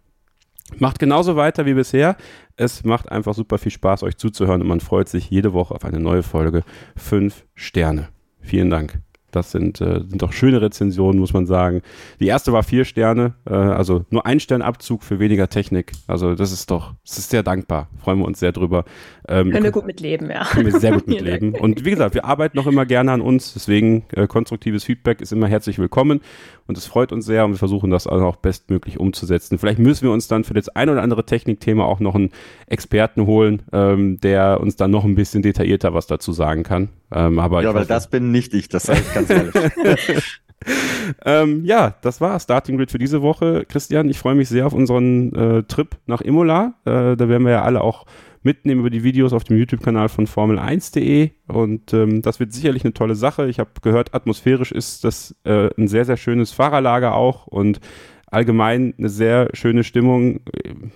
Macht 0.78 0.98
genauso 0.98 1.36
weiter 1.36 1.66
wie 1.66 1.74
bisher. 1.74 2.16
Es 2.56 2.84
macht 2.84 3.10
einfach 3.10 3.34
super 3.34 3.58
viel 3.58 3.72
Spaß, 3.72 4.02
euch 4.02 4.16
zuzuhören 4.16 4.62
und 4.62 4.68
man 4.68 4.80
freut 4.80 5.08
sich 5.08 5.30
jede 5.30 5.52
Woche 5.52 5.74
auf 5.74 5.84
eine 5.84 6.00
neue 6.00 6.22
Folge. 6.22 6.62
Fünf 6.96 7.44
Sterne. 7.54 8.08
Vielen 8.40 8.70
Dank. 8.70 9.00
Das 9.32 9.50
sind, 9.50 9.80
äh, 9.80 10.00
sind 10.06 10.22
doch 10.22 10.32
schöne 10.32 10.62
Rezensionen, 10.62 11.18
muss 11.18 11.32
man 11.32 11.46
sagen. 11.46 11.82
Die 12.20 12.26
erste 12.26 12.52
war 12.52 12.62
vier 12.62 12.84
Sterne, 12.84 13.34
äh, 13.48 13.54
also 13.54 14.04
nur 14.10 14.26
ein 14.26 14.40
Sternabzug 14.40 15.02
für 15.02 15.18
weniger 15.18 15.48
Technik. 15.48 15.92
Also 16.06 16.34
das 16.34 16.52
ist 16.52 16.70
doch, 16.70 16.94
das 17.04 17.18
ist 17.18 17.30
sehr 17.30 17.42
dankbar. 17.42 17.88
Freuen 17.98 18.18
wir 18.18 18.26
uns 18.26 18.38
sehr 18.38 18.52
drüber. 18.52 18.84
Ähm, 19.26 19.50
können 19.50 19.64
wir 19.64 19.72
gut 19.72 19.86
mitleben, 19.86 20.30
ja. 20.30 20.44
Können 20.44 20.66
wir 20.66 20.78
sehr 20.78 20.92
gut 20.92 21.06
mitleben. 21.09 21.54
Und 21.54 21.84
wie 21.84 21.90
gesagt, 21.90 22.14
wir 22.14 22.24
arbeiten 22.24 22.56
noch 22.56 22.66
immer 22.66 22.86
gerne 22.86 23.10
an 23.10 23.20
uns, 23.20 23.54
deswegen 23.54 24.04
äh, 24.12 24.26
konstruktives 24.26 24.84
Feedback 24.84 25.20
ist 25.20 25.32
immer 25.32 25.48
herzlich 25.48 25.78
willkommen 25.78 26.20
und 26.66 26.78
es 26.78 26.86
freut 26.86 27.12
uns 27.12 27.26
sehr 27.26 27.44
und 27.44 27.52
wir 27.52 27.59
versuchen 27.59 27.90
das 27.90 28.06
auch 28.06 28.36
bestmöglich 28.36 28.98
umzusetzen. 28.98 29.59
Vielleicht 29.59 29.78
müssen 29.78 30.05
wir 30.05 30.12
uns 30.12 30.28
dann 30.28 30.44
für 30.44 30.55
das 30.55 30.68
ein 30.68 30.89
oder 30.89 31.02
andere 31.02 31.24
Technikthema 31.24 31.84
auch 31.84 32.01
noch 32.01 32.14
einen 32.14 32.30
Experten 32.66 33.26
holen, 33.26 33.62
ähm, 33.72 34.20
der 34.20 34.60
uns 34.60 34.76
dann 34.76 34.90
noch 34.90 35.05
ein 35.05 35.14
bisschen 35.14 35.43
detaillierter 35.43 35.94
was 35.94 36.06
dazu 36.06 36.32
sagen 36.32 36.62
kann. 36.62 36.89
Ähm, 37.10 37.39
aber 37.39 37.62
ja, 37.62 37.74
weil 37.74 37.86
das 37.86 38.09
bin 38.09 38.30
nicht 38.30 38.55
ich, 38.55 38.68
das 38.68 38.84
sage 38.84 39.01
ich 39.01 39.14
ganz 39.14 39.30
ehrlich. 39.30 39.55
ähm, 41.24 41.64
ja, 41.64 41.94
das 42.02 42.20
war 42.20 42.39
Starting 42.40 42.76
Grid 42.76 42.90
für 42.90 42.98
diese 42.98 43.22
Woche. 43.22 43.64
Christian, 43.68 44.09
ich 44.09 44.18
freue 44.18 44.34
mich 44.34 44.48
sehr 44.48 44.66
auf 44.66 44.72
unseren 44.72 45.34
äh, 45.34 45.62
Trip 45.64 45.97
nach 46.06 46.20
Imola. 46.20 46.74
Äh, 46.84 47.16
da 47.16 47.28
werden 47.28 47.44
wir 47.44 47.52
ja 47.52 47.62
alle 47.62 47.82
auch 47.82 48.06
mitnehmen 48.43 48.81
über 48.81 48.90
die 48.90 49.05
Videos 49.05 49.32
auf 49.32 49.44
dem 49.44 49.59
YouTube-Kanal 49.59 50.09
von 50.09 50.27
Formel1.de 50.27 51.31
und 51.48 51.93
ähm, 51.93 52.23
das 52.23 52.40
wird 52.40 52.52
sicherlich 52.52 52.85
eine 52.85 52.94
tolle 52.94 53.14
Sache. 53.14 53.48
Ich 53.48 53.59
habe 53.59 53.70
gehört, 53.82 54.14
atmosphärisch 54.14 54.73
ist 54.73 55.05
das 55.05 55.35
äh, 55.44 55.70
ein 55.78 55.89
sehr, 55.89 56.05
sehr 56.05 56.16
schönes 56.16 56.52
Fahrerlager 56.52 57.14
auch 57.14 57.47
und 57.47 57.81
allgemein 58.27 58.94
eine 58.98 59.09
sehr 59.09 59.51
schöne 59.52 59.85
Stimmung. 59.85 60.40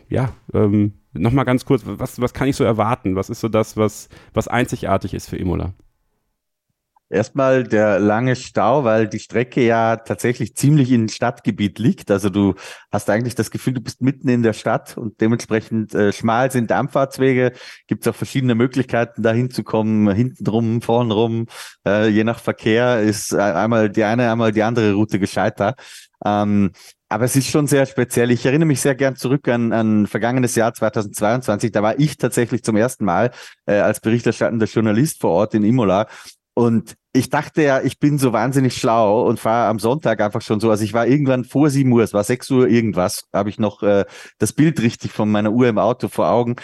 Ja, 0.09 0.33
ähm, 0.55 0.95
nochmal 1.13 1.45
ganz 1.45 1.65
kurz, 1.65 1.83
was, 1.85 2.21
was 2.21 2.35
kann 2.35 2.49
ich 2.49 2.57
so 2.57 2.65
erwarten? 2.65 3.15
Was 3.15 3.31
ist 3.31 3.41
so 3.41 3.49
das, 3.49 3.77
was, 3.77 4.09
was 4.33 4.49
einzigartig 4.49 5.15
ist 5.15 5.29
für 5.29 5.37
Imola? 5.37 5.75
Erstmal 7.09 7.63
der 7.63 8.01
lange 8.01 8.35
Stau, 8.35 8.83
weil 8.83 9.07
die 9.07 9.21
Strecke 9.21 9.65
ja 9.65 9.97
tatsächlich 9.97 10.57
ziemlich 10.57 10.91
in 10.91 11.09
Stadtgebiet 11.09 11.79
liegt. 11.79 12.11
Also 12.11 12.31
du 12.31 12.55
hast 12.91 13.09
eigentlich 13.09 13.37
das 13.37 13.53
Gefühl, 13.53 13.75
du 13.75 13.81
bist 13.81 14.03
mitten 14.03 14.29
in 14.29 14.43
der 14.43 14.55
Stadt 14.55 14.99
und 14.99 15.21
dementsprechend 15.21 15.95
äh, 15.95 16.13
schmal 16.13 16.51
sind 16.51 16.73
Anfahrtswege. 16.73 17.53
Gibt 17.87 18.05
es 18.05 18.13
auch 18.13 18.17
verschiedene 18.17 18.57
Möglichkeiten, 18.57 19.23
da 19.23 19.33
hinzukommen, 19.33 20.13
hinten 20.15 20.43
drum, 20.43 20.83
vorn 20.83 21.13
rum. 21.13 21.47
Äh, 21.87 22.09
je 22.09 22.25
nach 22.25 22.41
Verkehr 22.41 23.01
ist 23.01 23.33
äh, 23.33 23.37
einmal 23.39 23.89
die 23.89 24.03
eine, 24.03 24.31
einmal 24.31 24.51
die 24.51 24.65
andere 24.65 24.95
Route 24.95 25.21
gescheiter. 25.21 25.77
Ähm, 26.25 26.73
aber 27.09 27.25
es 27.25 27.37
ist 27.37 27.49
schon 27.49 27.69
sehr 27.69 27.87
speziell. 27.87 28.33
Ich 28.33 28.45
erinnere 28.47 28.67
mich 28.67 28.81
sehr 28.81 28.97
gern 28.97 29.15
zurück 29.15 29.47
an, 29.47 29.73
an 29.73 30.09
vergangenes 30.09 30.57
Jahr 30.57 30.75
2022. 30.75 31.71
Da 31.71 31.83
war 31.83 32.01
ich 32.01 32.17
tatsächlich 32.17 32.65
zum 32.65 32.75
ersten 32.77 33.05
Mal 33.05 33.31
äh, 33.67 33.75
als 33.75 34.01
berichterstattender 34.01 34.67
Journalist 34.67 35.21
vor 35.21 35.31
Ort 35.31 35.55
in 35.55 35.63
Imola 35.63 36.09
und 36.59 36.97
ich 37.13 37.29
dachte 37.29 37.63
ja, 37.63 37.83
ich 37.83 37.99
bin 37.99 38.17
so 38.17 38.33
wahnsinnig 38.33 38.77
schlau 38.79 39.27
und 39.27 39.39
fahre 39.39 39.69
am 39.69 39.79
Sonntag 39.79 40.23
einfach 40.23 40.41
schon 40.41 40.59
so. 40.59 40.71
Also 40.71 40.85
ich 40.85 40.95
war 40.95 41.07
irgendwann 41.07 41.45
vor 41.45 41.69
sieben 41.69 41.93
Uhr, 41.93 42.03
es 42.03 42.15
war 42.15 42.25
sechs 42.25 42.51
Uhr 42.51 42.67
irgendwas, 42.67 43.25
habe 43.31 43.51
ich 43.51 43.59
noch 43.59 43.83
äh, 43.83 44.07
das 44.39 44.55
Bild 44.55 44.81
richtig 44.81 45.13
von 45.13 45.31
meiner 45.31 45.53
Uhr 45.53 45.69
im 45.69 45.79
Auto 45.79 46.09
vor 46.09 46.29
Augen. 46.29 46.57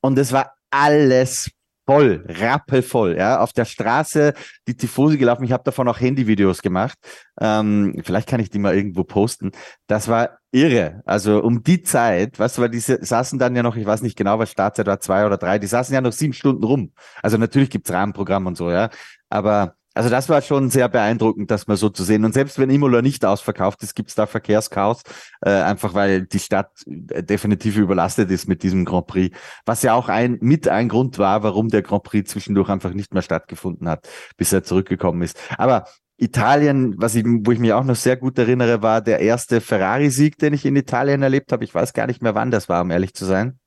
Und 0.00 0.18
es 0.18 0.32
war 0.32 0.54
alles 0.70 1.50
voll, 1.86 2.24
rappelvoll, 2.28 3.16
ja, 3.16 3.40
auf 3.40 3.52
der 3.52 3.64
Straße 3.64 4.34
die 4.66 4.76
Tifosi 4.76 5.16
gelaufen. 5.16 5.44
Ich 5.44 5.52
habe 5.52 5.62
davon 5.62 5.86
auch 5.86 6.00
Handyvideos 6.00 6.60
gemacht. 6.60 6.98
Ähm, 7.40 8.00
vielleicht 8.04 8.28
kann 8.28 8.40
ich 8.40 8.50
die 8.50 8.58
mal 8.58 8.74
irgendwo 8.76 9.04
posten. 9.04 9.52
Das 9.86 10.08
war 10.08 10.38
irre. 10.50 11.02
Also 11.04 11.42
um 11.42 11.62
die 11.62 11.82
Zeit, 11.82 12.38
weißt 12.38 12.58
du, 12.58 12.62
weil 12.62 12.70
die 12.70 12.80
saßen 12.80 13.38
dann 13.38 13.54
ja 13.54 13.62
noch, 13.62 13.76
ich 13.76 13.86
weiß 13.86 14.02
nicht 14.02 14.16
genau, 14.16 14.38
was 14.38 14.50
Startzeit 14.50 14.86
war, 14.86 15.00
zwei 15.00 15.24
oder 15.26 15.36
drei, 15.36 15.58
die 15.58 15.66
saßen 15.68 15.94
ja 15.94 16.00
noch 16.00 16.12
sieben 16.12 16.32
Stunden 16.32 16.64
rum. 16.64 16.92
Also 17.22 17.38
natürlich 17.38 17.70
gibt's 17.70 17.92
Rahmenprogramm 17.92 18.46
und 18.46 18.56
so, 18.56 18.70
ja. 18.70 18.90
Aber 19.28 19.76
also 19.96 20.10
das 20.10 20.28
war 20.28 20.42
schon 20.42 20.68
sehr 20.68 20.90
beeindruckend, 20.90 21.50
das 21.50 21.66
mal 21.68 21.78
so 21.78 21.88
zu 21.88 22.04
sehen. 22.04 22.26
Und 22.26 22.34
selbst 22.34 22.58
wenn 22.58 22.68
Imola 22.68 23.00
nicht 23.00 23.24
ausverkauft 23.24 23.82
ist, 23.82 23.94
gibt's 23.94 24.14
da 24.14 24.26
Verkehrschaos, 24.26 25.00
äh, 25.40 25.50
einfach 25.50 25.94
weil 25.94 26.26
die 26.26 26.38
Stadt 26.38 26.70
äh, 26.86 27.22
definitiv 27.22 27.78
überlastet 27.78 28.30
ist 28.30 28.46
mit 28.46 28.62
diesem 28.62 28.84
Grand 28.84 29.06
Prix. 29.06 29.34
Was 29.64 29.82
ja 29.82 29.94
auch 29.94 30.10
ein 30.10 30.36
mit 30.42 30.68
ein 30.68 30.90
Grund 30.90 31.18
war, 31.18 31.42
warum 31.42 31.68
der 31.70 31.80
Grand 31.80 32.02
Prix 32.02 32.30
zwischendurch 32.30 32.68
einfach 32.68 32.92
nicht 32.92 33.14
mehr 33.14 33.22
stattgefunden 33.22 33.88
hat, 33.88 34.06
bis 34.36 34.52
er 34.52 34.62
zurückgekommen 34.62 35.22
ist. 35.22 35.38
Aber 35.56 35.86
Italien, 36.18 36.94
was 36.98 37.14
ich, 37.14 37.24
wo 37.24 37.52
ich 37.52 37.58
mich 37.58 37.72
auch 37.72 37.84
noch 37.84 37.96
sehr 37.96 38.16
gut 38.18 38.38
erinnere, 38.38 38.82
war 38.82 39.00
der 39.00 39.20
erste 39.20 39.62
Ferrari-Sieg, 39.62 40.36
den 40.36 40.52
ich 40.52 40.66
in 40.66 40.76
Italien 40.76 41.22
erlebt 41.22 41.52
habe. 41.52 41.64
Ich 41.64 41.74
weiß 41.74 41.94
gar 41.94 42.06
nicht 42.06 42.22
mehr, 42.22 42.34
wann 42.34 42.50
das 42.50 42.68
war, 42.68 42.82
um 42.82 42.90
ehrlich 42.90 43.14
zu 43.14 43.24
sein 43.24 43.58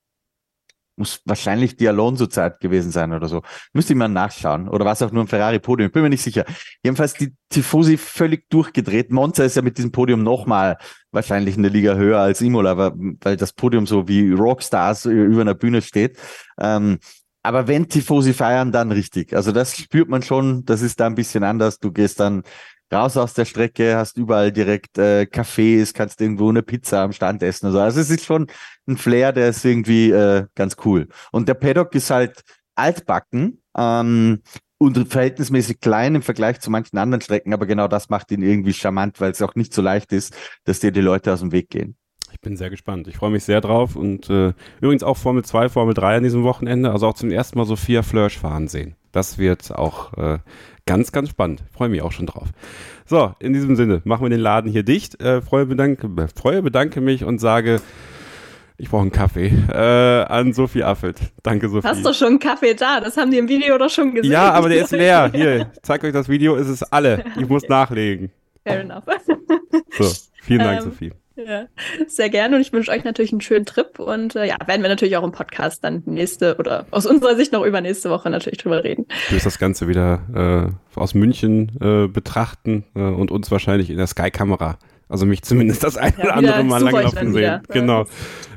muss 1.00 1.22
wahrscheinlich 1.26 1.78
die 1.78 1.88
Alonso-Zeit 1.88 2.60
gewesen 2.60 2.92
sein 2.92 3.14
oder 3.14 3.28
so. 3.28 3.42
Müsste 3.74 3.94
ich 3.94 3.98
mal 3.98 4.08
nachschauen. 4.08 4.68
Oder 4.68 4.86
war 4.86 4.94
es 4.94 5.02
auch 5.02 5.12
nur 5.12 5.24
ein 5.24 5.28
Ferrari-Podium? 5.28 5.92
Bin 5.92 6.04
mir 6.04 6.10
nicht 6.10 6.22
sicher. 6.22 6.46
Jedenfalls 6.84 7.14
die 7.14 7.34
Tifosi 7.50 7.98
völlig 7.98 8.50
durchgedreht. 8.50 9.12
Monza 9.12 9.44
ist 9.44 9.56
ja 9.56 9.62
mit 9.62 9.78
diesem 9.78 9.92
Podium 9.92 10.22
nochmal 10.22 10.78
wahrscheinlich 11.12 11.58
eine 11.58 11.70
Liga 11.70 11.96
höher 11.96 12.20
als 12.20 12.42
Imola, 12.42 12.94
weil 13.22 13.38
das 13.38 13.54
Podium 13.54 13.88
so 13.88 14.08
wie 14.08 14.32
Rockstars 14.32 15.06
über 15.06 15.42
einer 15.42 15.56
Bühne 15.56 15.82
steht. 15.82 16.18
Ähm, 16.60 17.00
aber 17.42 17.68
wenn 17.68 17.88
Tifosi 17.88 18.34
feiern, 18.34 18.72
dann 18.72 18.92
richtig. 18.92 19.34
Also 19.34 19.52
das 19.52 19.76
spürt 19.78 20.10
man 20.10 20.22
schon, 20.22 20.66
das 20.66 20.82
ist 20.82 21.00
da 21.00 21.08
ein 21.08 21.16
bisschen 21.16 21.44
anders. 21.44 21.80
Du 21.80 21.92
gehst 21.92 22.20
dann 22.20 22.44
raus 22.92 23.18
aus 23.18 23.34
der 23.34 23.46
Strecke, 23.46 23.96
hast 23.96 24.18
überall 24.18 24.52
direkt 24.52 24.98
äh, 24.98 25.28
Cafés, 25.32 25.94
kannst 25.94 26.22
irgendwo 26.22 26.50
eine 26.50 26.64
Pizza 26.64 27.04
am 27.04 27.12
Stand 27.12 27.44
essen. 27.44 27.68
Also, 27.68 27.80
also 27.80 28.00
es 28.00 28.10
ist 28.10 28.26
schon 28.26 28.48
ein 28.88 28.98
Flair, 28.98 29.32
der 29.32 29.50
ist 29.50 29.64
irgendwie 29.64 30.12
äh, 30.12 30.46
ganz 30.56 30.78
cool. 30.86 31.08
Und 31.32 31.48
der 31.48 31.54
Paddock 31.54 31.94
ist 31.96 32.10
halt 32.10 32.42
altbacken 32.76 33.62
ähm, 33.78 34.42
und 34.78 35.08
verhältnismäßig 35.08 35.80
klein 35.80 36.16
im 36.16 36.22
Vergleich 36.22 36.60
zu 36.62 36.72
manchen 36.72 36.98
anderen 36.98 37.22
Strecken, 37.22 37.54
aber 37.54 37.66
genau 37.66 37.88
das 37.88 38.10
macht 38.10 38.32
ihn 38.32 38.42
irgendwie 38.42 38.74
charmant, 38.74 39.20
weil 39.20 39.32
es 39.32 39.42
auch 39.42 39.56
nicht 39.56 39.74
so 39.74 39.82
leicht 39.82 40.14
ist, 40.14 40.36
dass 40.64 40.80
dir 40.80 40.92
die 40.92 41.02
Leute 41.02 41.34
aus 41.34 41.42
dem 41.42 41.52
Weg 41.52 41.70
gehen. 41.70 41.96
Ich 42.32 42.40
bin 42.42 42.58
sehr 42.58 42.70
gespannt. 42.70 43.08
Ich 43.08 43.18
freue 43.18 43.32
mich 43.32 43.44
sehr 43.44 43.60
drauf 43.60 43.96
und 43.96 44.30
äh, 44.30 44.54
übrigens 44.82 45.04
auch 45.04 45.18
Formel 45.18 45.44
2, 45.44 45.70
Formel 45.70 45.94
3 45.94 46.18
an 46.18 46.24
diesem 46.24 46.44
Wochenende, 46.44 46.92
also 46.92 47.08
auch 47.08 47.16
zum 47.16 47.32
ersten 47.32 47.58
Mal 47.58 47.66
Sophia 47.66 48.04
Flörsch 48.04 48.38
fahren 48.38 48.68
sehen. 48.68 48.96
Das 49.12 49.38
wird 49.38 49.74
auch 49.74 50.14
äh, 50.14 50.40
ganz, 50.90 51.12
ganz 51.12 51.30
spannend. 51.30 51.62
Freue 51.72 51.88
mich 51.88 52.02
auch 52.02 52.12
schon 52.12 52.26
drauf. 52.26 52.48
So, 53.06 53.36
in 53.38 53.54
diesem 53.54 53.76
Sinne 53.76 54.02
machen 54.06 54.24
wir 54.24 54.30
den 54.32 54.40
Laden 54.40 54.72
hier 54.72 54.82
dicht. 54.82 55.22
Äh, 55.22 55.40
freue, 55.44 55.68
bedanke, 55.68 56.10
freue, 56.36 56.64
bedanke 56.64 57.00
mich 57.00 57.24
und 57.24 57.38
sage, 57.38 57.80
ich 58.76 58.90
brauche 58.90 59.04
einen 59.04 59.12
Kaffee 59.12 59.54
äh, 59.72 60.24
an 60.24 60.52
Sophie 60.52 60.84
Affelt. 60.84 61.20
Danke, 61.44 61.70
Sophie. 61.70 61.88
Hast 61.88 62.04
du 62.04 62.12
schon 62.12 62.30
einen 62.30 62.40
Kaffee 62.40 62.74
da? 62.74 63.02
Das 63.02 63.18
haben 63.18 63.30
die 63.30 63.38
im 63.38 63.48
Video 63.48 63.78
doch 63.78 63.92
schon 63.92 64.16
gesehen. 64.16 64.32
Ja, 64.32 64.52
aber 64.52 64.70
der 64.70 64.84
ist 64.84 64.92
leer. 64.92 65.30
Hier, 65.36 65.72
zeig 65.84 66.04
euch 66.04 66.12
das 66.12 66.28
Video, 66.28 66.56
ist 66.56 66.70
es 66.70 66.82
alle. 66.82 67.24
Ich 67.40 67.48
muss 67.48 67.70
nachlegen. 67.70 68.32
Fair 68.66 68.82
enough. 68.82 69.04
So, 69.92 70.12
vielen 70.42 70.62
Dank, 70.62 70.80
ähm, 70.80 70.86
Sophie. 70.86 71.12
Ja, 71.48 71.68
sehr 72.08 72.30
gerne 72.30 72.56
und 72.56 72.62
ich 72.62 72.74
wünsche 72.74 72.92
euch 72.92 73.04
natürlich 73.04 73.32
einen 73.32 73.42
schönen 73.42 73.66
Trip 73.66 74.00
und 74.00 74.36
äh, 74.36 74.46
ja, 74.46 74.58
werden 74.66 74.82
wir 74.82 74.90
natürlich 74.90 75.16
auch 75.16 75.24
im 75.24 75.32
Podcast 75.32 75.84
dann 75.84 76.04
nächste 76.06 76.58
oder 76.58 76.86
aus 76.92 77.06
unserer 77.06 77.36
Sicht 77.36 77.54
noch 77.54 77.64
übernächste 77.64 78.10
Woche 78.10 78.30
natürlich 78.30 78.60
drüber 78.60 78.84
reden. 78.84 79.06
Du 79.30 79.36
wirst 79.36 79.46
das 79.46 79.60
Ganze 79.60 79.88
wieder 79.88 80.74
äh, 80.96 81.00
aus 81.00 81.14
München 81.14 81.72
äh, 81.82 82.08
betrachten 82.08 82.84
äh, 82.96 83.00
und 83.00 83.32
uns 83.32 83.52
wahrscheinlich 83.52 83.90
in 83.90 83.98
der 83.98 84.08
Sky-Kamera 84.08 84.78
also 85.10 85.26
mich 85.26 85.42
zumindest 85.42 85.84
das 85.84 85.98
eine 85.98 86.16
ja, 86.18 86.24
oder 86.24 86.36
andere 86.36 86.64
Mal 86.64 86.84
langlaufen 86.84 87.34
sehen. 87.34 87.62
Genau. 87.70 88.06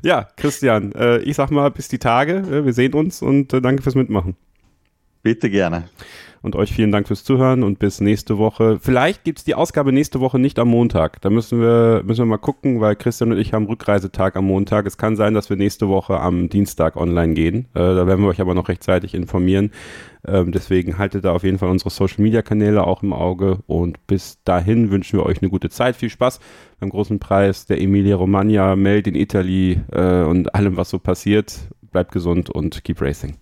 Ja, 0.02 0.28
Christian, 0.36 0.92
äh, 0.92 1.18
ich 1.20 1.36
sag 1.36 1.50
mal 1.50 1.70
bis 1.70 1.88
die 1.88 1.98
Tage. 1.98 2.34
Äh, 2.34 2.64
wir 2.66 2.74
sehen 2.74 2.92
uns 2.92 3.22
und 3.22 3.54
äh, 3.54 3.62
danke 3.62 3.82
fürs 3.82 3.94
Mitmachen. 3.94 4.36
Bitte 5.22 5.48
gerne. 5.48 5.88
Und 6.42 6.56
euch 6.56 6.72
vielen 6.72 6.90
Dank 6.90 7.06
fürs 7.06 7.22
Zuhören 7.22 7.62
und 7.62 7.78
bis 7.78 8.00
nächste 8.00 8.36
Woche. 8.36 8.78
Vielleicht 8.80 9.22
gibt's 9.22 9.44
die 9.44 9.54
Ausgabe 9.54 9.92
nächste 9.92 10.18
Woche 10.18 10.40
nicht 10.40 10.58
am 10.58 10.68
Montag. 10.68 11.20
Da 11.20 11.30
müssen 11.30 11.60
wir, 11.60 12.02
müssen 12.04 12.22
wir 12.22 12.26
mal 12.26 12.38
gucken, 12.38 12.80
weil 12.80 12.96
Christian 12.96 13.30
und 13.30 13.38
ich 13.38 13.52
haben 13.52 13.66
Rückreisetag 13.66 14.34
am 14.34 14.46
Montag. 14.46 14.86
Es 14.86 14.98
kann 14.98 15.14
sein, 15.14 15.34
dass 15.34 15.50
wir 15.50 15.56
nächste 15.56 15.88
Woche 15.88 16.18
am 16.18 16.48
Dienstag 16.48 16.96
online 16.96 17.34
gehen. 17.34 17.66
Äh, 17.74 17.78
da 17.78 18.08
werden 18.08 18.22
wir 18.22 18.28
euch 18.28 18.40
aber 18.40 18.54
noch 18.54 18.68
rechtzeitig 18.68 19.14
informieren. 19.14 19.70
Ähm, 20.26 20.50
deswegen 20.50 20.98
haltet 20.98 21.24
da 21.24 21.32
auf 21.32 21.44
jeden 21.44 21.58
Fall 21.58 21.68
unsere 21.68 21.90
Social 21.90 22.22
Media 22.22 22.42
Kanäle 22.42 22.84
auch 22.84 23.04
im 23.04 23.12
Auge. 23.12 23.58
Und 23.68 24.04
bis 24.08 24.42
dahin 24.42 24.90
wünschen 24.90 25.20
wir 25.20 25.26
euch 25.26 25.42
eine 25.42 25.50
gute 25.50 25.70
Zeit. 25.70 25.94
Viel 25.94 26.10
Spaß 26.10 26.40
beim 26.80 26.90
großen 26.90 27.20
Preis 27.20 27.66
der 27.66 27.80
Emilia 27.80 28.16
Romagna, 28.16 28.74
Meld 28.74 29.06
in 29.06 29.14
Italy 29.14 29.80
äh, 29.92 30.22
und 30.22 30.54
allem, 30.56 30.76
was 30.76 30.90
so 30.90 30.98
passiert. 30.98 31.68
Bleibt 31.92 32.10
gesund 32.10 32.50
und 32.50 32.82
keep 32.82 33.00
racing. 33.00 33.41